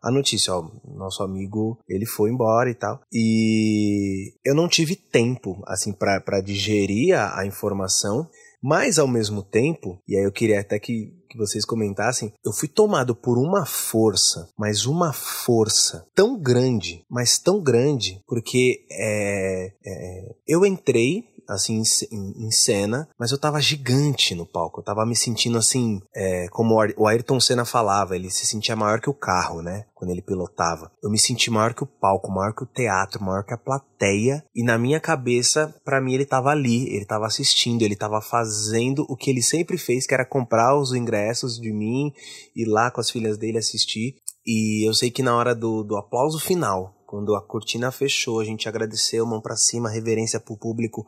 a 0.03 0.11
notícia, 0.11 0.53
ó, 0.53 0.69
nosso 0.85 1.23
amigo, 1.23 1.79
ele 1.87 2.05
foi 2.05 2.29
embora 2.29 2.69
e 2.69 2.75
tal. 2.75 2.99
E 3.13 4.33
eu 4.43 4.53
não 4.53 4.67
tive 4.67 4.95
tempo, 4.95 5.61
assim, 5.65 5.93
para 5.93 6.41
digerir 6.41 7.17
a, 7.17 7.39
a 7.39 7.45
informação, 7.45 8.29
mas 8.61 8.99
ao 8.99 9.07
mesmo 9.07 9.41
tempo, 9.41 9.99
e 10.07 10.15
aí 10.15 10.23
eu 10.23 10.31
queria 10.31 10.59
até 10.59 10.77
que, 10.79 11.11
que 11.29 11.37
vocês 11.37 11.65
comentassem, 11.65 12.31
eu 12.45 12.53
fui 12.53 12.67
tomado 12.67 13.15
por 13.15 13.37
uma 13.37 13.65
força, 13.65 14.49
mas 14.57 14.85
uma 14.85 15.11
força 15.11 16.05
tão 16.13 16.39
grande, 16.39 17.03
mas 17.09 17.39
tão 17.39 17.61
grande, 17.61 18.21
porque 18.27 18.85
é, 18.91 19.73
é, 19.85 20.35
eu 20.47 20.65
entrei 20.65 21.23
assim, 21.51 21.81
em, 22.11 22.51
cena, 22.51 23.07
mas 23.19 23.31
eu 23.31 23.37
tava 23.37 23.61
gigante 23.61 24.33
no 24.33 24.45
palco. 24.45 24.79
Eu 24.79 24.83
tava 24.83 25.05
me 25.05 25.15
sentindo 25.15 25.57
assim, 25.57 26.01
é, 26.15 26.47
como 26.49 26.75
o 26.97 27.07
Ayrton 27.07 27.39
Senna 27.39 27.65
falava, 27.65 28.15
ele 28.15 28.29
se 28.29 28.45
sentia 28.45 28.75
maior 28.75 28.99
que 28.99 29.09
o 29.09 29.13
carro, 29.13 29.61
né? 29.61 29.85
Quando 29.93 30.11
ele 30.11 30.21
pilotava. 30.21 30.91
Eu 31.03 31.09
me 31.09 31.19
senti 31.19 31.51
maior 31.51 31.73
que 31.73 31.83
o 31.83 31.87
palco, 31.87 32.31
maior 32.31 32.53
que 32.53 32.63
o 32.63 32.67
teatro, 32.67 33.23
maior 33.23 33.43
que 33.43 33.53
a 33.53 33.57
plateia. 33.57 34.43
E 34.55 34.63
na 34.63 34.77
minha 34.77 34.99
cabeça, 34.99 35.73
para 35.83 36.01
mim, 36.01 36.13
ele 36.13 36.25
tava 36.25 36.49
ali, 36.49 36.87
ele 36.95 37.05
tava 37.05 37.25
assistindo, 37.25 37.81
ele 37.81 37.95
tava 37.95 38.21
fazendo 38.21 39.05
o 39.09 39.15
que 39.15 39.29
ele 39.29 39.41
sempre 39.41 39.77
fez, 39.77 40.07
que 40.07 40.13
era 40.13 40.25
comprar 40.25 40.77
os 40.77 40.93
ingressos 40.93 41.59
de 41.59 41.71
mim, 41.71 42.11
ir 42.55 42.65
lá 42.65 42.89
com 42.89 43.01
as 43.01 43.09
filhas 43.09 43.37
dele 43.37 43.57
assistir. 43.57 44.15
E 44.45 44.87
eu 44.87 44.93
sei 44.93 45.11
que 45.11 45.21
na 45.21 45.35
hora 45.35 45.53
do, 45.53 45.83
do 45.83 45.95
aplauso 45.95 46.39
final, 46.39 46.95
quando 47.11 47.35
a 47.35 47.41
cortina 47.41 47.91
fechou, 47.91 48.39
a 48.39 48.45
gente 48.45 48.69
agradeceu, 48.69 49.25
mão 49.25 49.41
para 49.41 49.57
cima, 49.57 49.89
reverência 49.89 50.39
pro 50.39 50.57
público. 50.57 51.05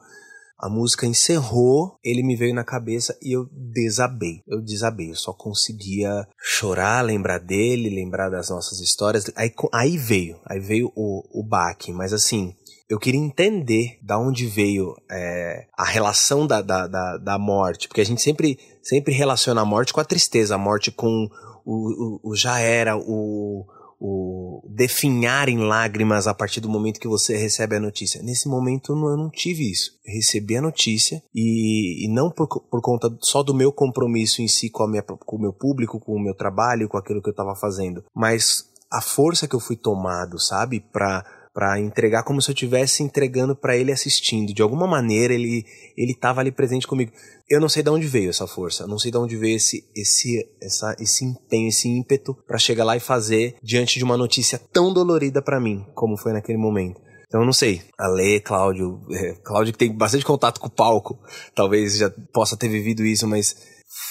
A 0.58 0.70
música 0.70 1.06
encerrou, 1.06 1.98
ele 2.04 2.24
me 2.24 2.36
veio 2.36 2.54
na 2.54 2.64
cabeça 2.64 3.18
e 3.22 3.36
eu 3.36 3.48
desabei. 3.52 4.42
Eu 4.48 4.62
desabei, 4.62 5.12
eu 5.12 5.16
só 5.16 5.34
conseguia 5.34 6.28
chorar, 6.38 7.02
lembrar 7.02 7.40
dele, 7.40 7.90
lembrar 7.90 8.30
das 8.30 8.50
nossas 8.50 8.80
histórias. 8.80 9.32
Aí, 9.36 9.52
aí 9.74 9.98
veio, 9.98 10.40
aí 10.46 10.60
veio 10.60 10.92
o, 10.96 11.42
o 11.42 11.44
baque, 11.44 11.92
mas 11.92 12.14
assim, 12.14 12.56
eu 12.90 13.00
queria 13.00 13.20
entender 13.20 13.98
da 14.02 14.20
onde 14.20 14.46
veio 14.46 14.96
é, 15.10 15.66
a 15.78 15.84
relação 15.84 16.46
da, 16.46 16.62
da, 16.62 16.88
da, 16.88 17.18
da, 17.18 17.40
morte, 17.40 17.88
porque 17.88 18.02
a 18.02 18.06
gente 18.06 18.22
sempre, 18.22 18.60
sempre 18.82 19.14
relaciona 19.14 19.62
a 19.62 19.66
morte 19.66 19.92
com 19.92 20.00
a 20.00 20.06
tristeza, 20.06 20.56
a 20.56 20.60
morte 20.60 20.92
com 20.92 21.28
o, 21.66 22.20
o, 22.26 22.32
o 22.32 22.36
já 22.36 22.60
era, 22.60 22.96
o, 22.96 23.66
o 24.06 24.62
definhar 24.68 25.48
em 25.48 25.60
lágrimas 25.60 26.28
a 26.28 26.34
partir 26.34 26.60
do 26.60 26.68
momento 26.68 27.00
que 27.00 27.08
você 27.08 27.38
recebe 27.38 27.78
a 27.78 27.80
notícia. 27.80 28.22
Nesse 28.22 28.50
momento 28.50 28.92
eu 28.92 29.18
não 29.18 29.30
tive 29.30 29.72
isso. 29.72 29.92
Eu 30.06 30.14
recebi 30.16 30.58
a 30.58 30.62
notícia 30.62 31.24
e, 31.34 32.06
e 32.06 32.14
não 32.14 32.30
por, 32.30 32.48
por, 32.48 32.82
conta 32.82 33.10
só 33.22 33.42
do 33.42 33.54
meu 33.54 33.72
compromisso 33.72 34.42
em 34.42 34.48
si 34.50 34.70
com, 34.70 34.86
minha, 34.88 35.02
com 35.02 35.38
o 35.38 35.42
meu 35.42 35.54
público, 35.54 36.02
com 36.02 36.12
o 36.12 36.22
meu 36.22 36.36
trabalho, 36.36 36.90
com 36.90 36.98
aquilo 36.98 37.22
que 37.22 37.30
eu 37.30 37.34
estava 37.34 37.56
fazendo, 37.56 38.04
mas 38.14 38.70
a 38.92 39.02
força 39.02 39.48
que 39.48 39.56
eu 39.56 39.60
fui 39.60 39.78
tomado, 39.78 40.38
sabe, 40.38 40.82
para 40.82 41.26
para 41.54 41.80
entregar 41.80 42.24
como 42.24 42.42
se 42.42 42.50
eu 42.50 42.54
estivesse 42.54 43.04
entregando 43.04 43.56
para 43.56 43.78
ele 43.78 43.92
assistindo. 43.92 44.54
De 44.54 44.62
alguma 44.62 44.88
maneira 44.88 45.34
ele 45.34 45.64
ele 45.96 46.12
estava 46.12 46.42
ali 46.42 46.52
presente 46.52 46.88
comigo. 46.88 47.12
Eu 47.48 47.62
não 47.62 47.70
sei 47.70 47.84
de 47.84 47.90
onde 47.90 48.08
veio 48.08 48.32
essa 48.32 48.48
força, 48.48 48.88
não 48.88 48.98
sei 48.98 49.12
de 49.12 49.18
onde 49.18 49.38
veio 49.38 49.58
esse 49.58 49.88
esse 49.96 50.50
essa, 50.62 50.96
esse 51.00 51.24
empenho, 51.24 51.70
esse 51.70 51.88
ímpeto 51.88 52.36
para 52.48 52.58
chegar 52.58 52.84
lá 52.84 52.98
e 52.98 53.00
fazer 53.00 53.56
diante 53.62 54.00
de 54.00 54.04
uma 54.04 54.18
notícia 54.18 54.60
tão 54.72 54.92
dolorida 54.92 55.42
para 55.42 55.60
mim 55.60 55.86
como 55.94 56.18
foi 56.18 56.34
naquele 56.34 56.58
momento. 56.58 57.00
Então 57.28 57.46
não 57.46 57.54
sei. 57.54 57.82
A 57.98 58.08
Lê, 58.08 58.40
Cláudio, 58.40 59.02
é, 59.12 59.34
Cláudio 59.44 59.74
que 59.74 59.80
tem 59.80 59.96
bastante 59.96 60.26
contato 60.26 60.60
com 60.60 60.68
o 60.68 60.72
palco, 60.72 61.20
talvez 61.56 61.98
já 61.98 62.12
possa 62.32 62.58
ter 62.58 62.68
vivido 62.68 63.06
isso, 63.06 63.28
mas 63.28 63.56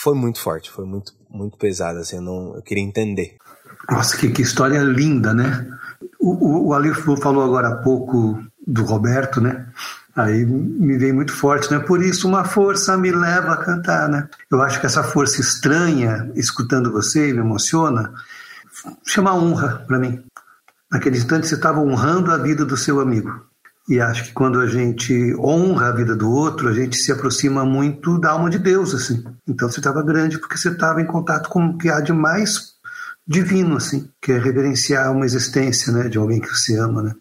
foi 0.00 0.14
muito 0.14 0.40
forte, 0.40 0.70
foi 0.70 0.84
muito 0.84 1.12
muito 1.28 1.56
pesado 1.56 1.98
assim, 1.98 2.16
eu 2.16 2.22
não 2.22 2.54
eu 2.54 2.62
queria 2.62 2.84
entender. 2.84 3.36
Nossa, 3.90 4.16
que, 4.16 4.28
que 4.30 4.42
história 4.42 4.78
linda, 4.80 5.34
né? 5.34 5.66
O, 6.18 6.30
o, 6.30 6.68
o 6.68 6.74
Ali 6.74 6.92
falou 6.94 7.44
agora 7.44 7.68
há 7.68 7.76
pouco 7.76 8.42
do 8.66 8.84
Roberto, 8.84 9.40
né? 9.40 9.66
Aí 10.14 10.44
me 10.44 10.98
veio 10.98 11.14
muito 11.14 11.32
forte, 11.32 11.70
né? 11.70 11.78
Por 11.78 12.02
isso 12.02 12.28
uma 12.28 12.44
força 12.44 12.96
me 12.98 13.10
leva 13.10 13.52
a 13.52 13.56
cantar, 13.56 14.08
né? 14.08 14.28
Eu 14.50 14.60
acho 14.60 14.78
que 14.78 14.86
essa 14.86 15.02
força 15.02 15.40
estranha, 15.40 16.30
escutando 16.34 16.92
você, 16.92 17.32
me 17.32 17.38
emociona, 17.38 18.12
chama 19.04 19.34
honra 19.34 19.84
para 19.86 19.98
mim. 19.98 20.22
Naquele 20.90 21.16
instante 21.16 21.46
você 21.46 21.54
estava 21.54 21.80
honrando 21.80 22.30
a 22.30 22.36
vida 22.36 22.64
do 22.64 22.76
seu 22.76 23.00
amigo. 23.00 23.46
E 23.88 24.00
acho 24.00 24.24
que 24.24 24.32
quando 24.32 24.60
a 24.60 24.66
gente 24.66 25.34
honra 25.36 25.88
a 25.88 25.92
vida 25.92 26.14
do 26.14 26.30
outro, 26.30 26.68
a 26.68 26.72
gente 26.72 26.96
se 26.96 27.10
aproxima 27.10 27.64
muito 27.64 28.18
da 28.18 28.30
alma 28.30 28.48
de 28.48 28.58
Deus, 28.58 28.94
assim. 28.94 29.24
Então 29.48 29.68
você 29.68 29.80
estava 29.80 30.02
grande 30.02 30.38
porque 30.38 30.58
você 30.58 30.68
estava 30.68 31.00
em 31.00 31.06
contato 31.06 31.48
com 31.48 31.66
o 31.66 31.78
que 31.78 31.88
há 31.88 32.00
de 32.00 32.12
mais 32.12 32.71
divino, 33.26 33.76
assim, 33.76 34.08
que 34.20 34.32
é 34.32 34.38
reverenciar 34.38 35.12
uma 35.12 35.24
existência, 35.24 35.92
né, 35.92 36.08
de 36.08 36.18
alguém 36.18 36.40
que 36.40 36.48
você 36.48 36.78
ama, 36.78 37.02
né? 37.02 37.14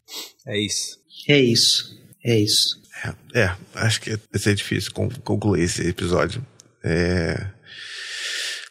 É 0.47 0.59
isso. 0.59 0.97
É 1.27 1.39
isso. 1.39 1.97
É 2.23 2.37
isso. 2.37 2.81
É, 3.33 3.41
é 3.41 3.55
acho 3.75 4.01
que 4.01 4.11
vai 4.11 4.39
ser 4.39 4.55
difícil 4.55 4.91
concluir 5.23 5.63
esse 5.63 5.87
episódio. 5.87 6.45
É... 6.83 7.47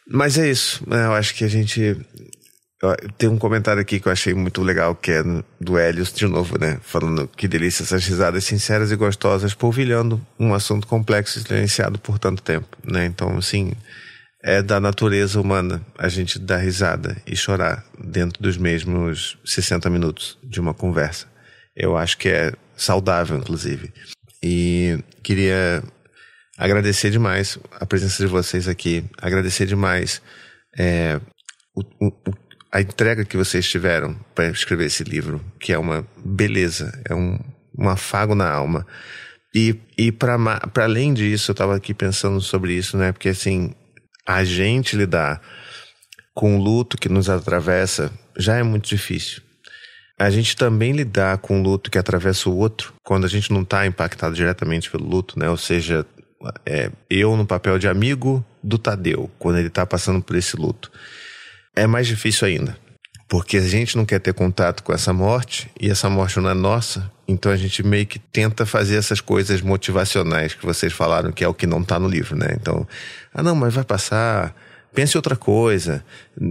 Mas 0.07 0.37
é 0.37 0.49
isso. 0.49 0.83
Né, 0.87 1.05
eu 1.05 1.13
acho 1.13 1.33
que 1.35 1.43
a 1.43 1.47
gente. 1.47 1.97
Tem 3.15 3.29
um 3.29 3.37
comentário 3.37 3.79
aqui 3.79 3.99
que 3.99 4.07
eu 4.07 4.11
achei 4.11 4.33
muito 4.33 4.63
legal, 4.63 4.95
que 4.95 5.11
é 5.11 5.21
do 5.59 5.77
Helios, 5.77 6.11
de 6.11 6.25
novo, 6.25 6.57
né? 6.57 6.79
Falando 6.81 7.27
que 7.27 7.47
delícia 7.47 7.83
essas 7.83 8.03
risadas 8.03 8.43
sinceras 8.43 8.91
e 8.91 8.95
gostosas, 8.95 9.53
polvilhando 9.53 10.19
um 10.39 10.51
assunto 10.51 10.87
complexo 10.87 11.37
e 11.37 11.43
silenciado 11.43 11.99
por 11.99 12.17
tanto 12.17 12.41
tempo, 12.41 12.75
né? 12.83 13.05
Então, 13.05 13.37
assim, 13.37 13.73
é 14.43 14.61
da 14.61 14.79
natureza 14.79 15.39
humana 15.39 15.85
a 15.97 16.07
gente 16.07 16.39
dar 16.39 16.57
risada 16.57 17.15
e 17.27 17.35
chorar 17.35 17.85
dentro 17.99 18.41
dos 18.41 18.57
mesmos 18.57 19.37
60 19.45 19.89
minutos 19.89 20.37
de 20.43 20.59
uma 20.59 20.73
conversa. 20.73 21.27
Eu 21.75 21.95
acho 21.95 22.17
que 22.17 22.29
é 22.29 22.51
saudável, 22.75 23.37
inclusive. 23.37 23.93
E 24.43 24.97
queria 25.21 25.83
agradecer 26.57 27.11
demais 27.11 27.57
a 27.79 27.85
presença 27.85 28.23
de 28.23 28.29
vocês 28.29 28.67
aqui, 28.67 29.05
agradecer 29.19 29.65
demais 29.65 30.21
é, 30.77 31.19
o, 31.75 31.81
o, 32.05 32.13
a 32.71 32.81
entrega 32.81 33.25
que 33.25 33.37
vocês 33.37 33.67
tiveram 33.69 34.15
para 34.33 34.49
escrever 34.49 34.85
esse 34.85 35.03
livro, 35.03 35.43
que 35.59 35.71
é 35.71 35.77
uma 35.77 36.05
beleza, 36.17 36.99
é 37.07 37.13
um, 37.13 37.39
um 37.77 37.89
afago 37.89 38.33
na 38.33 38.49
alma. 38.49 38.85
E, 39.53 39.75
e 39.97 40.11
para 40.11 40.37
além 40.77 41.13
disso, 41.13 41.51
eu 41.51 41.53
estava 41.53 41.75
aqui 41.75 41.93
pensando 41.93 42.39
sobre 42.39 42.73
isso, 42.73 42.97
né? 42.97 43.11
Porque 43.11 43.29
assim, 43.29 43.73
a 44.27 44.43
gente 44.43 44.95
lidar 44.95 45.41
com 46.33 46.57
o 46.57 46.61
luto 46.61 46.97
que 46.97 47.09
nos 47.09 47.29
atravessa 47.29 48.11
já 48.37 48.55
é 48.55 48.63
muito 48.63 48.87
difícil. 48.87 49.41
A 50.19 50.29
gente 50.29 50.55
também 50.55 50.91
lidar 50.91 51.39
com 51.39 51.59
o 51.59 51.63
luto 51.63 51.89
que 51.89 51.97
atravessa 51.97 52.49
o 52.49 52.55
outro, 52.55 52.93
quando 53.03 53.25
a 53.25 53.27
gente 53.27 53.51
não 53.51 53.63
está 53.63 53.85
impactado 53.87 54.35
diretamente 54.35 54.89
pelo 54.89 55.07
luto, 55.07 55.37
né? 55.39 55.49
Ou 55.49 55.57
seja, 55.57 56.05
é, 56.65 56.91
eu 57.09 57.35
no 57.35 57.45
papel 57.45 57.79
de 57.79 57.87
amigo 57.87 58.45
do 58.63 58.77
Tadeu, 58.77 59.31
quando 59.39 59.57
ele 59.57 59.67
está 59.67 59.85
passando 59.85 60.21
por 60.21 60.35
esse 60.35 60.55
luto. 60.55 60.91
É 61.75 61.87
mais 61.87 62.05
difícil 62.05 62.47
ainda, 62.47 62.77
porque 63.31 63.55
a 63.55 63.61
gente 63.61 63.95
não 63.95 64.03
quer 64.03 64.19
ter 64.19 64.33
contato 64.33 64.83
com 64.83 64.91
essa 64.91 65.13
morte 65.13 65.71
e 65.79 65.89
essa 65.89 66.09
morte 66.09 66.37
não 66.41 66.49
é 66.49 66.53
nossa, 66.53 67.09
então 67.25 67.49
a 67.49 67.55
gente 67.55 67.81
meio 67.81 68.05
que 68.05 68.19
tenta 68.19 68.65
fazer 68.65 68.97
essas 68.97 69.21
coisas 69.21 69.61
motivacionais 69.61 70.53
que 70.53 70.65
vocês 70.65 70.91
falaram, 70.91 71.31
que 71.31 71.41
é 71.41 71.47
o 71.47 71.53
que 71.53 71.65
não 71.65 71.79
está 71.79 71.97
no 71.97 72.09
livro, 72.09 72.35
né? 72.35 72.49
Então, 72.59 72.85
ah, 73.33 73.41
não, 73.41 73.55
mas 73.55 73.73
vai 73.73 73.85
passar. 73.85 74.53
Pense 74.93 75.15
outra 75.17 75.37
coisa. 75.37 76.03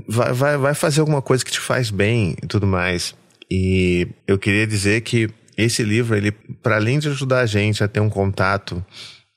Vai, 0.09 0.33
vai, 0.33 0.57
vai 0.57 0.72
fazer 0.72 1.01
alguma 1.01 1.20
coisa 1.20 1.45
que 1.45 1.53
te 1.53 1.61
faz 1.61 1.91
bem 1.91 2.35
e 2.43 2.47
tudo 2.47 2.66
mais. 2.66 3.14
E 3.51 4.09
eu 4.26 4.39
queria 4.39 4.66
dizer 4.66 5.03
que 5.03 5.28
esse 5.59 5.83
livro, 5.83 6.16
ele, 6.16 6.33
para 6.62 6.76
além 6.76 6.99
de 6.99 7.09
ajudar 7.11 7.41
a 7.41 7.47
gente 7.47 7.85
a 7.85 7.89
ter 7.89 8.01
um 8.01 8.09
contato, 8.09 8.83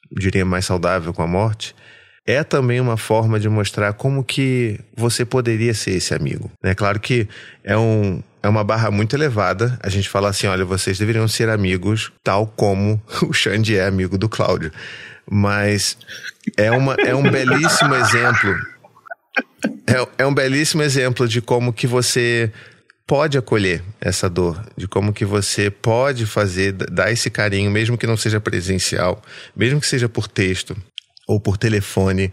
diria, 0.10 0.46
mais 0.46 0.64
saudável 0.64 1.14
com 1.14 1.22
a 1.22 1.28
morte, 1.28 1.76
é 2.26 2.44
também 2.44 2.80
uma 2.80 2.98
forma 2.98 3.40
de 3.40 3.50
mostrar 3.50 3.94
como 3.94 4.24
que 4.24 4.80
você 4.96 5.26
poderia 5.26 5.74
ser 5.74 5.92
esse 5.92 6.14
amigo. 6.14 6.50
É 6.64 6.74
claro 6.74 7.00
que 7.00 7.28
é, 7.64 7.78
um, 7.78 8.24
é 8.42 8.48
uma 8.48 8.64
barra 8.64 8.90
muito 8.90 9.16
elevada 9.16 9.78
a 9.82 9.90
gente 9.90 10.08
falar 10.08 10.30
assim, 10.30 10.48
olha, 10.48 10.64
vocês 10.64 10.98
deveriam 10.98 11.28
ser 11.28 11.50
amigos 11.50 12.12
tal 12.24 12.48
como 12.48 13.02
o 13.28 13.34
Xande 13.34 13.76
é 13.76 13.86
amigo 13.86 14.18
do 14.18 14.30
Cláudio. 14.30 14.72
Mas 15.30 15.98
é, 16.58 16.72
uma, 16.72 16.96
é 16.96 17.14
um 17.14 17.24
belíssimo 17.24 17.94
exemplo. 17.96 18.56
É, 19.88 20.24
é 20.24 20.26
um 20.26 20.34
belíssimo 20.34 20.82
exemplo 20.82 21.28
de 21.28 21.42
como 21.42 21.74
que 21.74 21.88
você 21.88 22.52
pode 23.06 23.38
acolher 23.38 23.84
essa 24.00 24.30
dor, 24.30 24.66
de 24.78 24.88
como 24.88 25.12
que 25.12 25.26
você 25.26 25.70
pode 25.70 26.26
fazer, 26.26 26.72
dar 26.72 27.12
esse 27.12 27.30
carinho, 27.30 27.70
mesmo 27.70 27.98
que 27.98 28.08
não 28.08 28.16
seja 28.16 28.40
presencial, 28.40 29.22
mesmo 29.56 29.80
que 29.80 29.88
seja 29.88 30.08
por 30.08 30.28
texto 30.28 30.76
ou 31.28 31.40
por 31.40 31.58
telefone, 31.58 32.32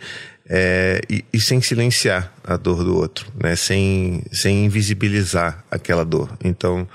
é, 0.48 1.00
e, 1.08 1.24
e, 1.32 1.40
sem 1.40 1.60
silenciar 1.62 2.34
a 2.42 2.56
dor 2.56 2.84
do 2.84 2.96
outro, 2.96 3.32
né? 3.40 3.54
sem, 3.54 4.22
sem 4.32 4.64
invisibilizar 4.64 5.64
aquela 5.70 6.04
dor. 6.04 6.36
Então, 6.44 6.88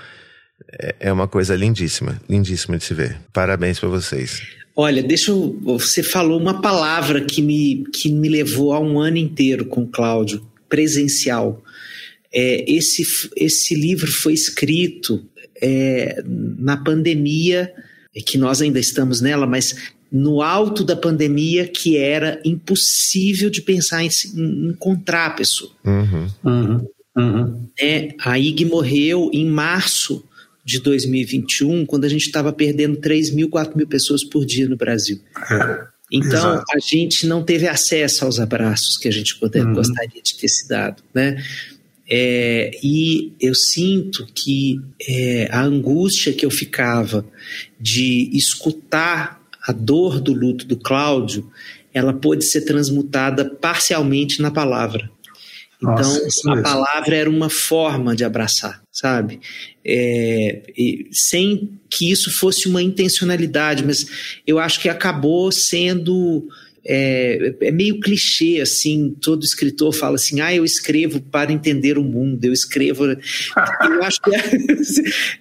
é, 0.78 0.94
é 1.00 1.12
uma 1.12 1.26
coisa 1.26 1.56
lindíssima, 1.56 2.20
lindíssima 2.28 2.76
de 2.76 2.84
se 2.84 2.92
ver. 2.92 3.18
Parabéns 3.32 3.80
para 3.80 3.88
vocês. 3.88 4.42
Olha, 4.74 5.02
deixa 5.02 5.30
eu. 5.30 5.58
Você 5.62 6.02
falou 6.02 6.38
uma 6.38 6.60
palavra 6.60 7.22
que 7.22 7.40
me, 7.40 7.84
que 7.94 8.12
me 8.12 8.28
levou 8.28 8.74
a 8.74 8.78
um 8.78 9.00
ano 9.00 9.16
inteiro 9.16 9.64
com 9.64 9.84
o 9.84 9.88
Cláudio, 9.88 10.46
presencial. 10.68 11.62
É, 12.30 12.70
esse, 12.70 13.02
esse 13.34 13.74
livro 13.74 14.12
foi 14.12 14.34
escrito 14.34 15.24
é, 15.62 16.22
na 16.26 16.76
pandemia, 16.76 17.72
que 18.26 18.36
nós 18.36 18.60
ainda 18.60 18.78
estamos 18.78 19.22
nela, 19.22 19.46
mas 19.46 19.74
no 20.10 20.40
alto 20.42 20.84
da 20.84 20.94
pandemia, 20.96 21.66
que 21.66 21.96
era 21.96 22.40
impossível 22.44 23.50
de 23.50 23.60
pensar 23.62 24.04
em, 24.04 24.08
em 24.34 24.68
encontrar 24.70 25.26
a 25.26 25.30
pessoa. 25.30 25.70
Uhum. 25.84 26.28
Uhum. 26.44 26.86
Uhum. 27.16 27.68
É, 27.80 28.14
a 28.20 28.38
IG 28.38 28.64
morreu 28.66 29.30
em 29.32 29.46
março 29.46 30.22
de 30.64 30.80
2021, 30.80 31.86
quando 31.86 32.04
a 32.04 32.08
gente 32.08 32.26
estava 32.26 32.52
perdendo 32.52 32.96
3 32.98 33.30
mil, 33.30 33.48
4 33.48 33.76
mil 33.76 33.86
pessoas 33.86 34.22
por 34.24 34.44
dia 34.44 34.68
no 34.68 34.76
Brasil. 34.76 35.20
É, 35.50 35.86
Então, 36.12 36.28
Exato. 36.54 36.64
a 36.72 36.78
gente 36.78 37.26
não 37.26 37.42
teve 37.42 37.66
acesso 37.66 38.24
aos 38.24 38.38
abraços 38.38 38.96
que 38.96 39.08
a 39.08 39.10
gente 39.10 39.36
poder- 39.40 39.64
Uhum. 39.66 39.74
gostaria 39.74 40.22
de 40.22 40.36
ter 40.36 40.48
se 40.48 40.68
dado, 40.68 41.02
né? 41.12 41.42
É, 42.08 42.70
e 42.82 43.32
eu 43.40 43.52
sinto 43.56 44.24
que 44.32 44.80
é, 45.08 45.48
a 45.50 45.62
angústia 45.64 46.32
que 46.32 46.46
eu 46.46 46.50
ficava 46.50 47.26
de 47.80 48.30
escutar 48.32 49.42
a 49.66 49.72
dor 49.72 50.20
do 50.20 50.32
luto 50.32 50.66
do 50.66 50.76
Cláudio, 50.76 51.50
ela 51.92 52.12
pôde 52.12 52.44
ser 52.44 52.62
transmutada 52.62 53.44
parcialmente 53.44 54.40
na 54.40 54.50
palavra. 54.50 55.10
Então, 55.82 55.94
Nossa, 55.96 56.52
a 56.52 56.62
palavra 56.62 57.16
era 57.16 57.28
uma 57.28 57.50
forma 57.50 58.16
de 58.16 58.24
abraçar, 58.24 58.82
sabe? 58.90 59.40
É, 59.84 60.62
e 60.76 61.08
sem 61.12 61.78
que 61.90 62.10
isso 62.10 62.30
fosse 62.30 62.66
uma 62.66 62.82
intencionalidade, 62.82 63.84
mas 63.84 64.06
eu 64.46 64.58
acho 64.58 64.80
que 64.80 64.88
acabou 64.88 65.52
sendo. 65.52 66.48
É, 66.88 67.54
é 67.62 67.70
meio 67.70 67.98
clichê, 68.00 68.60
assim, 68.60 69.14
todo 69.20 69.44
escritor 69.44 69.92
fala 69.92 70.14
assim, 70.14 70.40
ah, 70.40 70.54
eu 70.54 70.64
escrevo 70.64 71.20
para 71.20 71.52
entender 71.52 71.98
o 71.98 72.04
mundo, 72.04 72.44
eu 72.44 72.52
escrevo... 72.52 73.04
eu, 73.06 74.02
acho 74.02 74.20
que, 74.22 74.30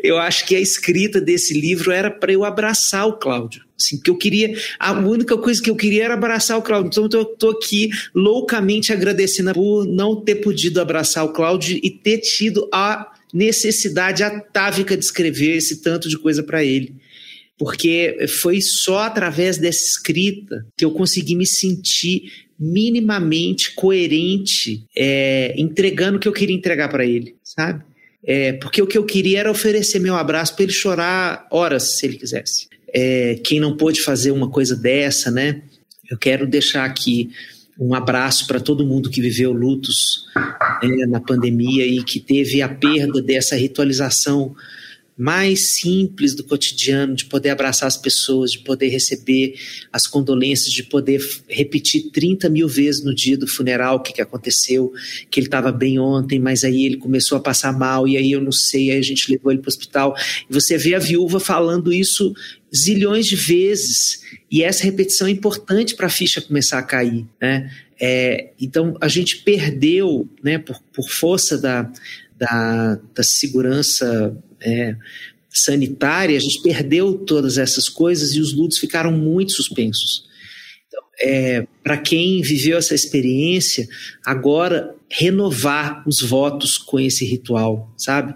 eu 0.03 0.17
acho 0.17 0.45
que 0.45 0.55
a 0.55 0.59
escrita 0.59 1.21
desse 1.21 1.53
livro 1.53 1.91
era 1.91 2.09
para 2.09 2.33
eu 2.33 2.43
abraçar 2.43 3.07
o 3.07 3.17
Cláudio, 3.17 3.63
assim, 3.79 3.97
porque 3.97 4.09
eu 4.09 4.17
queria, 4.17 4.57
a 4.79 4.91
única 4.93 5.37
coisa 5.37 5.61
que 5.61 5.69
eu 5.69 5.75
queria 5.75 6.05
era 6.05 6.13
abraçar 6.15 6.57
o 6.57 6.61
Cláudio, 6.61 6.87
então 6.87 7.19
eu 7.19 7.25
tô 7.25 7.51
aqui 7.51 7.89
loucamente 8.13 8.91
agradecendo 8.91 9.53
por 9.53 9.85
não 9.85 10.21
ter 10.21 10.35
podido 10.35 10.81
abraçar 10.81 11.23
o 11.23 11.33
Cláudio 11.33 11.79
e 11.83 11.89
ter 11.89 12.17
tido 12.19 12.67
a 12.73 13.11
necessidade 13.33 14.23
atávica 14.23 14.95
de 14.95 15.03
escrever 15.03 15.57
esse 15.57 15.81
tanto 15.81 16.07
de 16.09 16.17
coisa 16.17 16.41
para 16.41 16.63
ele 16.63 16.95
porque 17.57 18.27
foi 18.41 18.59
só 18.61 18.99
através 18.99 19.57
dessa 19.57 19.83
escrita 19.83 20.65
que 20.77 20.83
eu 20.83 20.91
consegui 20.91 21.35
me 21.35 21.47
sentir 21.47 22.31
minimamente 22.59 23.73
coerente, 23.75 24.83
é, 24.95 25.53
entregando 25.57 26.17
o 26.17 26.19
que 26.19 26.27
eu 26.27 26.33
queria 26.33 26.55
entregar 26.55 26.89
para 26.89 27.05
ele, 27.05 27.35
sabe? 27.43 27.83
É, 28.23 28.53
porque 28.53 28.81
o 28.81 28.87
que 28.87 28.97
eu 28.97 29.03
queria 29.03 29.41
era 29.41 29.51
oferecer 29.51 29.99
meu 29.99 30.15
abraço 30.15 30.55
para 30.55 30.63
ele 30.63 30.73
chorar 30.73 31.47
horas, 31.51 31.97
se 31.97 32.05
ele 32.05 32.17
quisesse. 32.17 32.67
É, 32.93 33.39
quem 33.43 33.59
não 33.59 33.77
pôde 33.77 34.01
fazer 34.01 34.31
uma 34.31 34.49
coisa 34.49 34.75
dessa, 34.75 35.29
né? 35.29 35.61
Eu 36.09 36.17
quero 36.17 36.47
deixar 36.47 36.85
aqui 36.85 37.29
um 37.79 37.93
abraço 37.93 38.47
para 38.47 38.59
todo 38.59 38.85
mundo 38.85 39.09
que 39.09 39.21
viveu 39.21 39.51
lutos 39.51 40.25
né, 40.81 41.05
na 41.07 41.19
pandemia 41.19 41.85
e 41.85 42.01
que 42.03 42.19
teve 42.19 42.61
a 42.61 42.69
perda 42.69 43.21
dessa 43.21 43.55
ritualização 43.55 44.55
mais 45.17 45.75
simples 45.75 46.35
do 46.35 46.43
cotidiano, 46.43 47.15
de 47.15 47.25
poder 47.25 47.49
abraçar 47.49 47.87
as 47.87 47.95
pessoas, 47.95 48.51
de 48.51 48.59
poder 48.59 48.89
receber 48.89 49.55
as 49.91 50.05
condolências, 50.05 50.73
de 50.73 50.83
poder 50.83 51.21
repetir 51.47 52.11
30 52.11 52.49
mil 52.49 52.67
vezes 52.67 53.03
no 53.03 53.15
dia 53.15 53.37
do 53.37 53.47
funeral 53.47 53.95
o 53.95 53.99
que, 54.01 54.11
que 54.11 54.21
aconteceu, 54.21 54.91
que 55.31 55.39
ele 55.39 55.47
estava 55.47 55.71
bem 55.71 55.97
ontem, 55.97 56.37
mas 56.37 56.65
aí 56.65 56.85
ele 56.85 56.97
começou 56.97 57.37
a 57.37 57.41
passar 57.41 57.71
mal, 57.71 58.05
e 58.07 58.17
aí 58.17 58.31
eu 58.33 58.41
não 58.41 58.51
sei, 58.51 58.91
aí 58.91 58.99
a 58.99 59.03
gente 59.03 59.31
levou 59.31 59.51
ele 59.51 59.61
para 59.61 59.69
o 59.69 59.73
hospital. 59.73 60.15
E 60.49 60.53
você 60.53 60.77
vê 60.77 60.95
a 60.95 60.99
viúva 60.99 61.39
falando 61.39 61.93
isso 61.93 62.33
zilhões 62.75 63.25
de 63.25 63.37
vezes, 63.37 64.19
e 64.51 64.63
essa 64.63 64.83
repetição 64.83 65.27
é 65.27 65.31
importante 65.31 65.95
para 65.95 66.07
a 66.07 66.09
ficha 66.09 66.41
começar 66.41 66.79
a 66.79 66.83
cair, 66.83 67.25
né? 67.41 67.71
É, 67.97 68.49
então 68.59 68.97
a 68.99 69.07
gente 69.07 69.37
perdeu, 69.37 70.27
né, 70.43 70.57
por, 70.57 70.77
por 70.93 71.09
força 71.09 71.57
da, 71.57 71.89
da, 72.37 72.99
da 73.13 73.23
segurança 73.23 74.35
é, 74.61 74.95
sanitária, 75.49 76.37
a 76.37 76.39
gente 76.39 76.61
perdeu 76.61 77.17
todas 77.19 77.57
essas 77.57 77.87
coisas 77.87 78.33
e 78.33 78.39
os 78.39 78.53
lutos 78.53 78.77
ficaram 78.77 79.11
muito 79.11 79.53
suspensos. 79.53 80.25
Então, 80.87 81.03
é, 81.19 81.67
Para 81.83 81.97
quem 81.97 82.41
viveu 82.41 82.77
essa 82.77 82.93
experiência, 82.93 83.87
agora 84.25 84.95
renovar 85.09 86.03
os 86.07 86.21
votos 86.21 86.77
com 86.77 86.99
esse 86.99 87.25
ritual, 87.25 87.93
sabe? 87.97 88.33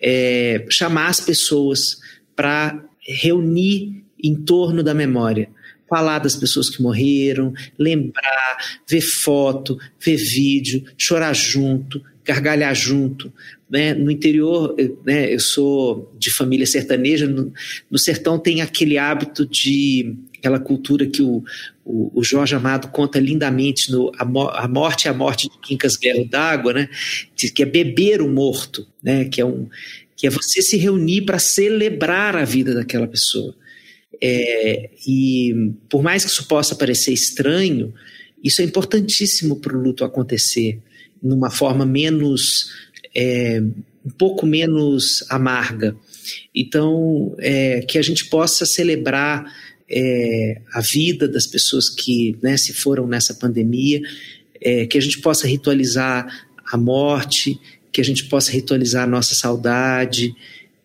É, 0.00 0.64
chamar 0.70 1.08
as 1.08 1.20
pessoas 1.20 1.98
para 2.36 2.84
reunir 3.06 4.04
em 4.22 4.34
torno 4.34 4.82
da 4.82 4.94
memória 4.94 5.48
falar 5.92 6.20
das 6.20 6.34
pessoas 6.34 6.70
que 6.70 6.82
morreram, 6.82 7.52
lembrar, 7.78 8.56
ver 8.88 9.02
foto, 9.02 9.78
ver 10.02 10.16
vídeo, 10.16 10.82
chorar 10.96 11.34
junto, 11.34 12.02
gargalhar 12.24 12.74
junto. 12.74 13.30
Né? 13.72 13.94
No 13.94 14.10
interior, 14.10 14.74
eu, 14.76 15.00
né, 15.02 15.32
eu 15.32 15.40
sou 15.40 16.12
de 16.18 16.30
família 16.30 16.66
sertaneja, 16.66 17.26
no, 17.26 17.50
no, 17.90 17.98
sertão 17.98 18.38
tem 18.38 18.60
aquele 18.60 18.98
hábito 18.98 19.46
de 19.46 20.14
aquela 20.36 20.60
cultura 20.60 21.06
que 21.06 21.22
o, 21.22 21.42
o, 21.82 22.20
o 22.20 22.22
Jorge 22.22 22.54
Amado 22.54 22.88
conta 22.88 23.18
lindamente 23.18 23.90
no 23.90 24.12
A, 24.18 24.26
Mo 24.26 24.46
a 24.50 24.68
Morte 24.68 25.06
e 25.06 25.08
a 25.08 25.14
Morte 25.14 25.48
de 25.48 25.58
Quincas 25.62 25.96
Berro 25.96 26.28
d'Água, 26.28 26.74
né? 26.74 26.88
que 27.34 27.62
é 27.62 27.64
beber 27.64 28.20
o 28.20 28.28
morto, 28.28 28.86
né? 29.02 29.24
que, 29.24 29.40
é 29.40 29.44
um, 29.46 29.66
que 30.14 30.26
é 30.26 30.30
você 30.30 30.60
se 30.60 30.76
reunir 30.76 31.22
para 31.22 31.38
celebrar 31.38 32.36
a 32.36 32.44
vida 32.44 32.74
daquela 32.74 33.06
pessoa. 33.06 33.54
É, 34.20 34.90
e 35.08 35.72
por 35.88 36.02
mais 36.02 36.26
que 36.26 36.30
isso 36.30 36.46
possa 36.46 36.74
parecer 36.74 37.14
estranho, 37.14 37.94
isso 38.44 38.60
é 38.60 38.66
importantíssimo 38.66 39.56
para 39.56 39.74
o 39.74 39.82
luto 39.82 40.04
acontecer 40.04 40.78
numa 41.22 41.50
forma 41.50 41.86
menos, 41.86 42.70
é, 43.14 43.62
um 44.04 44.10
pouco 44.10 44.46
menos 44.46 45.24
amarga. 45.28 45.96
Então, 46.54 47.34
é, 47.38 47.80
que 47.82 47.98
a 47.98 48.02
gente 48.02 48.26
possa 48.26 48.66
celebrar 48.66 49.44
é, 49.88 50.60
a 50.72 50.80
vida 50.80 51.28
das 51.28 51.46
pessoas 51.46 51.88
que 51.88 52.36
né, 52.42 52.56
se 52.56 52.72
foram 52.72 53.06
nessa 53.06 53.34
pandemia, 53.34 54.00
é, 54.60 54.86
que 54.86 54.96
a 54.96 55.00
gente 55.00 55.20
possa 55.20 55.46
ritualizar 55.46 56.26
a 56.70 56.76
morte, 56.76 57.58
que 57.90 58.00
a 58.00 58.04
gente 58.04 58.24
possa 58.24 58.50
ritualizar 58.50 59.04
a 59.04 59.10
nossa 59.10 59.34
saudade, 59.34 60.34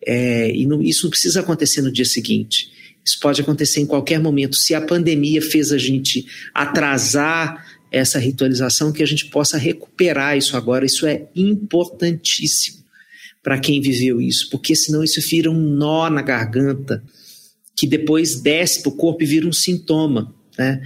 é, 0.06 0.50
e 0.54 0.66
não, 0.66 0.82
isso 0.82 1.04
não 1.04 1.10
precisa 1.10 1.40
acontecer 1.40 1.82
no 1.82 1.92
dia 1.92 2.04
seguinte. 2.04 2.70
Isso 3.04 3.18
pode 3.20 3.40
acontecer 3.40 3.80
em 3.80 3.86
qualquer 3.86 4.20
momento. 4.20 4.56
Se 4.56 4.74
a 4.74 4.80
pandemia 4.80 5.40
fez 5.40 5.72
a 5.72 5.78
gente 5.78 6.26
atrasar 6.52 7.66
essa 7.90 8.18
ritualização, 8.18 8.92
que 8.92 9.02
a 9.02 9.06
gente 9.06 9.26
possa 9.26 9.56
recuperar 9.56 10.36
isso 10.36 10.56
agora. 10.56 10.84
Isso 10.84 11.06
é 11.06 11.26
importantíssimo 11.34 12.78
para 13.42 13.58
quem 13.58 13.80
viveu 13.80 14.20
isso, 14.20 14.48
porque 14.50 14.74
senão 14.74 15.02
isso 15.02 15.20
vira 15.28 15.50
um 15.50 15.58
nó 15.58 16.10
na 16.10 16.22
garganta 16.22 17.02
que 17.76 17.86
depois 17.86 18.40
desce 18.40 18.82
para 18.82 18.90
o 18.90 18.96
corpo 18.96 19.22
e 19.22 19.26
vira 19.26 19.46
um 19.46 19.52
sintoma. 19.52 20.34
Né? 20.58 20.82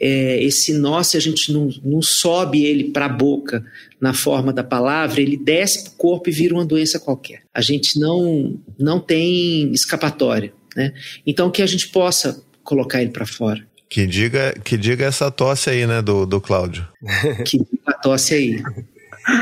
É, 0.00 0.42
esse 0.42 0.72
nó, 0.72 1.02
se 1.02 1.16
a 1.16 1.20
gente 1.20 1.52
não, 1.52 1.68
não 1.84 2.00
sobe 2.00 2.64
ele 2.64 2.84
para 2.84 3.04
a 3.04 3.08
boca 3.08 3.64
na 4.00 4.14
forma 4.14 4.52
da 4.52 4.64
palavra, 4.64 5.20
ele 5.20 5.36
desce 5.36 5.84
para 5.84 5.92
o 5.92 5.96
corpo 5.96 6.30
e 6.30 6.32
vira 6.32 6.54
uma 6.54 6.64
doença 6.64 6.98
qualquer. 6.98 7.42
A 7.52 7.60
gente 7.60 8.00
não, 8.00 8.58
não 8.78 8.98
tem 8.98 9.70
escapatória. 9.72 10.52
Né? 10.74 10.92
Então, 11.26 11.50
que 11.50 11.60
a 11.60 11.66
gente 11.66 11.88
possa 11.88 12.42
colocar 12.64 13.02
ele 13.02 13.10
para 13.10 13.26
fora. 13.26 13.64
Que 13.92 14.06
diga, 14.06 14.54
que 14.64 14.78
diga 14.78 15.04
essa 15.04 15.30
tosse 15.30 15.68
aí, 15.68 15.86
né, 15.86 16.00
do, 16.00 16.24
do 16.24 16.40
Cláudio. 16.40 16.88
que 17.44 17.58
diga 17.58 17.82
a 17.88 17.92
tosse 17.92 18.32
aí. 18.32 18.62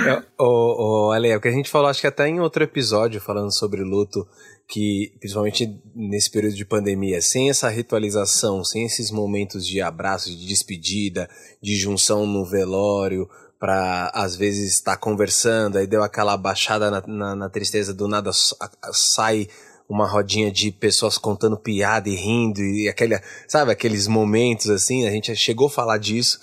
É, 0.09 0.25
o, 0.37 1.07
o, 1.07 1.13
Ale, 1.13 1.29
é 1.29 1.37
o 1.37 1.41
que 1.41 1.47
a 1.47 1.53
gente 1.53 1.71
falou, 1.71 1.89
acho 1.89 2.01
que 2.01 2.07
até 2.09 2.27
em 2.27 2.41
outro 2.41 2.65
episódio, 2.65 3.21
falando 3.21 3.57
sobre 3.57 3.85
luto, 3.85 4.27
que 4.67 5.13
principalmente 5.21 5.81
nesse 5.95 6.29
período 6.29 6.57
de 6.57 6.65
pandemia, 6.65 7.23
sem 7.23 7.49
essa 7.49 7.69
ritualização, 7.69 8.65
sem 8.65 8.85
esses 8.85 9.13
momentos 9.13 9.65
de 9.65 9.81
abraço, 9.81 10.29
de 10.29 10.45
despedida, 10.45 11.31
de 11.63 11.77
junção 11.77 12.27
no 12.27 12.45
velório, 12.45 13.31
para 13.57 14.11
às 14.13 14.35
vezes 14.35 14.73
estar 14.73 14.97
conversando, 14.97 15.79
aí 15.79 15.87
deu 15.87 16.03
aquela 16.03 16.37
baixada 16.37 16.91
na, 16.91 17.01
na, 17.07 17.37
na 17.37 17.49
tristeza, 17.49 17.95
do 17.95 18.09
nada 18.09 18.33
sai 18.33 19.47
uma 19.91 20.07
rodinha 20.07 20.53
de 20.53 20.71
pessoas 20.71 21.19
contando 21.19 21.59
piada 21.59 22.09
e 22.09 22.15
rindo 22.15 22.61
e 22.61 22.89
aquele, 22.89 23.21
sabe, 23.49 23.73
aqueles 23.73 24.07
momentos 24.07 24.71
assim, 24.71 25.05
a 25.07 25.11
gente 25.11 25.35
chegou 25.35 25.67
a 25.67 25.71
falar 25.71 25.99
disso. 25.99 26.39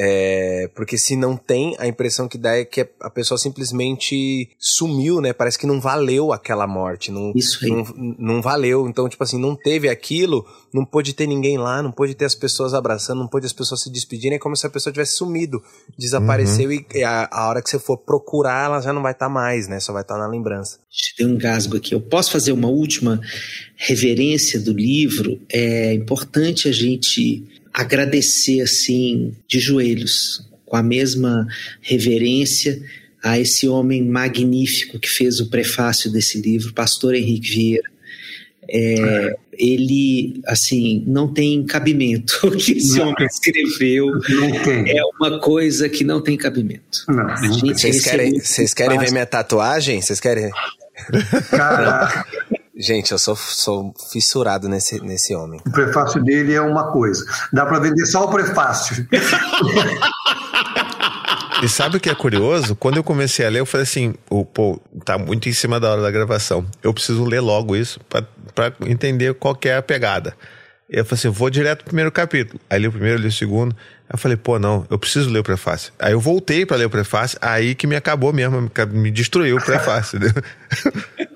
É, 0.00 0.70
porque 0.74 0.96
se 0.96 1.16
não 1.16 1.36
tem, 1.36 1.74
a 1.78 1.86
impressão 1.86 2.28
que 2.28 2.38
dá 2.38 2.56
é 2.56 2.64
que 2.64 2.88
a 3.00 3.10
pessoa 3.10 3.36
simplesmente 3.36 4.50
sumiu, 4.58 5.20
né? 5.20 5.32
Parece 5.32 5.58
que 5.58 5.66
não 5.66 5.80
valeu 5.80 6.32
aquela 6.32 6.66
morte. 6.66 7.10
Não, 7.10 7.32
Isso 7.34 7.64
aí. 7.64 7.70
não, 7.70 7.84
não 8.18 8.42
valeu. 8.42 8.88
Então, 8.88 9.08
tipo 9.08 9.24
assim, 9.24 9.38
não 9.38 9.56
teve 9.56 9.88
aquilo, 9.88 10.46
não 10.72 10.84
pôde 10.84 11.12
ter 11.12 11.26
ninguém 11.26 11.58
lá, 11.58 11.82
não 11.82 11.90
pôde 11.90 12.14
ter 12.14 12.26
as 12.26 12.34
pessoas 12.34 12.74
abraçando, 12.74 13.18
não 13.18 13.28
pôde 13.28 13.46
as 13.46 13.52
pessoas 13.52 13.82
se 13.82 13.90
despedirem. 13.90 14.36
É 14.36 14.38
como 14.38 14.56
se 14.56 14.66
a 14.66 14.70
pessoa 14.70 14.92
tivesse 14.92 15.16
sumido, 15.16 15.62
desapareceu 15.98 16.72
e 16.72 16.78
e 16.94 17.02
a, 17.02 17.28
a 17.30 17.48
hora 17.48 17.62
que 17.62 17.68
você 17.68 17.78
for 17.78 17.96
procurar, 17.96 18.66
ela 18.66 18.80
já 18.80 18.92
não 18.92 19.02
vai 19.02 19.12
estar 19.12 19.28
mais, 19.28 19.68
né? 19.68 19.80
Só 19.80 19.92
vai 19.92 20.02
estar 20.02 20.16
na 20.16 20.26
lembrança. 20.26 20.78
Tem 21.16 21.26
um 21.26 21.30
engasgo 21.30 21.76
aqui. 21.76 21.94
Eu 21.94 22.00
posso 22.00 22.30
fazer 22.30 22.52
uma 22.52 22.68
última 22.68 23.20
reverência 23.76 24.60
do 24.60 24.72
livro? 24.72 25.40
É 25.52 25.92
importante 25.94 26.68
a 26.68 26.72
gente 26.72 27.44
agradecer 27.78 28.60
assim 28.60 29.36
de 29.46 29.60
joelhos, 29.60 30.44
com 30.66 30.74
a 30.74 30.82
mesma 30.82 31.46
reverência 31.80 32.82
a 33.22 33.38
esse 33.38 33.68
homem 33.68 34.04
magnífico 34.04 34.98
que 34.98 35.08
fez 35.08 35.38
o 35.38 35.48
prefácio 35.48 36.10
desse 36.10 36.40
livro, 36.40 36.74
Pastor 36.74 37.14
Henrique 37.14 37.48
Vieira. 37.48 37.88
É, 38.68 39.36
ele, 39.52 40.40
assim, 40.46 41.04
não 41.06 41.32
tem 41.32 41.64
cabimento 41.64 42.40
o 42.48 42.50
que 42.50 42.72
esse 42.72 42.98
Não. 42.98 43.10
homem 43.10 43.26
escreveu. 43.26 44.08
É 44.86 45.00
uma 45.20 45.38
coisa 45.38 45.88
que 45.88 46.02
não 46.02 46.20
tem 46.20 46.36
cabimento. 46.36 47.04
Não, 47.08 47.36
gente 47.36 47.60
tem. 47.60 47.74
Vocês 47.74 48.02
querem, 48.02 48.24
recebeu 48.32 48.44
vocês 48.44 48.74
querem 48.74 48.98
ver 48.98 49.12
minha 49.12 49.24
tatuagem? 49.24 50.02
Vocês 50.02 50.18
querem? 50.18 50.50
Caraca, 51.48 52.26
Gente, 52.78 53.10
eu 53.10 53.18
sou, 53.18 53.34
sou 53.34 53.92
fissurado 54.12 54.68
nesse, 54.68 55.00
nesse 55.00 55.34
homem. 55.34 55.60
o 55.66 55.70
prefácio 55.72 56.22
dele 56.22 56.54
é 56.54 56.60
uma 56.60 56.92
coisa. 56.92 57.24
Dá 57.52 57.66
para 57.66 57.80
vender 57.80 58.06
só 58.06 58.24
o 58.24 58.30
prefácio. 58.30 59.06
E 61.60 61.68
sabe 61.68 61.96
o 61.96 62.00
que 62.00 62.08
é 62.08 62.14
curioso? 62.14 62.76
Quando 62.76 62.98
eu 62.98 63.02
comecei 63.04 63.44
a 63.44 63.48
ler, 63.48 63.58
eu 63.58 63.66
falei 63.66 63.82
assim: 63.82 64.14
o, 64.30 64.44
pô, 64.44 64.80
tá 65.04 65.18
muito 65.18 65.48
em 65.48 65.52
cima 65.52 65.80
da 65.80 65.90
hora 65.90 66.02
da 66.02 66.10
gravação. 66.10 66.64
Eu 66.84 66.94
preciso 66.94 67.24
ler 67.24 67.40
logo 67.40 67.74
isso 67.74 67.98
pra, 68.08 68.22
pra 68.54 68.72
entender 68.86 69.34
qual 69.34 69.56
que 69.56 69.68
é 69.68 69.76
a 69.76 69.82
pegada. 69.82 70.36
E 70.88 70.96
eu 70.96 71.04
falei 71.04 71.18
assim: 71.18 71.28
vou 71.30 71.50
direto 71.50 71.78
pro 71.78 71.86
primeiro 71.86 72.12
capítulo. 72.12 72.60
Aí 72.70 72.78
li 72.78 72.86
o 72.86 72.92
primeiro, 72.92 73.18
li 73.20 73.26
o 73.26 73.32
segundo. 73.32 73.74
Aí 73.74 74.14
eu 74.14 74.18
falei, 74.18 74.36
pô, 74.36 74.56
não, 74.60 74.86
eu 74.88 74.98
preciso 75.00 75.28
ler 75.30 75.40
o 75.40 75.42
prefácio. 75.42 75.92
Aí 75.98 76.12
eu 76.12 76.20
voltei 76.20 76.64
pra 76.64 76.76
ler 76.76 76.84
o 76.86 76.90
prefácio, 76.90 77.36
aí 77.42 77.74
que 77.74 77.88
me 77.88 77.96
acabou 77.96 78.32
mesmo, 78.32 78.60
me- 78.62 78.70
me 78.92 79.10
destruiu 79.10 79.56
o 79.56 79.60
prefácio. 79.64 80.20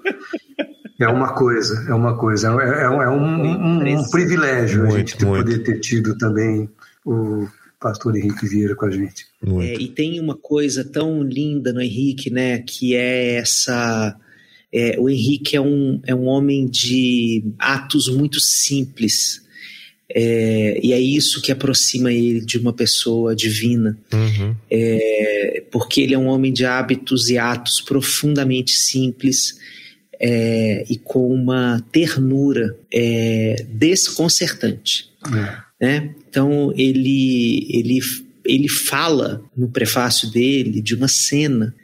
É 1.02 1.08
uma 1.08 1.34
coisa, 1.34 1.84
é 1.88 1.94
uma 1.94 2.16
coisa. 2.16 2.48
É, 2.48 2.84
é 2.84 2.88
um, 2.90 3.02
é 3.02 3.10
um- 3.10 3.42
um- 3.42 3.98
um 4.00 4.10
privilégio 4.10 4.82
a 4.82 4.84
Muito, 4.86 4.96
gente 4.98 5.16
ter- 5.16 5.26
muito. 5.26 5.44
poder 5.44 5.58
ter 5.64 5.80
tido 5.80 6.16
também 6.16 6.68
o 7.04 7.46
pastor 7.80 8.16
Henrique 8.16 8.46
Vieira 8.46 8.76
com 8.76 8.86
a 8.86 8.90
gente. 8.90 9.26
É, 9.60 9.74
e 9.74 9.88
tem 9.88 10.20
uma 10.20 10.36
coisa 10.36 10.84
tão 10.84 11.22
linda 11.22 11.72
no 11.72 11.80
Henrique, 11.80 12.30
né? 12.30 12.58
Que 12.60 12.94
é 12.94 13.34
essa. 13.34 14.16
é, 14.72 14.96
o 14.98 15.10
Henrique 15.10 15.54
é 15.56 15.60
um, 15.60 16.00
é 16.06 16.14
um 16.14 16.24
homem 16.26 16.66
de 16.66 17.44
atos 17.58 18.08
muito 18.08 18.40
simples. 18.40 19.42
É, 20.14 20.78
e 20.82 20.92
é 20.92 21.00
isso 21.00 21.40
que 21.42 21.50
aproxima 21.50 22.12
ele 22.12 22.40
de 22.40 22.58
uma 22.58 22.72
pessoa 22.72 23.34
divina. 23.34 23.98
Uhum. 24.12 24.54
É, 24.70 25.62
porque 25.70 26.00
ele 26.02 26.14
é 26.14 26.18
um 26.18 26.26
homem 26.26 26.52
de 26.52 26.64
hábitos 26.64 27.28
e 27.30 27.36
atos 27.38 27.80
profundamente 27.80 28.72
simples 28.72 29.58
é, 30.22 30.84
e 30.88 30.96
com 30.96 31.34
uma 31.34 31.84
ternura 31.90 32.76
é, 32.92 33.66
desconcertante 33.68 35.10
É. 35.26 35.84
né? 35.84 36.14
Então 36.28 36.72
ele 36.76 37.66
ele 37.70 38.00
ele 38.44 38.68
fala 38.68 39.42
no 39.56 39.68
prefácio 39.68 40.30
dele 40.30 40.80
de 40.80 40.94
uma 40.94 41.08
cena 41.08 41.74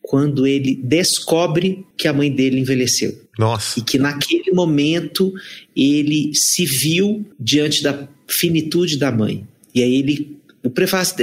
quando 0.00 0.46
ele 0.46 0.78
descobre 0.82 1.86
que 1.96 2.06
a 2.08 2.12
mãe 2.12 2.30
dele 2.30 2.60
envelheceu 2.60 3.18
Nossa. 3.38 3.78
e 3.78 3.82
que 3.82 3.98
naquele 3.98 4.50
momento 4.52 5.32
ele 5.74 6.32
se 6.34 6.64
viu 6.66 7.24
diante 7.38 7.82
da 7.82 8.08
finitude 8.28 8.98
da 8.98 9.10
mãe. 9.12 9.46
E 9.74 9.82
aí 9.82 9.94
ele 9.96 10.36
o 10.62 10.70
prefácio 10.70 11.16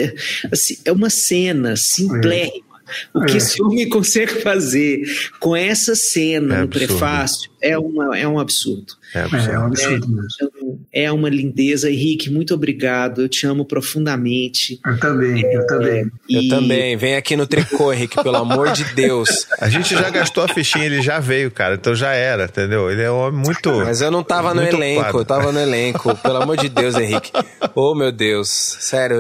assim, 0.51 0.77
é 0.85 0.91
uma 0.91 1.09
cena 1.09 1.75
simplérrima. 1.77 2.68
O 3.13 3.21
que 3.25 3.33
É. 3.33 3.37
esse 3.37 3.61
homem 3.63 3.87
consegue 3.89 4.41
fazer 4.41 5.01
com 5.39 5.55
essa 5.55 5.95
cena 5.95 6.55
É 6.55 6.57
no 6.59 6.63
absurdo. 6.63 6.87
prefácio 6.87 7.49
é, 7.61 7.77
uma, 7.77 8.17
é 8.17 8.25
um 8.27 8.39
absurdo. 8.39 8.93
É 9.13 9.19
É, 9.19 9.21
absurdo. 9.23 9.51
é 9.51 9.59
um 9.59 9.65
absurdo 9.65 10.07
mesmo. 10.07 10.27
Então, 10.41 10.79
é 10.93 11.11
uma 11.11 11.29
lindeza. 11.29 11.89
Henrique, 11.91 12.29
muito 12.29 12.53
obrigado. 12.53 13.21
Eu 13.23 13.27
te 13.29 13.45
amo 13.45 13.65
profundamente. 13.65 14.79
Eu 14.85 14.97
também, 14.99 15.41
eu 15.53 15.67
também. 15.67 16.11
Eu 16.29 16.41
E- 16.41 16.47
também. 16.49 16.95
Vem 16.97 17.15
aqui 17.15 17.35
no 17.35 17.45
tricô, 17.45 17.91
Henrique, 17.91 18.21
pelo 18.23 18.37
amor 18.37 18.71
de 18.71 18.83
Deus. 18.93 19.45
A 19.59 19.67
gente 19.69 19.93
já 19.93 20.09
gastou 20.09 20.43
a 20.43 20.47
fichinha, 20.47 20.85
ele 20.85 21.01
já 21.01 21.19
veio, 21.19 21.51
cara. 21.51 21.75
Então 21.75 21.93
já 21.93 22.13
era, 22.13 22.45
entendeu? 22.45 22.89
Ele 22.89 23.01
é 23.01 23.11
um 23.11 23.17
homem 23.17 23.41
muito. 23.45 23.69
Mas 23.71 23.99
eu 24.01 24.09
não 24.11 24.23
tava 24.23 24.53
no 24.53 24.61
elenco, 24.61 25.01
ocupado. 25.01 25.17
eu 25.19 25.25
tava 25.25 25.51
no 25.51 25.59
elenco. 25.59 26.15
Pelo 26.17 26.37
amor 26.41 26.55
de 26.57 26.69
Deus, 26.69 26.95
Henrique. 26.95 27.31
Oh, 27.75 27.93
meu 27.95 28.11
Deus. 28.11 28.49
Sério, 28.49 29.19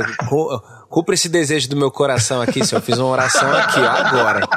cumpra 0.89 1.13
esse 1.13 1.29
desejo 1.29 1.69
do 1.69 1.77
meu 1.77 1.91
coração 1.91 2.41
aqui, 2.41 2.65
senhor. 2.65 2.79
Eu 2.79 2.85
fiz 2.85 2.97
uma 2.97 3.07
oração 3.07 3.49
aqui, 3.51 3.79
ó, 3.79 3.89
agora. 3.89 4.47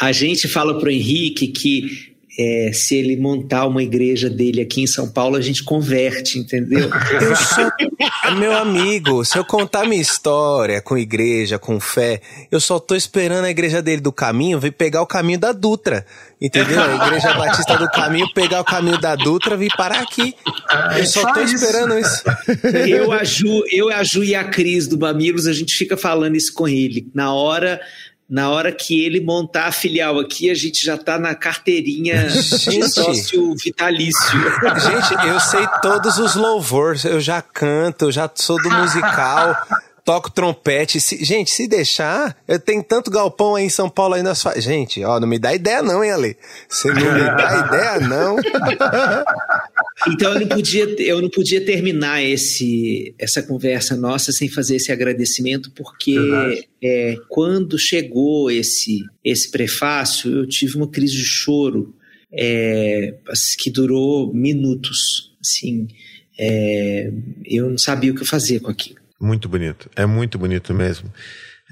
A 0.00 0.12
gente 0.12 0.46
fala 0.48 0.78
pro 0.78 0.90
Henrique 0.90 1.48
que 1.48 2.14
é, 2.40 2.72
se 2.72 2.96
ele 2.96 3.16
montar 3.16 3.66
uma 3.66 3.82
igreja 3.82 4.30
dele 4.30 4.60
aqui 4.60 4.82
em 4.82 4.86
São 4.86 5.08
Paulo, 5.08 5.36
a 5.36 5.40
gente 5.40 5.62
converte, 5.62 6.38
entendeu? 6.38 6.88
Eu 7.20 7.36
sou 7.36 7.70
meu 8.38 8.56
amigo. 8.56 9.24
Se 9.24 9.36
eu 9.36 9.44
contar 9.44 9.86
minha 9.86 10.00
história 10.00 10.80
com 10.80 10.96
igreja, 10.96 11.58
com 11.58 11.78
fé, 11.78 12.20
eu 12.50 12.60
só 12.60 12.78
tô 12.78 12.94
esperando 12.94 13.44
a 13.44 13.50
igreja 13.50 13.82
dele 13.82 14.00
do 14.00 14.12
caminho 14.12 14.58
vir 14.58 14.72
pegar 14.72 15.02
o 15.02 15.06
caminho 15.06 15.38
da 15.38 15.52
Dutra. 15.52 16.06
Entendeu? 16.40 16.80
A 16.82 17.06
igreja 17.06 17.34
batista 17.34 17.76
do 17.76 17.88
caminho 17.90 18.32
pegar 18.32 18.60
o 18.60 18.64
caminho 18.64 18.98
da 18.98 19.14
Dutra 19.14 19.56
vir 19.56 19.70
parar 19.76 20.00
aqui. 20.00 20.34
Eu 20.96 21.06
só 21.06 21.20
só 21.20 21.32
tô 21.32 21.40
isso. 21.40 21.54
esperando 21.54 21.98
isso. 21.98 22.22
Eu, 22.88 23.12
a 23.12 23.24
Ju, 23.24 23.64
eu, 23.70 23.90
a 23.90 24.02
Ju 24.02 24.24
e 24.24 24.34
a 24.34 24.44
Cris 24.44 24.86
do 24.86 24.98
Mamilos, 24.98 25.46
a 25.46 25.52
gente 25.52 25.74
fica 25.74 25.96
falando 25.96 26.36
isso 26.36 26.52
com 26.54 26.66
ele. 26.66 27.10
Na 27.14 27.32
hora, 27.32 27.80
na 28.30 28.48
hora 28.48 28.70
que 28.70 29.04
ele 29.04 29.20
montar 29.20 29.66
a 29.66 29.72
filial 29.72 30.18
aqui, 30.20 30.48
a 30.50 30.54
gente 30.54 30.84
já 30.84 30.96
tá 30.96 31.18
na 31.18 31.34
carteirinha 31.34 32.28
de 32.28 32.88
sócio 32.88 33.54
vitalício. 33.56 34.38
Gente, 34.80 35.26
eu 35.26 35.40
sei 35.40 35.66
todos 35.82 36.16
os 36.18 36.36
louvores, 36.36 37.04
eu 37.04 37.20
já 37.20 37.42
canto, 37.42 38.04
eu 38.04 38.12
já 38.12 38.30
sou 38.32 38.56
do 38.62 38.70
musical, 38.70 39.56
toco 40.04 40.30
trompete. 40.30 41.00
Se- 41.00 41.24
gente, 41.24 41.50
se 41.50 41.66
deixar, 41.66 42.36
eu 42.46 42.58
tenho 42.60 42.82
tanto 42.84 43.10
galpão 43.10 43.56
aí 43.56 43.64
em 43.64 43.68
São 43.68 43.88
Paulo 43.88 44.14
aí 44.14 44.22
nas 44.22 44.40
fa... 44.42 44.58
Gente, 44.60 45.04
ó, 45.04 45.18
não 45.18 45.26
me 45.26 45.38
dá 45.38 45.52
ideia 45.52 45.82
não, 45.82 46.04
hein, 46.04 46.12
Ale? 46.12 46.36
Você 46.68 46.88
não 46.92 47.12
me 47.12 47.24
dá 47.36 47.66
ideia 47.66 48.00
não. 48.00 48.36
Então 50.08 50.32
eu 50.32 50.40
não 50.40 50.48
podia, 50.48 50.84
eu 51.02 51.20
não 51.20 51.28
podia 51.28 51.64
terminar 51.64 52.22
esse, 52.22 53.14
essa 53.18 53.42
conversa 53.42 53.96
nossa 53.96 54.32
sem 54.32 54.48
fazer 54.48 54.76
esse 54.76 54.90
agradecimento, 54.90 55.70
porque 55.72 56.16
é, 56.82 57.16
quando 57.28 57.78
chegou 57.78 58.50
esse, 58.50 59.04
esse 59.24 59.50
prefácio, 59.50 60.30
eu 60.30 60.46
tive 60.46 60.76
uma 60.76 60.88
crise 60.88 61.14
de 61.14 61.24
choro 61.24 61.94
é, 62.32 63.14
que 63.58 63.70
durou 63.70 64.32
minutos. 64.32 65.34
Assim, 65.40 65.88
é, 66.38 67.12
eu 67.44 67.68
não 67.68 67.78
sabia 67.78 68.12
o 68.12 68.14
que 68.14 68.24
fazer 68.24 68.60
com 68.60 68.70
aquilo. 68.70 69.00
Muito 69.20 69.48
bonito. 69.48 69.90
É 69.94 70.06
muito 70.06 70.38
bonito 70.38 70.72
mesmo. 70.72 71.12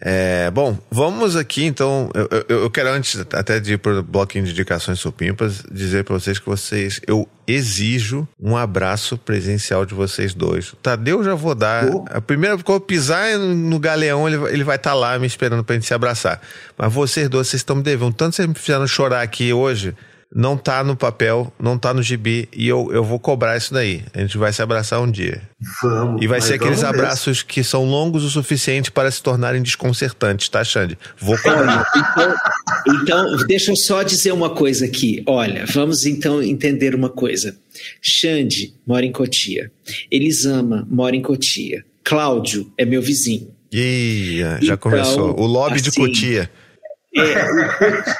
É, 0.00 0.48
bom, 0.52 0.78
vamos 0.90 1.34
aqui 1.34 1.64
então. 1.64 2.08
Eu, 2.14 2.28
eu- 2.48 2.60
eu 2.62 2.70
quero, 2.70 2.88
antes 2.90 3.18
até 3.32 3.58
de 3.58 3.72
ir 3.72 3.78
para 3.78 3.98
o 3.98 4.02
bloquinho 4.02 4.44
de 4.44 4.52
indicações 4.52 5.00
supimpas, 5.00 5.62
dizer 5.72 6.04
para 6.04 6.14
vocês 6.14 6.38
que 6.38 6.46
vocês. 6.46 7.00
Eu 7.06 7.28
exijo 7.46 8.28
um 8.40 8.56
abraço 8.56 9.18
presencial 9.18 9.84
de 9.84 9.94
vocês 9.94 10.34
dois. 10.34 10.72
O 10.72 10.76
Tadeu 10.76 11.24
já 11.24 11.34
vou 11.34 11.54
dar. 11.54 11.86
Oh. 11.92 12.04
A 12.10 12.20
primeira, 12.20 12.56
quando 12.58 12.76
eu 12.76 12.80
pisar 12.80 13.36
no 13.38 13.78
galeão, 13.80 14.28
ele, 14.28 14.36
vai- 14.38 14.52
ele 14.52 14.64
vai 14.64 14.76
estar 14.76 14.94
lá 14.94 15.18
me 15.18 15.26
esperando 15.26 15.64
pra 15.64 15.74
gente 15.74 15.86
se 15.86 15.94
abraçar. 15.94 16.40
Mas 16.76 16.92
vocês 16.92 17.28
dois, 17.28 17.48
vocês 17.48 17.60
estão 17.60 17.74
me 17.76 17.82
devendo. 17.82 18.12
Tanto 18.12 18.36
vocês 18.36 18.46
me 18.46 18.54
fizeram 18.54 18.86
chorar 18.86 19.22
aqui 19.22 19.52
hoje. 19.52 19.94
Não 20.34 20.58
tá 20.58 20.84
no 20.84 20.94
papel, 20.94 21.50
não 21.58 21.78
tá 21.78 21.94
no 21.94 22.02
gibi, 22.02 22.48
e 22.54 22.68
eu, 22.68 22.90
eu 22.92 23.02
vou 23.02 23.18
cobrar 23.18 23.56
isso 23.56 23.72
daí. 23.72 24.02
A 24.12 24.20
gente 24.20 24.36
vai 24.36 24.52
se 24.52 24.60
abraçar 24.60 25.00
um 25.00 25.10
dia. 25.10 25.40
Vamos. 25.82 26.22
E 26.22 26.26
vai 26.26 26.40
ser 26.42 26.54
aqueles 26.54 26.84
abraços 26.84 27.42
que 27.42 27.64
são 27.64 27.84
longos 27.86 28.24
o 28.24 28.30
suficiente 28.30 28.90
para 28.92 29.10
se 29.10 29.22
tornarem 29.22 29.62
desconcertantes, 29.62 30.48
tá, 30.50 30.62
Xande? 30.62 30.98
Vou 31.18 31.36
cobrar. 31.38 31.90
Então, 31.96 32.36
então, 32.86 33.36
deixa 33.46 33.70
eu 33.72 33.76
só 33.76 34.02
dizer 34.02 34.32
uma 34.32 34.50
coisa 34.50 34.84
aqui. 34.84 35.22
Olha, 35.26 35.64
vamos 35.66 36.04
então 36.04 36.42
entender 36.42 36.94
uma 36.94 37.08
coisa. 37.08 37.56
Xande 38.02 38.74
mora 38.86 39.06
em 39.06 39.12
Cotia. 39.12 39.72
Elisama 40.10 40.86
mora 40.90 41.16
em 41.16 41.22
Cotia. 41.22 41.84
Cláudio 42.04 42.70
é 42.76 42.84
meu 42.84 43.00
vizinho. 43.00 43.50
Ih, 43.72 44.40
já 44.40 44.74
Então, 44.74 44.76
começou. 44.78 45.38
O 45.40 45.46
lobby 45.46 45.80
de 45.80 45.88
assim, 45.88 46.00
Cotia. 46.00 46.50
É, 47.16 47.34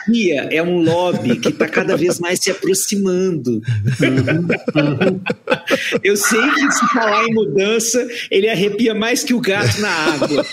Cotia 0.06 0.48
é 0.50 0.62
um 0.62 0.82
lobby 0.82 1.36
que 1.36 1.48
está 1.48 1.68
cada 1.68 1.94
vez 1.96 2.18
mais 2.18 2.38
se 2.40 2.50
aproximando. 2.50 3.60
Eu 6.02 6.16
sei 6.16 6.40
que 6.40 6.70
se 6.70 6.88
falar 6.88 7.24
em 7.24 7.34
mudança, 7.34 8.06
ele 8.30 8.48
arrepia 8.48 8.94
mais 8.94 9.22
que 9.22 9.34
o 9.34 9.40
gato 9.40 9.78
na 9.80 9.90
água. 9.90 10.46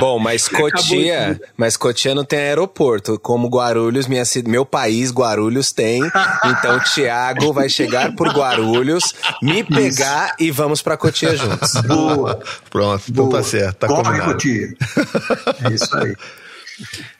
Bom, 0.00 0.18
mas 0.18 0.48
Cotia, 0.48 1.38
mas 1.56 1.76
Cotia 1.76 2.14
não 2.14 2.24
tem 2.24 2.38
aeroporto, 2.38 3.18
como 3.18 3.48
Guarulhos, 3.48 4.06
minha, 4.06 4.22
meu 4.46 4.64
país, 4.64 5.10
Guarulhos 5.10 5.72
tem. 5.72 6.02
Então 6.44 6.80
Tiago 6.94 7.52
vai 7.52 7.68
chegar 7.68 8.14
por 8.14 8.28
Guarulhos, 8.28 9.14
me 9.42 9.62
pegar 9.62 10.34
e 10.38 10.50
vamos 10.50 10.80
para 10.80 10.96
Cotia 10.96 11.36
juntos. 11.36 11.72
Boa. 11.86 12.40
Pronto, 12.70 13.04
então 13.10 13.28
tá 13.28 13.42
certo, 13.42 13.76
tá 13.76 13.86
Corre, 13.86 14.04
combinado. 14.04 14.32
Cotia. 14.32 14.68
É. 15.66 16.14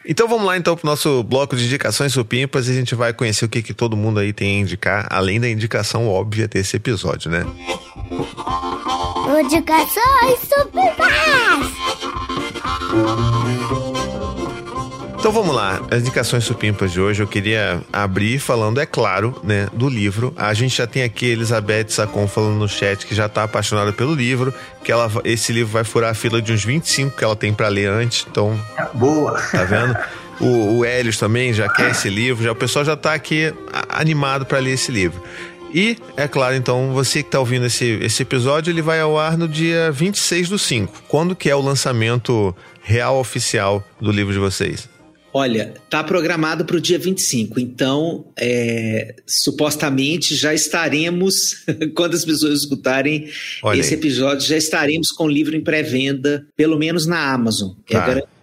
Então 0.04 0.28
vamos 0.28 0.46
lá 0.46 0.56
então 0.56 0.76
pro 0.76 0.86
nosso 0.86 1.22
bloco 1.22 1.56
de 1.56 1.64
indicações 1.64 2.12
supimpas 2.12 2.68
e 2.68 2.72
a 2.72 2.74
gente 2.74 2.94
vai 2.94 3.12
conhecer 3.12 3.44
o 3.44 3.48
que, 3.48 3.62
que 3.62 3.72
todo 3.72 3.96
mundo 3.96 4.20
aí 4.20 4.32
tem 4.32 4.56
a 4.56 4.60
indicar, 4.60 5.06
além 5.10 5.40
da 5.40 5.48
indicação 5.48 6.06
óbvia 6.08 6.46
desse 6.46 6.76
episódio, 6.76 7.30
né? 7.30 7.46
Indicações 9.40 10.40
supimpas! 10.40 11.06
Então 15.26 15.34
vamos 15.34 15.56
lá, 15.56 15.84
as 15.90 16.02
indicações 16.02 16.44
supimpas 16.44 16.92
de 16.92 17.00
hoje 17.00 17.20
eu 17.20 17.26
queria 17.26 17.82
abrir 17.92 18.38
falando, 18.38 18.80
é 18.80 18.86
claro, 18.86 19.40
né, 19.42 19.66
do 19.72 19.88
livro. 19.88 20.32
A 20.36 20.54
gente 20.54 20.76
já 20.76 20.86
tem 20.86 21.02
aqui 21.02 21.26
a 21.26 21.30
Elizabeth 21.30 21.88
Sacon 21.88 22.28
falando 22.28 22.54
no 22.54 22.68
chat 22.68 23.04
que 23.04 23.12
já 23.12 23.28
tá 23.28 23.42
apaixonada 23.42 23.92
pelo 23.92 24.14
livro, 24.14 24.54
que 24.84 24.92
ela, 24.92 25.10
esse 25.24 25.52
livro 25.52 25.72
vai 25.72 25.82
furar 25.82 26.12
a 26.12 26.14
fila 26.14 26.40
de 26.40 26.52
uns 26.52 26.64
25 26.64 27.16
que 27.16 27.24
ela 27.24 27.34
tem 27.34 27.52
para 27.52 27.66
ler 27.66 27.88
antes, 27.88 28.24
então 28.30 28.56
Boa. 28.94 29.32
Tá 29.50 29.64
vendo? 29.64 29.98
O, 30.38 30.76
o 30.76 30.84
Helios 30.84 31.18
também 31.18 31.52
já 31.52 31.68
quer 31.68 31.90
esse 31.90 32.08
livro, 32.08 32.44
já, 32.44 32.52
o 32.52 32.54
pessoal 32.54 32.84
já 32.84 32.96
tá 32.96 33.12
aqui 33.12 33.52
animado 33.88 34.46
para 34.46 34.60
ler 34.60 34.74
esse 34.74 34.92
livro. 34.92 35.20
E, 35.74 35.98
é 36.16 36.28
claro, 36.28 36.54
então, 36.54 36.92
você 36.92 37.20
que 37.24 37.30
tá 37.30 37.40
ouvindo 37.40 37.66
esse, 37.66 37.98
esse 38.00 38.22
episódio, 38.22 38.70
ele 38.70 38.80
vai 38.80 39.00
ao 39.00 39.18
ar 39.18 39.36
no 39.36 39.48
dia 39.48 39.90
26 39.90 40.50
do 40.50 40.58
5. 40.58 41.02
Quando 41.08 41.34
que 41.34 41.50
é 41.50 41.56
o 41.56 41.60
lançamento 41.60 42.54
real 42.80 43.18
oficial 43.18 43.82
do 44.00 44.12
livro 44.12 44.32
de 44.32 44.38
vocês? 44.38 44.88
Olha, 45.36 45.74
tá 45.90 46.02
programado 46.02 46.64
para 46.64 46.76
o 46.76 46.80
dia 46.80 46.98
25, 46.98 47.60
então 47.60 48.24
é, 48.38 49.16
supostamente 49.26 50.34
já 50.34 50.54
estaremos, 50.54 51.64
quando 51.94 52.14
as 52.14 52.24
pessoas 52.24 52.60
escutarem 52.60 53.28
Olha 53.62 53.78
esse 53.78 53.92
aí. 53.92 54.00
episódio, 54.00 54.48
já 54.48 54.56
estaremos 54.56 55.08
com 55.10 55.24
o 55.24 55.28
livro 55.28 55.54
em 55.54 55.62
pré-venda, 55.62 56.46
pelo 56.56 56.78
menos 56.78 57.06
na 57.06 57.34
Amazon. 57.34 57.72
que 57.86 57.92
Tá. 57.92 58.12
É. 58.12 58.35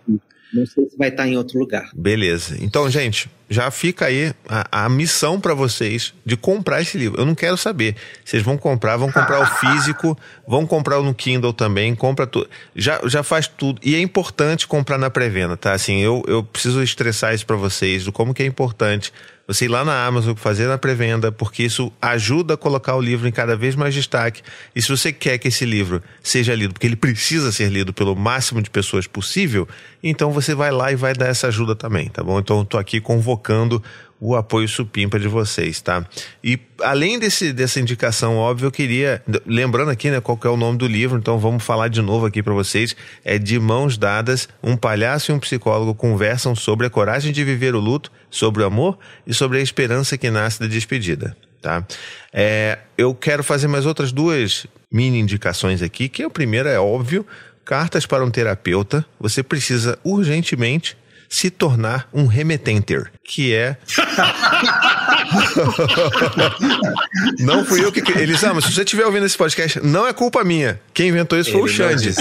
Não 0.54 0.66
sei 0.66 0.90
se 0.90 0.98
vai 0.98 1.10
estar 1.10 1.28
em 1.28 1.36
outro 1.36 1.58
lugar. 1.58 1.90
Beleza. 1.96 2.56
Então, 2.60 2.90
gente, 2.90 3.30
já 3.50 3.70
fica 3.72 4.06
aí 4.06 4.34
a, 4.48 4.86
a 4.86 4.90
missão 4.90 5.40
para 5.40 5.54
vocês 5.54 6.14
de 6.26 6.38
comprar 6.38 6.82
esse 6.82 6.98
livro. 6.98 7.20
Eu 7.20 7.26
não 7.26 7.36
quero 7.36 7.58
saber. 7.58 7.96
Vocês 8.24 8.44
vão 8.44 8.58
comprar, 8.58 8.98
vão 8.98 9.12
comprar 9.12 9.42
o 9.42 9.46
físico, 9.58 10.18
vão 10.48 10.66
comprar 10.66 11.02
no 11.02 11.14
Kindle 11.14 11.54
também, 11.54 11.96
compra 11.96 12.28
tudo. 12.28 12.50
Já, 12.76 13.02
já 13.06 13.24
faz 13.24 13.48
tudo. 13.48 13.80
E 13.84 13.96
é 13.96 14.00
importante 14.00 14.68
comprar 14.68 14.98
na 14.98 15.10
pré-venda, 15.10 15.58
tá? 15.58 15.74
Assim, 15.74 16.00
eu, 16.00 16.24
eu 16.28 16.44
preciso 16.44 16.82
estressar 16.84 17.34
isso 17.34 17.46
para 17.46 17.56
vocês, 17.56 18.06
do 18.06 18.12
como 18.12 18.34
que 18.34 18.44
é 18.44 18.46
importante 18.46 19.12
você 19.54 19.66
ir 19.66 19.68
lá 19.68 19.86
na 19.86 20.06
Amazon, 20.06 20.36
fazer 20.36 20.68
na 20.68 20.78
pré-venda, 20.78 21.32
porque 21.32 21.64
isso 21.64 21.92
ajuda 22.02 22.56
a 22.56 22.58
colocar 22.58 22.96
o 22.96 23.02
livro 23.02 23.28
em 23.28 23.32
cada 23.32 23.56
vez 23.56 23.76
mais 23.76 23.94
destaque. 23.94 24.42
E 24.76 24.82
se 24.82 24.90
você 24.90 25.14
quer 25.14 25.38
que 25.38 25.48
esse 25.48 25.66
livro 25.66 26.02
seja 26.22 26.56
lido, 26.56 26.74
porque 26.74 26.88
ele 26.88 26.96
precisa 26.96 27.52
ser 27.52 27.70
lido 27.70 27.94
pelo 27.94 28.16
máximo 28.16 28.62
de 28.62 28.70
pessoas 28.70 29.08
possível, 29.08 29.68
então 30.02 30.32
você 30.32 30.56
vai 30.56 30.72
lá 30.72 30.92
e 30.92 30.96
vai 30.96 31.14
dar 31.14 31.28
essa 31.28 31.48
ajuda 31.48 31.76
também, 31.76 32.10
tá 32.10 32.24
bom? 32.24 32.40
Então 32.40 32.66
tô 32.66 32.78
aqui 32.78 33.00
convocando 33.00 33.82
o 34.26 34.38
apoio 34.38 34.70
supimpa 34.70 35.20
de 35.20 35.28
vocês, 35.28 35.82
tá? 35.82 36.06
E 36.42 36.58
além 36.82 37.20
desse, 37.20 37.52
dessa 37.52 37.82
indicação 37.82 38.38
óbvia, 38.38 38.68
eu 38.68 38.72
queria, 38.72 39.22
lembrando 39.46 39.92
aqui, 39.92 40.10
né, 40.10 40.22
qual 40.22 40.40
é 40.46 40.48
o 40.48 40.56
nome 40.56 40.78
do 40.78 40.88
livro, 40.88 41.20
então 41.20 41.38
vamos 41.38 41.62
falar 41.62 41.90
de 41.90 42.02
novo 42.02 42.26
aqui 42.26 42.42
para 42.42 42.54
vocês, 42.54 42.96
é 43.26 43.38
De 43.38 43.60
Mãos 43.60 43.98
Dadas, 43.98 44.48
um 44.64 44.78
palhaço 44.78 45.30
e 45.30 45.36
um 45.36 45.40
psicólogo 45.40 45.94
conversam 45.94 46.56
sobre 46.56 46.88
a 46.88 46.90
coragem 46.90 47.34
de 47.34 47.44
viver 47.44 47.76
o 47.76 47.82
luto, 47.82 48.10
sobre 48.30 48.64
o 48.64 48.66
amor 48.66 48.98
e 49.28 49.34
sobre 49.34 49.58
a 49.58 49.62
esperança 49.62 50.18
que 50.18 50.32
nasce 50.32 50.58
da 50.58 50.68
despedida, 50.68 51.36
tá? 51.62 51.86
É, 52.32 52.80
eu 52.98 53.14
quero 53.14 53.44
fazer 53.44 53.68
mais 53.68 53.86
outras 53.86 54.14
duas 54.14 54.66
mini 54.90 55.20
indicações 55.20 55.82
aqui, 55.82 56.08
que 56.08 56.24
a 56.24 56.30
primeira 56.30 56.70
é 56.70 56.80
óbvio, 56.80 57.28
cartas 57.66 58.06
para 58.06 58.24
um 58.24 58.32
terapeuta, 58.32 59.06
você 59.20 59.44
precisa 59.44 60.00
urgentemente 60.02 60.96
se 61.36 61.50
tornar 61.50 62.08
um 62.14 62.28
remetenter, 62.28 63.12
que 63.24 63.56
é. 63.56 63.76
não 67.40 67.66
fui 67.66 67.84
eu 67.84 67.92
que. 67.92 68.02
cri- 68.02 68.22
Elisama, 68.22 68.62
se 68.62 68.72
você 68.72 68.82
estiver 68.84 69.06
ouvindo 69.06 69.26
esse 69.26 69.38
podcast, 69.38 69.80
não 69.82 70.08
é 70.08 70.14
culpa 70.14 70.44
minha. 70.44 70.80
Quem 70.94 71.10
inventou 71.10 71.40
isso 71.40 71.52
foi 71.52 71.62
o 71.62 71.68
Ele 71.68 71.78
não 71.78 71.90
Xande. 71.90 72.14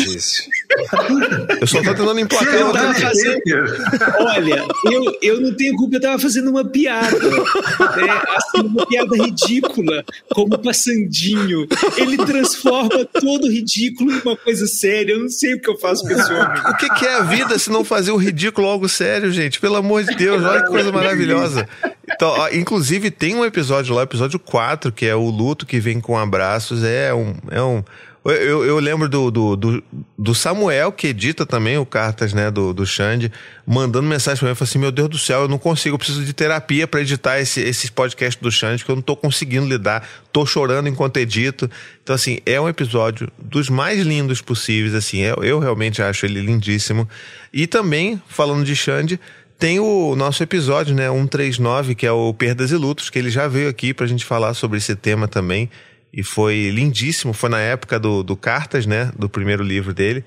Eu 1.60 1.66
só 1.66 1.78
tô 1.82 1.94
tentando 1.94 2.18
emplacar 2.20 2.54
Eu 2.54 2.72
tava 2.72 2.94
fazendo- 2.94 3.40
Olha, 4.20 4.64
eu, 4.90 5.18
eu 5.22 5.40
não 5.40 5.54
tenho 5.54 5.74
culpa, 5.76 5.96
eu 5.96 6.00
tava 6.00 6.18
fazendo 6.18 6.50
uma 6.50 6.64
piada. 6.64 7.10
Né? 7.18 8.22
Assim, 8.36 8.66
uma 8.66 8.86
piada 8.86 9.16
ridícula, 9.16 10.04
como 10.34 10.58
passandinho. 10.58 11.66
Ele 11.96 12.16
transforma 12.18 13.04
todo 13.04 13.50
ridículo 13.50 14.12
em 14.12 14.20
uma 14.20 14.36
coisa 14.36 14.66
séria. 14.66 15.12
Eu 15.12 15.20
não 15.20 15.28
sei 15.28 15.54
o 15.54 15.60
que 15.60 15.70
eu 15.70 15.78
faço 15.78 16.02
com 16.02 16.10
esse 16.10 16.32
homem. 16.32 16.60
O 16.68 16.76
que, 16.76 16.88
que 16.94 17.06
é 17.06 17.14
a 17.14 17.22
vida 17.22 17.58
se 17.58 17.70
não 17.70 17.84
fazer 17.84 18.10
o 18.12 18.16
ridículo 18.16 18.66
algo 18.66 18.88
sério, 18.88 19.30
gente? 19.30 19.60
Pelo 19.60 19.76
amor 19.76 20.02
de 20.04 20.14
Deus, 20.16 20.42
olha 20.42 20.62
que 20.62 20.68
coisa 20.68 20.90
maravilhosa. 20.92 21.68
Então, 22.10 22.28
ó, 22.30 22.48
inclusive, 22.50 23.10
tem 23.10 23.34
um 23.34 23.44
episódio 23.44 23.94
lá, 23.94 24.02
episódio 24.02 24.38
4, 24.38 24.92
que 24.92 25.06
é 25.06 25.14
o 25.14 25.28
luto 25.30 25.64
que 25.66 25.78
vem 25.80 26.00
com 26.00 26.18
abraços. 26.18 26.82
É 26.84 27.12
um. 27.14 27.34
É 27.50 27.62
um 27.62 27.82
eu, 28.24 28.64
eu 28.64 28.78
lembro 28.78 29.08
do, 29.08 29.30
do, 29.30 29.56
do, 29.56 29.84
do 30.16 30.34
Samuel, 30.34 30.92
que 30.92 31.08
edita 31.08 31.44
também 31.44 31.76
o 31.76 31.84
Cartas, 31.84 32.32
né, 32.32 32.52
do, 32.52 32.72
do 32.72 32.86
Xande, 32.86 33.32
mandando 33.66 34.06
mensagem 34.06 34.38
pra 34.38 34.48
mim, 34.48 34.54
falou 34.54 34.68
assim, 34.68 34.78
meu 34.78 34.92
Deus 34.92 35.08
do 35.08 35.18
céu, 35.18 35.42
eu 35.42 35.48
não 35.48 35.58
consigo, 35.58 35.94
eu 35.94 35.98
preciso 35.98 36.24
de 36.24 36.32
terapia 36.32 36.86
pra 36.86 37.00
editar 37.00 37.40
esse, 37.40 37.60
esses 37.60 37.90
podcasts 37.90 38.40
do 38.40 38.50
Xande, 38.50 38.78
porque 38.78 38.92
eu 38.92 38.96
não 38.96 39.02
tô 39.02 39.16
conseguindo 39.16 39.66
lidar, 39.66 40.08
tô 40.32 40.46
chorando 40.46 40.88
enquanto 40.88 41.16
edito. 41.16 41.68
Então, 42.02 42.14
assim, 42.14 42.38
é 42.46 42.60
um 42.60 42.68
episódio 42.68 43.28
dos 43.36 43.68
mais 43.68 44.00
lindos 44.00 44.40
possíveis, 44.40 44.94
assim, 44.94 45.18
eu, 45.20 45.42
eu 45.42 45.58
realmente 45.58 46.00
acho 46.00 46.24
ele 46.24 46.40
lindíssimo. 46.40 47.08
E 47.52 47.66
também, 47.66 48.22
falando 48.28 48.64
de 48.64 48.76
Xande, 48.76 49.18
tem 49.58 49.78
o 49.78 50.16
nosso 50.16 50.42
episódio, 50.42 50.94
né, 50.94 51.08
139, 51.08 51.94
que 51.94 52.06
é 52.06 52.12
o 52.12 52.34
Perdas 52.34 52.70
e 52.70 52.76
Lutos, 52.76 53.10
que 53.10 53.18
ele 53.18 53.30
já 53.30 53.46
veio 53.46 53.68
aqui 53.68 53.94
pra 53.94 54.06
gente 54.06 54.24
falar 54.24 54.54
sobre 54.54 54.78
esse 54.78 54.94
tema 54.96 55.26
também. 55.26 55.70
E 56.12 56.22
foi 56.22 56.70
lindíssimo, 56.70 57.32
foi 57.32 57.48
na 57.48 57.60
época 57.60 57.98
do, 57.98 58.22
do 58.22 58.36
Cartas, 58.36 58.84
né, 58.84 59.10
do 59.16 59.28
primeiro 59.28 59.62
livro 59.62 59.94
dele. 59.94 60.24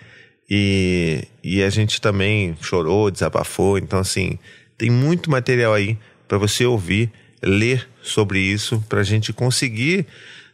E, 0.50 1.28
e 1.44 1.64
a 1.64 1.70
gente 1.70 2.02
também 2.02 2.58
chorou, 2.62 3.12
desabafou. 3.12 3.78
Então, 3.78 4.00
assim, 4.00 4.40
tem 4.78 4.90
muito 4.90 5.30
material 5.30 5.74
aí 5.74 5.98
para 6.28 6.38
você 6.38 6.66
ouvir, 6.66 7.12
ler 7.42 7.88
sobre 8.02 8.40
isso, 8.40 8.84
pra 8.90 9.04
gente 9.04 9.32
conseguir 9.32 10.06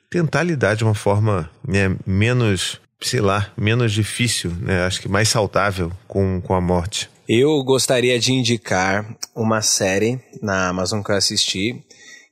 tentar 0.09 0.43
lidar 0.43 0.75
de 0.75 0.83
uma 0.83 0.93
forma 0.93 1.49
né, 1.65 1.95
menos, 2.05 2.81
sei 2.99 3.21
lá, 3.21 3.51
menos 3.57 3.93
difícil, 3.93 4.51
né? 4.59 4.85
Acho 4.85 5.01
que 5.01 5.07
mais 5.07 5.29
saudável 5.29 5.91
com, 6.07 6.41
com 6.41 6.53
a 6.53 6.59
morte. 6.59 7.09
Eu 7.27 7.63
gostaria 7.63 8.19
de 8.19 8.33
indicar 8.33 9.15
uma 9.33 9.61
série 9.61 10.19
na 10.41 10.67
Amazon 10.67 11.01
que 11.01 11.11
eu 11.11 11.15
assisti, 11.15 11.81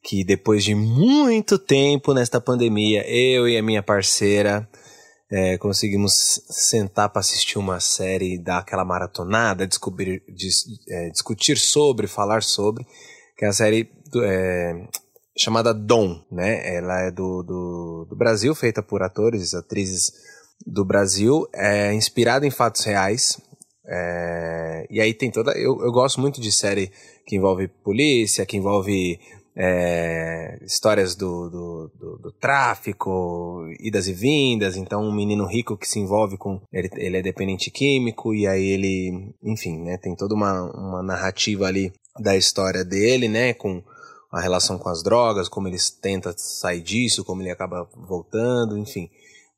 que 0.10 0.24
depois 0.24 0.64
de 0.64 0.74
muito 0.74 1.60
tempo 1.60 2.16
nesta 2.16 2.42
pandemia, 2.42 3.08
eu 3.08 3.48
e 3.48 3.56
a 3.56 3.62
minha 3.62 3.84
parceira 3.84 4.68
é, 5.32 5.56
conseguimos 5.60 6.42
sentar 6.50 7.10
para 7.10 7.20
assistir 7.20 7.60
uma 7.60 7.80
série, 7.80 8.42
dar 8.42 8.58
aquela 8.58 8.84
maratonada, 8.84 9.68
descobrir, 9.68 10.24
dis- 10.36 10.66
é, 10.90 11.10
discutir 11.12 11.60
sobre, 11.60 12.08
falar 12.08 12.42
sobre, 12.42 12.84
que 13.38 13.46
é 13.46 13.50
a 13.50 13.54
série 13.54 13.88
é, 14.24 14.88
chamada 15.38 15.76
Dom, 15.76 16.20
né? 16.32 16.76
Ela 16.76 17.02
é 17.02 17.12
do, 17.12 17.44
do, 17.44 18.08
do 18.10 18.16
Brasil, 18.16 18.56
feita 18.56 18.82
por 18.82 19.04
atores 19.04 19.54
e 19.54 19.58
atrizes 19.58 20.12
do 20.66 20.84
Brasil, 20.84 21.48
é 21.54 21.94
inspirada 21.94 22.48
em 22.48 22.52
fatos 22.52 22.84
reais. 22.84 23.40
É, 23.86 24.88
e 24.90 25.00
aí 25.00 25.14
tem 25.14 25.30
toda. 25.30 25.52
Eu, 25.52 25.80
eu 25.82 25.92
gosto 25.92 26.20
muito 26.20 26.42
de 26.42 26.52
série 26.52 26.92
que 27.28 27.36
envolve 27.36 27.68
polícia, 27.84 28.44
que 28.44 28.58
envolve 28.58 29.20
é, 29.62 30.58
histórias 30.62 31.16
do, 31.16 31.50
do, 31.50 31.92
do, 32.00 32.18
do 32.20 32.32
tráfico, 32.32 33.68
idas 33.78 34.08
e 34.08 34.14
vindas. 34.14 34.78
Então, 34.78 35.04
um 35.04 35.14
menino 35.14 35.46
rico 35.46 35.76
que 35.76 35.86
se 35.88 36.00
envolve 36.00 36.38
com. 36.38 36.62
Ele, 36.72 36.90
ele 36.96 37.18
é 37.18 37.22
dependente 37.22 37.70
químico, 37.70 38.34
e 38.34 38.48
aí 38.48 38.66
ele. 38.66 39.36
Enfim, 39.44 39.78
né? 39.84 39.98
Tem 39.98 40.16
toda 40.16 40.34
uma, 40.34 40.64
uma 40.72 41.04
narrativa 41.04 41.66
ali 41.66 41.92
da 42.18 42.38
história 42.38 42.86
dele, 42.86 43.28
né? 43.28 43.54
Com 43.54 43.84
a 44.32 44.40
relação 44.40 44.80
com 44.80 44.88
as 44.88 45.04
drogas, 45.04 45.50
como 45.50 45.68
ele 45.68 45.78
tenta 46.02 46.34
sair 46.38 46.82
disso, 46.82 47.26
como 47.26 47.42
ele 47.42 47.52
acaba 47.52 47.86
voltando, 48.08 48.78
enfim. 48.78 49.10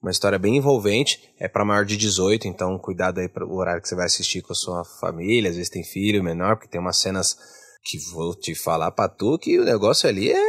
Uma 0.01 0.09
história 0.09 0.39
bem 0.39 0.57
envolvente, 0.57 1.31
é 1.39 1.47
para 1.47 1.63
maior 1.63 1.85
de 1.85 1.95
18, 1.95 2.47
então 2.47 2.79
cuidado 2.79 3.19
aí 3.19 3.29
para 3.29 3.45
o 3.45 3.55
horário 3.55 3.79
que 3.79 3.87
você 3.87 3.93
vai 3.93 4.07
assistir 4.07 4.41
com 4.41 4.51
a 4.51 4.55
sua 4.55 4.83
família, 4.83 5.51
às 5.51 5.57
vezes 5.57 5.69
tem 5.69 5.83
filho 5.83 6.23
menor, 6.23 6.55
porque 6.55 6.71
tem 6.71 6.81
umas 6.81 6.97
cenas 6.97 7.37
que 7.83 7.97
vou 8.11 8.35
te 8.35 8.55
falar 8.55 8.91
pra 8.91 9.09
tu 9.09 9.37
que 9.37 9.59
o 9.59 9.65
negócio 9.65 10.07
ali 10.07 10.31
é, 10.31 10.43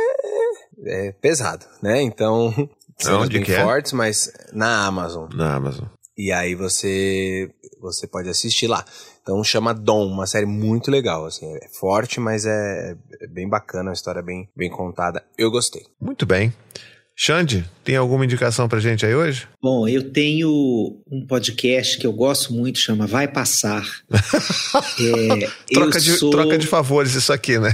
é 0.87 1.13
pesado, 1.13 1.67
né? 1.83 2.03
Então, 2.03 2.53
Onde 3.21 3.39
bem 3.39 3.43
que 3.45 3.53
é? 3.53 3.63
fortes, 3.63 3.93
mas 3.93 4.33
na 4.53 4.87
Amazon. 4.87 5.29
Na 5.35 5.55
Amazon. 5.55 5.87
E 6.17 6.31
aí 6.31 6.55
você 6.55 7.51
você 7.81 8.07
pode 8.07 8.29
assistir 8.29 8.67
lá. 8.69 8.85
Então 9.23 9.43
chama 9.43 9.73
Dom, 9.73 10.07
uma 10.07 10.27
série 10.27 10.47
muito 10.47 10.91
legal, 10.91 11.25
assim, 11.27 11.47
é 11.57 11.69
forte, 11.69 12.21
mas 12.21 12.45
é, 12.45 12.97
é 13.21 13.27
bem 13.27 13.49
bacana, 13.49 13.91
uma 13.91 13.95
história 13.95 14.23
bem, 14.23 14.49
bem 14.55 14.71
contada. 14.71 15.25
Eu 15.39 15.51
gostei. 15.51 15.85
Muito 16.01 16.27
bem. 16.27 16.53
Xande, 17.15 17.65
tem 17.85 17.95
alguma 17.95 18.25
indicação 18.25 18.67
pra 18.69 18.81
gente 18.81 19.05
aí 19.05 19.15
hoje? 19.15 19.47
Bom, 19.63 19.87
eu 19.87 20.11
tenho 20.11 20.49
um 21.11 21.27
podcast 21.27 21.99
que 21.99 22.07
eu 22.07 22.13
gosto 22.13 22.53
muito, 22.55 22.79
chama 22.79 23.07
Vai 23.07 23.29
Passar. 23.29 23.85
É, 25.01 25.49
Troca, 25.73 25.99
eu 25.99 26.01
de, 26.01 26.13
sou- 26.17 26.31
troca 26.31 26.59
de 26.59 26.67
favores 26.67 27.15
isso 27.15 27.33
aqui, 27.33 27.59
né? 27.59 27.71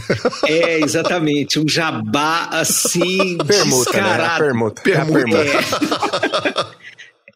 É, 0.47 0.81
exatamente, 0.81 1.59
um 1.59 1.69
jabá 1.69 2.48
assim, 2.51 3.39
Permuta, 3.47 3.93
né? 3.93 3.98
Descarado. 4.02 4.44
permuta. 4.44 4.82
Permuta. 4.82 5.19
A 5.20 5.44
permuta. 5.44 6.78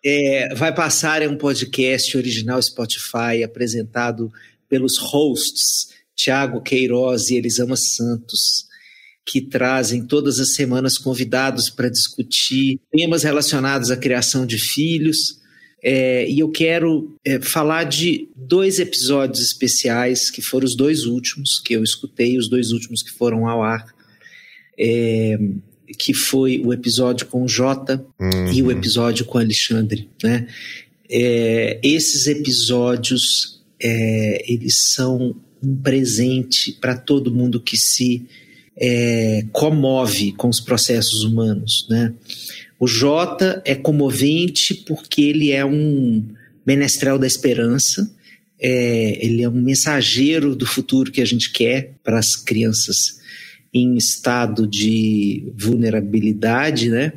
É, 0.04 0.52
Vai 0.56 0.74
Passar 0.74 1.22
é 1.22 1.28
um 1.28 1.36
podcast 1.36 2.16
original 2.16 2.60
Spotify 2.60 3.44
apresentado 3.44 4.32
pelos 4.68 4.98
hosts 4.98 5.90
Tiago 6.16 6.60
Queiroz 6.60 7.30
e 7.30 7.36
Elisama 7.36 7.76
Santos, 7.76 8.66
que 9.24 9.40
trazem 9.40 10.04
todas 10.06 10.38
as 10.38 10.54
semanas 10.54 10.98
convidados 10.98 11.70
para 11.70 11.88
discutir 11.88 12.80
temas 12.90 13.22
relacionados 13.22 13.90
à 13.90 13.96
criação 13.96 14.44
de 14.44 14.58
filhos. 14.58 15.40
É, 15.84 16.28
e 16.28 16.40
eu 16.40 16.50
quero 16.50 17.16
é, 17.24 17.40
falar 17.40 17.84
de 17.84 18.28
dois 18.36 18.78
episódios 18.78 19.40
especiais, 19.44 20.30
que 20.30 20.40
foram 20.40 20.66
os 20.66 20.76
dois 20.76 21.04
últimos 21.04 21.60
que 21.60 21.74
eu 21.74 21.82
escutei, 21.82 22.38
os 22.38 22.48
dois 22.48 22.70
últimos 22.70 23.02
que 23.02 23.10
foram 23.10 23.48
ao 23.48 23.62
ar. 23.62 23.86
É, 24.78 25.38
que 25.98 26.14
foi 26.14 26.60
o 26.64 26.72
episódio 26.72 27.26
com 27.26 27.44
o 27.44 27.48
Jota 27.48 28.04
e 28.54 28.62
o 28.62 28.70
episódio 28.70 29.24
com 29.26 29.36
o 29.36 29.40
Alexandre, 29.40 30.08
né? 30.22 30.46
É, 31.10 31.78
esses 31.82 32.26
episódios 32.26 33.62
é, 33.78 34.50
eles 34.50 34.92
são 34.94 35.36
um 35.62 35.76
presente 35.76 36.72
para 36.80 36.96
todo 36.96 37.34
mundo 37.34 37.60
que 37.60 37.76
se 37.76 38.24
é, 38.76 39.44
comove 39.52 40.32
com 40.32 40.48
os 40.48 40.60
processos 40.60 41.22
humanos, 41.24 41.86
né? 41.90 42.12
O 42.78 42.86
Jota 42.86 43.62
é 43.64 43.74
comovente 43.74 44.74
porque 44.74 45.22
ele 45.22 45.52
é 45.52 45.64
um 45.64 46.24
menestrel 46.66 47.18
da 47.18 47.26
esperança, 47.26 48.10
é, 48.60 49.24
ele 49.24 49.42
é 49.42 49.48
um 49.48 49.52
mensageiro 49.52 50.54
do 50.56 50.66
futuro 50.66 51.10
que 51.12 51.20
a 51.20 51.24
gente 51.24 51.50
quer 51.52 51.94
para 52.02 52.18
as 52.18 52.34
crianças 52.36 53.20
em 53.74 53.96
estado 53.96 54.66
de 54.66 55.44
vulnerabilidade, 55.56 56.88
né? 56.88 57.12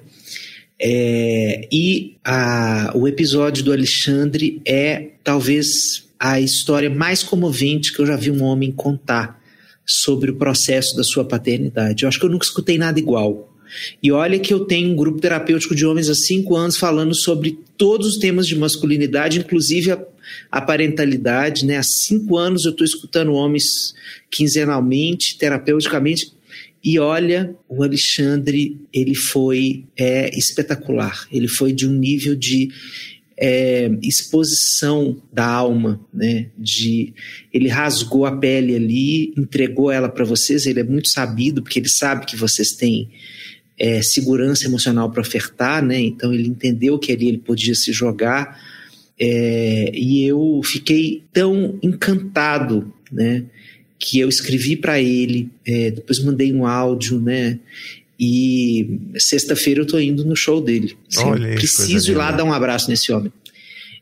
É, 0.79 1.67
e 1.71 2.15
a- 2.23 2.91
o 2.95 3.07
episódio 3.07 3.63
do 3.63 3.71
Alexandre 3.71 4.61
é 4.65 5.09
talvez 5.23 6.05
a 6.19 6.39
história 6.39 6.89
mais 6.89 7.23
comovente 7.23 7.93
que 7.93 8.01
eu 8.01 8.05
já 8.05 8.15
vi 8.15 8.29
um 8.29 8.43
homem 8.43 8.71
contar 8.71 9.41
sobre 9.85 10.31
o 10.31 10.35
processo 10.35 10.95
da 10.95 11.03
sua 11.03 11.23
paternidade. 11.23 12.03
Eu 12.03 12.09
acho 12.09 12.19
que 12.19 12.25
eu 12.25 12.29
nunca 12.29 12.45
escutei 12.45 12.77
nada 12.77 12.99
igual. 12.99 13.51
E 14.01 14.11
olha 14.11 14.39
que 14.39 14.53
eu 14.53 14.65
tenho 14.65 14.91
um 14.91 14.95
grupo 14.95 15.19
terapêutico 15.19 15.75
de 15.75 15.85
homens 15.85 16.09
há 16.09 16.15
cinco 16.15 16.55
anos 16.55 16.77
falando 16.77 17.13
sobre 17.13 17.59
todos 17.77 18.07
os 18.07 18.17
temas 18.17 18.47
de 18.47 18.55
masculinidade, 18.55 19.39
inclusive 19.39 19.91
a, 19.91 20.03
a 20.51 20.61
parentalidade. 20.61 21.65
Né? 21.65 21.77
Há 21.77 21.83
cinco 21.83 22.37
anos 22.37 22.65
eu 22.65 22.71
estou 22.71 22.85
escutando 22.85 23.33
homens 23.33 23.93
quinzenalmente, 24.29 25.37
terapeuticamente, 25.37 26.31
e 26.85 26.99
olha, 26.99 27.55
o 27.67 27.81
Alexandre, 27.81 28.77
ele 28.93 29.15
foi 29.15 29.85
é, 29.97 30.29
espetacular. 30.37 31.27
Ele 31.31 31.47
foi 31.47 31.73
de 31.73 31.87
um 31.87 31.91
nível 31.91 32.35
de 32.35 32.69
é, 33.37 33.89
exposição 34.01 35.21
da 35.31 35.45
alma, 35.45 35.99
né? 36.13 36.47
De 36.57 37.13
ele 37.53 37.67
rasgou 37.67 38.25
a 38.25 38.37
pele 38.37 38.75
ali, 38.75 39.33
entregou 39.37 39.91
ela 39.91 40.09
para 40.09 40.23
vocês. 40.23 40.65
Ele 40.65 40.79
é 40.79 40.83
muito 40.83 41.09
sabido 41.09 41.61
porque 41.61 41.79
ele 41.79 41.89
sabe 41.89 42.25
que 42.25 42.35
vocês 42.35 42.71
têm 42.71 43.09
é, 43.77 44.01
segurança 44.01 44.65
emocional 44.65 45.11
para 45.11 45.21
ofertar, 45.21 45.83
né? 45.83 45.99
Então 45.99 46.33
ele 46.33 46.47
entendeu 46.47 46.97
que 46.97 47.11
ali 47.11 47.27
ele 47.27 47.39
podia 47.39 47.75
se 47.75 47.91
jogar. 47.91 48.59
É, 49.19 49.91
e 49.93 50.23
eu 50.23 50.61
fiquei 50.63 51.23
tão 51.31 51.77
encantado, 51.81 52.93
né? 53.11 53.45
que 53.97 54.19
eu 54.19 54.29
escrevi 54.29 54.75
para 54.75 54.99
ele, 54.99 55.49
é, 55.65 55.91
depois 55.91 56.23
mandei 56.23 56.53
um 56.53 56.65
áudio, 56.65 57.19
né? 57.19 57.59
E 58.19 58.99
sexta-feira 59.17 59.81
eu 59.81 59.87
tô 59.87 59.99
indo 59.99 60.23
no 60.23 60.35
show 60.35 60.61
dele. 60.61 60.97
Assim, 61.11 61.25
Olha 61.25 61.55
preciso 61.55 62.11
ir 62.11 62.15
lá 62.15 62.31
dar 62.31 62.43
um 62.43 62.53
abraço 62.53 62.89
nesse 62.89 63.11
homem. 63.11 63.31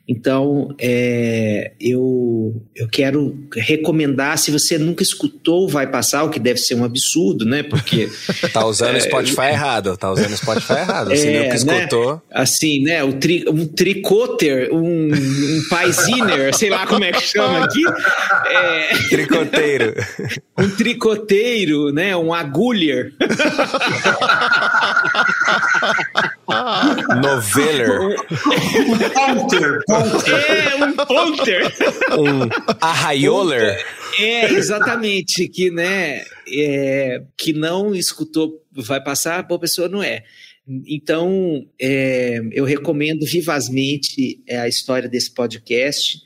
Então, 0.06 0.76
é, 0.82 1.72
eu, 1.80 2.62
eu 2.76 2.90
quero 2.90 3.38
recomendar, 3.56 4.38
se 4.38 4.52
você 4.52 4.78
nunca 4.78 5.02
escutou 5.02 5.70
Vai 5.70 5.88
Passar, 5.90 6.24
o 6.24 6.30
que 6.30 6.40
deve 6.40 6.60
ser 6.60 6.76
um 6.76 6.84
absurdo, 6.84 7.46
né? 7.46 7.64
Porque 7.64 8.10
Tá 8.52 8.66
usando 8.66 8.98
o 8.98 9.02
Spotify 9.02 9.48
errado. 9.52 9.96
Tá 9.96 10.12
usando 10.12 10.32
o 10.34 10.38
Spotify 10.38 10.74
errado. 10.74 11.10
Você 11.10 11.28
É, 11.34 11.44
nunca 11.44 11.50
né? 11.50 11.56
escutou. 11.56 12.22
assim, 12.32 12.84
né? 12.84 13.02
O 13.04 13.14
tri, 13.14 13.46
um 13.48 13.66
tricoter, 13.66 14.74
um, 14.74 15.08
um 15.14 15.62
paisiner, 15.70 16.54
sei 16.54 16.70
lá 16.70 16.86
como 16.86 17.06
é 17.06 17.12
que 17.14 17.22
chama 17.22 17.64
aqui. 17.64 17.84
É, 18.48 18.94
Tricoteiro. 19.10 19.94
um 20.60 20.70
tricoteiro, 20.70 21.94
né? 21.94 22.16
Um 22.18 22.34
agulher. 22.34 23.14
Noveller. 27.22 28.16
Ponter, 29.14 29.82
ponter. 29.86 30.34
É, 30.50 30.76
um 30.86 30.94
ponter. 30.94 31.74
Um 32.20 32.50
arraioler. 32.82 33.84
É, 34.20 34.52
exatamente, 34.54 35.48
que, 35.48 35.70
né, 35.72 36.24
é, 36.52 37.22
que 37.38 37.54
não 37.54 37.96
escutou, 37.96 38.62
vai 38.72 39.02
passar, 39.04 39.44
boa 39.44 39.60
pessoa 39.60 39.88
não 39.90 40.04
é. 40.04 40.24
Então, 40.88 41.66
é, 41.82 42.40
eu 42.52 42.64
recomendo 42.64 43.26
vivazmente 43.26 44.42
é, 44.48 44.60
a 44.60 44.68
história 44.68 45.10
desse 45.10 45.34
podcast 45.34 46.20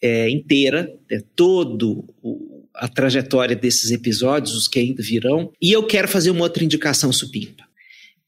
é, 0.00 0.28
inteira, 0.30 0.90
é, 1.10 1.20
todo 1.36 2.04
o- 2.22 2.62
a 2.74 2.88
trajetória 2.88 3.54
desses 3.54 3.90
episódios, 3.90 4.54
os 4.56 4.66
que 4.66 4.78
ainda 4.78 5.02
virão. 5.02 5.52
E 5.60 5.70
eu 5.72 5.86
quero 5.86 6.08
fazer 6.08 6.30
uma 6.30 6.42
outra 6.44 6.64
indicação 6.64 7.12
supimpa, 7.12 7.64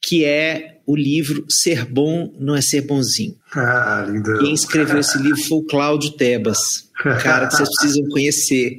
que 0.07 0.25
é 0.25 0.79
o 0.87 0.95
livro 0.95 1.47
Ser 1.49 1.87
Bom 1.87 2.33
Não 2.39 2.55
É 2.55 2.61
Ser 2.61 2.83
Bonzinho. 2.83 3.35
Ah, 3.55 4.07
lindo. 4.09 4.39
Quem 4.39 4.53
escreveu 4.53 4.99
esse 4.99 5.17
livro 5.19 5.43
foi 5.45 5.59
o 5.59 5.63
Cláudio 5.63 6.11
Tebas, 6.13 6.59
um 7.01 7.23
cara 7.23 7.47
que 7.47 7.57
vocês 7.57 7.69
precisam 7.79 8.09
conhecer. 8.09 8.77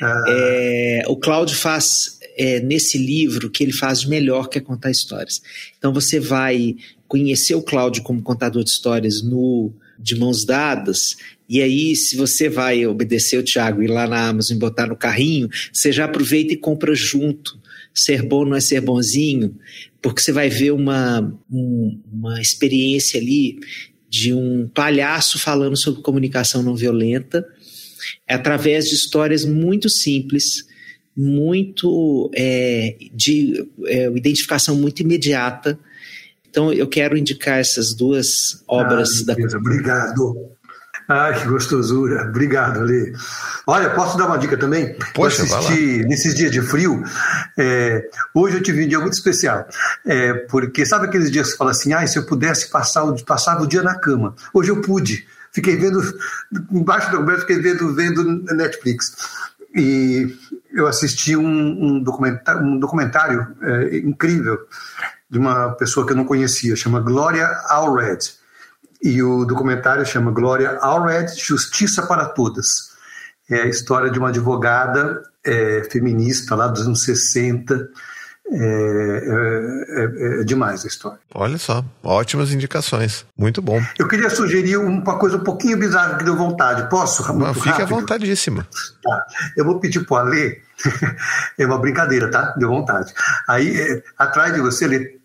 Ah, 0.00 0.24
É, 0.28 1.02
o 1.08 1.16
Cláudio 1.16 1.56
faz 1.56 2.18
é, 2.36 2.60
nesse 2.60 2.96
livro 2.96 3.50
que 3.50 3.62
ele 3.62 3.72
faz 3.72 4.04
melhor, 4.04 4.48
que 4.48 4.58
é 4.58 4.60
contar 4.60 4.90
histórias. 4.90 5.40
Então 5.78 5.92
você 5.92 6.18
vai 6.18 6.76
conhecer 7.06 7.54
o 7.54 7.62
Cláudio 7.62 8.02
como 8.02 8.22
contador 8.22 8.64
de 8.64 8.70
histórias 8.70 9.22
no 9.22 9.72
de 9.98 10.18
mãos 10.18 10.44
dadas. 10.44 11.16
E 11.48 11.62
aí, 11.62 11.94
se 11.96 12.16
você 12.16 12.48
vai 12.48 12.86
obedecer 12.86 13.38
o 13.38 13.42
Thiago 13.42 13.80
e 13.80 13.86
ir 13.86 13.88
lá 13.88 14.06
na 14.06 14.28
Amazon 14.28 14.56
e 14.56 14.60
botar 14.60 14.86
no 14.86 14.96
carrinho, 14.96 15.48
você 15.72 15.92
já 15.92 16.04
aproveita 16.04 16.52
e 16.52 16.56
compra 16.56 16.94
junto. 16.94 17.58
Ser 17.98 18.22
bom 18.22 18.44
não 18.44 18.56
é 18.56 18.60
ser 18.60 18.80
bonzinho, 18.80 19.56
porque 20.02 20.20
você 20.20 20.30
vai 20.32 20.48
ver 20.50 20.72
uma, 20.72 21.20
um- 21.50 21.98
uma 22.12 22.40
experiência 22.40 23.18
ali 23.18 23.58
de 24.08 24.32
um 24.32 24.68
palhaço 24.68 25.38
falando 25.38 25.76
sobre 25.76 26.02
comunicação 26.02 26.62
não 26.62 26.76
violenta, 26.76 27.44
é 28.28 28.34
através 28.34 28.84
de 28.84 28.94
histórias 28.94 29.44
muito 29.44 29.88
simples, 29.88 30.66
muito 31.16 32.30
é, 32.34 32.96
de 33.12 33.66
é, 33.86 34.06
identificação 34.08 34.76
muito 34.76 35.00
imediata. 35.00 35.78
Então, 36.48 36.72
eu 36.72 36.86
quero 36.86 37.16
indicar 37.16 37.58
essas 37.58 37.94
duas 37.94 38.62
obras 38.68 39.08
ah, 39.22 39.34
da 39.34 39.56
Obrigado. 39.58 40.50
Ai, 41.08 41.40
que 41.40 41.46
gostosura. 41.46 42.28
Obrigado, 42.28 42.80
Ale. 42.80 43.12
Olha, 43.66 43.90
posso 43.90 44.18
dar 44.18 44.26
uma 44.26 44.38
dica 44.38 44.56
também? 44.56 44.96
Poxa, 45.14 45.42
eu 45.42 45.56
assisti 45.56 46.04
nesses 46.04 46.34
dias 46.34 46.50
de 46.50 46.60
frio. 46.60 47.02
é, 47.56 48.08
hoje 48.34 48.56
eu 48.56 48.62
tive 48.62 48.84
um 48.84 48.88
dia 48.88 48.98
muito 48.98 49.14
especial. 49.14 49.68
É, 50.04 50.34
porque 50.34 50.84
sabe 50.84 51.06
aqueles 51.06 51.30
dias 51.30 51.46
que 51.46 51.52
você 51.52 51.58
fala 51.58 51.70
assim: 51.70 51.92
ah, 51.92 52.06
se 52.06 52.18
eu 52.18 52.26
pudesse 52.26 52.70
passar 52.70 53.04
o, 53.04 53.24
passava 53.24 53.62
o 53.62 53.66
dia 53.66 53.82
na 53.82 53.98
cama. 53.98 54.34
Hoje 54.52 54.70
eu 54.70 54.80
pude. 54.80 55.26
Fiquei 55.52 55.76
vendo, 55.76 56.02
embaixo 56.70 57.10
da 57.10 57.18
coberta, 57.18 57.42
fiquei 57.42 57.60
vendo, 57.60 57.94
vendo 57.94 58.24
Netflix. 58.54 59.16
E 59.74 60.36
eu 60.72 60.86
assisti 60.86 61.36
um, 61.36 61.46
um 61.46 62.02
documentário, 62.02 62.62
um 62.62 62.78
documentário 62.78 63.46
é, 63.62 63.98
incrível 63.98 64.58
de 65.30 65.38
uma 65.38 65.70
pessoa 65.70 66.04
que 66.06 66.12
eu 66.12 66.16
não 66.16 66.24
conhecia, 66.24 66.76
chama 66.76 67.00
Gloria 67.00 67.46
Allred 67.68 68.36
e 69.02 69.22
o 69.22 69.44
documentário 69.44 70.04
chama 70.06 70.30
Glória 70.30 70.78
Allred, 70.80 71.32
Justiça 71.38 72.06
para 72.06 72.26
Todas. 72.26 72.66
É 73.50 73.62
a 73.62 73.66
história 73.66 74.10
de 74.10 74.18
uma 74.18 74.28
advogada 74.28 75.22
é, 75.44 75.86
feminista 75.90 76.54
lá 76.54 76.66
dos 76.66 76.82
anos 76.82 77.02
60. 77.04 77.88
É, 78.48 78.56
é, 78.58 80.40
é, 80.40 80.44
demais 80.44 80.84
a 80.84 80.86
história. 80.86 81.18
Olha 81.34 81.58
só, 81.58 81.84
ótimas 82.02 82.52
indicações. 82.52 83.26
Muito 83.36 83.60
bom. 83.60 83.82
Eu 83.98 84.06
queria 84.06 84.30
sugerir 84.30 84.76
uma 84.76 85.18
coisa 85.18 85.36
um 85.36 85.42
pouquinho 85.42 85.76
bizarra 85.76 86.16
que 86.16 86.24
deu 86.24 86.36
vontade. 86.36 86.88
Posso? 86.88 87.26
Muito 87.34 87.60
Fique 87.60 87.82
à 87.82 87.84
vontadíssima. 87.84 88.64
Tá. 89.02 89.26
Eu 89.56 89.64
vou 89.64 89.80
pedir 89.80 90.06
para 90.06 90.14
o 90.14 90.18
Alê. 90.18 90.60
é 91.58 91.66
uma 91.66 91.78
brincadeira, 91.78 92.30
tá? 92.30 92.54
Deu 92.56 92.68
vontade. 92.68 93.12
Aí, 93.48 93.80
é, 93.80 94.02
atrás 94.16 94.54
de 94.54 94.60
você, 94.60 94.84
Alê, 94.84 95.15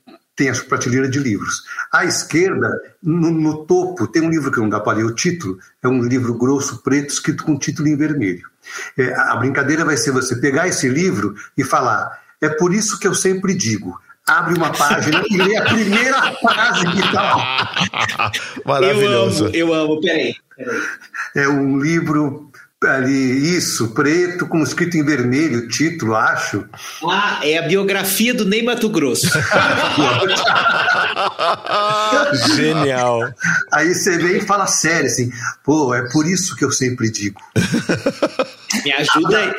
tem 0.41 0.49
a 0.49 0.55
prateleira 0.55 1.07
de 1.07 1.19
livros. 1.19 1.61
À 1.91 2.03
esquerda, 2.03 2.67
no, 3.03 3.29
no, 3.29 3.63
topo, 3.63 4.07
tem 4.07 4.23
um 4.23 4.29
livro 4.29 4.51
que 4.51 4.59
não 4.59 4.67
dá 4.67 4.79
para 4.79 4.97
ler 4.97 5.05
o 5.05 5.13
título, 5.13 5.59
é 5.83 5.87
um 5.87 6.01
livro 6.01 6.33
grosso, 6.33 6.81
preto, 6.81 7.09
escrito 7.09 7.43
com 7.43 7.59
título 7.59 7.87
em 7.87 7.95
vermelho. 7.95 8.49
É, 8.97 9.13
a 9.13 9.35
brincadeira 9.35 9.85
vai 9.85 9.95
ser 9.97 10.09
você 10.09 10.35
pegar 10.35 10.67
esse 10.67 10.89
livro 10.89 11.35
e 11.55 11.63
falar: 11.63 12.19
é 12.41 12.49
por 12.49 12.73
isso 12.73 12.97
que 12.97 13.07
eu 13.07 13.13
sempre 13.13 13.53
digo. 13.53 13.95
Abre 14.27 14.55
uma 14.55 14.71
página 14.71 15.23
e 15.29 15.37
lê 15.37 15.57
a 15.57 15.65
primeira 15.65 16.33
frase 16.39 16.87
que 16.87 16.99
está 17.01 17.35
lá. 17.35 17.75
Maravilhoso. 18.65 19.45
Eu 19.53 19.73
amo, 19.73 19.75
eu 19.77 19.93
amo. 19.93 20.01
Peraí, 20.01 20.35
peraí. 20.55 20.81
É 21.35 21.47
um 21.47 21.77
livro 21.77 22.51
ali, 22.89 23.55
isso, 23.55 23.93
preto, 23.93 24.47
com 24.47 24.63
escrito 24.63 24.97
em 24.97 25.03
vermelho, 25.03 25.67
título, 25.67 26.15
acho. 26.15 26.65
Ah, 27.07 27.39
é 27.43 27.59
a 27.59 27.67
biografia 27.67 28.33
do 28.33 28.43
Ney 28.43 28.63
Mato 28.63 28.89
Grosso. 28.89 29.27
Genial. 32.55 33.31
Aí 33.71 33.93
você 33.93 34.17
vem 34.17 34.37
e 34.37 34.41
fala 34.41 34.65
sério, 34.65 35.05
assim, 35.05 35.29
pô, 35.63 35.93
é 35.93 36.09
por 36.09 36.27
isso 36.27 36.55
que 36.55 36.65
eu 36.65 36.71
sempre 36.71 37.11
digo. 37.11 37.39
Me 38.83 38.91
ajuda 38.93 39.37
aí. 39.37 39.53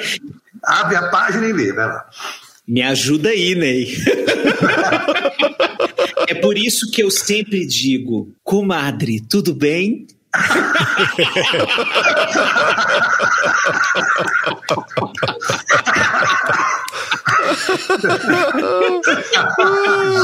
Abre 0.64 0.96
a 0.96 1.08
página 1.08 1.46
e 1.46 1.52
lê, 1.52 1.72
vai 1.72 1.86
lá. 1.86 2.04
Me 2.66 2.82
ajuda 2.82 3.28
aí, 3.28 3.54
Ney. 3.54 3.96
é 6.26 6.34
por 6.34 6.58
isso 6.58 6.90
que 6.90 7.00
eu 7.02 7.10
sempre 7.10 7.64
digo, 7.66 8.34
comadre, 8.42 9.20
tudo 9.20 9.54
bem? 9.54 10.08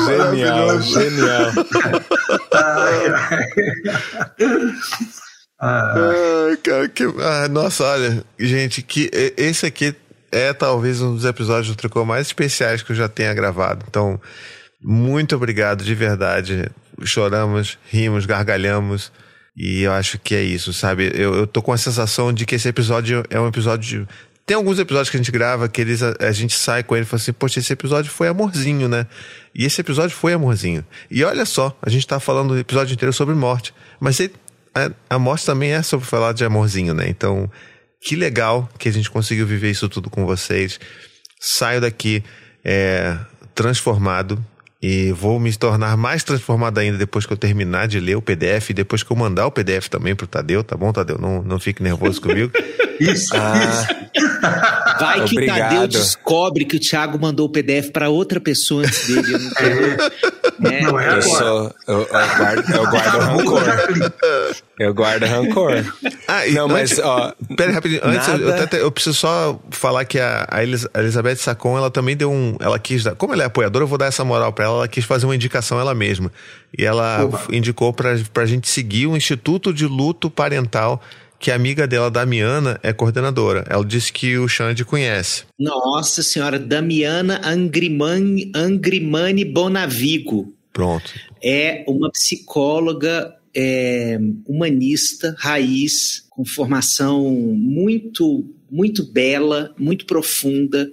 Genial, 0.06 0.80
genial. 0.80 1.52
Ai, 5.60 6.56
cara, 6.62 6.88
que, 6.88 7.04
nossa, 7.50 7.84
olha, 7.84 8.24
gente, 8.38 8.80
que 8.82 9.10
esse 9.36 9.66
aqui 9.66 9.94
é 10.30 10.52
talvez 10.52 11.02
um 11.02 11.14
dos 11.14 11.24
episódios 11.24 11.68
do 11.68 11.76
Tricô 11.76 12.04
mais 12.04 12.28
especiais 12.28 12.82
que 12.82 12.92
eu 12.92 12.96
já 12.96 13.08
tenha 13.08 13.34
gravado. 13.34 13.84
Então, 13.88 14.20
muito 14.80 15.34
obrigado 15.36 15.82
de 15.84 15.94
verdade. 15.94 16.70
Choramos, 17.04 17.78
rimos, 17.90 18.24
gargalhamos. 18.26 19.12
E 19.58 19.82
eu 19.82 19.92
acho 19.92 20.20
que 20.20 20.36
é 20.36 20.42
isso, 20.42 20.72
sabe? 20.72 21.10
Eu, 21.12 21.34
eu 21.34 21.46
tô 21.46 21.60
com 21.60 21.72
a 21.72 21.76
sensação 21.76 22.32
de 22.32 22.46
que 22.46 22.54
esse 22.54 22.68
episódio 22.68 23.24
é 23.28 23.40
um 23.40 23.48
episódio. 23.48 24.06
Tem 24.46 24.56
alguns 24.56 24.78
episódios 24.78 25.10
que 25.10 25.16
a 25.16 25.20
gente 25.20 25.32
grava 25.32 25.68
que 25.68 25.80
eles, 25.80 26.00
a, 26.00 26.14
a 26.20 26.30
gente 26.30 26.54
sai 26.54 26.84
com 26.84 26.94
ele 26.94 27.02
e 27.02 27.08
fala 27.08 27.20
assim: 27.20 27.32
Poxa, 27.32 27.58
esse 27.58 27.72
episódio 27.72 28.08
foi 28.08 28.28
amorzinho, 28.28 28.88
né? 28.88 29.08
E 29.52 29.64
esse 29.64 29.80
episódio 29.80 30.14
foi 30.16 30.32
amorzinho. 30.32 30.84
E 31.10 31.24
olha 31.24 31.44
só, 31.44 31.76
a 31.82 31.90
gente 31.90 32.06
tá 32.06 32.20
falando 32.20 32.52
o 32.52 32.58
episódio 32.58 32.94
inteiro 32.94 33.12
sobre 33.12 33.34
morte. 33.34 33.74
Mas 33.98 34.20
ele, 34.20 34.32
a, 34.72 34.92
a 35.10 35.18
morte 35.18 35.44
também 35.44 35.72
é 35.72 35.82
sobre 35.82 36.06
falar 36.06 36.32
de 36.34 36.44
amorzinho, 36.44 36.94
né? 36.94 37.08
Então, 37.08 37.50
que 38.00 38.14
legal 38.14 38.70
que 38.78 38.88
a 38.88 38.92
gente 38.92 39.10
conseguiu 39.10 39.44
viver 39.44 39.72
isso 39.72 39.88
tudo 39.88 40.08
com 40.08 40.24
vocês. 40.24 40.78
Saio 41.40 41.80
daqui 41.80 42.22
é, 42.64 43.18
transformado 43.56 44.40
e 44.80 45.10
vou 45.12 45.40
me 45.40 45.52
tornar 45.56 45.96
mais 45.96 46.22
transformado 46.22 46.78
ainda 46.78 46.96
depois 46.96 47.26
que 47.26 47.32
eu 47.32 47.36
terminar 47.36 47.88
de 47.88 47.98
ler 47.98 48.16
o 48.16 48.22
PDF 48.22 48.70
e 48.70 48.74
depois 48.74 49.02
que 49.02 49.10
eu 49.10 49.16
mandar 49.16 49.46
o 49.46 49.50
PDF 49.50 49.88
também 49.88 50.14
pro 50.14 50.26
Tadeu, 50.26 50.62
tá 50.62 50.76
bom, 50.76 50.92
Tadeu? 50.92 51.18
Não, 51.18 51.42
não 51.42 51.58
fique 51.58 51.82
nervoso 51.82 52.20
comigo. 52.20 52.52
isso, 53.00 53.34
ah, 53.34 53.54
isso. 53.58 53.98
Vai 55.00 55.24
que 55.24 55.32
Obrigado. 55.32 55.56
o 55.56 55.60
Tadeu 55.60 55.88
descobre 55.88 56.64
que 56.64 56.76
o 56.76 56.80
Thiago 56.80 57.18
mandou 57.18 57.46
o 57.46 57.50
PDF 57.50 57.90
para 57.90 58.08
outra 58.08 58.40
pessoa 58.40 58.84
antes 58.84 59.06
dele. 59.06 59.32
Eu 59.32 59.40
não, 59.40 59.96
é. 60.64 60.80
não 60.82 60.98
é 60.98 61.16
eu, 61.16 61.22
sou, 61.22 61.74
eu, 61.86 62.00
eu 62.00 62.06
guardo, 62.06 62.70
eu 62.74 62.90
guardo 62.90 63.18
rancor. 63.18 63.62
Eu 64.78 64.94
guardo 64.94 65.24
rancor. 65.24 65.72
Ah, 66.28 66.46
e 66.46 66.52
não, 66.52 66.68
mas, 66.68 66.98
ó. 66.98 67.32
Pera 67.56 67.70
aí, 67.70 67.74
rapidinho. 67.74 68.00
Antes, 68.04 68.28
nada... 68.28 68.42
eu, 68.42 68.78
eu, 68.78 68.84
eu, 68.84 68.92
preciso 68.92 69.16
só 69.16 69.60
falar 69.70 70.04
que 70.04 70.20
a, 70.20 70.46
a, 70.48 70.62
Elizabeth 70.62 71.36
Sacon, 71.36 71.76
ela 71.76 71.90
também 71.90 72.16
deu 72.16 72.30
um. 72.30 72.56
Ela 72.60 72.78
quis 72.78 73.02
dar. 73.02 73.14
Como 73.14 73.32
ela 73.32 73.42
é 73.42 73.46
apoiadora, 73.46 73.82
eu 73.82 73.88
vou 73.88 73.98
dar 73.98 74.06
essa 74.06 74.24
moral 74.24 74.52
pra 74.52 74.66
ela. 74.66 74.76
Ela 74.76 74.88
quis 74.88 75.04
fazer 75.04 75.26
uma 75.26 75.34
indicação 75.34 75.80
ela 75.80 75.94
mesma. 75.94 76.30
E 76.76 76.84
ela 76.84 77.24
Oba. 77.24 77.42
indicou 77.50 77.92
pra, 77.92 78.16
pra 78.32 78.46
gente 78.46 78.68
seguir 78.68 79.06
o 79.06 79.16
Instituto 79.16 79.72
de 79.72 79.86
Luto 79.86 80.30
Parental 80.30 81.02
que 81.38 81.50
a 81.50 81.54
amiga 81.54 81.86
dela, 81.86 82.10
Damiana, 82.10 82.78
é 82.82 82.92
coordenadora. 82.92 83.64
Ela 83.68 83.84
disse 83.84 84.12
que 84.12 84.36
o 84.36 84.48
Xande 84.48 84.84
conhece. 84.84 85.44
Nossa 85.58 86.22
senhora, 86.22 86.58
Damiana 86.58 87.40
Angrimani, 87.44 88.50
Angrimani 88.54 89.44
Bonavigo. 89.44 90.52
Pronto. 90.72 91.12
É 91.42 91.84
uma 91.86 92.10
psicóloga 92.10 93.34
é, 93.54 94.18
humanista, 94.46 95.34
raiz, 95.38 96.24
com 96.30 96.44
formação 96.44 97.30
muito, 97.30 98.44
muito 98.70 99.04
bela, 99.04 99.74
muito 99.78 100.06
profunda, 100.06 100.90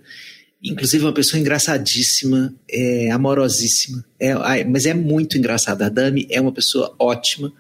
inclusive 0.63 1.03
uma 1.03 1.13
pessoa 1.13 1.39
engraçadíssima, 1.39 2.53
é, 2.69 3.11
amorosíssima, 3.11 4.03
é, 4.19 4.63
mas 4.63 4.85
é 4.85 4.93
muito 4.93 5.38
engraçada. 5.38 5.85
A 5.85 5.89
Dami 5.89 6.27
é 6.30 6.41
uma 6.41 6.51
pessoa 6.51 6.95
ótima. 6.97 7.53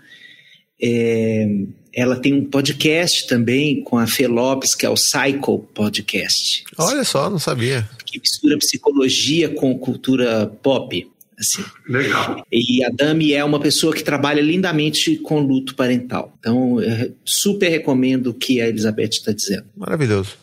É, 0.81 1.47
ela 1.95 2.17
tem 2.17 2.33
um 2.33 2.43
podcast 2.43 3.25
também 3.25 3.81
com 3.81 3.97
a 3.97 4.05
Fê 4.05 4.27
Lopes, 4.27 4.75
que 4.75 4.85
é 4.85 4.89
o 4.89 4.97
Cycle 4.97 5.59
Podcast. 5.73 6.65
Olha 6.77 7.05
só, 7.05 7.29
não 7.29 7.39
sabia. 7.39 7.89
Que 8.05 8.19
mistura 8.19 8.57
psicologia 8.57 9.47
com 9.47 9.79
cultura 9.79 10.45
pop. 10.61 11.09
Assim. 11.39 11.63
Legal. 11.87 12.45
E 12.51 12.83
a 12.83 12.89
Dami 12.89 13.33
é 13.33 13.43
uma 13.43 13.59
pessoa 13.59 13.93
que 13.93 14.03
trabalha 14.03 14.41
lindamente 14.41 15.17
com 15.17 15.39
luto 15.39 15.75
parental. 15.75 16.33
Então, 16.39 16.77
super 17.23 17.69
recomendo 17.69 18.27
o 18.27 18.33
que 18.33 18.61
a 18.61 18.67
Elizabeth 18.67 19.09
está 19.11 19.31
dizendo. 19.31 19.65
Maravilhoso. 19.75 20.37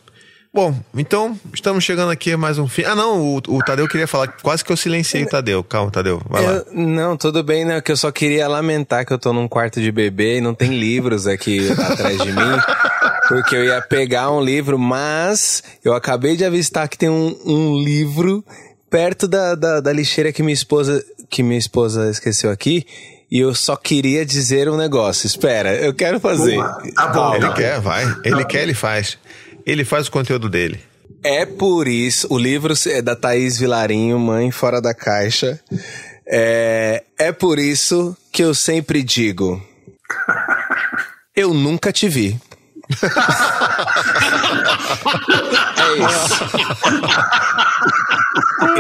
Bom, 0.55 0.79
então 0.95 1.35
estamos 1.55 1.83
chegando 1.83 2.11
aqui 2.11 2.31
a 2.31 2.37
mais 2.37 2.59
um 2.59 2.69
fim. 2.69 2.83
Ah, 2.85 2.95
não, 2.95 3.23
o, 3.23 3.37
o, 3.39 3.59
Tadeu 3.61 3.89
queria 3.89 4.07
falar. 4.07 4.29
Quase 4.43 4.63
que 4.63 4.71
eu 4.71 4.77
silenciei 4.77 5.23
o 5.23 5.27
Tadeu. 5.27 5.65
Calma, 5.65 5.91
Tadeu. 5.91 6.21
Vai 6.29 6.45
eu, 6.45 6.53
lá. 6.53 6.65
Não, 6.73 7.17
tudo 7.17 7.43
bem, 7.43 7.65
né? 7.65 7.81
Que 7.81 7.91
eu 7.91 7.97
só 7.97 8.13
queria 8.13 8.47
lamentar 8.47 9.07
que 9.07 9.15
eu 9.15 9.19
tô 9.19 9.33
num 9.33 9.49
quarto 9.49 9.81
de 9.81 9.91
bebê 9.91 10.37
e 10.37 10.41
não 10.43 10.55
tem 10.55 10.79
livros 10.79 11.27
aqui 11.27 11.71
atrás 11.71 12.19
de 12.19 12.31
mim. 12.31 12.61
Porque 13.29 13.57
eu 13.57 13.65
ia 13.65 13.81
pegar 13.81 14.31
um 14.31 14.43
livro, 14.43 14.79
mas 14.79 15.63
eu 15.83 15.95
acabei 15.95 16.37
de 16.37 16.45
avistar 16.45 16.87
que 16.87 16.99
tem 16.99 17.09
um, 17.09 17.35
um 17.47 17.79
livro 17.79 18.45
perto 18.91 19.27
da, 19.27 19.55
da, 19.55 19.81
da 19.81 19.91
lixeira 19.91 20.35
que 20.35 20.43
minha 20.43 20.53
esposa 20.53 21.03
que 21.31 21.43
minha 21.43 21.59
esposa 21.59 22.11
esqueceu 22.11 22.51
aqui. 22.51 22.85
E 23.31 23.41
eu 23.41 23.55
só 23.55 23.75
queria 23.75 24.27
dizer 24.27 24.69
um 24.69 24.77
negócio. 24.77 25.27
Espera, 25.27 25.75
eu 25.77 25.95
quero 25.95 26.21
fazer. 26.21 26.59
Tá 26.95 27.07
bom, 27.07 27.35
ele 27.35 27.51
quer, 27.55 27.81
vai. 27.81 28.05
Ele 28.23 28.45
quer, 28.45 28.65
ele 28.65 28.75
faz. 28.75 29.17
Ele 29.65 29.85
faz 29.85 30.09
o 30.09 30.11
conteúdo 30.11 30.49
dele. 30.49 30.81
É 31.25 31.47
por 31.47 31.87
isso, 31.87 32.27
o 32.31 32.39
livro 32.39 32.75
é 32.87 33.01
da 33.01 33.15
Thaís 33.15 33.59
Vilarinho, 33.59 34.19
Mãe 34.19 34.51
Fora 34.51 34.81
da 34.81 34.93
Caixa. 34.93 35.61
É, 36.27 37.05
é 37.19 37.31
por 37.33 37.59
isso 37.59 38.17
que 38.33 38.43
eu 38.43 38.55
sempre 38.55 39.03
digo: 39.03 39.63
Eu 41.37 41.55
nunca 41.55 41.93
te 41.93 42.09
vi. 42.09 42.41
é 45.79 45.93
isso. 46.07 46.45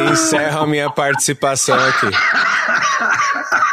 Encerro 0.12 0.62
a 0.62 0.66
minha 0.66 0.90
participação 0.90 1.78
aqui. 1.78 2.06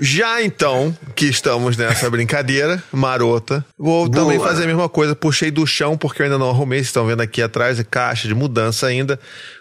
Já 0.00 0.42
então, 0.42 0.96
que 1.16 1.26
estamos 1.26 1.76
nessa 1.76 2.08
brincadeira 2.10 2.82
marota, 2.92 3.64
vou 3.76 4.08
Boa. 4.08 4.24
também 4.24 4.38
fazer 4.38 4.64
a 4.64 4.66
mesma 4.66 4.88
coisa. 4.88 5.16
Puxei 5.16 5.50
do 5.50 5.66
chão, 5.66 5.96
porque 5.96 6.22
eu 6.22 6.26
ainda 6.26 6.38
não 6.38 6.48
arrumei. 6.48 6.78
Vocês 6.78 6.88
estão 6.88 7.06
vendo 7.06 7.20
aqui 7.20 7.42
atrás, 7.42 7.82
caixa 7.90 8.28
de 8.28 8.34
mudança 8.34 8.86
ainda. 8.86 9.18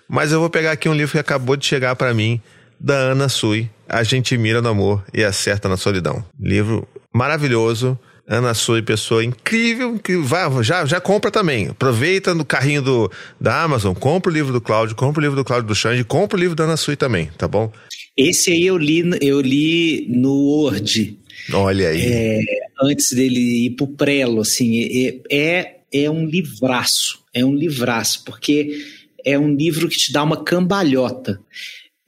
Mas 0.07 0.31
eu 0.31 0.39
vou 0.39 0.49
pegar 0.49 0.71
aqui 0.71 0.87
um 0.87 0.93
livro 0.93 1.11
que 1.11 1.19
acabou 1.19 1.55
de 1.55 1.65
chegar 1.65 1.95
para 1.95 2.13
mim, 2.13 2.41
da 2.79 2.93
Ana 2.93 3.29
Sui. 3.29 3.69
A 3.89 4.03
gente 4.03 4.37
mira 4.37 4.61
no 4.61 4.69
amor 4.69 5.03
e 5.13 5.23
acerta 5.23 5.67
na 5.67 5.77
solidão. 5.77 6.23
Livro 6.39 6.87
maravilhoso. 7.13 7.97
Ana 8.29 8.53
Sui, 8.53 8.81
pessoa 8.81 9.23
incrível, 9.23 9.97
que 9.97 10.17
vai, 10.17 10.61
já, 10.61 10.85
já 10.85 10.99
compra 10.99 11.31
também. 11.31 11.69
Aproveita 11.69 12.35
no 12.35 12.43
carrinho 12.43 12.81
do, 12.81 13.11
da 13.39 13.63
Amazon, 13.63 13.93
compra 13.93 14.29
o 14.29 14.33
livro 14.33 14.51
do 14.51 14.59
Cláudio, 14.59 14.97
compra 14.97 15.21
o 15.21 15.23
livro 15.23 15.37
do 15.37 15.45
Cláudio 15.45 15.65
do 15.65 15.73
Xande, 15.73 16.03
compra 16.03 16.37
o 16.37 16.39
livro 16.39 16.53
da 16.53 16.65
Ana 16.65 16.75
Sui 16.75 16.97
também, 16.97 17.31
tá 17.37 17.47
bom? 17.47 17.71
Esse 18.17 18.51
aí 18.51 18.65
eu 18.65 18.77
li, 18.77 19.03
eu 19.21 19.39
li 19.39 20.07
no 20.09 20.33
Word. 20.33 21.17
Olha 21.53 21.89
aí. 21.89 22.01
É, 22.01 22.41
antes 22.81 23.15
dele 23.15 23.67
ir 23.67 23.69
pro 23.71 23.87
prelo, 23.87 24.41
assim, 24.41 25.21
é, 25.31 25.77
é, 25.91 26.09
um 26.09 26.25
livraço, 26.25 27.23
é 27.33 27.45
um 27.45 27.53
livraço, 27.53 28.23
porque 28.25 28.83
é 29.23 29.37
um 29.37 29.55
livro 29.55 29.87
que 29.87 29.97
te 29.97 30.11
dá 30.11 30.23
uma 30.23 30.43
cambalhota. 30.43 31.39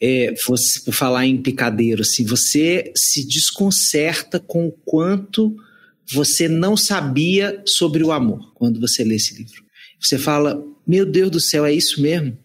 É, 0.02 0.34
você, 0.48 0.80
por 0.80 0.94
falar 0.94 1.26
em 1.26 1.38
picadeiro, 1.38 2.02
assim, 2.02 2.26
você 2.26 2.92
se 2.96 3.28
desconcerta 3.28 4.40
com 4.40 4.68
o 4.68 4.72
quanto 4.72 5.56
você 6.12 6.48
não 6.48 6.76
sabia 6.76 7.62
sobre 7.68 8.04
o 8.04 8.12
amor 8.12 8.52
quando 8.56 8.80
você 8.80 9.04
lê 9.04 9.16
esse 9.16 9.36
livro. 9.36 9.64
Você 10.00 10.18
fala, 10.18 10.64
meu 10.88 11.06
Deus 11.06 11.30
do 11.30 11.40
céu, 11.40 11.66
é 11.66 11.74
isso 11.74 12.02
mesmo? 12.02 12.38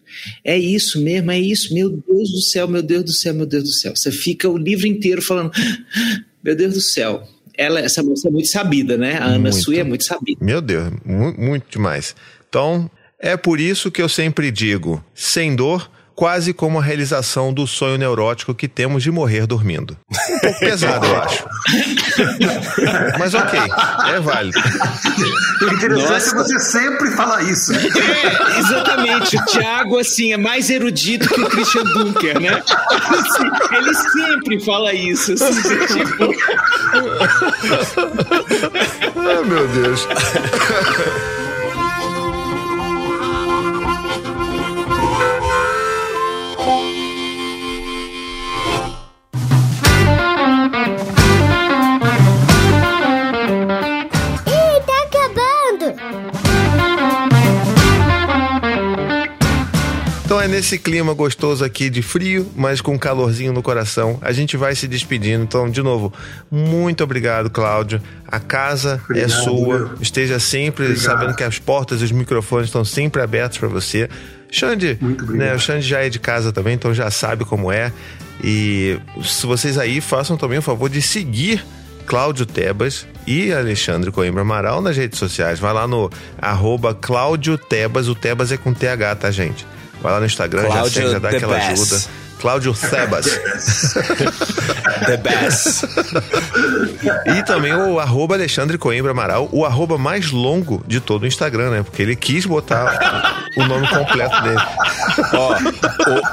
É 0.43 0.57
isso 0.57 1.01
mesmo, 1.01 1.31
é 1.31 1.39
isso, 1.39 1.73
meu 1.73 1.89
Deus 1.89 2.31
do 2.31 2.41
céu, 2.41 2.67
meu 2.67 2.81
Deus 2.81 3.03
do 3.05 3.11
céu, 3.13 3.33
meu 3.33 3.45
Deus 3.45 3.63
do 3.63 3.71
céu. 3.73 3.95
Você 3.95 4.11
fica 4.11 4.49
o 4.49 4.57
livro 4.57 4.87
inteiro 4.87 5.21
falando, 5.21 5.51
meu 6.43 6.55
Deus 6.55 6.73
do 6.73 6.81
céu. 6.81 7.23
Ela, 7.57 7.79
essa 7.79 8.03
moça 8.03 8.27
é 8.27 8.31
muito 8.31 8.49
sabida, 8.49 8.97
né? 8.97 9.13
A 9.17 9.25
Ana 9.25 9.39
Muito. 9.39 9.55
Sui 9.63 9.79
é 9.79 9.83
muito 9.83 10.03
sabida. 10.03 10.43
Meu 10.43 10.59
Deus, 10.61 10.91
mu- 11.05 11.33
muito 11.37 11.65
demais. 11.71 12.13
Então, 12.49 12.89
é 13.17 13.37
por 13.37 13.59
isso 13.61 13.89
que 13.89 14.01
eu 14.01 14.09
sempre 14.09 14.51
digo: 14.51 15.03
sem 15.13 15.55
dor, 15.55 15.89
quase 16.15 16.53
como 16.53 16.79
a 16.79 16.81
realização 16.81 17.53
do 17.53 17.67
sonho 17.67 17.97
neurótico 17.97 18.55
que 18.55 18.67
temos 18.67 19.03
de 19.03 19.11
morrer 19.11 19.45
dormindo. 19.45 19.97
Um 20.29 20.39
pouco 20.39 20.59
pesado, 20.59 21.05
eu 21.05 21.21
acho. 21.21 21.45
Mas 23.19 23.33
ok, 23.33 23.59
é 24.13 24.19
válido. 24.19 24.57
O 25.61 25.65
interessante 25.73 26.09
Nossa. 26.11 26.29
é 26.29 26.33
você 26.35 26.59
sempre 26.59 27.11
falar 27.11 27.43
isso. 27.43 27.73
É, 27.73 28.59
exatamente. 28.59 29.37
O 29.37 29.45
Thiago, 29.45 29.99
assim, 29.99 30.31
é 30.33 30.37
mais 30.37 30.69
erudito 30.69 31.27
que 31.27 31.41
o 31.41 31.49
Christian 31.49 31.83
Dunker, 31.83 32.39
né? 32.39 32.63
Assim, 32.89 33.75
ele 33.75 33.93
sempre 33.93 34.59
fala 34.63 34.93
isso. 34.93 35.33
Assim, 35.33 35.85
tipo, 35.87 36.33
Ah, 39.17 39.43
meu 39.45 39.67
Deus. 39.67 40.07
É 60.45 60.47
nesse 60.47 60.77
clima 60.77 61.11
gostoso 61.11 61.65
aqui 61.65 61.89
de 61.89 62.03
frio, 62.03 62.51
mas 62.55 62.79
com 62.79 62.99
calorzinho 62.99 63.51
no 63.51 63.63
coração. 63.63 64.19
A 64.21 64.31
gente 64.31 64.55
vai 64.55 64.75
se 64.75 64.87
despedindo. 64.87 65.43
Então, 65.43 65.67
de 65.67 65.81
novo, 65.81 66.13
muito 66.51 67.03
obrigado, 67.03 67.49
Cláudio. 67.49 67.99
A 68.27 68.39
casa 68.39 69.01
é 69.09 69.25
Obrigado, 69.25 69.43
sua. 69.43 69.79
meu. 69.79 69.89
Esteja 69.99 70.39
sempre 70.39 70.85
Obrigado. 70.85 71.03
sabendo 71.03 71.35
que 71.35 71.43
as 71.43 71.57
portas 71.57 72.01
e 72.01 72.03
os 72.03 72.11
microfones 72.11 72.67
estão 72.67 72.85
sempre 72.85 73.23
abertos 73.23 73.57
para 73.57 73.67
você. 73.67 74.07
Xande, 74.51 74.99
né, 75.29 75.55
o 75.55 75.59
Xande 75.59 75.81
já 75.81 76.01
é 76.01 76.09
de 76.09 76.19
casa 76.19 76.51
também, 76.51 76.75
então 76.75 76.93
já 76.93 77.09
sabe 77.09 77.43
como 77.43 77.71
é. 77.71 77.91
E 78.43 78.99
se 79.23 79.47
vocês 79.47 79.79
aí 79.79 79.99
façam 79.99 80.37
também 80.37 80.59
o 80.59 80.61
favor 80.61 80.89
de 80.89 81.01
seguir 81.01 81.65
Cláudio 82.05 82.45
Tebas 82.45 83.07
e 83.25 83.51
Alexandre 83.51 84.11
Coimbra 84.11 84.43
Amaral 84.43 84.79
nas 84.79 84.95
redes 84.95 85.17
sociais. 85.17 85.59
Vai 85.59 85.73
lá 85.73 85.87
no 85.87 86.07
arroba 86.39 86.93
Cláudio 86.93 87.57
Tebas, 87.57 88.07
o 88.07 88.13
Tebas 88.13 88.51
é 88.51 88.57
com 88.57 88.71
TH, 88.71 89.15
tá, 89.15 89.31
gente? 89.31 89.65
Vai 90.01 90.11
lá 90.13 90.19
no 90.19 90.25
Instagram, 90.25 90.63
já 90.63 90.67
Cláudio 90.69 90.91
segue, 90.91 91.11
já 91.11 91.19
dá 91.19 91.29
aquela 91.29 91.55
best. 91.55 91.71
ajuda. 91.71 92.25
Cláudio 92.39 92.73
Tebas. 92.73 93.25
The 95.05 95.17
best. 95.17 95.85
e 97.37 97.43
também 97.43 97.73
o 97.73 97.99
arroba 97.99 98.35
Alexandre 98.35 98.77
Coimbra 98.77 99.11
Amaral, 99.11 99.49
o 99.51 99.65
arroba 99.65 99.97
mais 99.97 100.31
longo 100.31 100.83
de 100.85 100.99
todo 100.99 101.23
o 101.23 101.27
Instagram, 101.27 101.71
né? 101.71 101.83
Porque 101.83 102.01
ele 102.01 102.15
quis 102.15 102.45
botar 102.45 103.47
o 103.57 103.63
nome 103.65 103.87
completo 103.87 104.41
dele. 104.43 104.61
Ó, 105.33 105.55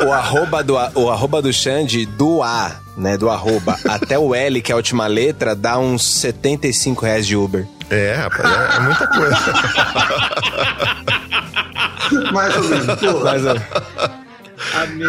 o, 0.05 0.09
o 0.09 0.13
arroba 0.13 0.63
do, 0.63 0.75
o 0.95 1.11
arroba 1.11 1.41
do 1.41 1.53
Xande, 1.53 2.05
do 2.05 2.43
A, 2.43 2.73
né, 2.97 3.17
do 3.17 3.31
arroba, 3.31 3.79
até 3.89 4.19
o 4.19 4.35
L, 4.35 4.61
que 4.61 4.73
é 4.73 4.75
a 4.75 4.77
última 4.77 5.07
letra, 5.07 5.55
dá 5.55 5.79
uns 5.79 6.05
75 6.05 7.05
reais 7.05 7.27
de 7.27 7.37
Uber. 7.37 7.67
É, 7.93 8.15
rapaz, 8.15 8.51
é, 8.51 8.77
é 8.77 8.81
muita 8.81 9.07
coisa. 9.07 9.37
Mais 12.33 12.57
ou 12.57 12.65
menos. 12.65 12.87
Pô, 12.99 13.21
Mas, 13.21 13.45
ó, 13.45 13.55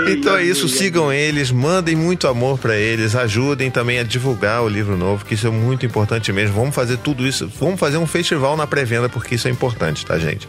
Então 0.10 0.35
é 0.35 0.43
isso, 0.43 0.68
sigam 0.68 1.14
eles, 1.14 1.49
mandem 1.49 1.95
muito 1.95 2.27
amor 2.27 2.60
pra 2.60 2.76
eles, 2.76 3.15
ajudem 3.15 3.72
também 3.72 3.99
a 3.99 4.03
divulgar 4.03 4.61
o 4.64 4.68
livro 4.68 4.97
novo, 4.97 5.23
que 5.23 5.34
isso 5.34 5.47
é 5.47 5.49
muito 5.49 5.85
importante 5.85 6.34
mesmo. 6.34 6.55
Vamos 6.55 6.76
fazer 6.76 6.97
tudo 6.97 7.26
isso, 7.26 7.49
vamos 7.57 7.80
fazer 7.80 7.97
um 7.97 8.05
festival 8.05 8.57
na 8.57 8.68
pré-venda, 8.68 9.07
porque 9.07 9.35
isso 9.35 9.47
é 9.47 9.51
importante, 9.51 10.05
tá, 10.05 10.19
gente? 10.19 10.45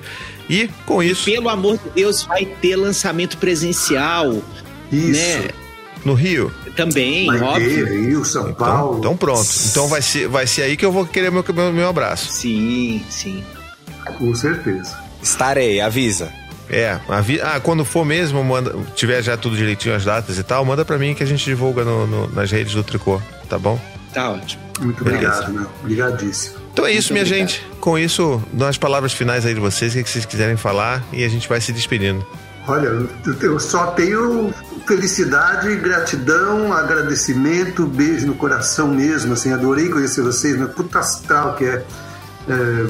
E 0.50 0.68
com 0.84 1.00
isso, 1.00 1.26
pelo 1.26 1.48
amor 1.48 1.78
de 1.78 1.88
Deus, 1.90 2.24
vai 2.24 2.44
ter 2.44 2.74
lançamento 2.74 3.38
presencial, 3.38 4.42
isso. 4.90 5.12
né? 5.12 5.50
No 6.04 6.14
Rio. 6.14 6.52
Também, 6.76 7.30
ter, 7.30 7.42
óbvio. 7.42 7.86
Rio, 7.86 8.24
São 8.24 8.50
Então, 8.50 8.54
Paulo. 8.66 8.98
então 8.98 9.16
pronto. 9.16 9.48
Então 9.70 9.88
vai 9.88 10.02
ser, 10.02 10.28
vai 10.28 10.46
ser 10.46 10.62
aí 10.62 10.76
que 10.76 10.84
eu 10.84 10.92
vou 10.92 11.06
querer 11.06 11.30
meu, 11.30 11.44
meu, 11.54 11.72
meu 11.72 11.88
abraço. 11.88 12.30
Sim, 12.32 13.02
sim. 13.08 13.44
Com 14.18 14.34
certeza. 14.34 14.96
estarei, 15.22 15.80
avisa. 15.80 16.30
É, 16.68 16.98
avi- 17.08 17.40
ah, 17.40 17.60
quando 17.60 17.84
for 17.84 18.04
mesmo, 18.04 18.42
manda, 18.44 18.74
tiver 18.94 19.22
já 19.22 19.36
tudo 19.36 19.56
direitinho, 19.56 19.94
as 19.94 20.04
datas 20.04 20.38
e 20.38 20.42
tal, 20.42 20.64
manda 20.64 20.84
pra 20.84 20.98
mim 20.98 21.14
que 21.14 21.22
a 21.22 21.26
gente 21.26 21.44
divulga 21.44 21.84
no- 21.84 22.06
no- 22.06 22.28
nas 22.28 22.50
redes 22.50 22.74
do 22.74 22.82
Tricô, 22.82 23.20
tá 23.48 23.58
bom? 23.58 23.78
Tá 24.12 24.30
ótimo. 24.30 24.62
Muito 24.80 25.00
obrigado, 25.02 25.52
meu. 25.52 25.66
Obrigadíssimo. 25.82 26.56
Então 26.72 26.84
é 26.86 26.92
isso, 26.92 27.12
Muito 27.12 27.24
minha 27.24 27.34
obrigado. 27.36 27.48
gente. 27.50 27.66
Com 27.80 27.98
isso, 27.98 28.42
dou 28.52 28.66
as 28.66 28.76
palavras 28.78 29.12
finais 29.12 29.44
aí 29.46 29.54
de 29.54 29.60
vocês, 29.60 29.92
o 29.92 29.96
que 29.96 30.04
que 30.04 30.10
vocês 30.10 30.24
quiserem 30.24 30.56
falar, 30.56 31.02
e 31.12 31.22
a 31.24 31.28
gente 31.28 31.48
vai 31.48 31.60
se 31.60 31.72
despedindo. 31.72 32.26
Olha, 32.66 32.88
eu 33.42 33.60
só 33.60 33.88
tenho 33.88 34.52
felicidade, 34.86 35.74
gratidão, 35.76 36.72
agradecimento, 36.72 37.86
beijo 37.86 38.26
no 38.26 38.34
coração 38.34 38.88
mesmo, 38.88 39.32
assim, 39.32 39.52
adorei 39.52 39.88
conhecer 39.88 40.22
vocês, 40.22 40.56
meu 40.56 40.68
puta 40.68 40.98
astral 40.98 41.54
que 41.54 41.64
é, 41.64 41.84
é 42.48 42.86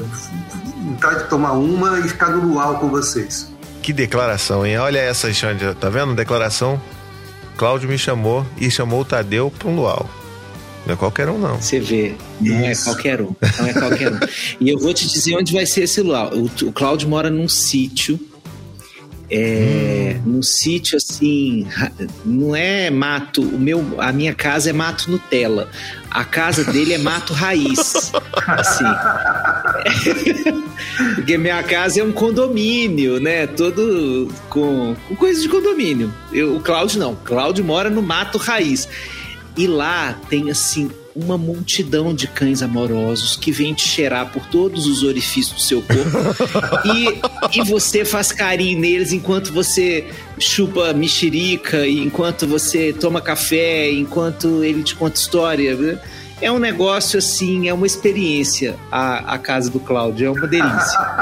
vontade 0.83 1.23
de 1.23 1.29
tomar 1.29 1.53
uma 1.53 1.99
e 1.99 2.03
ficar 2.09 2.29
no 2.29 2.45
luau 2.45 2.79
com 2.79 2.89
vocês. 2.89 3.51
Que 3.81 3.93
declaração, 3.93 4.65
hein? 4.65 4.77
Olha 4.77 4.99
essa, 4.99 5.31
Xande, 5.31 5.73
tá 5.75 5.89
vendo? 5.89 6.15
Declaração. 6.15 6.81
Cláudio 7.57 7.87
me 7.87 7.97
chamou 7.97 8.45
e 8.57 8.69
chamou 8.69 9.01
o 9.01 9.05
Tadeu 9.05 9.51
pra 9.51 9.67
um 9.67 9.75
luau. 9.75 10.09
Não 10.85 10.93
é 10.93 10.97
qualquer 10.97 11.29
um, 11.29 11.37
não. 11.37 11.59
Você 11.59 11.79
vê, 11.79 12.15
não 12.39 12.69
Isso. 12.69 12.81
é 12.81 12.93
qualquer 12.93 13.21
um. 13.21 13.35
Não 13.57 13.67
é 13.67 13.73
qualquer 13.73 14.11
um. 14.11 14.19
e 14.59 14.69
eu 14.69 14.77
vou 14.77 14.93
te 14.93 15.07
dizer 15.07 15.35
onde 15.35 15.51
vai 15.53 15.65
ser 15.65 15.83
esse 15.83 16.01
lugar. 16.01 16.33
O, 16.33 16.45
o 16.45 16.71
Cláudio 16.71 17.09
mora 17.09 17.29
num 17.29 17.47
sítio. 17.47 18.19
É, 19.29 20.19
Num 20.25 20.41
sítio 20.41 20.97
assim, 20.97 21.67
não 22.25 22.55
é 22.55 22.89
mato. 22.89 23.41
O 23.41 23.59
meu, 23.59 23.83
a 23.99 24.11
minha 24.11 24.33
casa 24.33 24.69
é 24.69 24.73
mato 24.73 25.09
Nutella. 25.09 25.69
A 26.09 26.23
casa 26.23 26.63
dele 26.63 26.93
é 26.93 26.97
mato 26.97 27.33
raiz. 27.33 28.11
Assim. 28.47 28.85
Porque 31.15 31.37
minha 31.37 31.61
casa 31.63 31.99
é 31.99 32.03
um 32.03 32.11
condomínio, 32.11 33.19
né? 33.19 33.47
Todo 33.47 34.31
com, 34.49 34.95
com 35.07 35.15
coisas 35.15 35.43
de 35.43 35.49
condomínio. 35.49 36.13
Eu, 36.31 36.55
o 36.55 36.59
Cláudio 36.59 36.99
não. 36.99 37.13
O 37.13 37.17
Cláudio 37.17 37.63
mora 37.63 37.89
no 37.89 38.01
mato 38.01 38.37
raiz. 38.37 38.87
E 39.57 39.67
lá 39.67 40.17
tem 40.29 40.51
assim 40.51 40.89
uma 41.15 41.37
multidão 41.37 42.13
de 42.13 42.27
cães 42.27 42.61
amorosos 42.61 43.37
que 43.37 43.51
vêm 43.51 43.73
te 43.73 43.87
cheirar 43.87 44.31
por 44.31 44.45
todos 44.47 44.85
os 44.85 45.01
orifícios 45.01 45.55
do 45.55 45.61
seu 45.61 45.81
corpo. 45.81 46.83
e, 46.93 47.57
e 47.57 47.63
você 47.63 48.03
faz 48.03 48.33
carinho 48.33 48.79
neles 48.79 49.13
enquanto 49.13 49.53
você 49.53 50.05
chupa 50.37 50.93
mexerica, 50.93 51.87
e 51.87 51.99
enquanto 51.99 52.45
você 52.45 52.91
toma 52.91 53.21
café, 53.21 53.89
enquanto 53.91 54.63
ele 54.63 54.83
te 54.83 54.93
conta 54.93 55.17
história. 55.17 55.99
É 56.41 56.51
um 56.51 56.59
negócio 56.59 57.17
assim, 57.17 57.69
é 57.69 57.73
uma 57.73 57.87
experiência 57.87 58.75
a, 58.91 59.35
a 59.35 59.37
casa 59.37 59.69
do 59.69 59.79
Cláudio, 59.79 60.27
é 60.27 60.29
uma 60.29 60.47
delícia. 60.47 60.99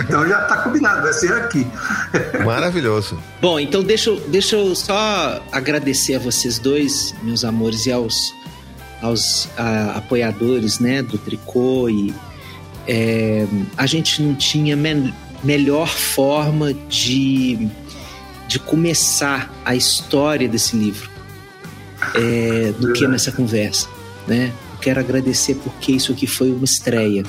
Então 0.00 0.26
já 0.26 0.40
tá 0.42 0.56
combinado, 0.62 1.02
vai 1.02 1.12
ser 1.12 1.32
aqui. 1.32 1.64
Maravilhoso. 2.44 3.18
Bom, 3.40 3.60
então 3.60 3.82
deixa, 3.82 4.10
deixa 4.26 4.56
eu 4.56 4.74
só 4.74 5.40
agradecer 5.52 6.16
a 6.16 6.18
vocês 6.18 6.58
dois, 6.58 7.14
meus 7.22 7.44
amores, 7.44 7.86
e 7.86 7.92
aos, 7.92 8.34
aos 9.02 9.48
ah, 9.56 9.94
apoiadores 9.96 10.78
né, 10.78 11.02
do 11.02 11.18
Tricô. 11.18 11.88
E, 11.88 12.14
é, 12.86 13.46
a 13.76 13.86
gente 13.86 14.22
não 14.22 14.34
tinha 14.34 14.74
me- 14.76 15.12
melhor 15.44 15.88
forma 15.88 16.72
de, 16.88 17.68
de 18.48 18.58
começar 18.58 19.52
a 19.64 19.76
história 19.76 20.48
desse 20.48 20.76
livro 20.76 21.10
é, 22.14 22.72
do 22.78 22.92
que 22.92 23.06
nessa 23.06 23.30
conversa. 23.30 23.88
Né? 24.26 24.52
Eu 24.72 24.78
quero 24.78 25.00
agradecer 25.00 25.54
porque 25.56 25.92
isso 25.92 26.12
aqui 26.12 26.26
foi 26.26 26.50
uma 26.50 26.64
estreia. 26.64 27.24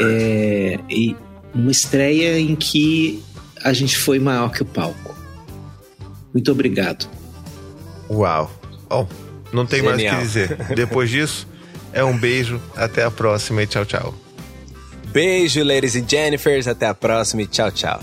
É, 0.00 0.78
e 0.90 1.16
uma 1.54 1.70
estreia 1.70 2.38
em 2.38 2.54
que 2.54 3.22
a 3.64 3.72
gente 3.72 3.96
foi 3.96 4.18
maior 4.18 4.50
que 4.50 4.62
o 4.62 4.66
palco. 4.66 5.14
Muito 6.32 6.50
obrigado. 6.52 7.08
Uau. 8.10 8.50
Bom, 8.88 9.08
não 9.52 9.66
tem 9.66 9.82
mais 9.82 9.96
o 9.96 9.98
Genial. 9.98 10.16
que 10.16 10.22
dizer. 10.22 10.56
Depois 10.74 11.10
disso, 11.10 11.46
é 11.92 12.02
um 12.04 12.16
beijo, 12.16 12.60
até 12.76 13.04
a 13.04 13.10
próxima 13.10 13.62
e 13.62 13.66
tchau, 13.66 13.84
tchau. 13.84 14.14
Beijo, 15.12 15.62
ladies 15.62 15.94
e 15.94 16.02
Jennifers. 16.06 16.66
Até 16.66 16.86
a 16.86 16.94
próxima 16.94 17.42
e 17.42 17.46
tchau, 17.46 17.70
tchau. 17.70 18.00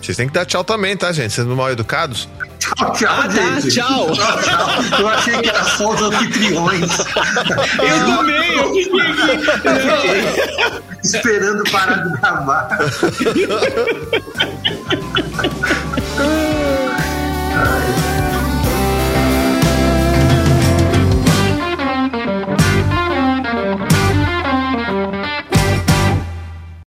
Vocês 0.00 0.16
têm 0.16 0.26
que 0.26 0.32
dar 0.32 0.44
tchau 0.44 0.64
também, 0.64 0.96
tá, 0.96 1.12
gente? 1.12 1.32
Sendo 1.32 1.54
mal 1.56 1.70
educados. 1.70 2.28
Tchau, 2.58 2.92
tchau, 2.92 3.08
Ah, 3.12 3.28
tá, 3.28 3.60
gente. 3.60 3.74
tchau. 3.74 4.10
tchau. 4.12 4.38
Eu 5.00 5.08
achei 5.08 5.38
que 5.40 5.48
era 5.48 5.64
só 5.64 5.90
os 5.94 6.02
anfitriões. 6.02 6.98
Eu 6.98 8.16
também, 8.16 8.56
eu 8.56 8.74
fiquei 8.74 9.00
aqui. 9.00 10.82
Esperando 11.04 11.62
parar 11.70 11.96
de 12.04 12.12
gravar. 12.20 12.78